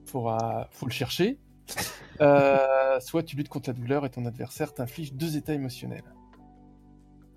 faudra, 0.07 0.69
faut 0.71 0.87
le 0.87 0.93
chercher. 0.93 1.39
Euh, 2.21 3.01
soit 3.01 3.23
tu 3.23 3.37
luttes 3.37 3.49
contre 3.49 3.71
la 3.71 3.73
douleur 3.73 4.05
et 4.05 4.11
ton 4.11 4.27
adversaire 4.27 4.75
t'inflige 4.75 5.15
deux 5.15 5.37
états 5.37 5.55
émotionnels. 5.55 6.05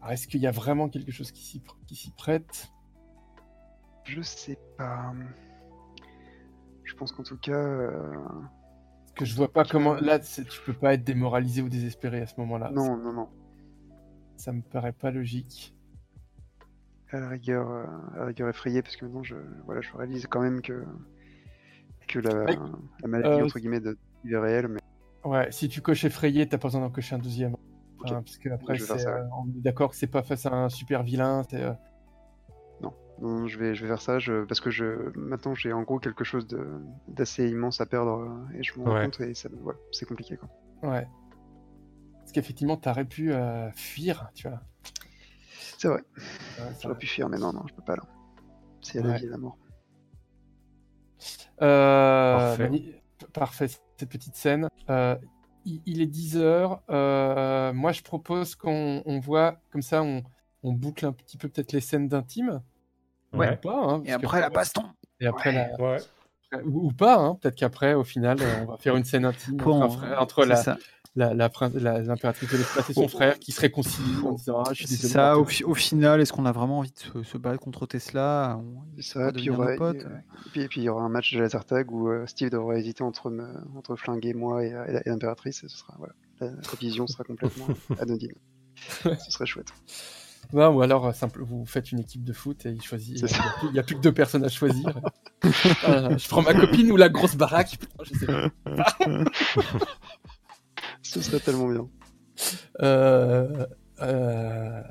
Alors, 0.05 0.13
est-ce 0.13 0.27
qu'il 0.27 0.39
y 0.39 0.45
a 0.45 0.51
vraiment 0.51 0.87
quelque 0.87 1.11
chose 1.11 1.31
qui 1.31 1.43
s'y 1.43 1.57
pr- 1.57 1.73
qui 1.87 1.95
s'y 1.95 2.11
prête? 2.11 2.67
Je 4.03 4.21
sais 4.21 4.59
pas. 4.77 5.11
Je 6.83 6.93
pense 6.93 7.11
qu'en 7.11 7.23
tout 7.23 7.37
cas, 7.37 7.53
euh, 7.57 8.13
que 9.15 9.25
je 9.25 9.35
vois 9.35 9.51
pas 9.51 9.65
comment. 9.65 9.95
Là, 9.95 10.21
c'est- 10.21 10.45
tu 10.47 10.61
peux 10.63 10.73
pas 10.75 10.93
être 10.93 11.03
démoralisé 11.03 11.63
ou 11.63 11.69
désespéré 11.69 12.21
à 12.21 12.27
ce 12.27 12.39
moment-là. 12.39 12.69
non, 12.71 12.95
non, 12.97 13.13
non. 13.13 13.29
Ça 14.37 14.51
me 14.53 14.61
paraît 14.61 14.93
pas 14.93 15.09
logique. 15.09 15.73
À 17.09 17.19
la 17.19 17.29
rigueur, 17.29 17.67
euh, 17.71 17.85
à 18.13 18.19
la 18.19 18.25
rigueur 18.27 18.47
effrayé, 18.49 18.83
parce 18.83 18.95
que 18.97 19.05
maintenant, 19.05 19.23
je, 19.23 19.37
voilà, 19.65 19.81
je 19.81 19.91
réalise 19.97 20.27
quand 20.27 20.41
même 20.41 20.61
que, 20.61 20.85
que 22.07 22.19
la, 22.19 22.43
Ouais. 22.43 22.57
la 23.01 23.07
maladie, 23.07 23.41
Euh, 23.41 23.45
entre 23.45 23.57
guillemets, 23.57 23.79
de 23.79 23.97
est 24.29 24.37
réelle, 24.37 24.67
mais 24.67 24.81
Ouais, 25.23 25.51
si 25.51 25.67
tu 25.67 25.81
coches 25.81 26.03
effrayé, 26.05 26.47
t'as 26.47 26.59
pas 26.59 26.67
besoin 26.67 26.81
d'en 26.81 26.91
cocher 26.91 27.15
un 27.15 27.19
deuxième. 27.19 27.55
Enfin, 28.05 28.21
parce 28.21 28.37
que 28.37 28.49
après, 28.49 28.77
ça, 28.77 28.95
euh, 28.95 29.23
on 29.37 29.47
est 29.49 29.61
d'accord 29.61 29.89
que 29.91 29.95
c'est 29.95 30.07
pas 30.07 30.23
face 30.23 30.45
à 30.45 30.53
un 30.53 30.69
super 30.69 31.03
vilain. 31.03 31.43
c'est, 31.49 31.61
euh, 31.63 31.73
non, 32.81 32.93
non, 33.21 33.47
je 33.47 33.57
vais, 33.59 33.75
je 33.75 33.81
vais 33.83 33.87
faire 33.87 34.01
ça, 34.01 34.19
je, 34.19 34.43
parce 34.45 34.59
que 34.61 34.69
je, 34.69 35.11
maintenant, 35.17 35.53
j'ai 35.55 35.73
en 35.73 35.83
gros 35.83 35.99
quelque 35.99 36.23
chose 36.23 36.47
de, 36.47 36.67
d'assez 37.07 37.49
immense 37.49 37.81
à 37.81 37.85
perdre, 37.85 38.19
euh, 38.19 38.57
et 38.57 38.63
je 38.63 38.79
me 38.79 38.85
rends 38.85 38.93
Ouais. 38.95 39.05
compte, 39.05 39.19
et 39.21 39.33
ça, 39.33 39.49
c'est 39.91 40.05
compliqué, 40.07 40.37
quoi. 40.37 40.49
Ouais. 40.83 41.07
Parce 42.19 42.31
qu'effectivement, 42.31 42.77
t'aurais 42.77 43.05
pu 43.05 43.33
euh, 43.33 43.69
fuir, 43.71 44.29
tu 44.33 44.47
vois. 44.49 44.61
C'est 45.77 45.87
vrai, 45.89 46.01
j'aurais 46.81 46.97
pu 46.97 47.05
fuir, 47.07 47.29
mais 47.29 47.37
non, 47.37 47.51
non, 47.53 47.63
je 47.67 47.73
peux 47.73 47.83
pas, 47.83 47.95
là. 47.95 48.03
C'est 48.81 49.01
la 49.01 49.17
vie 49.17 49.25
et 49.25 49.29
la 49.29 49.37
mort. 49.37 49.57
Euh, 51.61 52.57
Parfait. 52.57 53.01
Parfait, 53.33 53.67
cette 53.67 54.09
petite 54.09 54.35
scène. 54.35 54.67
Euh, 54.89 55.15
il, 55.65 55.81
il 55.85 56.01
est 56.01 56.05
10h. 56.13 57.73
moi, 57.73 57.91
je 57.91 58.01
propose 58.01 58.55
qu'on 58.55 59.01
on 59.05 59.19
voit, 59.19 59.57
comme 59.71 59.81
ça, 59.81 60.03
on, 60.03 60.23
on 60.63 60.71
boucle 60.73 61.05
un 61.05 61.11
petit 61.11 61.37
peu 61.37 61.47
peut-être 61.49 61.71
les 61.73 61.81
scènes 61.81 62.07
d'intime. 62.07 62.61
Ouais. 63.33 63.53
Ou 63.53 63.57
pas, 63.57 63.77
hein, 63.83 64.01
Et 64.05 64.07
que- 64.09 64.13
après 64.13 64.39
la 64.41 64.49
baston. 64.49 64.83
Et 65.19 65.27
après 65.27 65.49
Ouais. 65.49 65.71
la- 65.77 65.83
Ouais. 65.91 65.97
Ou, 66.65 66.87
ou 66.87 66.91
pas, 66.93 67.17
hein, 67.17 67.35
peut-être 67.35 67.55
qu'après, 67.55 67.93
au 67.95 68.03
final, 68.03 68.37
euh, 68.39 68.63
on 68.63 68.71
va 68.71 68.77
faire 68.77 68.95
une 68.95 69.03
scène 69.03 69.25
intime 69.25 69.59
entre, 69.65 70.45
la, 70.45 70.63
ça. 71.17 71.33
la, 71.33 71.49
la 71.79 72.01
l'impératrice 72.01 72.51
de 72.51 72.57
l'espace 72.57 72.89
et 72.89 72.93
son 72.93 73.03
Oh. 73.03 73.07
frère 73.07 73.39
qui 73.39 73.51
se 73.51 73.61
réconcilient 73.61 74.23
en 74.25 74.33
disant 74.33 74.63
ah, 74.65 74.69
je 74.73 74.85
suis 74.85 74.87
C'est 74.87 75.07
ça, 75.07 75.37
au, 75.37 75.45
fi- 75.45 75.63
au 75.63 75.73
final, 75.73 76.21
est-ce 76.21 76.33
qu'on 76.33 76.45
a 76.45 76.51
vraiment 76.51 76.79
envie 76.79 76.91
de 76.91 76.99
se, 76.99 77.23
se 77.23 77.37
battre 77.37 77.59
contre 77.59 77.85
Tesla? 77.85 78.59
On- 78.61 78.81
C'est 78.95 78.99
il 78.99 79.03
ça, 79.03 79.31
puis 79.31 79.43
il 79.43 79.51
aura, 79.51 79.73
et, 79.75 79.79
euh, 79.81 79.91
et 79.91 80.49
puis, 80.51 80.61
et 80.61 80.67
puis 80.67 80.81
il 80.81 80.83
y 80.85 80.89
aura 80.89 81.03
un 81.03 81.09
match 81.09 81.33
de 81.33 81.39
laser 81.39 81.65
tag 81.65 81.91
où 81.91 82.09
euh, 82.09 82.25
Steve 82.27 82.49
devra 82.49 82.75
hésiter 82.77 83.03
entre, 83.03 83.29
me, 83.29 83.47
entre 83.77 83.95
flinguer 83.95 84.33
moi 84.33 84.63
et, 84.63 84.69
et 85.05 85.09
l'impératrice, 85.09 85.63
et 85.63 85.67
ce 85.69 85.77
sera, 85.77 85.95
voilà, 85.97 86.13
la, 86.39 86.47
la 86.47 86.55
vision 86.79 87.07
sera 87.07 87.23
complètement 87.23 87.67
anodine. 87.99 88.33
Ce 88.99 89.31
serait 89.31 89.45
chouette. 89.45 89.69
Non, 90.53 90.67
ou 90.75 90.81
alors 90.83 91.07
euh, 91.07 91.11
simple, 91.11 91.41
vous 91.41 91.65
faites 91.65 91.91
une 91.91 91.99
équipe 91.99 92.23
de 92.23 92.31
foot 92.31 92.67
et 92.67 92.69
il 92.69 92.81
choisit. 92.81 93.17
Il 93.19 93.25
n'y 93.25 93.33
a, 93.33 93.37
plus- 93.57 93.67
il 93.69 93.75
y 93.75 93.79
a 93.79 93.83
plus 93.83 93.95
que 93.95 94.01
deux 94.01 94.11
personnes 94.13 94.43
à 94.43 94.49
choisir. 94.49 94.99
Euh, 95.87 96.17
je 96.17 96.27
prends 96.27 96.41
ma 96.41 96.55
copine 96.55 96.91
ou 96.91 96.95
la 96.95 97.07
grosse 97.09 97.35
baraque. 97.35 97.77
Je 98.03 98.13
sais 98.17 98.25
pas. 98.25 98.49
Ce 101.05 101.21
serait 101.21 101.39
tellement 101.39 101.67
bien. 101.67 101.87
Euh, 102.81 103.65
euh, 104.01 104.81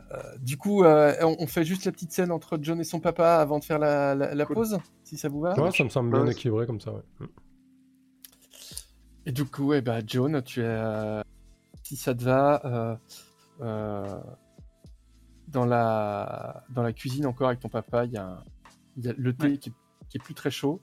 du 0.41 0.57
coup, 0.57 0.85
euh, 0.85 1.15
on, 1.23 1.37
on 1.41 1.47
fait 1.47 1.65
juste 1.65 1.85
la 1.85 1.93
petite 1.93 2.13
scène 2.13 2.31
entre 2.31 2.59
John 2.63 2.81
et 2.81 2.85
son 2.85 3.01
papa 3.01 3.37
avant 3.37 3.59
de 3.59 3.65
faire 3.65 3.79
la, 3.79 4.15
la- 4.15 4.35
la 4.35 4.47
Cool. 4.47 4.55
pause, 4.55 4.79
si 5.03 5.17
ça 5.19 5.29
vous 5.29 5.41
va. 5.41 5.59
Ouais, 5.61 5.71
ça 5.71 5.85
me 5.85 5.89
semble 5.91 6.11
bien 6.11 6.27
équilibré 6.27 6.67
comme 6.67 6.81
ça, 6.81 6.93
ouais. 6.93 7.03
Mm. 7.21 7.25
Et 9.27 9.33
du 9.33 9.45
coup, 9.45 9.73
eh 9.75 9.81
ben, 9.81 10.03
John, 10.07 10.41
tu 10.43 10.61
es, 10.61 10.65
euh, 10.67 11.23
si 11.83 11.97
ça 11.97 12.15
te 12.15 12.23
va, 12.23 12.61
euh, 12.65 12.97
euh, 13.63 14.21
dans, 15.49 15.67
la, 15.67 16.65
dans 16.71 16.83
la 16.83 16.93
cuisine 16.93 17.27
encore 17.27 17.49
avec 17.49 17.61
ton 17.61 17.69
papa, 17.69 18.05
il 18.05 18.13
y 18.13 18.17
a, 18.17 18.43
y 18.97 19.09
le 19.17 19.35
thé 19.35 19.59
qui, 19.59 19.71
est, 19.71 19.73
qui 20.09 20.19
est 20.19 20.23
plus 20.23 20.35
très 20.35 20.51
chaud. 20.51 20.81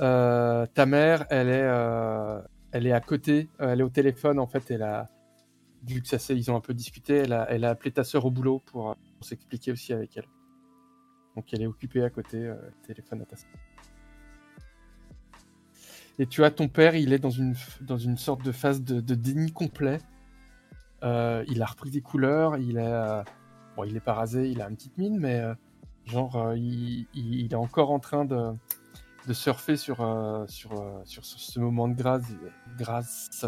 Euh, 0.00 0.66
ta 0.74 0.86
mère, 0.86 1.26
elle 1.30 1.48
est, 1.48 1.62
euh, 1.64 2.40
elle 2.76 2.86
est 2.86 2.92
à 2.92 3.00
côté, 3.00 3.48
euh, 3.60 3.72
elle 3.72 3.80
est 3.80 3.84
au 3.84 3.88
téléphone 3.88 4.38
en 4.38 4.46
fait. 4.46 4.70
Elle 4.70 4.82
a, 4.82 5.08
vu 5.82 6.02
que 6.02 6.08
ça 6.08 6.18
ils 6.34 6.50
ont 6.50 6.56
un 6.56 6.60
peu 6.60 6.74
discuté, 6.74 7.14
elle 7.14 7.32
a, 7.32 7.70
appelé 7.70 7.90
ta 7.90 8.04
sœur 8.04 8.26
au 8.26 8.30
boulot 8.30 8.62
pour, 8.66 8.90
euh, 8.90 8.94
pour 9.16 9.26
s'expliquer 9.26 9.72
aussi 9.72 9.92
avec 9.92 10.16
elle. 10.16 10.28
Donc 11.36 11.46
elle 11.52 11.62
est 11.62 11.66
occupée 11.66 12.04
à 12.04 12.10
côté, 12.10 12.36
euh, 12.36 12.54
téléphone 12.86 13.22
à 13.22 13.24
ta 13.24 13.36
sœur. 13.36 13.50
Et 16.18 16.26
tu 16.26 16.44
as 16.44 16.50
ton 16.50 16.68
père, 16.68 16.94
il 16.94 17.12
est 17.12 17.18
dans 17.18 17.30
une, 17.30 17.54
dans 17.80 17.98
sorte 18.16 18.42
de 18.42 18.52
phase 18.52 18.82
de, 18.82 19.00
déni 19.14 19.52
complet. 19.52 19.98
Il 21.02 21.62
a 21.62 21.66
repris 21.66 21.90
des 21.90 22.00
couleurs, 22.00 22.56
il 22.56 22.78
est, 22.78 23.22
bon, 23.76 23.84
il 23.84 23.96
est 23.96 24.00
pas 24.00 24.14
rasé, 24.14 24.50
il 24.50 24.62
a 24.62 24.68
une 24.68 24.76
petite 24.76 24.96
mine, 24.96 25.18
mais 25.20 25.42
genre, 26.06 26.54
il 26.54 27.48
est 27.52 27.54
encore 27.54 27.90
en 27.90 27.98
train 27.98 28.24
de, 28.24 28.54
de 29.26 29.32
surfer 29.32 29.76
sur, 29.76 30.00
euh, 30.00 30.46
sur, 30.46 30.72
euh, 30.80 31.00
sur 31.04 31.24
ce, 31.24 31.38
ce 31.38 31.58
moment 31.60 31.88
de 31.88 31.94
grâce, 31.94 32.24
grâce 32.78 33.44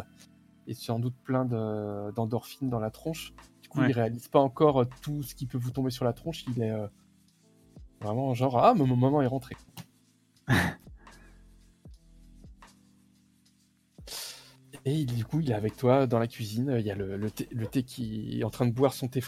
et 0.66 0.74
sans 0.74 0.98
doute 0.98 1.14
plein 1.24 1.44
de- 1.44 2.10
d'endorphines 2.12 2.68
dans 2.68 2.80
la 2.80 2.90
tronche. 2.90 3.32
Du 3.62 3.68
coup, 3.68 3.80
Ouais. 3.80 3.88
il 3.90 3.92
réalise 3.92 4.28
pas 4.28 4.40
encore 4.40 4.82
euh, 4.82 4.84
tout 5.02 5.22
ce 5.22 5.34
qui 5.34 5.46
peut 5.46 5.58
vous 5.58 5.70
tomber 5.70 5.90
sur 5.90 6.04
la 6.04 6.12
tronche. 6.12 6.44
Il 6.48 6.62
est 6.62 6.72
vraiment 8.00 8.34
genre, 8.34 8.58
ah, 8.64 8.74
mon 8.74 8.86
moment 8.86 9.22
est 9.22 9.26
rentré. 9.26 9.56
Et 14.84 15.04
du 15.04 15.24
coup, 15.24 15.40
il 15.40 15.50
est 15.50 15.54
avec 15.54 15.76
toi 15.76 16.06
dans 16.06 16.18
la 16.18 16.26
cuisine. 16.26 16.74
Il 16.78 16.86
y 16.86 16.90
a 16.90 16.94
le, 16.94 17.16
le 17.16 17.30
thé, 17.30 17.48
le 17.50 17.66
thé 17.66 17.82
qui 17.82 18.40
est 18.40 18.44
en 18.44 18.50
train 18.50 18.66
de 18.66 18.72
boire 18.72 18.92
son 18.94 19.08
thé. 19.08 19.22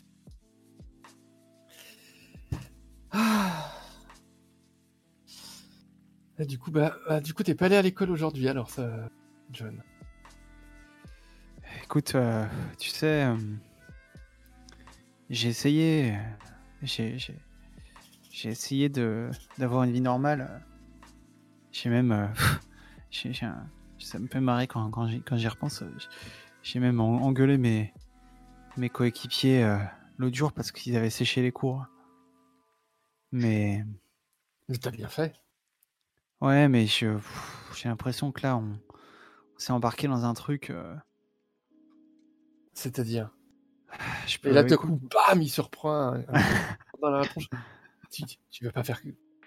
Et 6.41 6.47
du 6.47 6.59
coup, 6.59 6.71
bah, 6.71 6.97
bah, 7.07 7.21
du 7.21 7.35
coup, 7.35 7.43
t'es 7.43 7.55
pas 7.55 7.67
allé 7.67 7.77
à 7.77 7.83
l'école 7.83 8.11
aujourd'hui, 8.11 8.49
alors 8.49 8.71
ça, 8.71 9.11
John. 9.53 9.83
Écoute, 11.85 12.15
euh, 12.15 12.47
tu 12.79 12.89
sais, 12.89 13.27
euh, 13.27 13.37
j'ai 15.29 15.51
essayé, 15.51 16.17
j'ai, 16.83 17.19
essayé 18.45 18.89
de 18.89 19.31
d'avoir 19.59 19.83
une 19.83 19.93
vie 19.93 20.01
normale. 20.01 20.65
J'ai 21.73 21.91
même, 21.91 22.11
euh, 22.11 22.27
un- 23.43 23.67
ça 23.99 24.19
me 24.19 24.27
fait 24.27 24.41
marrer 24.41 24.67
quand 24.67 24.91
quand 24.91 25.09
j'y, 25.09 25.21
quand 25.21 25.37
j'y 25.37 25.49
repense. 25.49 25.85
J'ai 26.62 26.81
même 26.81 27.01
en- 27.01 27.21
engueulé 27.21 27.59
mes 27.59 27.93
mes 28.79 28.89
coéquipiers 28.89 29.79
l'autre 30.17 30.37
jour 30.37 30.53
parce 30.53 30.73
qu'ils 30.73 30.97
avaient 30.97 31.11
séché 31.11 31.43
les 31.43 31.53
cours. 31.53 31.85
Mais. 33.31 33.85
Mais 34.71 34.79
t'as 34.79 34.91
bien 34.91 35.09
fait. 35.09 35.35
Ouais, 36.41 36.69
mais 36.69 36.87
je, 36.87 37.15
pff, 37.17 37.73
j'ai 37.77 37.89
l'impression 37.89 38.33
que 38.33 38.43
là, 38.43 38.57
on, 38.57 38.79
on 39.55 39.59
s'est 39.59 39.73
embarqué 39.73 40.09
dans 40.09 40.25
un 40.25 40.35
truc. 40.35 40.71
euh, 40.71 40.95
C'est-à-dire? 42.73 43.31
je 44.27 44.39
Et 44.49 44.53
là, 44.53 44.62
écoute, 44.62 44.79
coup, 44.79 45.01
bam, 45.29 45.43
il 45.43 45.49
se 45.51 45.61
reprend 45.61 45.93
un- 45.93 46.21
un- 46.29 46.33
dans 47.03 47.11
la 47.11 47.27
tronche. 47.27 47.49
Tu, 48.11 48.25
tu- 48.25 48.37
tu 48.51 48.65
veux 48.65 48.73
pas 48.73 48.83
faire 48.85 49.01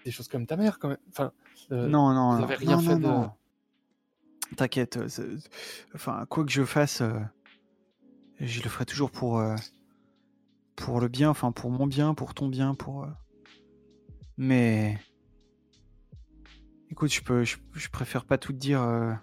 des 0.06 0.12
choses 0.12 0.28
comme 0.28 0.46
ta 0.46 0.56
mère, 0.56 0.80
quand 0.80 0.90
même 0.90 0.98
Enfin, 1.10 1.32
euh, 1.72 1.88
non, 1.88 2.14
non, 2.14 2.34
vous 2.36 2.38
non, 2.42 2.44
avez 2.44 2.56
rien 2.56 2.78
non, 2.78 2.82
fait 2.82 2.96
non, 2.96 3.00
de- 3.00 3.04
non. 3.26 3.32
T'inquiète. 4.56 4.98
euh, 4.98 5.08
c'est- 5.08 5.50
Enfin, 5.96 6.26
quoi 6.30 6.46
que 6.46 6.52
je 6.52 6.64
fasse, 6.64 7.02
euh, 7.02 7.20
je 8.40 8.62
le 8.62 8.70
ferai 8.70 8.86
toujours 8.86 9.10
pour, 9.10 9.40
euh, 9.40 9.56
pour 10.76 11.00
le 11.00 11.08
bien, 11.08 11.30
enfin 11.30 11.52
pour 11.52 11.72
mon 11.72 11.88
bien, 11.88 12.14
pour 12.14 12.34
ton 12.34 12.48
bien, 12.50 12.76
pour. 12.76 13.04
euh, 13.04 13.10
Mais. 14.38 15.00
Écoute, 16.94 17.12
je 17.12 17.24
peux, 17.24 17.44
je, 17.44 17.58
je 17.74 17.90
préfère 17.90 18.24
pas 18.24 18.38
tout 18.38 18.54
te 18.54 18.58
dire 18.60 18.80
euh, 18.84 19.14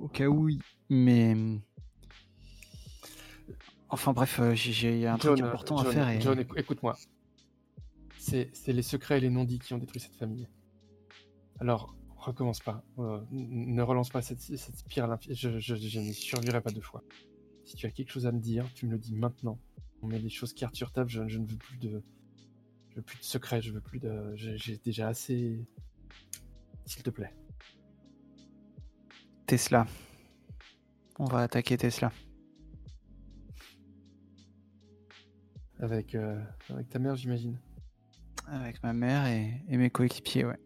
au 0.00 0.08
cas 0.08 0.26
où, 0.26 0.50
mais. 0.90 1.36
Enfin 3.88 4.12
bref, 4.12 4.40
euh, 4.40 4.56
j'ai- 4.56 5.06
un 5.06 5.18
truc 5.18 5.36
John, 5.36 5.44
euh, 5.44 5.48
important 5.50 5.78
à 5.78 5.84
faire 5.84 6.08
et. 6.08 6.20
John, 6.20 6.36
écou- 6.40 6.58
écoute-moi. 6.58 6.98
C'est 8.18 8.50
les 8.66 8.82
secrets 8.82 9.18
et 9.18 9.20
les 9.20 9.30
non-dits 9.30 9.60
qui 9.60 9.72
ont 9.72 9.78
détruit 9.78 10.00
cette 10.00 10.16
famille. 10.16 10.48
Alors, 11.60 11.94
recommence 12.16 12.58
pas. 12.58 12.82
Euh, 12.98 13.20
ne 13.30 13.80
relance 13.82 14.08
pas 14.08 14.20
cette, 14.20 14.40
cette 14.40 14.76
spirale. 14.78 15.16
Je, 15.30 15.60
je, 15.60 15.76
je 15.76 16.00
n'y 16.00 16.12
survivrai 16.12 16.60
pas 16.60 16.72
deux 16.72 16.80
fois. 16.80 17.04
Si 17.64 17.76
tu 17.76 17.86
as 17.86 17.92
quelque 17.92 18.10
chose 18.10 18.26
à 18.26 18.32
me 18.32 18.40
dire, 18.40 18.66
tu 18.74 18.86
me 18.86 18.90
le 18.90 18.98
dis 18.98 19.14
maintenant. 19.14 19.60
On 20.02 20.08
met 20.08 20.18
les 20.18 20.28
choses 20.28 20.54
cartes 20.54 20.74
sur 20.74 20.90
table. 20.90 21.08
Je, 21.08 21.28
je 21.28 21.38
ne 21.38 21.46
veux 21.46 21.56
plus 21.56 21.78
de, 21.78 22.02
je 22.90 22.96
veux 22.96 23.02
plus 23.02 23.18
de 23.20 23.24
secrets. 23.24 23.62
Je 23.62 23.70
veux 23.70 23.80
plus 23.80 24.00
de. 24.00 24.32
J'ai 24.34 24.76
déjà 24.78 25.06
assez. 25.06 25.64
S'il 26.88 27.02
te 27.02 27.10
plaît. 27.10 27.34
Tesla. 29.46 29.86
On 31.18 31.26
va 31.26 31.42
attaquer 31.42 31.76
Tesla. 31.76 32.10
Avec, 35.80 36.14
euh, 36.14 36.42
avec 36.70 36.88
ta 36.88 36.98
mère, 36.98 37.14
j'imagine. 37.14 37.60
Avec 38.46 38.82
ma 38.82 38.94
mère 38.94 39.26
et, 39.26 39.62
et 39.68 39.76
mes 39.76 39.90
coéquipiers, 39.90 40.46
ouais. 40.46 40.58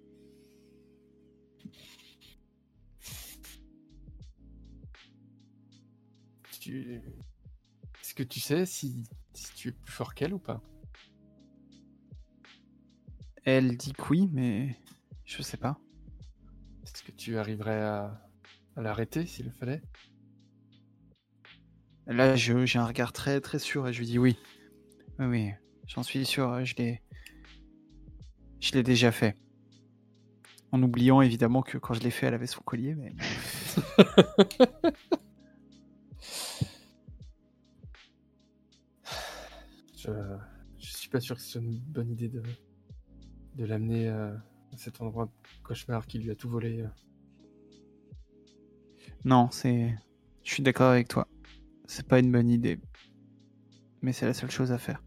Tu... 6.61 7.03
Est-ce 8.01 8.15
que 8.15 8.23
tu 8.23 8.39
sais 8.39 8.65
si, 8.65 9.03
si 9.35 9.55
tu 9.55 9.69
es 9.71 9.73
plus 9.73 9.93
fort 9.93 10.15
qu'elle 10.15 10.35
ou 10.35 10.39
pas? 10.39 10.63
Elle 13.43 13.77
dit 13.77 13.93
que 13.93 14.03
oui, 14.09 14.29
mais 14.33 14.77
je 15.25 15.43
sais 15.43 15.57
pas. 15.57 15.81
Est-ce 16.95 17.03
que 17.03 17.13
tu 17.13 17.39
arriverais 17.39 17.81
à, 17.81 18.21
à 18.77 18.83
l'arrêter 18.83 19.25
s'il 19.27 19.47
le 19.47 19.53
fallait? 19.53 19.83
Là, 22.07 22.37
j'ai 22.37 22.79
un 22.79 22.87
regard 22.87 23.13
très 23.13 23.41
très 23.41 23.59
sûr 23.59 23.89
et 23.89 23.93
je 23.93 24.01
lui 24.01 24.07
dis 24.07 24.19
oui. 24.19 24.37
Oui, 25.19 25.27
oui, 25.27 25.51
j'en 25.87 26.03
suis 26.03 26.25
sûr, 26.27 26.65
je 26.65 26.75
l'ai. 26.77 27.01
Je 28.61 28.73
l'ai 28.73 28.83
déjà 28.83 29.13
fait. 29.13 29.37
En 30.71 30.83
oubliant 30.83 31.21
évidemment 31.23 31.63
que 31.63 31.79
quand 31.79 31.95
je 31.95 32.01
l'ai 32.01 32.11
fait, 32.11 32.27
elle 32.27 32.35
avait 32.35 32.47
son 32.47 32.61
collier, 32.63 32.95
mais. 32.95 33.15
je, 39.97 40.11
je 40.79 40.93
suis 40.93 41.09
pas 41.09 41.21
sûr 41.21 41.37
que 41.37 41.43
ce 41.43 41.53
soit 41.53 41.61
une 41.61 41.79
bonne 41.79 42.11
idée 42.11 42.29
de, 42.29 42.43
de 43.57 43.65
l'amener 43.65 44.09
euh, 44.09 44.35
cet 44.77 45.01
endroit 45.01 45.31
cauchemar 45.63 46.07
qui 46.07 46.19
lui 46.19 46.31
a 46.31 46.35
tout 46.35 46.49
volé. 46.49 46.83
euh. 46.83 46.89
Non, 49.25 49.51
c'est. 49.51 49.95
Je 50.43 50.53
suis 50.53 50.63
d'accord 50.63 50.91
avec 50.91 51.09
toi. 51.09 51.29
C'est 51.87 52.07
pas 52.07 52.19
une 52.19 52.33
bonne 52.33 52.51
idée. 52.51 52.81
Mais 54.01 54.13
c'est 54.13 54.27
la 54.27 54.35
seule 54.35 54.51
chose 54.51 54.73
à 54.73 54.79
faire. 54.79 55.03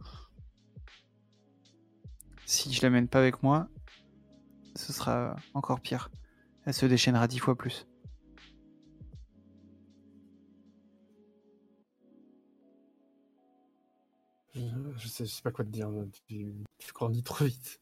Si 2.46 2.72
je 2.72 2.82
l'amène 2.82 3.08
pas 3.08 3.20
avec 3.20 3.44
moi, 3.44 3.68
ce 4.76 4.94
sera 4.94 5.36
encore 5.54 5.82
pire. 5.82 6.10
Elle 6.66 6.74
se 6.74 6.86
déchaînera 6.86 7.28
dix 7.28 7.40
fois 7.40 7.58
plus. 7.58 7.88
Je, 14.54 14.62
je 14.98 15.08
sais, 15.08 15.26
je 15.26 15.32
sais 15.32 15.42
pas 15.42 15.52
quoi 15.52 15.66
te 15.66 15.70
dire. 15.70 15.90
tu 16.28 16.94
grandis 16.94 17.24
trop 17.24 17.46
vite. 17.46 17.82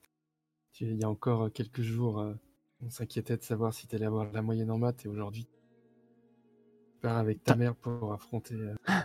Il 0.80 0.96
y 1.00 1.04
a 1.04 1.10
encore 1.10 1.44
euh, 1.44 1.50
quelques 1.50 1.82
jours, 1.82 2.20
euh, 2.20 2.34
on 2.82 2.90
s'inquiétait 2.90 3.38
de 3.38 3.44
savoir 3.44 3.74
si 3.74 3.88
tu 3.88 3.96
allais 3.96 4.06
avoir 4.06 4.32
la 4.32 4.42
moyenne 4.42 4.72
en 4.72 4.78
maths 4.78 5.06
et 5.06 5.08
aujourd'hui, 5.08 5.46
tu 5.46 5.52
pars 7.02 7.18
avec 7.18 7.44
ta 7.44 7.56
mère 7.56 7.76
pour 7.76 8.12
affronter. 8.14 8.56
euh, 8.56 8.76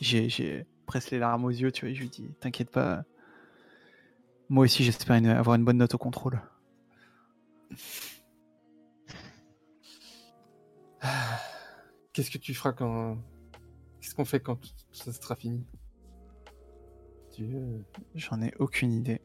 J'ai, 0.00 0.28
j'ai 0.28 0.66
presque 0.86 1.10
les 1.10 1.18
larmes 1.18 1.44
aux 1.44 1.50
yeux, 1.50 1.70
tu 1.70 1.82
vois, 1.82 1.90
et 1.90 1.94
je 1.94 2.00
lui 2.00 2.08
dis, 2.08 2.32
t'inquiète 2.40 2.70
pas. 2.70 3.04
Moi 4.48 4.64
aussi, 4.64 4.82
j'espère 4.82 5.22
avoir 5.38 5.54
une 5.56 5.64
bonne 5.64 5.76
note 5.76 5.94
au 5.94 5.98
contrôle. 5.98 6.40
Qu'est-ce 12.12 12.30
que 12.30 12.38
tu 12.38 12.54
feras 12.54 12.72
quand. 12.72 13.18
Qu'est-ce 14.00 14.14
qu'on 14.14 14.24
fait 14.24 14.40
quand 14.40 14.56
tout 14.56 14.68
ça 14.92 15.12
sera 15.12 15.36
fini? 15.36 15.64
Euh, 17.40 17.78
J'en 18.14 18.42
ai 18.42 18.52
aucune 18.58 18.92
idée. 18.92 19.20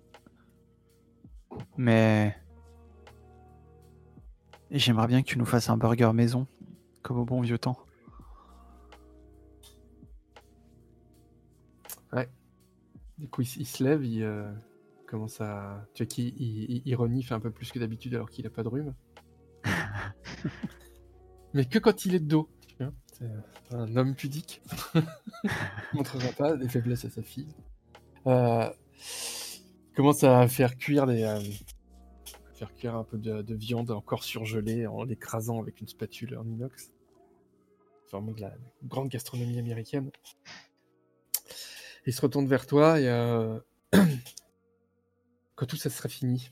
Mais. 1.77 2.35
J'aimerais 4.71 5.07
bien 5.07 5.21
que 5.21 5.27
tu 5.27 5.37
nous 5.37 5.45
fasses 5.45 5.69
un 5.69 5.77
burger 5.77 6.11
maison, 6.13 6.47
comme 7.01 7.17
au 7.19 7.25
bon 7.25 7.41
vieux 7.41 7.59
temps. 7.59 7.77
Du 13.17 13.29
coup, 13.29 13.41
il, 13.43 13.65
se 13.65 13.83
lève, 13.83 14.03
il 14.03 14.23
euh, 14.23 14.51
commence 15.07 15.39
à. 15.39 15.87
Tu 15.93 16.03
vois 16.03 16.07
qu'il 16.07 16.27
il, 16.37 16.63
il- 16.71 16.81
il 16.85 16.95
renifle 16.95 17.33
un 17.33 17.39
peu 17.39 17.49
plus 17.49 17.71
que 17.71 17.79
d'habitude 17.79 18.13
alors 18.13 18.29
qu'il 18.29 18.45
a 18.45 18.49
pas 18.49 18.63
de 18.63 18.67
rhume. 18.67 18.93
Mais 21.53 21.65
que 21.65 21.79
quand 21.79 22.05
il 22.05 22.15
est 22.15 22.19
de 22.19 22.27
dos. 22.27 22.49
tu 22.67 22.75
vois. 22.83 22.91
C'est 23.13 23.73
un 23.73 23.95
homme 23.95 24.15
pudique. 24.15 24.61
il 25.45 25.49
montrera 25.93 26.27
pas 26.37 26.57
des 26.57 26.67
faiblesses 26.67 27.05
à 27.05 27.09
sa 27.09 27.21
fille. 27.21 27.47
Euh, 28.27 28.69
commence 29.95 30.23
à 30.23 30.47
faire 30.47 30.77
cuire 30.77 31.07
des. 31.07 31.23
euh, 31.23 31.39
faire 32.53 32.73
cuire 32.73 32.95
un 32.95 33.03
peu 33.03 33.17
de, 33.17 33.41
de 33.41 33.55
viande 33.55 33.91
encore 33.91 34.23
surgelée 34.23 34.87
en 34.87 35.03
l'écrasant 35.03 35.59
avec 35.61 35.81
une 35.81 35.87
spatule 35.87 36.37
en 36.37 36.45
inox. 36.47 36.91
Formé 38.07 38.33
de 38.33 38.41
la 38.41 38.53
grande 38.83 39.09
gastronomie 39.09 39.57
américaine. 39.59 40.11
Il 42.05 42.13
se 42.13 42.21
retourne 42.21 42.47
vers 42.47 42.67
toi 42.67 42.99
et 42.99 43.07
euh, 43.09 43.59
quand 45.55 45.65
tout 45.65 45.75
ça 45.75 45.89
sera 45.89 46.07
fini, 46.07 46.51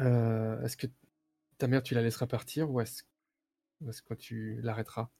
euh, 0.00 0.60
est-ce 0.62 0.76
que 0.76 0.86
ta 1.58 1.68
mère 1.68 1.82
tu 1.82 1.94
la 1.94 2.02
laisseras 2.02 2.26
partir 2.26 2.70
ou 2.70 2.80
est-ce 2.80 3.02
ou 3.82 3.90
est-ce 3.90 4.02
que 4.02 4.14
tu 4.14 4.60
l'arrêteras? 4.62 5.10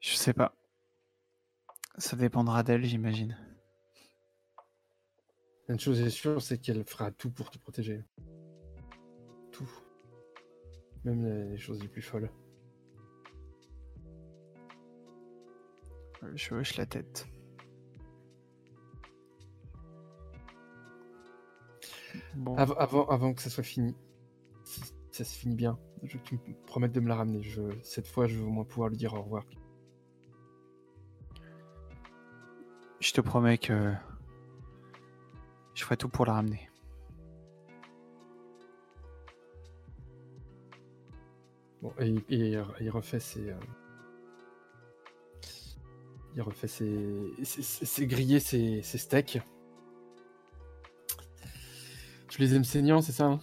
Je 0.00 0.14
sais 0.16 0.32
pas. 0.32 0.59
Ça 1.98 2.16
dépendra 2.16 2.62
d'elle, 2.62 2.84
j'imagine. 2.84 3.36
Une 5.68 5.78
chose 5.78 6.00
est 6.00 6.10
sûre, 6.10 6.40
c'est 6.42 6.58
qu'elle 6.58 6.84
fera 6.84 7.10
tout 7.10 7.30
pour 7.30 7.50
te 7.50 7.58
protéger. 7.58 8.04
Tout. 9.52 9.70
Même 11.04 11.50
les 11.50 11.58
choses 11.58 11.80
les 11.82 11.88
plus 11.88 12.02
folles. 12.02 12.30
Je 16.34 16.54
hoche 16.54 16.76
la 16.76 16.86
tête. 16.86 17.26
Bon, 22.34 22.56
Av- 22.56 22.74
avant, 22.78 23.06
avant 23.08 23.32
que 23.34 23.40
ça 23.42 23.50
soit 23.50 23.64
fini, 23.64 23.94
si 24.64 24.80
ça 25.12 25.24
se 25.24 25.38
finit 25.38 25.54
bien, 25.54 25.78
je 26.02 26.18
tu 26.18 26.34
me 26.34 26.66
promettes 26.66 26.92
de 26.92 27.00
me 27.00 27.08
la 27.08 27.16
ramener. 27.16 27.42
Je, 27.42 27.62
cette 27.82 28.06
fois, 28.06 28.26
je 28.26 28.36
veux 28.38 28.44
au 28.44 28.50
moins 28.50 28.64
pouvoir 28.64 28.88
lui 28.88 28.96
dire 28.96 29.14
au 29.14 29.22
revoir. 29.22 29.44
Je 33.10 33.14
te 33.16 33.20
promets 33.20 33.58
que 33.58 33.92
je 35.74 35.82
ferai 35.82 35.96
tout 35.96 36.08
pour 36.08 36.26
la 36.26 36.34
ramener. 36.34 36.70
Bon, 41.82 41.92
et, 41.98 42.06
et 42.28 42.36
il- 42.52 42.64
il 42.80 42.88
refait 42.90 43.18
ses. 43.18 43.50
euh, 43.50 43.56
il 46.36 46.42
refait 46.42 46.68
ses. 46.68 47.34
ses, 47.42 47.62
ses- 47.62 47.84
ses 47.84 48.06
grillés, 48.06 48.38
ses, 48.38 48.80
steaks. 48.82 49.40
Tu 52.28 52.40
les 52.40 52.54
aimes 52.54 52.62
saignants, 52.62 53.00
c'est 53.02 53.10
ça 53.10 53.24
hein? 53.26 53.40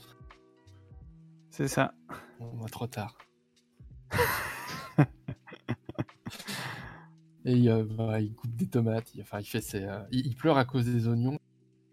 C'est 1.49 1.68
ça. 1.68 1.94
On 2.39 2.56
va 2.56 2.69
trop 2.69 2.88
tard. 2.88 3.18
Et 7.49 7.69
euh, 7.69 7.86
bah, 7.86 8.19
il 8.19 8.34
coupe 8.36 8.56
des 8.56 8.68
tomates. 8.68 9.15
il- 9.15 9.22
Enfin, 9.22 9.40
il 9.40 9.45
fait 9.45 9.61
ses, 9.61 9.84
euh, 9.86 9.99
il, 10.11 10.28
il 10.28 10.36
pleure 10.36 10.57
à 10.57 10.65
cause 10.65 10.86
des 10.86 11.07
oignons. 11.07 11.40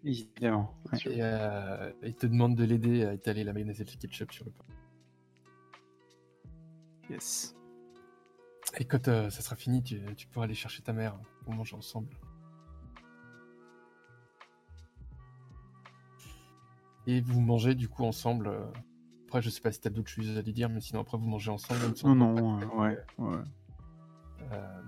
Évidemment. 0.03 0.75
ouais. 0.91 0.99
Et 1.13 1.23
euh, 1.23 1.91
il 2.03 2.13
te 2.13 2.27
demande 2.27 2.55
de 2.55 2.63
l'aider 2.63 3.05
à 3.05 3.13
étaler 3.13 3.43
la 3.43 3.53
mayonnaise 3.53 3.79
et 3.81 3.85
le 3.85 3.91
ketchup 3.97 4.31
sur 4.31 4.45
le 4.45 4.51
pain. 4.51 4.65
Yes. 7.09 7.55
Et 8.77 8.85
quand 8.85 9.05
ça 9.05 9.29
sera 9.31 9.55
fini, 9.55 9.81
tu, 9.81 10.01
tu 10.17 10.27
pourras 10.27 10.43
aller 10.45 10.53
chercher 10.55 10.83
ta 10.83 10.91
mère. 10.91 11.17
On 11.47 11.53
mange 11.53 11.73
ensemble. 11.73 12.09
Et 17.07 17.21
vous 17.21 17.39
mangez 17.39 17.75
du 17.75 17.87
coup 17.87 18.03
ensemble. 18.03 18.51
Après, 19.27 19.41
je 19.41 19.49
sais 19.49 19.61
pas 19.61 19.71
si 19.71 19.79
t'as 19.79 19.89
d'autres 19.89 20.09
choses 20.09 20.35
à 20.37 20.41
lui 20.41 20.53
dire, 20.53 20.69
mais 20.69 20.81
sinon 20.81 21.01
après 21.01 21.17
vous 21.17 21.27
mangez 21.27 21.51
ensemble. 21.51 21.79
Non, 22.03 22.15
non, 22.15 22.59
ouais, 22.79 22.97
ouais. 23.19 23.37
Euh, 24.51 24.81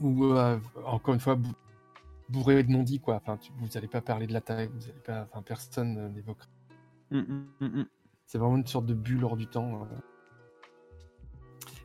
Ou 0.00 0.24
euh, 0.24 0.58
encore 0.84 1.14
une 1.14 1.20
fois 1.20 1.34
bou- 1.36 1.52
bourré 2.28 2.62
de 2.64 2.70
non-dit 2.70 3.00
quoi. 3.00 3.16
Enfin, 3.16 3.36
tu- 3.36 3.52
vous 3.58 3.68
n'allez 3.74 3.88
pas 3.88 4.00
parler 4.00 4.26
de 4.26 4.32
la 4.32 4.40
taille, 4.40 4.68
vous 4.74 4.84
allez 4.84 5.00
pas. 5.00 5.26
Enfin, 5.30 5.42
personne 5.42 5.98
euh, 5.98 6.08
n'évoquera. 6.08 6.48
Mm, 7.10 7.18
mm, 7.18 7.46
mm, 7.60 7.66
mm. 7.80 7.86
C'est 8.26 8.38
vraiment 8.38 8.56
une 8.56 8.66
sorte 8.66 8.86
de 8.86 8.94
bulle 8.94 9.24
hors 9.24 9.36
du 9.36 9.46
temps. 9.46 9.82
euh. 9.82 9.98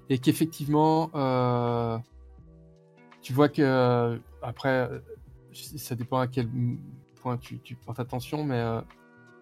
Et 0.10 0.18
qu'effectivement, 0.18 1.12
euh, 1.14 2.00
tu 3.22 3.32
vois 3.34 3.50
que 3.50 4.20
après, 4.42 4.90
ça 5.54 5.96
dépend 5.96 6.20
à 6.20 6.28
quel 6.28 6.50
point 7.22 7.38
tu, 7.38 7.60
tu 7.60 7.76
portes 7.76 8.00
attention, 8.00 8.44
mais 8.44 8.64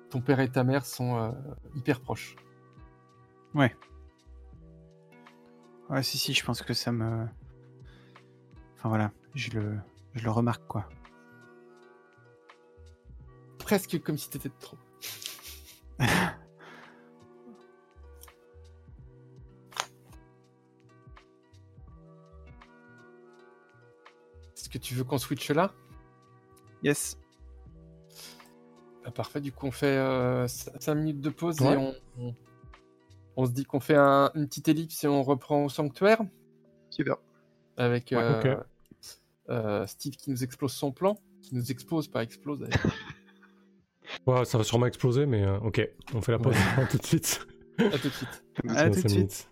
ton 0.09 0.19
père 0.19 0.39
et 0.41 0.49
ta 0.49 0.65
mère 0.65 0.85
sont 0.85 1.33
hyper 1.75 2.01
proches. 2.01 2.35
Ouais, 5.89 6.03
si, 6.03 6.17
si, 6.17 6.33
je 6.33 6.43
pense 6.43 6.61
que 6.61 6.73
ça 6.73 6.91
me. 6.91 7.27
Enfin 8.77 8.89
voilà, 8.89 9.11
je 9.33 9.51
le, 9.51 9.77
je 10.13 10.23
le 10.23 10.31
remarque 10.31 10.65
quoi. 10.67 10.87
Presque 13.59 14.01
comme 14.01 14.17
si 14.17 14.29
t'étais 14.29 14.49
de 14.49 14.53
trop. 14.59 14.77
Est-ce 24.55 24.69
que 24.69 24.77
tu 24.77 24.93
veux 24.95 25.03
qu'on 25.03 25.17
switch 25.17 25.49
là? 25.51 25.71
Yes. 26.83 27.17
Bah, 29.03 29.11
Parfait, 29.11 29.41
du 29.41 29.51
coup 29.51 29.67
on 29.67 29.71
fait 29.71 29.97
5 30.47 30.95
minutes 30.95 31.21
de 31.21 31.29
pause 31.29 31.59
Ouais. 31.61 31.73
et 31.73 31.77
on, 31.77 31.93
on, 32.19 32.35
on 33.37 33.45
se 33.45 33.51
dit 33.51 33.65
qu'on 33.65 33.79
fait 33.79 33.95
un- 33.95 34.31
une 34.35 34.47
petite 34.47 34.67
ellipse 34.67 35.03
et 35.03 35.07
on 35.07 35.23
reprend 35.23 35.65
au 35.65 35.69
sanctuaire? 35.69 36.21
Super. 36.89 37.17
Avec 37.77 38.11
Ouais, 38.11 38.17
euh, 38.17 38.55
euh, 39.49 39.87
Steve 39.87 40.15
qui 40.15 40.29
nous 40.31 40.43
explose 40.43 40.73
son 40.73 40.91
plan, 40.91 41.17
qui 41.41 41.55
nous 41.55 41.71
explose, 41.71 42.07
pas 42.07 42.23
explose. 42.23 42.59
d'ailleurs. 42.59 42.79
Ouais, 44.25 44.45
ça 44.45 44.57
va 44.57 44.63
sûrement 44.63 44.85
exploser, 44.85 45.25
mais 45.25 45.43
euh, 45.43 45.59
ok, 45.59 45.85
on 46.13 46.21
fait 46.21 46.31
la 46.31 46.39
pause 46.39 46.55
tout 46.89 46.97
de 46.97 47.05
suite. 47.05 47.45
à 47.77 47.97
tout 47.97 48.07
de 48.07 48.13
suite. 48.13 48.43
À 48.69 48.89
tout 48.89 49.01
de 49.01 49.07
suite. 49.09 49.49